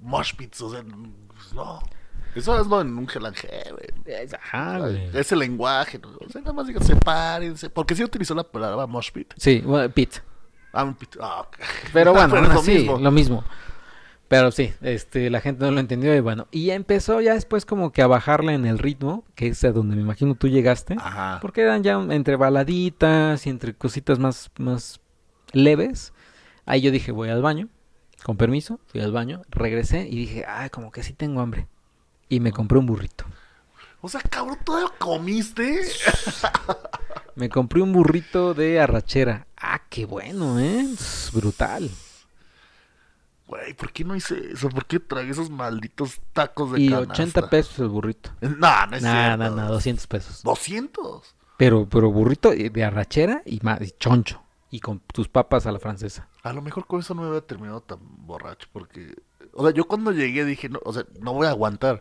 Mosh 0.00 0.34
Pits, 0.34 0.62
o 0.62 0.70
sea, 0.70 0.82
pues, 0.82 1.52
no. 1.52 1.80
Eso 2.34 2.60
es 2.60 2.66
lo 2.66 2.80
en 2.80 2.96
un 2.96 3.08
gelangé, 3.08 3.48
güey. 3.70 4.28
Ajá, 4.40 4.78
güey. 4.78 5.10
Ese 5.14 5.34
lenguaje, 5.36 5.98
¿no? 5.98 6.08
O 6.08 6.28
sea, 6.28 6.40
nada 6.40 6.52
más 6.52 6.66
digan, 6.66 6.82
sepárense. 6.84 7.70
Porque 7.70 7.94
sí 7.94 8.04
utilizó 8.04 8.34
la 8.34 8.44
palabra 8.44 8.86
Mosh 8.86 9.10
Pit. 9.10 9.32
Sí, 9.36 9.62
Pete. 9.94 10.20
Ah, 10.72 10.84
un 10.84 10.94
pit. 10.94 11.16
Ah, 11.20 11.40
ok. 11.40 11.56
Pero 11.92 12.12
bueno, 12.14 12.34
Pero 12.34 12.62
mismo. 12.62 12.98
lo 12.98 13.10
mismo. 13.10 13.44
Pero 14.28 14.52
sí, 14.52 14.72
este, 14.80 15.28
la 15.28 15.40
gente 15.40 15.64
no 15.64 15.72
lo 15.72 15.80
entendió 15.80 16.14
y 16.14 16.20
bueno. 16.20 16.46
Y 16.52 16.70
empezó 16.70 17.20
ya 17.20 17.34
después 17.34 17.66
como 17.66 17.90
que 17.90 18.00
a 18.02 18.06
bajarle 18.06 18.54
en 18.54 18.64
el 18.64 18.78
ritmo, 18.78 19.24
que 19.34 19.48
es 19.48 19.64
a 19.64 19.72
donde 19.72 19.96
me 19.96 20.02
imagino 20.02 20.36
tú 20.36 20.46
llegaste. 20.46 20.94
Ajá. 21.00 21.38
Porque 21.42 21.62
eran 21.62 21.82
ya 21.82 21.94
entre 22.10 22.36
baladitas 22.36 23.44
y 23.46 23.50
entre 23.50 23.74
cositas 23.74 24.20
más, 24.20 24.52
más 24.56 25.00
leves. 25.52 26.12
Ahí 26.64 26.80
yo 26.80 26.92
dije, 26.92 27.10
voy 27.10 27.28
al 27.30 27.42
baño, 27.42 27.68
con 28.22 28.36
permiso, 28.36 28.78
fui 28.86 29.00
al 29.00 29.10
baño, 29.10 29.42
regresé 29.48 30.06
y 30.08 30.14
dije, 30.16 30.44
ay, 30.46 30.70
como 30.70 30.92
que 30.92 31.02
sí 31.02 31.12
tengo 31.12 31.40
hambre. 31.40 31.66
Y 32.30 32.40
me 32.40 32.52
compré 32.52 32.78
un 32.78 32.86
burrito. 32.86 33.24
O 34.00 34.08
sea, 34.08 34.22
cabrón, 34.22 34.56
¿todavía 34.64 34.88
comiste? 34.98 35.82
Me 37.36 37.48
compré 37.48 37.80
un 37.82 37.92
burrito 37.92 38.54
de 38.54 38.80
arrachera. 38.80 39.46
Ah, 39.56 39.82
qué 39.88 40.04
bueno, 40.06 40.58
¿eh? 40.58 40.80
Es 40.92 41.30
brutal. 41.32 41.90
Güey, 43.46 43.74
¿por 43.74 43.92
qué 43.92 44.04
no 44.04 44.14
hice 44.16 44.52
eso? 44.52 44.68
¿Por 44.68 44.86
qué 44.86 45.00
tragué 45.00 45.30
esos 45.30 45.50
malditos 45.50 46.20
tacos 46.32 46.72
de 46.72 46.80
Y 46.80 46.88
canasta? 46.90 47.12
80 47.14 47.50
pesos 47.50 47.78
el 47.80 47.88
burrito. 47.88 48.30
No, 48.40 48.86
no 48.86 48.96
es 48.96 49.02
No, 49.02 49.10
cierto. 49.10 49.36
no, 49.36 49.50
no, 49.50 49.68
200 49.68 50.06
pesos. 50.06 50.42
200. 50.42 51.34
Pero, 51.56 51.88
pero 51.88 52.10
burrito 52.10 52.50
de 52.52 52.84
arrachera 52.84 53.42
y, 53.44 53.60
y 53.80 53.90
choncho. 53.98 54.42
Y 54.70 54.80
con 54.80 55.00
tus 55.00 55.28
papas 55.28 55.66
a 55.66 55.72
la 55.72 55.78
francesa. 55.80 56.28
A 56.42 56.52
lo 56.52 56.62
mejor 56.62 56.86
con 56.86 57.00
eso 57.00 57.14
no 57.14 57.22
me 57.22 57.28
había 57.28 57.40
terminado 57.40 57.80
tan 57.80 57.98
borracho 58.00 58.68
porque... 58.72 59.14
O 59.52 59.64
sea, 59.64 59.74
yo 59.74 59.84
cuando 59.88 60.12
llegué 60.12 60.44
dije, 60.44 60.68
no, 60.68 60.78
o 60.84 60.92
sea, 60.92 61.04
no 61.20 61.32
voy 61.32 61.46
a 61.48 61.50
aguantar. 61.50 62.00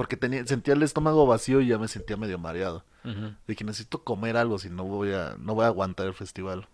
Porque 0.00 0.16
tenía, 0.16 0.46
sentía 0.46 0.72
el 0.72 0.82
estómago 0.82 1.26
vacío 1.26 1.60
y 1.60 1.66
ya 1.66 1.76
me 1.76 1.86
sentía 1.86 2.16
medio 2.16 2.38
mareado. 2.38 2.84
Ujú. 3.04 3.34
Dije, 3.46 3.64
necesito 3.64 4.02
comer 4.02 4.38
algo 4.38 4.58
si 4.58 4.70
no 4.70 4.84
voy 4.84 5.12
a, 5.12 5.36
no 5.38 5.54
voy 5.54 5.64
a 5.64 5.66
aguantar 5.66 6.06
el 6.06 6.14
festival. 6.14 6.66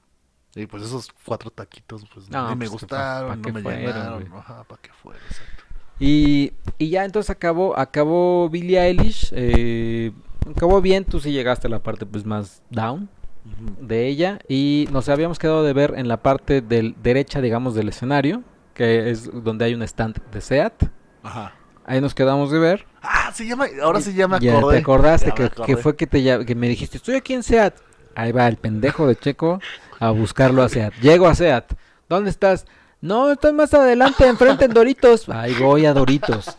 Y 0.54 0.66
pues 0.66 0.84
esos 0.84 1.08
cuatro 1.24 1.50
taquitos, 1.50 2.04
pues 2.14 2.30
No, 2.30 2.44
ni 2.50 2.54
me 2.54 2.66
pues, 2.68 2.70
gustaron, 2.70 3.28
¿pa' 3.30 3.34
no 3.36 3.42
qué 3.42 3.52
me 3.52 3.62
fueron, 3.62 3.80
llenaron. 3.82 4.24
güey? 4.28 4.40
Ajá, 4.40 4.62
para 4.62 4.80
qué 4.80 4.90
fuera, 5.02 5.18
exacto. 5.28 5.64
Y, 5.98 6.52
y 6.78 6.88
ya 6.90 7.04
entonces 7.04 7.30
acabó, 7.30 7.76
acabó 7.76 8.48
Billie 8.48 8.78
Eilish. 8.80 9.30
eh, 9.32 10.12
acabó 10.48 10.80
bien, 10.80 11.04
tú 11.04 11.18
sí 11.18 11.32
llegaste 11.32 11.66
a 11.66 11.70
la 11.70 11.82
parte 11.82 12.06
pues 12.06 12.24
más 12.24 12.62
down 12.70 13.08
Ujú. 13.44 13.84
de 13.86 14.06
ella. 14.06 14.38
Y 14.48 14.86
nos 14.92 15.08
habíamos 15.08 15.40
quedado 15.40 15.64
de 15.64 15.72
ver 15.72 15.94
en 15.96 16.06
la 16.06 16.22
parte 16.22 16.60
del 16.60 16.94
derecha, 17.02 17.40
digamos, 17.40 17.74
del 17.74 17.88
escenario, 17.88 18.44
que 18.72 19.10
es 19.10 19.28
donde 19.42 19.64
hay 19.64 19.74
un 19.74 19.82
stand 19.82 20.22
de 20.30 20.40
SEAT. 20.40 20.84
Ajá. 21.24 21.54
Ahí 21.86 22.00
nos 22.00 22.14
quedamos 22.14 22.50
de 22.50 22.58
ver. 22.58 22.84
Ah, 23.00 23.30
se 23.32 23.46
llama, 23.46 23.66
ahora 23.80 24.00
ya 24.00 24.26
me 24.26 24.40
Ya 24.40 24.58
acordé. 24.58 24.76
te 24.76 24.82
acordaste 24.82 25.32
Ya 25.36 25.48
que, 25.64 25.76
fue 25.76 25.94
que 25.94 26.08
te 26.08 26.44
que 26.44 26.54
me 26.56 26.68
dijiste, 26.68 26.96
estoy 26.96 27.14
aquí 27.14 27.32
en 27.32 27.44
SEAT. 27.44 27.74
Ahí 28.16 28.32
va 28.32 28.48
el 28.48 28.56
pendejo 28.56 29.06
de 29.06 29.14
Checo 29.14 29.60
a 30.00 30.10
buscarlo 30.10 30.62
a 30.64 30.68
SEAT. 30.68 30.94
Llego 31.00 31.28
a 31.28 31.34
SEAT. 31.36 31.72
¿Dónde 32.08 32.30
estás? 32.30 32.66
No, 33.00 33.30
estoy 33.30 33.52
más 33.52 33.72
adelante, 33.72 34.26
enfrente 34.26 34.64
en 34.64 34.72
Doritos. 34.72 35.28
Ahí 35.28 35.54
voy 35.54 35.86
a 35.86 35.92
Doritos. 35.94 36.58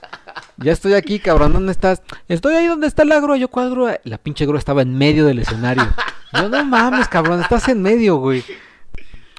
Ya 0.57 0.71
estoy 0.71 0.93
aquí, 0.93 1.19
cabrón. 1.19 1.51
¿Dónde 1.51 1.73
estás? 1.73 2.01
Estoy 2.29 2.55
ahí 2.55 2.67
donde 2.67 2.87
está 2.87 3.03
la 3.03 3.19
grúa. 3.19 3.35
Yo, 3.37 3.49
¿cuál 3.49 3.69
grúa? 3.71 3.99
La 4.05 4.17
pinche 4.17 4.45
grúa 4.45 4.59
estaba 4.59 4.81
en 4.81 4.97
medio 4.97 5.25
del 5.25 5.39
escenario. 5.39 5.83
Yo, 6.33 6.47
no 6.47 6.63
mames, 6.63 7.07
cabrón. 7.09 7.41
Estás 7.41 7.67
en 7.67 7.81
medio, 7.81 8.15
güey. 8.17 8.45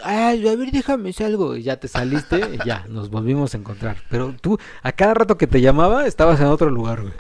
Ay, 0.05 0.47
a 0.49 0.55
ver, 0.57 0.71
déjame 0.71 1.11
hacer 1.11 1.27
algo. 1.27 1.57
Y 1.57 1.63
ya 1.63 1.79
te 1.81 1.89
saliste 1.89 2.39
y 2.55 2.59
ya, 2.67 2.85
nos 2.89 3.11
volvimos 3.11 3.55
a 3.55 3.59
encontrar. 3.59 3.97
Pero 4.11 4.35
tú, 4.41 4.59
a 4.83 4.93
cada 4.93 5.15
rato 5.15 5.37
que 5.39 5.47
te 5.47 5.61
llamaba, 5.61 6.07
estabas 6.07 6.41
en 6.41 6.47
otro 6.47 6.71
lugar, 6.71 7.03
güey. 7.03 7.15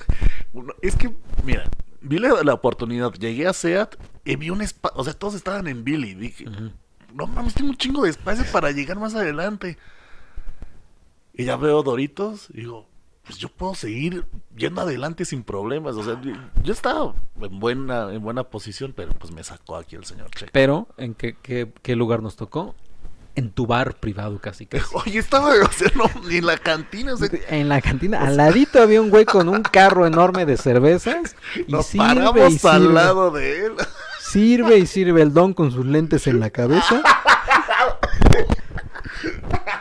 Uno- 0.52 0.74
Es 0.82 0.96
que, 0.96 1.10
mira, 1.44 1.64
vi 2.00 2.18
la, 2.18 2.42
la 2.42 2.54
oportunidad, 2.54 3.12
llegué 3.14 3.46
a 3.46 3.52
SEAT 3.52 3.96
y 4.24 4.36
vi 4.36 4.50
un 4.50 4.62
espacio, 4.62 4.98
o 4.98 5.04
sea, 5.04 5.12
todos 5.14 5.34
estaban 5.34 5.66
en 5.66 5.84
Billy. 5.84 6.14
Dije, 6.14 6.44
no 7.14 7.26
mames, 7.26 7.54
tengo 7.54 7.70
un 7.70 7.76
chingo 7.76 8.04
de 8.04 8.10
espacio 8.10 8.44
para 8.52 8.70
llegar 8.70 8.98
más 8.98 9.14
adelante. 9.14 9.76
Y 11.34 11.44
ya 11.44 11.56
veo 11.56 11.82
Doritos 11.82 12.48
y 12.52 12.58
digo, 12.58 12.86
pues 13.28 13.38
yo 13.38 13.50
puedo 13.50 13.74
seguir 13.74 14.24
yendo 14.56 14.80
adelante 14.80 15.26
sin 15.26 15.42
problemas. 15.42 15.96
O 15.96 16.02
sea, 16.02 16.18
yo, 16.62 16.72
estaba 16.72 17.14
en 17.42 17.60
buena, 17.60 18.10
en 18.10 18.22
buena 18.22 18.42
posición, 18.42 18.94
pero 18.96 19.12
pues 19.12 19.34
me 19.34 19.44
sacó 19.44 19.76
aquí 19.76 19.96
el 19.96 20.06
señor 20.06 20.30
Che. 20.30 20.46
Pero, 20.50 20.88
¿en 20.96 21.12
qué, 21.12 21.36
qué, 21.42 21.70
qué 21.82 21.94
lugar 21.94 22.22
nos 22.22 22.36
tocó? 22.36 22.74
En 23.34 23.50
tu 23.50 23.66
bar 23.66 23.96
privado 23.96 24.38
casi 24.38 24.64
casi. 24.64 24.86
Oye, 24.94 25.18
estaba, 25.18 25.50
o 25.50 25.70
sea, 25.70 25.92
no, 25.94 26.04
en 26.30 26.46
la 26.46 26.56
cantina, 26.56 27.12
o 27.12 27.16
sea, 27.18 27.28
En 27.50 27.68
la 27.68 27.82
cantina, 27.82 28.26
al 28.26 28.38
ladito 28.38 28.80
había 28.80 29.02
un 29.02 29.10
güey 29.10 29.26
con 29.26 29.50
un 29.50 29.60
carro 29.62 30.06
enorme 30.06 30.46
de 30.46 30.56
cervezas. 30.56 31.36
Y 31.68 31.70
nos 31.70 31.84
sirve 31.84 32.06
paramos 32.06 32.64
y 32.64 32.66
al 32.66 32.94
lado 32.94 33.30
de 33.30 33.66
él. 33.66 33.72
Sirve 34.20 34.78
y 34.78 34.86
sirve 34.86 35.20
el 35.20 35.34
don 35.34 35.52
con 35.52 35.70
sus 35.70 35.84
lentes 35.84 36.26
en 36.26 36.40
la 36.40 36.48
cabeza. 36.48 37.02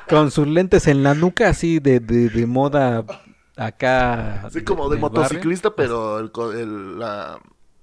con 0.10 0.32
sus 0.32 0.48
lentes 0.48 0.88
en 0.88 1.02
la 1.02 1.14
nuca, 1.14 1.48
así 1.48 1.80
de, 1.80 2.02
de, 2.02 2.28
de 2.28 2.46
moda 2.46 3.06
acá. 3.58 4.46
Así 4.46 4.64
como 4.64 4.90
de 4.90 4.96
barrio. 5.00 5.10
motociclista, 5.10 5.76
pero 5.76 6.20
el, 6.20 6.32
co- 6.32 6.52
el, 6.54 7.00
la- 7.00 7.40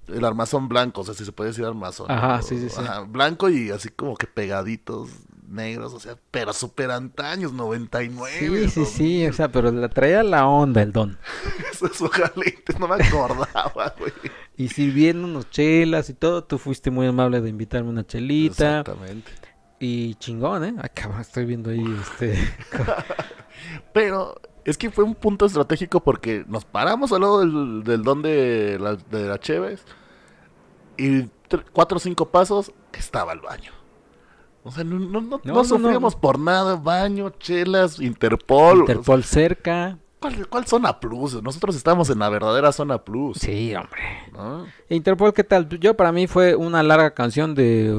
el 0.08 0.24
armazón 0.24 0.68
blanco, 0.68 1.00
o 1.00 1.04
sea, 1.04 1.14
si 1.14 1.24
se 1.24 1.32
puede 1.32 1.50
decir 1.50 1.64
armazón. 1.64 2.10
Ajá, 2.10 2.42
sí, 2.42 2.58
sí, 2.58 2.68
sí. 2.70 2.76
Ajá, 2.80 3.00
blanco 3.00 3.48
y 3.48 3.70
así 3.70 3.88
como 3.88 4.16
que 4.16 4.26
pegaditos, 4.26 5.10
negros, 5.48 5.94
o 5.94 6.00
sea, 6.00 6.16
pero 6.30 6.52
súper 6.52 6.90
antaños, 6.90 7.52
99. 7.52 8.32
Sí, 8.38 8.68
sí, 8.68 8.84
sí, 8.84 9.26
o 9.26 9.32
sea, 9.32 9.48
pero 9.50 9.70
la 9.70 9.88
traía 9.88 10.22
la 10.22 10.46
onda 10.46 10.82
el 10.82 10.92
don. 10.92 11.18
Esos 11.72 12.00
ojalitos, 12.02 12.78
no 12.78 12.86
me 12.88 12.96
acordaba, 12.96 13.94
güey. 13.98 14.12
Y 14.56 14.68
sirviendo 14.68 15.26
unos 15.26 15.48
chelas 15.50 16.10
y 16.10 16.14
todo, 16.14 16.44
tú 16.44 16.58
fuiste 16.58 16.90
muy 16.90 17.06
amable 17.06 17.40
de 17.40 17.48
invitarme 17.48 17.88
una 17.90 18.06
chelita. 18.06 18.80
Exactamente. 18.80 19.32
Y 19.80 20.14
chingón, 20.16 20.64
¿eh? 20.64 20.74
Cabrón, 20.94 21.20
estoy 21.20 21.44
viendo 21.46 21.70
ahí 21.70 21.84
este... 22.00 22.38
Pero 23.92 24.40
es 24.64 24.76
que 24.78 24.90
fue 24.90 25.04
un 25.04 25.14
punto 25.14 25.46
estratégico 25.46 26.00
porque 26.00 26.44
nos 26.48 26.64
paramos 26.64 27.12
al 27.12 27.20
lado 27.22 27.40
del, 27.40 27.82
del 27.84 28.02
don 28.02 28.22
de 28.22 28.78
la, 28.80 28.96
de 28.96 29.28
la 29.28 29.38
Cheves 29.38 29.84
y 30.96 31.22
tr- 31.48 31.64
cuatro 31.72 31.96
o 31.96 32.00
cinco 32.00 32.26
pasos 32.30 32.72
estaba 32.92 33.32
el 33.32 33.40
baño. 33.40 33.72
O 34.62 34.70
sea, 34.70 34.82
no, 34.84 34.98
no, 34.98 35.20
no, 35.20 35.40
No, 35.44 35.64
sufríamos 35.64 36.16
por 36.16 36.38
nada. 36.38 36.76
Baño, 36.76 37.30
chelas, 37.38 38.00
Interpol. 38.00 38.78
Interpol 38.80 39.22
cerca. 39.24 39.98
¿Cuál, 40.24 40.48
cuál 40.48 40.66
zona 40.66 40.98
plus? 41.00 41.42
Nosotros 41.42 41.76
estábamos 41.76 42.08
en 42.08 42.18
la 42.18 42.30
verdadera 42.30 42.72
zona 42.72 42.96
plus. 43.04 43.36
Sí, 43.36 43.74
hombre. 43.74 44.00
¿no? 44.32 44.66
Interpol, 44.88 45.34
¿qué 45.34 45.44
tal? 45.44 45.68
Yo 45.68 45.94
para 45.98 46.12
mí 46.12 46.26
fue 46.26 46.54
una 46.56 46.82
larga 46.82 47.10
canción 47.12 47.54
de, 47.54 47.92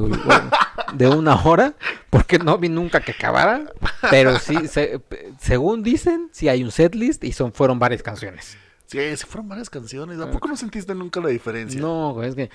de 0.94 1.06
una 1.06 1.40
hora, 1.44 1.74
porque 2.10 2.40
no 2.40 2.58
vi 2.58 2.68
nunca 2.68 2.98
que 2.98 3.12
acabara, 3.12 3.70
pero 4.10 4.40
sí, 4.40 4.66
se- 4.66 5.00
según 5.40 5.84
dicen, 5.84 6.28
sí 6.32 6.48
hay 6.48 6.64
un 6.64 6.72
setlist 6.72 7.22
y 7.22 7.30
son, 7.30 7.52
fueron 7.52 7.78
varias 7.78 8.02
canciones. 8.02 8.58
Sí, 8.86 8.98
sí 9.16 9.24
fueron 9.24 9.48
varias 9.48 9.70
canciones. 9.70 10.18
¿A 10.18 10.28
poco 10.28 10.48
no 10.48 10.56
sentiste 10.56 10.96
nunca 10.96 11.20
la 11.20 11.28
diferencia? 11.28 11.80
No, 11.80 12.24
es 12.24 12.34
que... 12.34 12.50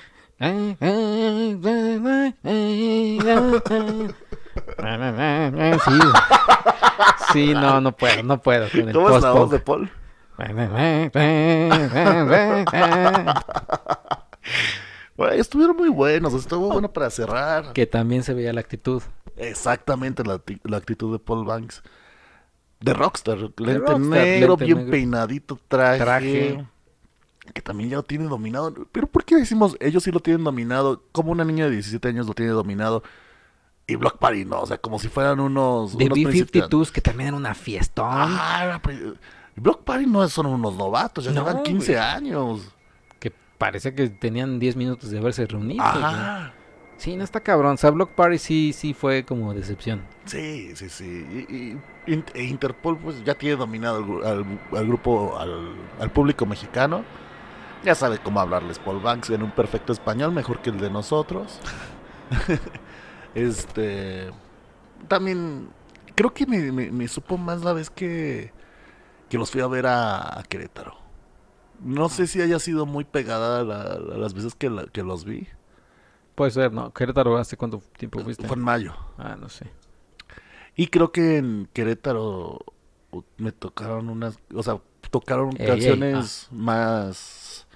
Sí, 5.85 5.99
sí, 7.33 7.53
no, 7.53 7.79
no 7.81 7.91
puedo, 7.95 8.23
no 8.23 8.41
puedo. 8.41 8.69
con 8.69 8.87
el 8.89 8.93
¿Cómo 8.93 9.09
es 9.17 9.23
la 9.23 9.31
voz 9.31 9.51
de 9.51 9.59
Paul? 9.59 9.89
Estuvieron 15.33 15.75
muy 15.77 15.89
buenos. 15.89 16.33
Estuvo 16.33 16.69
bueno 16.71 16.91
para 16.91 17.09
cerrar. 17.09 17.73
Que 17.73 17.85
también 17.85 18.23
se 18.23 18.33
veía 18.33 18.53
la 18.53 18.61
actitud. 18.61 19.01
Exactamente 19.37 20.23
la, 20.23 20.35
acti- 20.35 20.59
la 20.63 20.77
actitud 20.77 21.11
de 21.13 21.19
Paul 21.19 21.45
Banks. 21.45 21.83
De 22.79 22.93
Rockstar, 22.93 23.37
lente 23.37 23.73
Rockstar, 23.77 23.99
negro, 23.99 24.49
lente 24.53 24.65
bien 24.65 24.77
negro. 24.79 24.91
peinadito, 24.91 25.59
traje, 25.67 25.99
Traje. 25.99 26.65
Que 27.53 27.61
también 27.61 27.91
ya 27.91 27.97
lo 27.97 28.03
tiene 28.03 28.25
dominado. 28.25 28.73
Pero 28.91 29.05
¿por 29.07 29.23
qué 29.23 29.35
decimos 29.35 29.77
ellos 29.79 30.03
sí 30.03 30.11
lo 30.11 30.19
tienen 30.19 30.43
dominado? 30.43 31.03
Como 31.11 31.31
una 31.31 31.43
niña 31.45 31.65
de 31.65 31.71
17 31.71 32.07
años 32.07 32.25
lo 32.25 32.33
tiene 32.33 32.51
dominado. 32.51 33.03
Y 33.87 33.95
Block 33.95 34.17
Party 34.19 34.45
no, 34.45 34.61
o 34.61 34.65
sea, 34.65 34.77
como 34.77 34.99
si 34.99 35.09
fueran 35.09 35.39
unos. 35.39 35.97
De 35.97 36.05
unos 36.05 36.15
principiantes. 36.19 36.69
B-52s, 36.69 36.91
que 36.91 37.01
también 37.01 37.29
era 37.29 37.37
una. 37.37 37.53
Ah, 37.97 38.79
pre- 38.81 39.13
Block 39.55 39.83
Party 39.83 40.05
no 40.05 40.27
son 40.29 40.45
unos 40.45 40.75
novatos, 40.75 41.25
ya 41.25 41.31
No, 41.31 41.45
llevan 41.45 41.63
15 41.63 41.91
güey. 41.93 42.03
años. 42.03 42.61
Que 43.19 43.31
parece 43.57 43.93
que 43.93 44.09
tenían 44.09 44.59
10 44.59 44.75
minutos 44.77 45.09
de 45.11 45.17
haberse 45.19 45.45
reunido. 45.45 45.83
güey. 45.83 46.03
Ajá. 46.03 46.53
Sí, 46.97 47.15
no 47.17 47.23
está 47.23 47.39
cabrón. 47.41 47.73
O 47.73 47.77
sea, 47.77 47.89
Block 47.89 48.11
Party 48.11 48.37
sí, 48.37 48.73
sí 48.73 48.93
fue 48.93 49.25
como 49.25 49.53
decepción. 49.53 50.03
Sí, 50.25 50.71
sí, 50.75 50.87
sí. 50.87 51.75
Y, 52.07 52.13
e 52.33 52.43
Interpol 52.43 52.97
pues 52.97 53.23
ya 53.25 53.33
tiene 53.35 53.55
dominado 53.57 53.97
al, 54.23 54.25
al- 54.25 54.59
al 54.77 54.87
grupo, 54.87 55.37
al, 55.37 55.73
al 55.99 56.11
público 56.11 56.45
mexicano. 56.45 57.03
Ya 57.83 57.95
sabe 57.95 58.19
cómo 58.19 58.39
hablarles 58.39 58.77
Paul 58.77 58.99
Banks 59.01 59.31
en 59.31 59.41
un 59.41 59.49
perfecto 59.51 59.91
español, 59.91 60.31
mejor 60.31 60.59
que 60.61 60.69
el 60.69 60.79
de 60.79 60.91
nosotros. 60.91 61.59
este. 63.35 64.29
También. 65.07 65.69
Creo 66.15 66.33
que 66.33 66.45
me, 66.45 66.71
me- 66.71 66.91
me 66.91 67.07
supo 67.07 67.37
más 67.37 67.63
la 67.63 67.73
vez 67.73 67.89
que. 67.89 68.51
Que 69.29 69.37
los 69.37 69.49
fui 69.51 69.61
a 69.61 69.67
ver 69.67 69.87
a, 69.87 70.39
a 70.39 70.43
Querétaro. 70.43 70.95
No 71.79 72.09
sé 72.09 72.27
si 72.27 72.41
haya 72.41 72.59
sido 72.59 72.85
muy 72.85 73.05
pegada 73.05 73.63
la- 73.63 73.97
la- 73.97 74.17
las 74.17 74.33
veces 74.33 74.53
que, 74.55 74.69
la- 74.69 74.85
que 74.85 75.03
los 75.03 75.25
vi. 75.25 75.47
Puede 76.35 76.51
ser, 76.51 76.71
¿no? 76.71 76.93
Querétaro, 76.93 77.37
¿hace 77.37 77.57
cuánto 77.57 77.81
tiempo 77.97 78.19
fuiste? 78.21 78.47
Fue 78.47 78.55
en 78.57 78.63
mayo. 78.63 78.93
Ah, 79.17 79.35
no 79.39 79.49
sé. 79.49 79.67
Y 80.75 80.87
creo 80.87 81.11
que 81.11 81.37
en 81.37 81.69
Querétaro 81.73 82.59
me 83.37 83.51
tocaron 83.51 84.09
unas, 84.09 84.37
o 84.53 84.63
sea, 84.63 84.79
tocaron 85.09 85.49
Ey, 85.57 85.61
ey, 85.61 85.67
canciones 85.67 86.47
más 86.51 87.67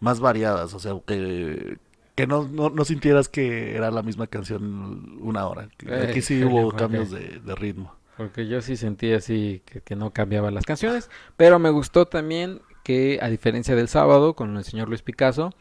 más 0.00 0.20
variadas, 0.20 0.74
o 0.74 0.78
sea, 0.78 0.92
que 1.06 1.78
que 2.18 2.26
no, 2.26 2.48
no, 2.48 2.68
no 2.68 2.84
sintieras 2.84 3.28
que 3.28 3.76
era 3.76 3.92
la 3.92 4.02
misma 4.02 4.26
canción 4.26 5.18
una 5.20 5.46
hora. 5.46 5.68
Ey, 5.86 6.08
Aquí 6.08 6.20
sí 6.20 6.42
hubo 6.44 6.72
cambios 6.72 7.12
de, 7.12 7.38
de 7.38 7.54
ritmo. 7.54 7.94
Porque 8.16 8.48
yo 8.48 8.60
sí 8.60 8.76
sentí 8.76 9.12
así 9.12 9.62
que, 9.64 9.82
que 9.82 9.94
no 9.94 10.10
cambiaban 10.10 10.52
las 10.52 10.64
canciones. 10.64 11.10
Pero 11.36 11.60
me 11.60 11.70
gustó 11.70 12.06
también 12.06 12.60
que, 12.82 13.20
a 13.22 13.28
diferencia 13.28 13.76
del 13.76 13.86
sábado, 13.86 14.34
con 14.34 14.56
el 14.56 14.64
señor 14.64 14.88
Luis 14.88 15.02
Picasso, 15.02 15.54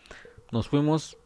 nos 0.52 0.68
fuimos 0.68 1.20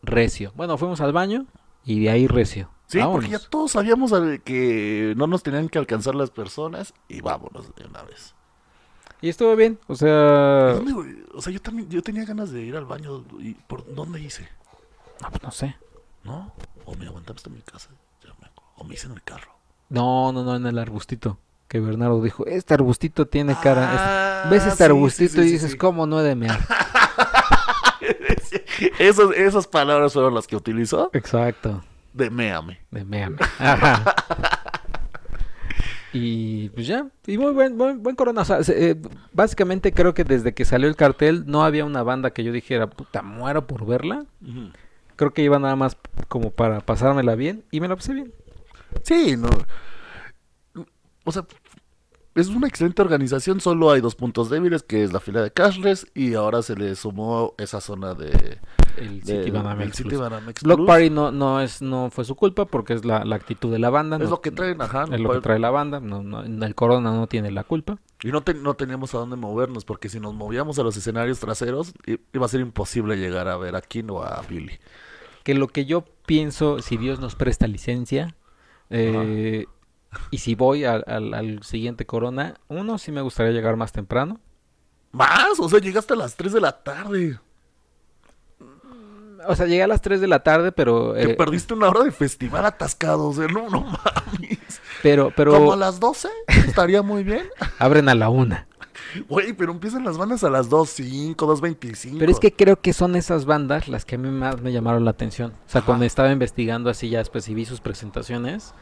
recio. 0.00 0.52
Bueno, 0.56 0.78
fuimos 0.78 1.02
al 1.02 1.12
baño 1.12 1.44
y 1.84 2.00
de 2.00 2.08
ahí 2.08 2.26
recio. 2.26 2.70
Sí, 2.86 2.98
porque 3.02 3.28
ya 3.28 3.40
todos 3.40 3.72
sabíamos 3.72 4.10
que 4.42 5.12
no 5.18 5.26
nos 5.26 5.42
tenían 5.42 5.68
que 5.68 5.78
alcanzar 5.78 6.14
las 6.14 6.30
personas 6.30 6.94
y 7.08 7.20
vámonos 7.20 7.74
de 7.74 7.84
una 7.84 8.04
vez. 8.04 8.34
Y 9.20 9.28
estuvo 9.28 9.54
bien, 9.54 9.78
o 9.86 9.94
sea... 9.94 10.80
O 11.34 11.42
sea, 11.42 11.52
yo 11.52 11.60
también 11.60 11.90
yo 11.90 12.02
tenía 12.02 12.24
ganas 12.24 12.50
de 12.52 12.62
ir 12.62 12.74
al 12.74 12.86
baño 12.86 13.22
y 13.38 13.52
por 13.52 13.94
dónde 13.94 14.20
hice, 14.20 14.48
No, 15.22 15.30
pues 15.30 15.42
no 15.42 15.50
sé. 15.50 15.76
¿no? 16.24 16.52
O 16.84 16.94
me 16.94 17.06
aguantaba 17.06 17.36
hasta 17.36 17.50
mi 17.50 17.60
casa, 17.60 17.90
ya 18.22 18.28
me 18.40 18.46
acuerdo. 18.46 18.62
o 18.76 18.84
me 18.84 18.94
hice 18.94 19.06
en 19.06 19.12
el 19.14 19.22
carro. 19.22 19.52
No, 19.88 20.32
no, 20.32 20.44
no, 20.44 20.56
en 20.56 20.66
el 20.66 20.78
arbustito. 20.78 21.38
que 21.68 21.80
Bernardo 21.80 22.22
dijo, 22.22 22.46
este 22.46 22.74
arbustito 22.74 23.26
tiene 23.26 23.56
cara. 23.62 24.44
Ah, 24.44 24.48
Ves 24.50 24.64
este 24.64 24.76
sí, 24.78 24.82
arbustito 24.84 25.34
sí, 25.34 25.42
sí, 25.42 25.48
y 25.48 25.52
dices. 25.52 25.76
¿cómo 25.76 26.06
no 26.06 26.20
he 26.20 26.22
de 26.22 26.34
mear? 26.34 26.58
esas, 28.98 29.30
esas 29.36 29.66
palabras 29.66 30.12
fueron 30.12 30.34
las 30.34 30.46
que 30.46 30.56
utilizó. 30.56 31.10
Exacto, 31.12 31.82
De 32.12 32.30
meame. 32.30 32.78
Ajá. 33.58 34.14
Y 36.12 36.70
pues 36.70 36.86
ya, 36.86 37.06
y 37.26 37.36
muy 37.36 37.52
buen, 37.52 37.76
buen, 37.76 38.02
buen 38.02 38.16
corona. 38.16 38.40
O 38.40 38.44
sea, 38.44 38.64
se- 38.64 38.90
eh, 38.90 38.96
básicamente 39.32 39.92
creo 39.92 40.14
que 40.14 40.24
desde 40.24 40.54
que 40.54 40.64
salió 40.64 40.88
el 40.88 40.96
cartel 40.96 41.44
no 41.46 41.64
había 41.64 41.84
una 41.84 42.02
banda 42.02 42.30
que 42.30 42.42
yo 42.44 42.52
dijera, 42.52 42.88
puta, 42.88 43.22
muero 43.22 43.66
por 43.66 43.84
verla. 43.86 44.24
Ujú. 44.42 44.70
Creo 45.18 45.34
que 45.34 45.42
iba 45.42 45.58
nada 45.58 45.74
más 45.76 45.98
como 46.28 46.52
para 46.52 46.80
pasármela 46.80 47.34
bien 47.34 47.64
y 47.72 47.80
me 47.80 47.88
la 47.88 47.96
pasé 47.96 48.14
bien. 48.14 48.32
Sí, 49.02 49.36
no. 49.36 49.48
O 51.24 51.32
sea, 51.32 51.44
es 52.36 52.46
una 52.48 52.68
excelente 52.68 53.02
organización. 53.02 53.60
Solo 53.60 53.90
hay 53.90 54.00
dos 54.00 54.14
puntos 54.14 54.48
débiles, 54.48 54.84
que 54.84 55.02
es 55.02 55.12
la 55.12 55.18
fila 55.18 55.42
de 55.42 55.50
cashless 55.50 56.06
y 56.14 56.34
ahora 56.34 56.62
se 56.62 56.76
le 56.76 56.94
sumó 56.94 57.54
esa 57.58 57.80
zona 57.80 58.14
de, 58.14 58.58
El 58.96 59.24
City 59.24 60.14
Banamex 60.16 60.62
Block. 60.62 60.86
Party 60.86 61.10
no, 61.10 61.32
no 61.32 61.60
es, 61.60 61.82
no 61.82 62.10
fue 62.12 62.24
su 62.24 62.36
culpa 62.36 62.66
porque 62.66 62.94
es 62.94 63.04
la, 63.04 63.24
la 63.24 63.34
actitud 63.34 63.72
de 63.72 63.80
la 63.80 63.90
banda. 63.90 64.16
Es 64.18 64.22
no- 64.22 64.30
lo 64.30 64.40
que 64.40 64.52
traen, 64.52 64.80
ajá. 64.80 65.02
es 65.10 65.20
lo 65.20 65.32
que 65.32 65.40
trae 65.40 65.58
la 65.58 65.70
banda. 65.70 65.98
No, 65.98 66.22
no, 66.22 66.42
el 66.42 66.74
Corona 66.76 67.10
no 67.10 67.26
tiene 67.26 67.50
la 67.50 67.64
culpa. 67.64 67.98
Y 68.22 68.28
no, 68.28 68.42
te- 68.42 68.54
no 68.54 68.74
teníamos 68.74 69.14
a 69.14 69.18
dónde 69.18 69.34
movernos, 69.34 69.84
porque 69.84 70.08
si 70.08 70.20
nos 70.20 70.32
movíamos 70.32 70.78
a 70.78 70.84
los 70.84 70.96
escenarios 70.96 71.40
traseros, 71.40 71.92
iba 72.32 72.46
a 72.46 72.48
ser 72.48 72.60
imposible 72.60 73.16
llegar 73.16 73.48
a 73.48 73.56
ver 73.56 73.74
a 73.74 73.80
Kino 73.80 74.14
o 74.14 74.22
a 74.22 74.42
Billy. 74.48 74.78
Que 75.48 75.54
lo 75.54 75.68
que 75.68 75.86
yo 75.86 76.04
pienso, 76.26 76.82
si 76.82 76.98
Dios 76.98 77.20
nos 77.20 77.34
presta 77.34 77.66
licencia, 77.66 78.36
eh, 78.90 79.64
y 80.30 80.38
si 80.40 80.54
voy 80.54 80.84
al, 80.84 81.04
al- 81.06 81.32
al 81.32 81.62
siguiente 81.62 82.04
Corona, 82.04 82.60
uno 82.68 82.98
sí 82.98 83.12
me 83.12 83.22
gustaría 83.22 83.52
llegar 83.52 83.74
más 83.76 83.92
temprano. 83.92 84.40
Más, 85.10 85.58
o 85.58 85.66
sea, 85.70 85.78
llegaste 85.78 86.12
a 86.12 86.16
las 86.16 86.36
3 86.36 86.52
de 86.52 86.60
la 86.60 86.72
tarde. 86.82 87.40
O 89.46 89.56
sea, 89.56 89.64
llegué 89.64 89.82
a 89.84 89.86
las 89.86 90.02
3 90.02 90.20
de 90.20 90.26
la 90.26 90.40
tarde, 90.42 90.70
pero... 90.70 91.14
Te 91.14 91.30
eh, 91.30 91.34
perdiste 91.34 91.72
una 91.72 91.88
hora 91.88 92.04
de 92.04 92.12
festival 92.12 92.66
atascado, 92.66 93.28
o 93.28 93.32
sea, 93.32 93.46
no, 93.48 93.70
no 93.70 93.84
mames. 93.84 94.82
pero, 95.02 95.32
pero 95.34 95.52
Como 95.52 95.72
a 95.72 95.76
las 95.76 95.98
12, 95.98 96.28
estaría 96.46 97.00
muy 97.00 97.24
bien. 97.24 97.48
abren 97.78 98.10
a 98.10 98.14
la 98.14 98.28
una. 98.28 98.67
Güey, 99.28 99.52
pero 99.52 99.72
empiezan 99.72 100.04
las 100.04 100.18
bandas 100.18 100.44
a 100.44 100.50
las 100.50 100.68
2.05, 100.70 101.34
2.25. 101.36 102.16
Pero 102.18 102.30
es 102.32 102.38
que 102.40 102.52
creo 102.52 102.80
que 102.80 102.92
son 102.92 103.16
esas 103.16 103.44
bandas 103.44 103.88
las 103.88 104.04
que 104.04 104.16
a 104.16 104.18
mí 104.18 104.28
más 104.30 104.60
me 104.60 104.72
llamaron 104.72 105.04
la 105.04 105.10
atención. 105.12 105.52
O 105.66 105.68
sea, 105.70 105.80
Ajá. 105.80 105.86
cuando 105.86 106.04
estaba 106.04 106.30
investigando 106.32 106.90
así 106.90 107.08
ya 107.08 107.18
después 107.18 107.48
y 107.48 107.54
vi 107.54 107.64
sus 107.64 107.80
presentaciones, 107.80 108.74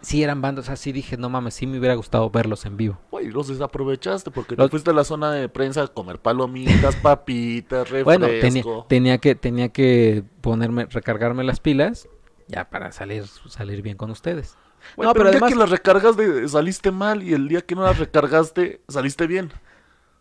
sí 0.00 0.22
eran 0.22 0.40
bandas, 0.42 0.68
así 0.68 0.92
dije, 0.92 1.16
no 1.16 1.30
mames, 1.30 1.54
sí 1.54 1.66
me 1.66 1.78
hubiera 1.78 1.94
gustado 1.94 2.28
verlos 2.30 2.64
en 2.66 2.76
vivo. 2.76 2.98
Güey, 3.10 3.30
los 3.30 3.48
desaprovechaste 3.48 4.30
porque 4.30 4.54
Los- 4.56 4.66
te 4.66 4.70
fuiste 4.70 4.90
a 4.90 4.94
la 4.94 5.04
zona 5.04 5.32
de 5.32 5.48
prensa 5.48 5.82
a 5.82 5.86
comer 5.88 6.18
palomitas, 6.20 6.96
papitas, 7.02 7.88
refresco. 7.90 8.04
Bueno, 8.04 8.26
tenía, 8.40 8.64
tenía 8.88 9.18
que 9.18 9.34
tenía 9.34 9.68
que 9.70 10.24
ponerme 10.40 10.86
recargarme 10.86 11.42
las 11.44 11.60
pilas 11.60 12.08
ya 12.48 12.68
para 12.68 12.92
salir 12.92 13.24
salir 13.48 13.80
bien 13.82 13.96
con 13.96 14.10
ustedes. 14.10 14.56
Güey, 14.96 15.06
no, 15.08 15.12
pero, 15.12 15.24
pero 15.24 15.28
el 15.30 15.38
día 15.40 15.48
que 15.48 15.54
las 15.54 15.70
recargas 15.70 16.16
de- 16.16 16.48
saliste 16.48 16.90
mal 16.90 17.22
y 17.22 17.32
el 17.34 17.48
día 17.48 17.60
que 17.62 17.74
no 17.74 17.82
las 17.82 17.98
recargaste 17.98 18.80
saliste 18.88 19.26
bien. 19.26 19.52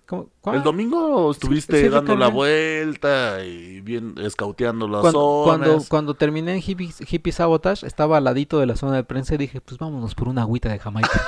¿Cómo? 0.05 0.29
El 0.53 0.61
domingo 0.63 1.31
estuviste 1.31 1.81
sí 1.81 1.87
dando 1.89 2.15
la 2.15 2.27
vuelta 2.27 3.43
y 3.43 3.79
bien 3.81 4.15
escauteando 4.17 4.87
las 4.87 5.01
cuando, 5.01 5.19
zonas. 5.45 5.67
cuando, 5.67 5.85
cuando 5.89 6.13
terminé 6.13 6.53
en 6.55 6.61
hippie, 6.65 6.93
hippie 7.09 7.31
Sabotage, 7.31 7.85
estaba 7.87 8.17
al 8.17 8.25
ladito 8.25 8.59
de 8.59 8.65
la 8.65 8.75
zona 8.75 8.95
de 8.97 9.03
prensa 9.05 9.33
y 9.35 9.37
dije, 9.37 9.61
pues 9.61 9.77
vámonos 9.79 10.13
por 10.13 10.27
una 10.27 10.41
agüita 10.41 10.69
de 10.69 10.77
Jamaica. 10.79 11.09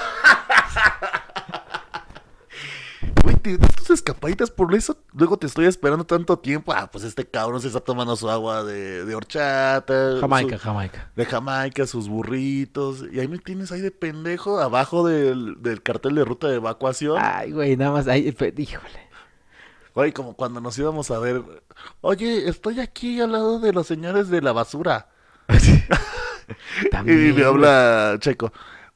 Güey, 3.24 3.35
te 3.46 3.58
das 3.60 3.76
tus 3.76 3.90
escapaditas 3.92 4.50
por 4.50 4.74
eso. 4.74 4.98
Luego 5.14 5.38
te 5.38 5.46
estoy 5.46 5.66
esperando 5.68 6.04
tanto 6.06 6.38
tiempo. 6.40 6.74
Ah, 6.74 6.90
pues 6.92 7.04
este 7.04 7.26
cabrón 7.26 7.62
se 7.62 7.68
está 7.68 7.80
tomando 7.80 8.16
su 8.16 8.28
agua 8.30 8.64
de, 8.64 9.06
de 9.06 9.16
horchata. 9.16 10.18
Jamaica, 10.20 10.58
su- 10.58 10.64
Jamaica. 10.64 11.12
de 11.16 11.26
Jamaica, 11.26 11.86
sus 11.86 12.10
burritos. 12.10 13.04
Y 13.12 13.20
ahí 13.20 13.28
me 13.28 13.38
tienes 13.38 13.72
ahí 13.72 13.82
de 13.82 13.92
pendejo, 13.92 14.60
abajo 14.60 15.08
del, 15.08 15.62
del 15.62 15.84
cartel 15.84 16.16
de 16.16 16.26
ruta 16.26 16.48
de 16.48 16.56
evacuación. 16.56 17.18
Ay, 17.22 17.52
güey, 17.52 17.78
nada 17.78 17.92
más, 17.92 18.06
fe- 18.06 18.54
híjole. 18.58 19.06
Güey, 19.94 20.12
como 20.12 20.34
cuando 20.36 20.60
nos 20.60 20.78
íbamos 20.80 21.12
a 21.12 21.20
ver. 21.20 21.44
Oye, 22.02 22.50
estoy 22.50 22.80
aquí 22.80 23.22
al 23.22 23.32
lado 23.32 23.60
de 23.60 23.72
los 23.74 23.86
señores 23.86 24.30
de 24.30 24.42
la 24.42 24.52
basura. 24.54 25.10
Y 27.06 27.12
me 27.34 27.44
habla 27.44 28.18
Checo. 28.20 28.52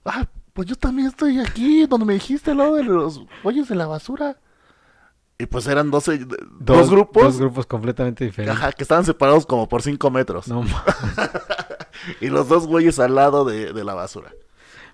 Ah, 0.05 0.27
pues 0.59 0.67
yo 0.67 0.75
también 0.75 1.07
estoy 1.07 1.39
aquí, 1.39 1.85
donde 1.85 2.05
me 2.05 2.15
dijiste 2.15 2.51
al 2.51 2.57
lado 2.57 2.75
de 2.75 2.83
los 2.83 3.21
güeyes 3.43 3.69
de 3.69 3.75
la 3.75 3.87
basura. 3.87 4.35
Y 5.37 5.45
pues 5.45 5.65
eran 5.67 5.89
12, 5.89 6.25
dos, 6.59 6.89
grupos. 6.89 7.23
Dos 7.23 7.37
grupos 7.37 7.65
completamente 7.65 8.25
diferentes. 8.25 8.57
Ajá, 8.57 8.73
que 8.73 8.83
estaban 8.83 9.05
separados 9.05 9.45
como 9.45 9.69
por 9.69 9.81
5 9.81 10.11
metros. 10.11 10.49
No, 10.49 10.65
Y 12.19 12.27
los 12.27 12.49
dos 12.49 12.67
güeyes 12.67 12.99
al 12.99 13.15
lado 13.15 13.45
de, 13.45 13.71
de 13.71 13.83
la 13.85 13.93
basura. 13.93 14.33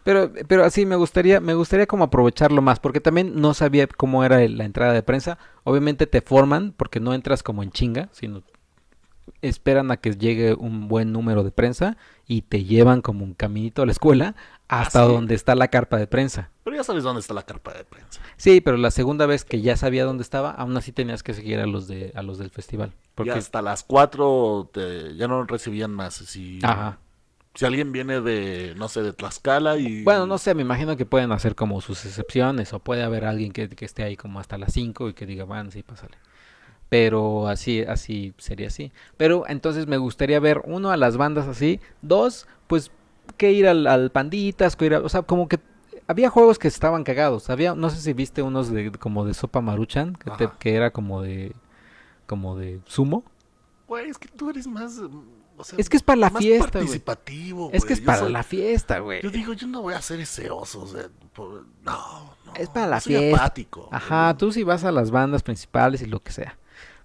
pero, 0.03 0.31
pero 0.47 0.65
así 0.65 0.85
me 0.85 0.97
gustaría, 0.97 1.39
me 1.39 1.55
gustaría 1.55 1.87
como 1.87 2.03
aprovecharlo 2.03 2.61
más, 2.61 2.79
porque 2.79 3.01
también 3.01 3.41
no 3.41 3.55
sabía 3.55 3.87
cómo 3.87 4.23
era 4.23 4.47
la 4.47 4.65
entrada 4.65 4.93
de 4.93 5.01
prensa. 5.01 5.39
Obviamente 5.63 6.05
te 6.05 6.21
forman, 6.21 6.75
porque 6.77 6.99
no 6.99 7.15
entras 7.15 7.41
como 7.41 7.63
en 7.63 7.71
chinga, 7.71 8.09
sino 8.11 8.43
esperan 9.41 9.91
a 9.91 9.97
que 9.97 10.11
llegue 10.11 10.53
un 10.53 10.87
buen 10.87 11.11
número 11.11 11.43
de 11.43 11.51
prensa 11.51 11.97
y 12.27 12.43
te 12.43 12.63
llevan 12.63 13.01
como 13.01 13.23
un 13.23 13.33
caminito 13.33 13.81
a 13.81 13.85
la 13.85 13.91
escuela 13.91 14.35
hasta 14.67 15.03
Ah, 15.03 15.07
sí. 15.07 15.13
donde 15.13 15.35
está 15.35 15.55
la 15.55 15.67
carpa 15.67 15.97
de 15.97 16.07
prensa. 16.07 16.49
Pero 16.63 16.75
ya 16.75 16.83
sabes 16.83 17.03
dónde 17.03 17.19
está 17.21 17.33
la 17.33 17.43
carpa 17.43 17.73
de 17.73 17.83
prensa. 17.85 18.19
Sí, 18.37 18.61
pero 18.61 18.77
la 18.77 18.91
segunda 18.91 19.25
vez 19.27 19.45
que 19.45 19.61
ya 19.61 19.77
sabía 19.77 20.05
dónde 20.05 20.23
estaba, 20.23 20.51
aún 20.51 20.75
así 20.77 20.91
tenías 20.91 21.21
que 21.23 21.33
seguir 21.33 21.59
a 21.59 21.65
los 21.67 21.87
de 21.87 22.11
a 22.15 22.23
los 22.23 22.37
del 22.39 22.49
festival, 22.49 22.93
porque 23.13 23.31
Y 23.31 23.33
hasta 23.37 23.61
las 23.61 23.83
4 23.83 24.71
ya 25.15 25.27
no 25.27 25.43
recibían 25.45 25.91
más. 25.91 26.15
Si, 26.15 26.59
ajá. 26.63 26.97
si 27.53 27.65
alguien 27.65 27.91
viene 27.91 28.21
de, 28.21 28.73
no 28.75 28.87
sé, 28.89 29.03
de 29.03 29.13
Tlaxcala 29.13 29.77
y... 29.77 30.03
Bueno, 30.03 30.25
no 30.25 30.37
sé, 30.39 30.55
me 30.55 30.63
imagino 30.63 30.97
que 30.97 31.05
pueden 31.05 31.31
hacer 31.31 31.55
como 31.55 31.79
sus 31.81 32.03
excepciones 32.05 32.73
o 32.73 32.79
puede 32.79 33.03
haber 33.03 33.25
alguien 33.25 33.51
que, 33.51 33.69
que 33.69 33.85
esté 33.85 34.03
ahí 34.03 34.17
como 34.17 34.39
hasta 34.39 34.57
las 34.57 34.73
5 34.73 35.09
y 35.09 35.13
que 35.13 35.25
diga, 35.27 35.45
van, 35.45 35.71
sí, 35.71 35.83
pásale. 35.83 36.17
Pero 36.89 37.47
así, 37.47 37.81
así 37.81 38.33
sería 38.37 38.67
así. 38.67 38.91
Pero 39.17 39.45
entonces 39.47 39.87
me 39.87 39.97
gustaría 39.97 40.39
ver, 40.39 40.61
uno, 40.65 40.91
a 40.91 40.97
las 40.97 41.17
bandas 41.17 41.47
así, 41.47 41.79
dos, 42.01 42.47
pues 42.67 42.91
que 43.37 43.51
ir 43.51 43.67
al, 43.67 43.87
al 43.87 44.11
Panditas, 44.11 44.75
que 44.75 44.85
ir 44.85 44.95
a- 44.95 44.99
o 45.01 45.09
sea, 45.09 45.21
como 45.23 45.47
que 45.47 45.59
había 46.07 46.29
juegos 46.29 46.59
que 46.59 46.67
estaban 46.67 47.03
cagados. 47.03 47.49
Había, 47.49 47.73
no 47.75 47.89
sé 47.89 47.99
si 48.01 48.13
viste 48.13 48.41
unos 48.41 48.71
de 48.71 48.91
como 48.91 49.25
de 49.25 49.33
Sopa 49.33 49.61
Maruchan, 49.61 50.15
que, 50.15 50.31
te- 50.31 50.49
que 50.59 50.75
era 50.75 50.91
como 50.91 51.21
de 51.21 51.55
como 52.27 52.55
de 52.57 52.79
sumo. 52.85 53.23
Güey, 53.87 54.09
es 54.09 54.17
que 54.17 54.27
tú 54.27 54.49
eres 54.49 54.65
más... 54.67 54.93
mm, 54.99 55.21
o 55.57 55.63
sea, 55.63 55.77
Es 55.79 55.87
que 55.89 55.95
es 55.97 56.03
para 56.03 56.17
la 56.17 56.29
más 56.31 56.41
fiesta, 56.41 56.79
güey. 56.81 57.01
Es 57.71 57.85
que 57.85 57.93
es 57.93 57.99
Yo 57.99 58.05
para 58.05 58.17
soy- 58.19 58.31
la 58.33 58.43
fiesta, 58.43 58.99
güey. 58.99 59.21
Yo 59.21 59.29
digo, 59.29 59.53
yo 59.53 59.67
no 59.67 59.81
voy 59.83 59.93
a 59.93 59.97
hacer 59.97 60.19
ese 60.19 60.49
oso, 60.49 60.81
o 60.81 60.87
sea, 60.87 61.07
por- 61.33 61.65
no, 61.83 62.35
no. 62.45 62.53
Es 62.55 62.69
para 62.69 62.87
la 62.87 62.99
soy 62.99 63.15
fiesta. 63.15 63.37
apático. 63.43 63.87
Ajá, 63.91 64.25
güey. 64.33 64.37
tú 64.37 64.51
sí 64.51 64.63
vas 64.63 64.83
a 64.83 64.91
las 64.91 65.11
bandas 65.11 65.43
principales 65.43 66.01
y 66.01 66.07
lo 66.07 66.21
que 66.21 66.31
sea. 66.31 66.57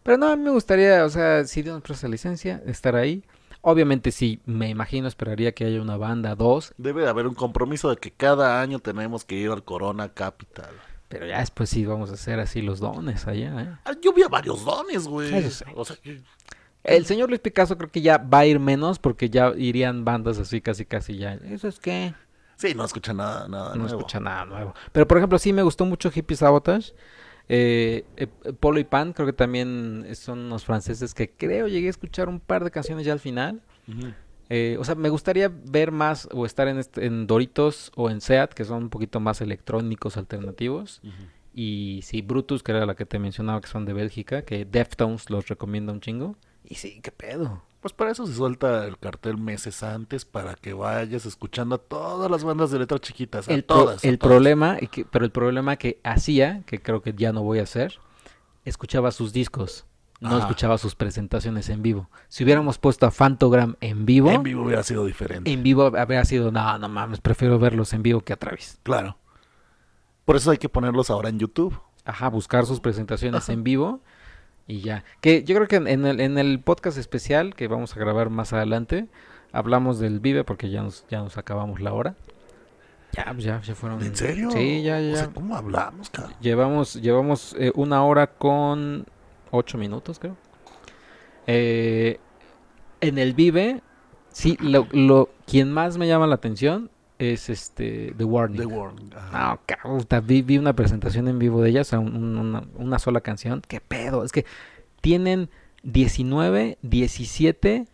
Pero 0.02 0.16
no, 0.16 0.28
a 0.28 0.36
mí 0.36 0.42
me 0.42 0.50
gustaría, 0.50 1.04
o 1.04 1.10
sea, 1.10 1.44
si 1.44 1.60
Dios 1.62 1.74
nos 1.74 1.82
presta 1.82 2.08
licencia, 2.08 2.62
estar 2.66 2.96
ahí. 2.96 3.22
Obviamente 3.62 4.10
sí, 4.10 4.40
me 4.46 4.68
imagino, 4.70 5.06
esperaría 5.06 5.52
que 5.52 5.64
haya 5.66 5.82
una 5.82 5.96
banda, 5.96 6.34
dos, 6.34 6.72
Debe 6.78 7.02
de 7.02 7.08
haber 7.08 7.26
un 7.26 7.34
compromiso 7.34 7.90
de 7.90 7.96
que 7.96 8.10
cada 8.10 8.60
año 8.62 8.78
tenemos 8.78 9.24
que 9.24 9.34
ir 9.36 9.50
al 9.50 9.62
Corona 9.64 10.08
Capital. 10.14 10.70
pero 11.08 11.26
ya 11.26 11.40
después 11.40 11.68
sí 11.68 11.84
vamos 11.84 12.10
a 12.10 12.14
hacer 12.14 12.38
así 12.40 12.62
los 12.62 12.78
dones 12.80 13.26
allá, 13.26 13.60
¿eh? 13.62 13.76
Ah, 13.84 13.92
Yo 14.00 14.12
vi 14.12 14.22
a 14.22 14.28
varios 14.28 14.64
dones, 14.64 15.06
güey. 15.08 15.34
Eso 15.34 15.64
sí. 15.64 15.70
O 15.74 15.84
sea, 15.84 15.96
que- 15.96 16.22
El 16.84 17.04
señor 17.04 17.28
Luis 17.28 17.40
Picasso 17.40 17.76
creo 17.76 17.90
que 17.90 18.00
ya 18.00 18.16
va 18.16 18.38
a 18.38 18.46
ir 18.46 18.58
menos 18.60 18.98
porque 18.98 19.28
ya 19.28 19.52
irían 19.56 20.04
bandas 20.06 20.38
así 20.38 20.60
casi 20.62 20.86
casi 20.86 21.18
ya. 21.18 21.34
Eso 21.34 21.68
es 21.68 21.78
que 21.78 22.14
sí, 22.56 22.74
no 22.74 22.84
escucha 22.86 23.12
nada, 23.12 23.46
nada 23.48 23.70
no 23.70 23.82
nuevo. 23.82 23.98
escucha 23.98 24.20
nada 24.20 24.46
nuevo. 24.46 24.72
Pero 24.92 25.06
por 25.06 25.18
ejemplo, 25.18 25.38
sí 25.38 25.52
me 25.52 25.62
gustó 25.62 25.84
mucho 25.84 26.10
Hippie 26.14 26.36
Sabotage. 26.38 26.94
Eh, 27.52 28.04
eh, 28.16 28.26
Polo 28.60 28.78
y 28.78 28.84
Pan, 28.84 29.12
creo 29.12 29.26
que 29.26 29.32
también 29.32 30.06
son 30.14 30.38
unos 30.38 30.64
franceses 30.64 31.14
que 31.14 31.30
creo 31.30 31.66
llegué 31.66 31.88
a 31.88 31.90
escuchar 31.90 32.28
un 32.28 32.38
par 32.38 32.62
de 32.62 32.70
canciones 32.70 33.04
ya 33.04 33.12
al 33.12 33.18
final. 33.18 33.60
Eh, 34.48 34.76
o 34.78 34.84
sea, 34.84 34.94
me 34.94 35.08
gustaría 35.08 35.48
ver 35.48 35.90
más 35.90 36.28
o 36.32 36.46
estar 36.46 36.68
en, 36.68 36.78
este- 36.78 37.06
en 37.06 37.26
Doritos 37.26 37.90
o 37.96 38.08
en 38.10 38.20
Seat, 38.20 38.52
que 38.54 38.64
son 38.64 38.84
un 38.84 38.88
poquito 38.90 39.18
más 39.20 39.40
electrónicos 39.40 40.16
alternativos. 40.16 41.00
Y 41.52 42.00
sí, 42.04 42.22
Brutus, 42.22 42.62
que 42.62 42.70
era 42.72 42.86
la 42.86 42.94
que 42.94 43.04
te 43.06 43.18
mencionaba, 43.18 43.60
que 43.60 43.66
son 43.68 43.84
de 43.84 43.92
Bélgica, 43.94 44.42
que 44.42 44.64
Deftones 44.64 45.28
los 45.30 45.48
recomienda 45.48 45.92
un 45.92 46.00
chingo. 46.00 46.36
Y 46.64 46.76
sí, 46.76 47.00
qué 47.02 47.10
pedo. 47.10 47.64
Pues 47.80 47.94
para 47.94 48.10
eso 48.10 48.26
se 48.26 48.34
suelta 48.34 48.84
el 48.86 48.98
cartel 48.98 49.38
meses 49.38 49.82
antes 49.82 50.26
para 50.26 50.54
que 50.54 50.74
vayas 50.74 51.24
escuchando 51.24 51.76
a 51.76 51.78
todas 51.78 52.30
las 52.30 52.44
bandas 52.44 52.70
de 52.70 52.78
letras 52.78 53.00
chiquitas, 53.00 53.48
a 53.48 53.54
El, 53.54 53.64
pro- 53.64 53.76
todas. 53.84 54.04
a 54.04 54.08
el 54.08 54.18
todas. 54.18 54.30
problema, 54.34 54.76
y 54.80 54.88
que- 54.88 55.04
pero 55.06 55.24
el 55.24 55.30
problema 55.30 55.76
que 55.76 55.98
hacía, 56.04 56.62
que 56.66 56.82
creo 56.82 57.00
que 57.00 57.14
ya 57.14 57.32
no 57.32 57.42
voy 57.42 57.58
a 57.58 57.62
hacer, 57.62 57.98
escuchaba 58.66 59.10
sus 59.12 59.32
discos, 59.32 59.86
no 60.20 60.28
Ajá. 60.28 60.38
escuchaba 60.40 60.76
sus 60.76 60.94
presentaciones 60.94 61.70
en 61.70 61.80
vivo. 61.80 62.10
Si 62.28 62.44
hubiéramos 62.44 62.76
puesto 62.76 63.06
a 63.06 63.10
Fantogram 63.10 63.76
en 63.80 64.04
vivo, 64.04 64.30
En 64.30 64.42
vivo 64.42 64.62
hubiera 64.64 64.82
sido 64.82 65.06
diferente. 65.06 65.50
en 65.50 65.62
vivo 65.62 65.84
habría 65.96 66.22
sido, 66.26 66.52
no, 66.52 66.76
no 66.76 66.88
mames, 66.90 67.20
prefiero 67.22 67.58
verlos 67.58 67.94
en 67.94 68.02
vivo 68.02 68.20
que 68.20 68.34
a 68.34 68.36
Travis. 68.36 68.78
Claro. 68.82 69.16
Por 70.26 70.36
eso 70.36 70.50
hay 70.50 70.58
que 70.58 70.68
ponerlos 70.68 71.08
ahora 71.08 71.30
en 71.30 71.38
YouTube. 71.38 71.80
Ajá, 72.04 72.28
buscar 72.28 72.66
sus 72.66 72.80
presentaciones 72.80 73.48
en 73.48 73.64
vivo 73.64 74.00
y 74.70 74.80
ya. 74.80 75.04
Que 75.20 75.42
yo 75.42 75.54
creo 75.56 75.68
que 75.68 75.76
en 75.76 76.06
el, 76.06 76.20
en 76.20 76.38
el 76.38 76.60
podcast 76.60 76.96
especial 76.96 77.54
que 77.54 77.66
vamos 77.66 77.96
a 77.96 78.00
grabar 78.00 78.30
más 78.30 78.52
adelante, 78.52 79.08
hablamos 79.52 79.98
del 79.98 80.20
Vive 80.20 80.44
porque 80.44 80.70
ya 80.70 80.82
nos, 80.82 81.04
ya 81.08 81.18
nos 81.18 81.36
acabamos 81.36 81.80
la 81.80 81.92
hora. 81.92 82.14
Ya, 83.12 83.24
pues 83.32 83.42
ya, 83.42 83.60
ya 83.60 83.74
fueron. 83.74 84.00
¿En 84.02 84.14
serio? 84.14 84.50
Sí, 84.52 84.82
ya, 84.82 85.00
ya. 85.00 85.12
O 85.12 85.16
sea, 85.16 85.30
¿cómo 85.30 85.56
hablamos, 85.56 86.10
cabrón? 86.10 86.34
Llevamos, 86.40 86.94
llevamos 86.94 87.56
eh, 87.58 87.72
una 87.74 88.04
hora 88.04 88.28
con 88.28 89.04
ocho 89.50 89.76
minutos, 89.76 90.20
creo. 90.20 90.36
Eh, 91.48 92.20
en 93.00 93.18
el 93.18 93.34
Vive, 93.34 93.82
sí, 94.30 94.56
lo, 94.60 94.86
lo, 94.92 95.30
quien 95.46 95.72
más 95.72 95.98
me 95.98 96.06
llama 96.06 96.28
la 96.28 96.36
atención 96.36 96.90
es 97.20 97.48
este 97.50 98.14
The 98.16 98.24
Warning. 98.24 98.58
The 98.60 98.66
Warning. 98.66 99.10
Ah, 99.32 99.58
puta, 99.82 100.20
vi, 100.20 100.42
vi 100.42 100.58
una 100.58 100.72
presentación 100.74 101.28
en 101.28 101.38
vivo 101.38 101.62
de 101.62 101.70
ella, 101.70 101.82
o 101.82 101.84
sea, 101.84 101.98
un- 101.98 102.14
un- 102.16 102.36
una, 102.38 102.64
una 102.76 102.98
sola 102.98 103.20
canción. 103.20 103.62
¿Qué 103.68 103.80
pedo? 103.80 104.24
Es 104.24 104.32
que 104.32 104.44
tienen 105.00 105.50
19, 105.82 106.78
17 106.82 107.86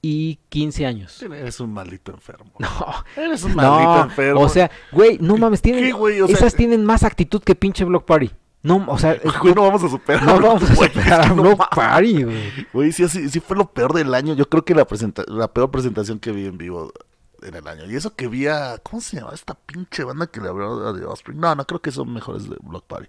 y 0.00 0.38
15 0.48 0.86
años. 0.86 1.22
Eres 1.22 1.60
un 1.60 1.72
maldito 1.72 2.12
enfermo. 2.12 2.50
No, 2.58 2.68
Eres 3.16 3.44
un 3.44 3.54
maldito 3.54 3.94
no, 3.96 4.02
enfermo. 4.04 4.40
o 4.40 4.48
sea, 4.48 4.70
güey, 4.90 5.18
no 5.20 5.36
mames, 5.36 5.62
tienen, 5.62 5.84
¿Qué, 5.84 5.92
güey? 5.92 6.20
O 6.20 6.26
sea, 6.26 6.36
esas 6.36 6.54
tienen 6.54 6.84
más 6.84 7.04
actitud 7.04 7.40
que 7.42 7.54
pinche 7.54 7.84
Block 7.84 8.04
Party. 8.04 8.30
No, 8.64 8.84
o 8.88 8.98
sea, 8.98 9.16
Güey, 9.42 9.54
no 9.54 9.62
vamos 9.62 9.82
a 9.84 9.88
superar. 9.88 10.24
no 10.24 10.40
vamos 10.40 10.62
a 10.70 10.74
superar 10.76 11.20
a 11.26 11.32
Block. 11.34 11.74
Party, 11.74 12.22
güey. 12.24 12.66
Güey, 12.72 12.92
sí, 12.92 13.08
sí, 13.08 13.28
sí 13.28 13.40
fue 13.40 13.56
lo 13.56 13.72
peor 13.72 13.92
del 13.92 14.14
año. 14.14 14.34
Yo 14.34 14.48
creo 14.48 14.64
que 14.64 14.74
la, 14.74 14.84
presenta 14.86 15.24
la 15.28 15.48
peor 15.52 15.70
presentación 15.70 16.18
que 16.20 16.30
vi 16.32 16.46
en 16.46 16.58
vivo 16.58 16.92
en 17.42 17.54
el 17.54 17.66
año. 17.66 17.84
Y 17.90 17.96
eso 17.96 18.14
que 18.14 18.28
vi 18.28 18.46
a... 18.46 18.78
¿Cómo 18.82 19.00
se 19.00 19.16
llama 19.18 19.32
esta 19.34 19.54
pinche 19.54 20.04
banda 20.04 20.26
que 20.26 20.40
le 20.40 20.48
habló 20.48 20.88
a 20.88 20.94
The 20.98 21.04
Offspring? 21.04 21.38
No, 21.38 21.54
no 21.54 21.66
creo 21.66 21.80
que 21.80 21.90
son 21.92 22.12
mejores 22.12 22.48
de 22.48 22.56
Block 22.62 22.86
Party. 22.86 23.08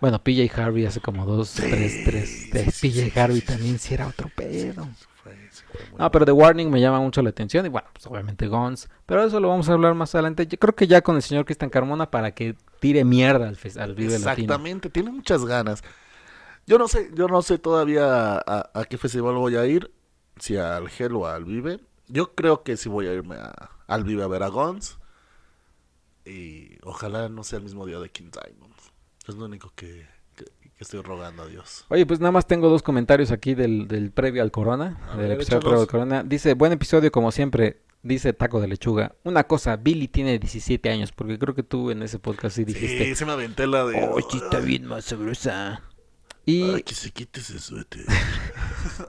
Bueno, 0.00 0.22
PJ 0.22 0.50
Harvey 0.60 0.86
hace 0.86 1.00
como 1.00 1.26
dos, 1.26 1.50
Sí, 1.50 1.62
tres, 1.62 2.00
tres. 2.04 2.50
de 2.50 2.70
sí, 2.70 2.88
PJ 2.90 3.10
sí, 3.12 3.20
Harvey 3.20 3.42
también 3.42 3.78
sí, 3.78 3.92
era 3.94 4.06
otro 4.06 4.30
pedo. 4.30 4.88
Fue- 5.22 5.36
No, 5.98 6.10
pero 6.10 6.24
The 6.24 6.32
Warning 6.32 6.70
me 6.70 6.80
llama 6.80 7.00
mucho 7.00 7.20
la 7.20 7.28
atención. 7.30 7.66
Y 7.66 7.68
bueno, 7.68 7.88
pues 7.92 8.06
obviamente 8.06 8.46
Guns. 8.48 8.88
Pero 9.04 9.22
eso 9.24 9.38
lo 9.40 9.48
vamos 9.48 9.68
a 9.68 9.74
hablar 9.74 9.94
más 9.94 10.14
adelante. 10.14 10.46
Yo 10.46 10.58
creo 10.58 10.74
que 10.74 10.86
ya 10.86 11.02
con 11.02 11.16
el 11.16 11.22
señor 11.22 11.44
Cristian 11.44 11.68
Carmona 11.70 12.10
para 12.10 12.32
que 12.34 12.56
tire 12.80 13.04
mierda 13.04 13.48
al, 13.48 13.58
al 13.78 13.94
Vive 13.94 14.18
Latino. 14.18 14.54
Exactamente, 14.54 14.88
tiene 14.88 15.10
muchas 15.10 15.44
ganas. 15.44 15.82
Yo 16.66 16.78
no 16.78 16.88
sé, 16.88 17.10
yo 17.14 17.28
no 17.28 17.42
sé 17.42 17.58
todavía 17.58 18.36
a, 18.38 18.70
a 18.72 18.84
qué 18.86 18.96
festival 18.96 19.34
voy 19.34 19.56
a 19.56 19.66
ir, 19.66 19.90
si 20.38 20.56
al 20.56 20.88
Hell 20.98 21.14
o 21.16 21.26
al 21.26 21.44
Vive. 21.44 21.80
Yo 22.10 22.34
creo 22.34 22.62
que 22.62 22.76
sí 22.76 22.88
voy 22.88 23.06
a 23.06 23.12
irme 23.12 23.36
a- 23.36 23.70
al 23.86 24.04
Vive 24.04 24.22
a 24.22 24.26
ver 24.26 24.42
a 24.42 24.48
Guns. 24.48 24.98
Y 26.24 26.78
ojalá 26.84 27.28
no 27.28 27.42
sea 27.44 27.58
el 27.58 27.64
mismo 27.64 27.86
día 27.86 27.98
de 27.98 28.10
King 28.10 28.30
Diamond. 28.30 28.74
Es 29.26 29.34
lo 29.36 29.46
único 29.46 29.72
que, 29.74 30.06
que- 30.36 30.44
que 30.44 30.70
estoy 30.78 31.00
rogando 31.02 31.42
a 31.42 31.46
Dios. 31.46 31.86
Oye, 31.88 32.06
pues 32.06 32.20
nada 32.20 32.32
más 32.32 32.46
tengo 32.46 32.68
dos 32.68 32.82
comentarios 32.82 33.30
aquí 33.30 33.54
del, 33.54 33.88
del 33.88 34.10
previo 34.10 34.42
al 34.42 34.50
Corona. 34.50 34.98
A 35.08 35.16
del 35.16 35.28
ver, 35.28 35.32
episodio 35.32 35.60
previo 35.60 35.80
al. 35.80 35.86
Corona. 35.86 36.22
Dice, 36.22 36.54
buen 36.54 36.72
episodio 36.72 37.10
como 37.10 37.32
siempre. 37.32 37.82
Dice 38.02 38.32
Taco 38.32 38.60
de 38.60 38.68
Lechuga. 38.68 39.14
Una 39.24 39.44
cosa, 39.44 39.76
Billy 39.76 40.08
tiene 40.08 40.38
17 40.38 40.88
años. 40.90 41.12
Porque 41.12 41.38
creo 41.38 41.54
que 41.54 41.62
tú 41.62 41.90
en 41.90 42.02
ese 42.02 42.18
podcast 42.18 42.56
sí 42.56 42.64
dijiste. 42.64 43.04
Sí, 43.04 43.14
se 43.14 43.26
me 43.26 43.32
aventé 43.32 43.66
la 43.66 43.84
de... 43.84 44.08
"Oye, 44.08 44.26
está 44.42 44.58
bien 44.60 44.86
más 44.86 45.04
sabrosa. 45.04 45.82
Y 46.46 46.62
Ay, 46.62 46.82
que 46.82 46.94
se 46.94 47.10
quite 47.10 47.40
ese 47.40 47.58
suéter. 47.58 48.06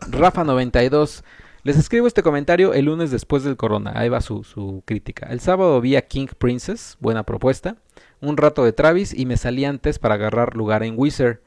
Rafa92. 0.10 1.24
Les 1.64 1.78
escribo 1.78 2.08
este 2.08 2.24
comentario 2.24 2.74
el 2.74 2.86
lunes 2.86 3.12
después 3.12 3.44
del 3.44 3.56
corona. 3.56 3.92
Ahí 3.94 4.10
va 4.10 4.22
su, 4.22 4.44
su 4.44 4.82
crítica. 4.84 5.28
El 5.28 5.42
sábado 5.42 5.80
vi 5.80 5.96
a 5.96 6.02
King 6.02 6.26
Princess, 6.36 6.98
buena 7.00 7.22
propuesta. 7.22 7.76
Un 8.20 8.38
rato 8.38 8.64
de 8.64 8.74
Travis 8.74 9.14
y 9.14 9.28
me 9.28 9.38
salí 9.38 9.66
antes 9.66 10.00
para 10.00 10.16
agarrar 10.16 10.56
lugar 10.56 10.82
en 10.82 10.96
Wizard. 10.98 11.38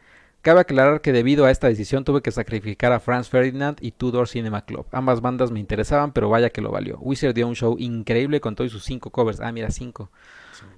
Cabe 0.40 0.60
aclarar 0.60 1.00
que 1.00 1.12
debido 1.12 1.46
a 1.46 1.50
esta 1.50 1.66
decisión 1.66 2.04
tuve 2.04 2.22
que 2.22 2.30
sacrificar 2.30 2.92
a 2.92 3.00
Franz 3.00 3.28
Ferdinand 3.28 3.78
y 3.80 3.90
Tudor 3.90 4.28
Cinema 4.28 4.64
Club. 4.64 4.86
Ambas 4.92 5.20
bandas 5.20 5.50
me 5.50 5.58
interesaban, 5.58 6.12
pero 6.12 6.28
vaya 6.28 6.50
que 6.50 6.60
lo 6.60 6.70
valió. 6.70 6.96
Wizard 7.00 7.34
dio 7.34 7.48
un 7.48 7.56
show 7.56 7.74
increíble 7.80 8.40
con 8.40 8.54
todos 8.54 8.70
sus 8.70 8.84
cinco 8.84 9.10
covers. 9.10 9.40
Ah, 9.40 9.50
mira, 9.50 9.72
cinco. 9.72 10.10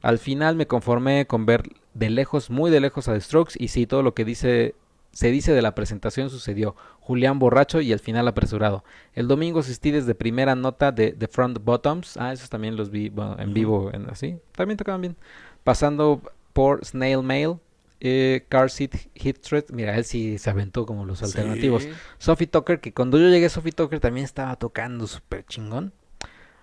Al 0.01 0.19
final 0.19 0.57
me 0.57 0.67
conformé 0.67 1.27
con 1.27 1.45
ver 1.45 1.65
de 1.93 2.09
lejos, 2.09 2.49
muy 2.49 2.71
de 2.71 2.81
lejos 2.81 3.07
a 3.09 3.13
The 3.13 3.21
Strokes 3.21 3.57
y 3.59 3.69
sí, 3.69 3.87
todo 3.87 4.03
lo 4.03 4.15
que 4.15 4.25
dice 4.25 4.75
se 5.17 5.31
dice 5.31 5.55
de 5.55 5.63
la 5.63 5.75
presentación 5.75 6.29
sucedió. 6.29 6.77
Julián 7.07 7.39
borracho 7.39 7.81
y 7.81 7.93
al 7.93 8.01
final 8.01 8.27
apresurado. 8.27 8.83
El 9.15 9.29
domingo 9.29 9.61
asistí 9.61 9.93
desde 9.93 10.17
primera 10.17 10.57
nota 10.57 10.91
de 10.91 11.13
The 11.13 11.29
Front 11.29 11.63
Bottoms. 11.63 12.17
Ah, 12.17 12.33
esos 12.33 12.51
también 12.51 12.75
los 12.75 12.91
vi 12.91 13.11
bueno, 13.11 13.37
en 13.39 13.55
vivo, 13.55 13.93
en, 13.93 14.11
así. 14.11 14.39
También 14.51 14.77
tocaban 14.77 15.03
bien. 15.03 15.17
Pasando 15.63 16.21
por 16.53 16.85
Snail 16.85 17.23
Mail, 17.23 17.59
eh, 18.01 18.45
Car 18.49 18.71
Seat 18.71 18.97
Hit 19.15 19.39
Thread. 19.39 19.67
Mira, 19.71 19.97
él 19.97 20.05
sí 20.05 20.37
se 20.39 20.51
aventó 20.51 20.85
como 20.85 21.05
los 21.05 21.23
alternativos. 21.23 21.85
Sí. 21.85 21.91
Sophie 22.19 22.49
Tucker, 22.49 22.81
que 22.81 22.93
cuando 22.93 23.19
yo 23.19 23.29
llegué, 23.29 23.49
Sophie 23.51 23.71
Tucker 23.71 24.01
también 24.01 24.25
estaba 24.25 24.57
tocando 24.57 25.07
súper 25.07 25.45
chingón. 25.47 25.93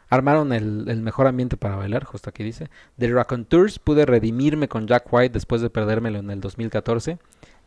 Armaron 0.09 0.51
el, 0.51 0.89
el 0.89 1.01
mejor 1.01 1.27
ambiente 1.27 1.55
para 1.55 1.77
bailar, 1.77 2.03
justo 2.03 2.29
aquí 2.29 2.43
dice. 2.43 2.69
The 2.97 3.07
Raconteurs, 3.07 3.79
pude 3.79 4.05
redimirme 4.05 4.67
con 4.67 4.87
Jack 4.87 5.07
White 5.09 5.31
después 5.31 5.61
de 5.61 5.69
perdérmelo 5.69 6.19
en 6.19 6.29
el 6.31 6.41
2014. 6.41 7.17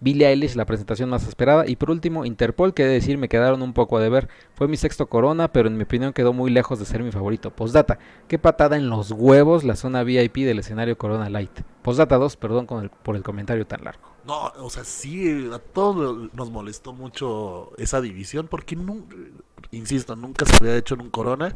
Billie 0.00 0.26
Eilish, 0.26 0.54
la 0.54 0.66
presentación 0.66 1.08
más 1.08 1.26
esperada. 1.26 1.66
Y 1.66 1.76
por 1.76 1.90
último, 1.90 2.24
Interpol, 2.24 2.74
que 2.74 2.82
he 2.82 2.86
de 2.86 2.92
decir, 2.92 3.18
me 3.18 3.28
quedaron 3.28 3.62
un 3.62 3.72
poco 3.72 3.96
a 3.96 4.00
deber. 4.00 4.28
Fue 4.54 4.68
mi 4.68 4.76
sexto 4.76 5.06
corona, 5.06 5.52
pero 5.52 5.68
en 5.68 5.76
mi 5.76 5.84
opinión 5.84 6.12
quedó 6.12 6.32
muy 6.32 6.50
lejos 6.50 6.78
de 6.78 6.84
ser 6.84 7.02
mi 7.02 7.12
favorito. 7.12 7.50
Postdata, 7.50 7.98
qué 8.28 8.38
patada 8.38 8.76
en 8.76 8.90
los 8.90 9.10
huevos 9.10 9.64
la 9.64 9.76
zona 9.76 10.02
VIP 10.02 10.36
del 10.38 10.58
escenario 10.58 10.98
Corona 10.98 11.30
Light. 11.30 11.60
Postdata 11.82 12.16
2, 12.16 12.36
perdón 12.36 12.66
por 13.02 13.16
el 13.16 13.22
comentario 13.22 13.66
tan 13.66 13.84
largo. 13.84 14.16
No, 14.26 14.52
o 14.58 14.70
sea, 14.70 14.84
sí, 14.84 15.48
a 15.52 15.58
todos 15.58 16.32
nos 16.34 16.50
molestó 16.50 16.92
mucho 16.92 17.70
esa 17.78 18.00
división 18.00 18.48
porque, 18.48 18.74
no, 18.74 19.04
insisto, 19.70 20.16
nunca 20.16 20.44
se 20.46 20.56
había 20.60 20.76
hecho 20.76 20.94
en 20.94 21.02
un 21.02 21.10
Corona. 21.10 21.54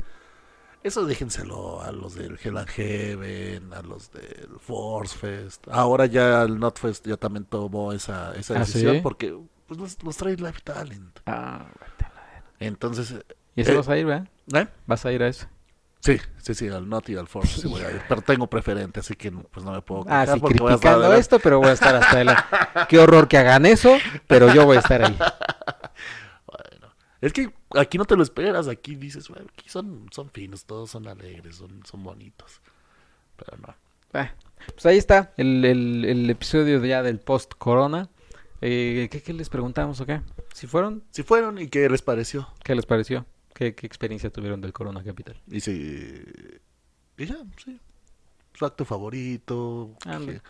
Eso 0.83 1.05
déjenselo 1.05 1.83
a 1.83 1.93
los 1.93 2.15
del 2.15 2.39
Hell 2.43 2.57
and 2.57 2.69
Heaven, 2.69 3.75
a 3.75 3.83
los 3.83 4.11
del 4.13 4.49
Force 4.61 5.17
Fest. 5.17 5.67
Ahora 5.71 6.07
ya 6.07 6.43
el 6.43 6.59
Not 6.59 6.79
Fest 6.79 7.07
ya 7.07 7.17
también 7.19 7.45
tomó 7.45 7.93
esa, 7.93 8.33
esa 8.35 8.55
¿Ah, 8.55 8.59
decisión 8.61 8.95
sí? 8.97 9.01
porque 9.03 9.37
pues, 9.67 9.79
los, 9.79 10.03
los 10.03 10.17
trae 10.17 10.37
Live 10.37 10.55
Talent. 10.65 11.19
Ah, 11.27 11.67
Entonces, 12.59 13.15
¿Y 13.55 13.61
eso 13.63 13.73
Eh, 13.73 13.77
vas 13.77 13.89
a 13.89 13.99
ir, 13.99 14.07
verdad? 14.07 14.29
¿eh? 14.55 14.69
¿Vas 14.87 15.05
a 15.05 15.13
ir 15.13 15.23
a 15.23 15.29
eso? 15.29 15.47
Sí, 16.03 16.17
sí, 16.39 16.55
sí, 16.55 16.69
al 16.69 16.89
Not 16.89 17.11
y 17.11 17.17
al 17.17 17.27
Force 17.29 17.61
sí 17.61 17.69
voy 17.69 17.83
a 17.83 17.91
ir. 17.91 18.01
Pero 18.09 18.23
tengo 18.23 18.47
preferente, 18.47 19.01
así 19.01 19.15
que 19.17 19.31
pues 19.31 19.67
no 19.67 19.73
me 19.73 19.83
puedo 19.83 20.07
Ah, 20.09 20.27
sí, 20.27 20.41
criticando 20.41 21.13
esto, 21.13 21.39
pero 21.41 21.59
voy 21.59 21.69
a 21.69 21.73
estar 21.73 21.95
hasta 21.95 22.13
adelante. 22.13 22.43
Qué 22.89 22.99
horror 22.99 23.29
que 23.29 23.37
hagan 23.37 23.67
eso, 23.67 23.99
pero 24.27 24.51
yo 24.55 24.65
voy 24.65 24.79
a 24.79 24.81
estar 24.81 25.05
ahí. 25.05 25.19
Es 27.21 27.33
que 27.33 27.53
aquí 27.79 27.99
no 27.99 28.05
te 28.07 28.17
lo 28.17 28.23
esperas, 28.23 28.67
aquí 28.69 28.95
dices, 28.95 29.29
bueno, 29.29 29.47
aquí 29.53 29.69
son, 29.69 30.07
son 30.11 30.31
finos, 30.31 30.65
todos 30.65 30.91
son 30.91 31.07
alegres, 31.07 31.57
son, 31.57 31.83
son 31.85 32.03
bonitos. 32.03 32.61
Pero 33.37 33.57
no. 33.59 33.75
Ah, 34.13 34.33
pues 34.73 34.87
ahí 34.87 34.97
está 34.99 35.33
el, 35.37 35.65
el- 35.65 36.05
el 36.05 36.31
episodio 36.31 36.85
ya 36.85 37.03
del 37.03 37.21
post-corona. 37.21 38.09
Eh, 38.63 39.09
¿qué, 39.11 39.23
qué 39.23 39.33
les 39.33 39.49
preguntamos 39.49 40.01
o 40.01 40.07
qué? 40.07 40.21
¿Si 40.55 40.67
fueron? 40.67 41.03
Si 41.11 41.23
fueron 41.23 41.59
y 41.59 41.69
qué 41.69 41.89
les 41.89 42.03
pareció. 42.03 42.49
¿Qué 42.65 42.75
les 42.75 42.87
pareció? 42.87 43.25
¿Qué, 43.55 43.75
qué 43.75 43.87
experiencia 43.87 44.31
tuvieron 44.31 44.61
del 44.61 44.73
Corona 44.73 45.03
Capital? 45.05 45.41
Y 45.51 45.61
si... 45.61 46.23
Y 47.19 47.27
ya, 47.27 47.37
sí. 47.63 47.79
Su 48.55 48.65
acto 48.67 48.85
favorito. 48.85 49.95
Ándale. 50.07 50.41
que- 50.41 50.43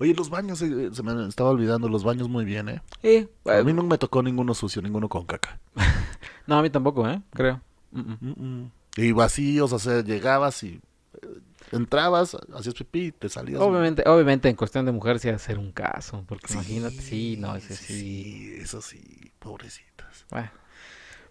Oye, 0.00 0.14
los 0.14 0.30
baños, 0.30 0.62
eh, 0.62 0.88
se 0.92 1.02
me 1.02 1.28
estaba 1.28 1.50
olvidando, 1.50 1.86
los 1.86 2.04
baños 2.04 2.26
muy 2.26 2.46
bien, 2.46 2.70
¿eh? 2.70 2.82
Eh, 3.02 3.28
A 3.44 3.62
mí 3.62 3.74
no 3.74 3.82
me 3.82 3.98
tocó 3.98 4.22
ninguno 4.22 4.54
sucio, 4.54 4.80
ninguno 4.80 5.10
con 5.10 5.26
caca. 5.26 5.60
no, 6.46 6.58
a 6.58 6.62
mí 6.62 6.70
tampoco, 6.70 7.06
¿eh? 7.06 7.20
Creo. 7.34 7.60
Mm, 7.90 8.14
mm. 8.24 8.70
Y 8.96 9.12
vacíos, 9.12 9.74
o 9.74 9.78
sea, 9.78 10.02
llegabas 10.02 10.62
y 10.62 10.80
eh, 11.20 11.26
entrabas, 11.72 12.34
hacías 12.54 12.74
pipí, 12.74 13.12
te 13.12 13.28
salías. 13.28 13.60
Obviamente, 13.60 14.02
obviamente 14.06 14.48
en 14.48 14.56
cuestión 14.56 14.86
de 14.86 14.92
mujer 14.92 15.18
sí 15.18 15.28
hacer 15.28 15.58
un 15.58 15.70
caso, 15.70 16.24
porque 16.26 16.48
Sí, 16.48 16.54
imagínate, 16.54 17.02
sí, 17.02 17.36
no, 17.38 17.54
ese 17.54 17.76
sí. 17.76 17.92
Sí, 17.92 18.54
eso 18.58 18.80
sí, 18.80 19.32
pobrecitas. 19.38 20.24
Bueno, 20.30 20.50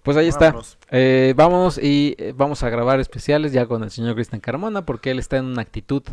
pues 0.03 0.15
ahí 0.15 0.27
está. 0.27 0.55
Eh, 0.91 1.33
vámonos 1.35 1.79
y 1.79 2.15
eh, 2.19 2.33
vamos 2.37 2.61
a 2.61 2.69
grabar 2.69 2.99
especiales 2.99 3.51
ya 3.51 3.65
con 3.65 3.83
el 3.83 3.89
señor 3.89 4.13
Cristian 4.13 4.41
Carmona 4.41 4.85
porque 4.85 5.09
él 5.09 5.17
está 5.17 5.37
en 5.37 5.45
una 5.45 5.63
actitud 5.63 6.03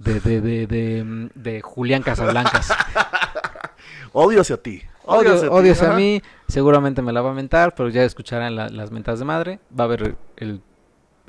de, 0.00 0.18
de, 0.20 0.40
de, 0.40 0.66
de, 0.66 1.30
de 1.34 1.60
Julián 1.62 2.02
Casablancas. 2.02 2.72
Odio 4.12 4.40
hacia 4.40 4.56
ti. 4.56 4.82
Odio, 5.04 5.50
odio 5.52 5.72
hacia 5.72 5.90
mí, 5.92 6.20
seguramente 6.48 7.00
me 7.02 7.12
la 7.12 7.20
va 7.20 7.30
a 7.30 7.34
mentar, 7.34 7.74
pero 7.74 7.88
ya 7.88 8.04
escucharán 8.04 8.54
la- 8.54 8.68
las 8.68 8.90
mentas 8.90 9.18
de 9.18 9.24
madre. 9.24 9.60
Va 9.78 9.84
a 9.84 9.86
haber 9.86 10.16
el, 10.36 10.60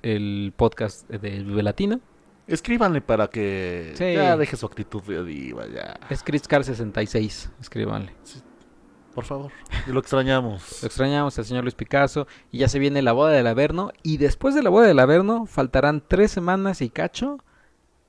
el 0.02 0.54
podcast 0.56 1.08
de 1.10 1.18
Vive 1.44 1.64
Latino. 1.64 2.00
Escríbanle 2.48 3.02
para 3.02 3.28
que 3.28 3.94
Sí. 3.96 4.14
ya 4.14 4.36
deje 4.36 4.58
su 4.58 4.66
actitud 4.66 5.02
de 5.04 5.24
diva, 5.24 5.66
ya. 5.68 6.00
Es 6.10 6.26
ChrisCar66, 6.26 7.50
escríbanle. 7.62 8.14
Por 9.16 9.26
favor. 9.26 9.52
Lo 9.88 10.00
extrañamos. 10.00 10.82
Lo 10.82 10.88
extrañamos 10.88 11.38
al 11.38 11.46
señor 11.46 11.64
Luis 11.64 11.76
Picasso 11.76 12.28
y 12.52 12.60
ya 12.60 12.68
se 12.68 12.80
viene 12.80 13.02
la 13.02 13.12
boda 13.14 13.32
del 13.32 13.48
Averno 13.48 13.92
y 14.04 14.18
después 14.18 14.54
de 14.56 14.64
la 14.64 14.70
boda 14.70 14.88
del 14.88 15.00
Averno 15.00 15.46
faltarán 15.46 16.04
tres 16.08 16.32
semanas 16.32 16.82
y 16.82 16.90
cacho 16.90 17.38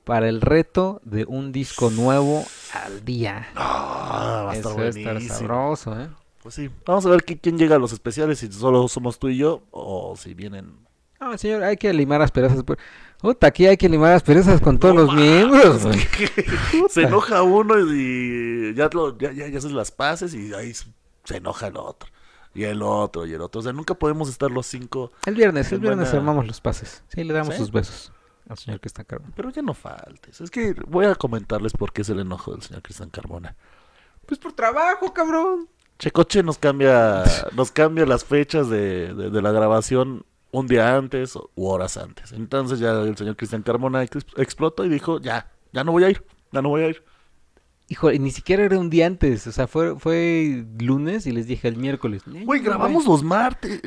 para 0.03 0.27
el 0.29 0.41
reto 0.41 1.01
de 1.03 1.25
un 1.25 1.51
disco 1.51 1.89
nuevo 1.89 2.45
al 2.73 3.05
día. 3.05 3.47
Ah, 3.55 4.43
va 4.45 4.51
a 4.51 4.55
estar 4.55 4.71
Eso 4.71 4.79
va 4.79 4.85
a 4.85 4.89
estar 4.89 5.13
buenísimo. 5.13 5.37
sabroso, 5.37 5.99
¿eh? 6.01 6.09
Pues 6.41 6.55
sí, 6.55 6.69
vamos 6.85 7.05
a 7.05 7.09
ver 7.09 7.21
qui- 7.25 7.39
quién 7.41 7.57
llega 7.57 7.77
a 7.77 7.79
los 7.79 7.93
especiales, 7.93 8.39
si 8.39 8.51
solo 8.51 8.87
somos 8.89 9.17
tú 9.17 9.29
y 9.29 9.37
yo, 9.37 9.63
o 9.71 10.15
si 10.17 10.33
vienen... 10.33 10.73
No, 11.21 11.37
señor, 11.37 11.63
hay 11.63 11.77
que 11.77 11.93
limar 11.93 12.21
asperezas. 12.21 12.63
pues. 12.65 12.77
Puta, 13.21 13.47
aquí 13.47 13.65
hay 13.65 13.77
que 13.77 13.87
limar 13.87 14.11
asperezas 14.11 14.59
con 14.59 14.77
todos 14.77 14.93
No 14.93 15.03
los 15.03 15.15
miembros, 15.15 15.83
güey. 15.85 15.99
Se 16.89 17.03
enoja 17.03 17.41
uno 17.43 17.75
y 17.79 18.73
ya, 18.75 18.89
lo, 18.91 19.17
ya, 19.17 19.31
ya, 19.31 19.47
ya 19.47 19.57
haces 19.57 19.71
las 19.71 19.91
paces 19.91 20.33
y 20.33 20.53
ahí 20.53 20.73
se 20.73 21.37
enoja 21.37 21.67
el 21.67 21.77
otro. 21.77 22.09
Y 22.53 22.65
el 22.65 22.81
otro, 22.81 23.25
y 23.25 23.33
el 23.33 23.39
otro. 23.41 23.61
O 23.61 23.63
sea, 23.63 23.71
nunca 23.71 23.93
podemos 23.93 24.27
estar 24.27 24.51
los 24.51 24.65
cinco, 24.67 25.13
El 25.25 25.35
viernes, 25.35 25.71
el 25.71 25.79
viernes 25.79 26.09
buena- 26.09 26.19
armamos 26.19 26.45
los 26.45 26.59
pases. 26.59 27.03
Sí, 27.07 27.23
le 27.23 27.33
damos 27.33 27.53
¿Sí? 27.55 27.59
sus 27.61 27.71
besos 27.71 28.11
al 28.49 28.57
señor 28.57 28.79
está 28.83 29.03
cargo. 29.03 29.25
pero 29.35 29.49
ya 29.49 29.61
no 29.61 29.73
faltes. 29.73 30.41
Es 30.41 30.51
que 30.51 30.73
voy 30.87 31.05
a 31.05 31.15
comentarles 31.15 31.73
por 31.73 31.91
qué 31.93 32.01
es 32.01 32.09
el 32.09 32.19
enojo 32.19 32.51
del 32.51 32.61
señor 32.61 32.81
Cristian 32.81 33.09
Carmona. 33.09 33.55
Pues 34.25 34.39
por 34.39 34.53
trabajo, 34.53 35.13
cabrón. 35.13 35.67
Checoche 35.99 36.43
nos 36.43 36.57
cambia, 36.57 37.23
nos 37.55 37.71
cambia 37.71 38.05
las 38.05 38.25
fechas 38.25 38.69
de, 38.69 39.13
de- 39.13 39.29
de 39.29 39.41
la 39.41 39.51
grabación 39.51 40.25
un 40.51 40.67
día 40.67 40.95
antes 40.95 41.35
o- 41.35 41.49
u 41.55 41.67
horas 41.67 41.97
antes. 41.97 42.31
Entonces 42.31 42.79
ya 42.79 42.91
el 43.01 43.15
señor 43.17 43.35
Cristian 43.35 43.63
Carmona 43.63 44.03
ex- 44.03 44.25
explotó 44.37 44.85
y 44.85 44.89
dijo, 44.89 45.19
ya, 45.19 45.51
ya 45.71 45.83
no 45.83 45.91
voy 45.91 46.03
a 46.03 46.09
ir, 46.09 46.23
ya 46.51 46.61
no 46.61 46.69
voy 46.69 46.83
a 46.83 46.87
ir. 46.89 47.03
Hijo, 47.89 48.09
ni 48.11 48.31
siquiera 48.31 48.63
era 48.63 48.79
un 48.79 48.89
día 48.89 49.05
antes. 49.05 49.45
O 49.45 49.51
sea, 49.51 49.67
fue, 49.67 49.99
fue 49.99 50.65
lunes 50.79 51.27
y 51.27 51.31
les 51.31 51.47
dije 51.47 51.67
el 51.67 51.75
miércoles. 51.77 52.23
Güey, 52.25 52.61
grabamos 52.61 53.05
los 53.05 53.23
martes. 53.23 53.81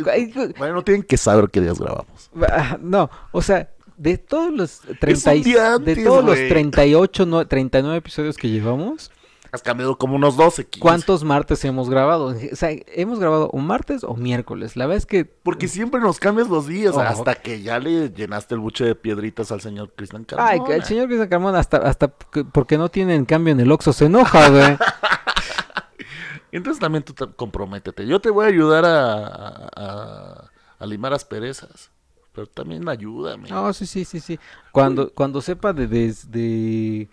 Bueno, 0.58 0.84
tienen 0.84 1.02
que 1.02 1.16
saber 1.16 1.48
qué 1.50 1.60
días 1.62 1.78
grabamos. 1.80 2.30
Ah, 2.48 2.76
No, 2.80 3.10
o 3.32 3.40
sea, 3.42 3.70
de 3.96 4.18
todos 4.18 4.52
los 4.52 4.80
30 5.00 5.34
y- 5.34 5.42
día 5.42 5.62
de 5.70 5.74
antes, 5.76 6.04
todos 6.04 6.24
los 6.24 6.36
güey. 6.36 6.48
38, 6.48 7.26
no, 7.26 7.46
39 7.46 7.98
episodios 7.98 8.36
que 8.36 8.48
llevamos, 8.48 9.10
Has 9.52 9.62
cambiado 9.62 9.96
como 9.96 10.16
unos 10.16 10.36
12, 10.36 10.64
15. 10.66 10.80
¿cuántos 10.82 11.24
martes 11.24 11.64
hemos 11.64 11.88
grabado? 11.88 12.26
O 12.26 12.56
sea, 12.56 12.70
hemos 12.88 13.18
grabado 13.20 13.48
o 13.52 13.58
martes 13.58 14.02
o 14.04 14.14
miércoles. 14.14 14.76
La 14.76 14.84
verdad 14.86 14.98
es 14.98 15.06
que 15.06 15.24
Porque 15.24 15.66
siempre 15.68 16.00
nos 16.00 16.18
cambias 16.18 16.48
los 16.48 16.66
días, 16.66 16.94
Oh. 16.94 17.00
hasta 17.00 17.36
que 17.36 17.62
ya 17.62 17.78
le 17.78 18.10
llenaste 18.10 18.54
el 18.54 18.60
buche 18.60 18.84
de 18.84 18.94
piedritas 18.96 19.52
al 19.52 19.62
señor 19.62 19.92
Cristian 19.96 20.24
Carmona. 20.24 20.50
Ay, 20.50 20.60
el 20.74 20.82
señor 20.84 21.06
Cristian 21.06 21.28
Carmona 21.28 21.60
hasta, 21.60 21.78
hasta 21.78 22.12
que- 22.30 22.44
porque 22.44 22.76
no 22.76 22.90
tienen 22.90 23.24
cambio 23.24 23.52
en 23.52 23.60
el 23.60 23.72
Oxxo 23.72 23.94
se 23.94 24.06
enoja, 24.06 24.50
güey. 24.50 24.76
Entonces 26.52 26.80
también 26.80 27.04
tú 27.04 27.12
te- 27.14 27.26
comprométete. 27.34 28.06
Yo 28.06 28.20
te 28.20 28.30
voy 28.30 28.44
a 28.46 28.48
ayudar 28.48 28.84
a, 28.84 29.26
a, 29.26 29.68
a- 29.76 30.50
a 30.78 30.86
limar 30.86 31.12
asperezas. 31.14 31.90
Pero 32.36 32.46
también 32.46 32.86
ayúdame. 32.88 33.48
No, 33.48 33.72
sí, 33.72 33.86
sí, 33.86 34.04
sí, 34.04 34.20
sí. 34.20 34.38
Cuando, 34.72 35.10
cuando 35.12 35.40
sepa 35.40 35.72
de, 35.72 35.86
de, 35.88 36.14
de, 36.28 37.08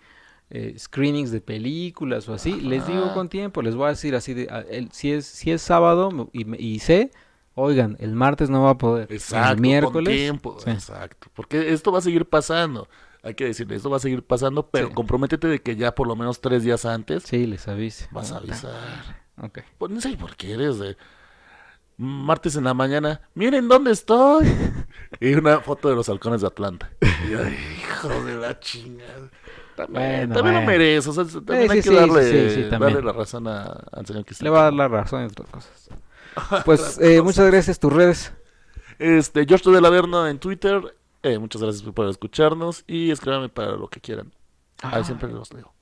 eh, 0.50 0.74
screenings 0.78 1.30
de 1.32 1.40
películas 1.40 2.28
o 2.28 2.34
así, 2.34 2.60
les 2.60 2.86
digo 2.86 3.12
con 3.14 3.28
tiempo, 3.30 3.62
les 3.62 3.74
voy 3.74 3.86
a 3.86 3.88
decir 3.88 4.14
así 4.14 4.34
de, 4.34 4.44
el- 4.70 4.92
si 4.92 5.10
es, 5.12 5.24
si 5.26 5.50
es 5.50 5.62
sábado 5.62 6.10
me- 6.10 6.28
y, 6.32 6.44
me- 6.44 6.58
y 6.60 6.78
sé, 6.78 7.10
oigan, 7.54 7.96
el 8.00 8.14
martes 8.14 8.50
no 8.50 8.62
va 8.64 8.70
a 8.70 8.78
poder, 8.78 9.10
Exacto, 9.10 9.54
el 9.54 9.60
miércoles, 9.60 9.94
con 9.94 10.14
tiempo. 10.14 10.56
sí. 10.62 10.70
Exacto. 10.70 11.28
Porque 11.34 11.72
esto 11.72 11.90
va 11.90 11.98
a 11.98 12.02
seguir 12.02 12.26
pasando. 12.26 12.86
Hay 13.22 13.32
que 13.34 13.46
decirle, 13.46 13.76
esto 13.76 13.88
va 13.88 13.96
a 13.96 14.00
seguir 14.00 14.22
pasando, 14.22 14.68
pero 14.68 14.88
Sí. 14.88 14.94
comprométete 14.94 15.48
de 15.48 15.62
que 15.62 15.76
ya 15.76 15.94
por 15.94 16.06
lo 16.06 16.14
menos 16.14 16.42
tres 16.42 16.62
días 16.62 16.84
antes 16.84 17.22
sí, 17.22 17.46
les 17.46 17.66
avise. 17.66 18.06
vas 18.12 18.30
a 18.32 18.36
avisar. 18.36 19.24
Ok. 19.40 19.60
Pues 19.78 19.90
no 19.90 20.00
sé 20.02 20.14
por 20.18 20.36
qué 20.36 20.52
eres 20.52 20.78
de 20.78 20.98
martes 21.96 22.56
en 22.56 22.64
la 22.64 22.74
mañana. 22.74 23.20
Miren 23.34 23.68
dónde 23.68 23.92
estoy. 23.92 24.46
y 25.20 25.34
una 25.34 25.60
foto 25.60 25.88
de 25.88 25.96
los 25.96 26.08
halcones 26.08 26.40
de 26.40 26.46
Atlanta. 26.46 26.90
Y 27.00 27.32
hijo 27.80 28.08
de 28.24 28.36
la 28.36 28.58
chingada. 28.60 29.30
También, 29.76 30.28
Bueno, 30.28 30.34
también 30.34 30.54
lo. 30.54 31.08
O 31.08 31.12
sea, 31.12 31.24
también 31.24 31.68
Sí, 31.68 31.72
hay 31.76 31.82
sí, 31.82 31.88
que 31.90 31.94
darle, 31.96 32.50
sí, 32.54 32.62
darle 32.70 33.02
la 33.02 33.12
razón 33.12 33.48
a- 33.48 33.62
al 33.92 34.06
señor 34.06 34.24
que 34.24 34.34
Le 34.40 34.50
va 34.50 34.60
a 34.60 34.64
dar 34.64 34.72
la 34.72 34.88
razón 34.88 35.22
en 35.22 35.26
otras 35.26 35.48
cosas. 35.50 35.88
Pues 36.64 36.98
eh, 37.00 37.22
muchas 37.22 37.46
gracias, 37.50 37.78
tus 37.78 37.92
redes. 37.92 38.32
Este, 38.98 39.44
George 39.46 39.70
del 39.70 39.84
Averno 39.84 40.26
en 40.28 40.38
Twitter. 40.38 40.96
Eh, 41.22 41.38
muchas 41.38 41.62
gracias 41.62 41.82
por 41.90 42.08
escucharnos 42.08 42.84
y 42.86 43.10
escríbanme 43.10 43.48
para 43.48 43.72
lo 43.72 43.88
que 43.88 44.00
quieran. 44.00 44.32
Ahí 44.82 45.00
Ah. 45.00 45.04
siempre 45.04 45.28
los 45.30 45.52
leo. 45.54 45.72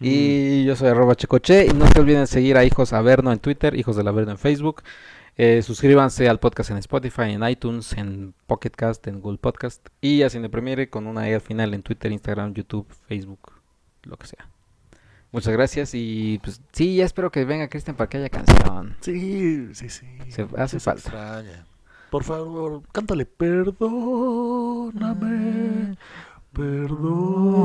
Y 0.00 0.64
yo 0.64 0.76
soy 0.76 0.88
arroba 0.88 1.14
checoche. 1.14 1.66
Y 1.66 1.70
no 1.70 1.86
se 1.88 2.00
olviden 2.00 2.26
seguir 2.26 2.56
a 2.56 2.64
Hijos 2.64 2.92
Averno 2.92 3.32
en 3.32 3.38
Twitter, 3.38 3.74
Hijos 3.78 3.96
del 3.96 4.08
Averno 4.08 4.32
en 4.32 4.38
Facebook. 4.38 4.82
Eh, 5.36 5.62
suscríbanse 5.62 6.28
al 6.28 6.38
podcast 6.38 6.70
en 6.70 6.76
Spotify, 6.78 7.32
en 7.32 7.42
iTunes, 7.48 7.92
en 7.94 8.34
Pocket 8.46 8.70
Cast, 8.70 9.06
en 9.08 9.20
Google 9.20 9.38
Podcast. 9.38 9.84
Y 10.00 10.22
a 10.22 10.30
Cine 10.30 10.48
Premiere 10.48 10.88
con 10.88 11.06
una 11.08 11.28
E 11.28 11.34
al 11.34 11.40
final 11.40 11.74
en 11.74 11.82
Twitter, 11.82 12.12
Instagram, 12.12 12.54
YouTube, 12.54 12.86
Facebook, 13.08 13.52
lo 14.04 14.16
que 14.16 14.28
sea. 14.28 14.48
Muchas 15.32 15.52
gracias 15.52 15.90
y 15.94 16.38
pues 16.44 16.60
sí, 16.70 16.94
ya 16.94 17.04
espero 17.04 17.32
que 17.32 17.44
venga 17.44 17.66
Cristian 17.68 17.96
para 17.96 18.08
que 18.08 18.18
haya 18.18 18.28
canción. 18.28 18.96
Sí, 19.00 19.74
sí, 19.74 19.88
sí. 19.88 20.06
Se 20.28 20.46
hace 20.56 20.78
falta. 20.78 21.00
extraña. 21.00 21.66
Por 22.10 22.22
favor, 22.22 22.82
cántale, 22.92 23.26
perdóname, 23.26 23.66
perdóname. 26.52 27.64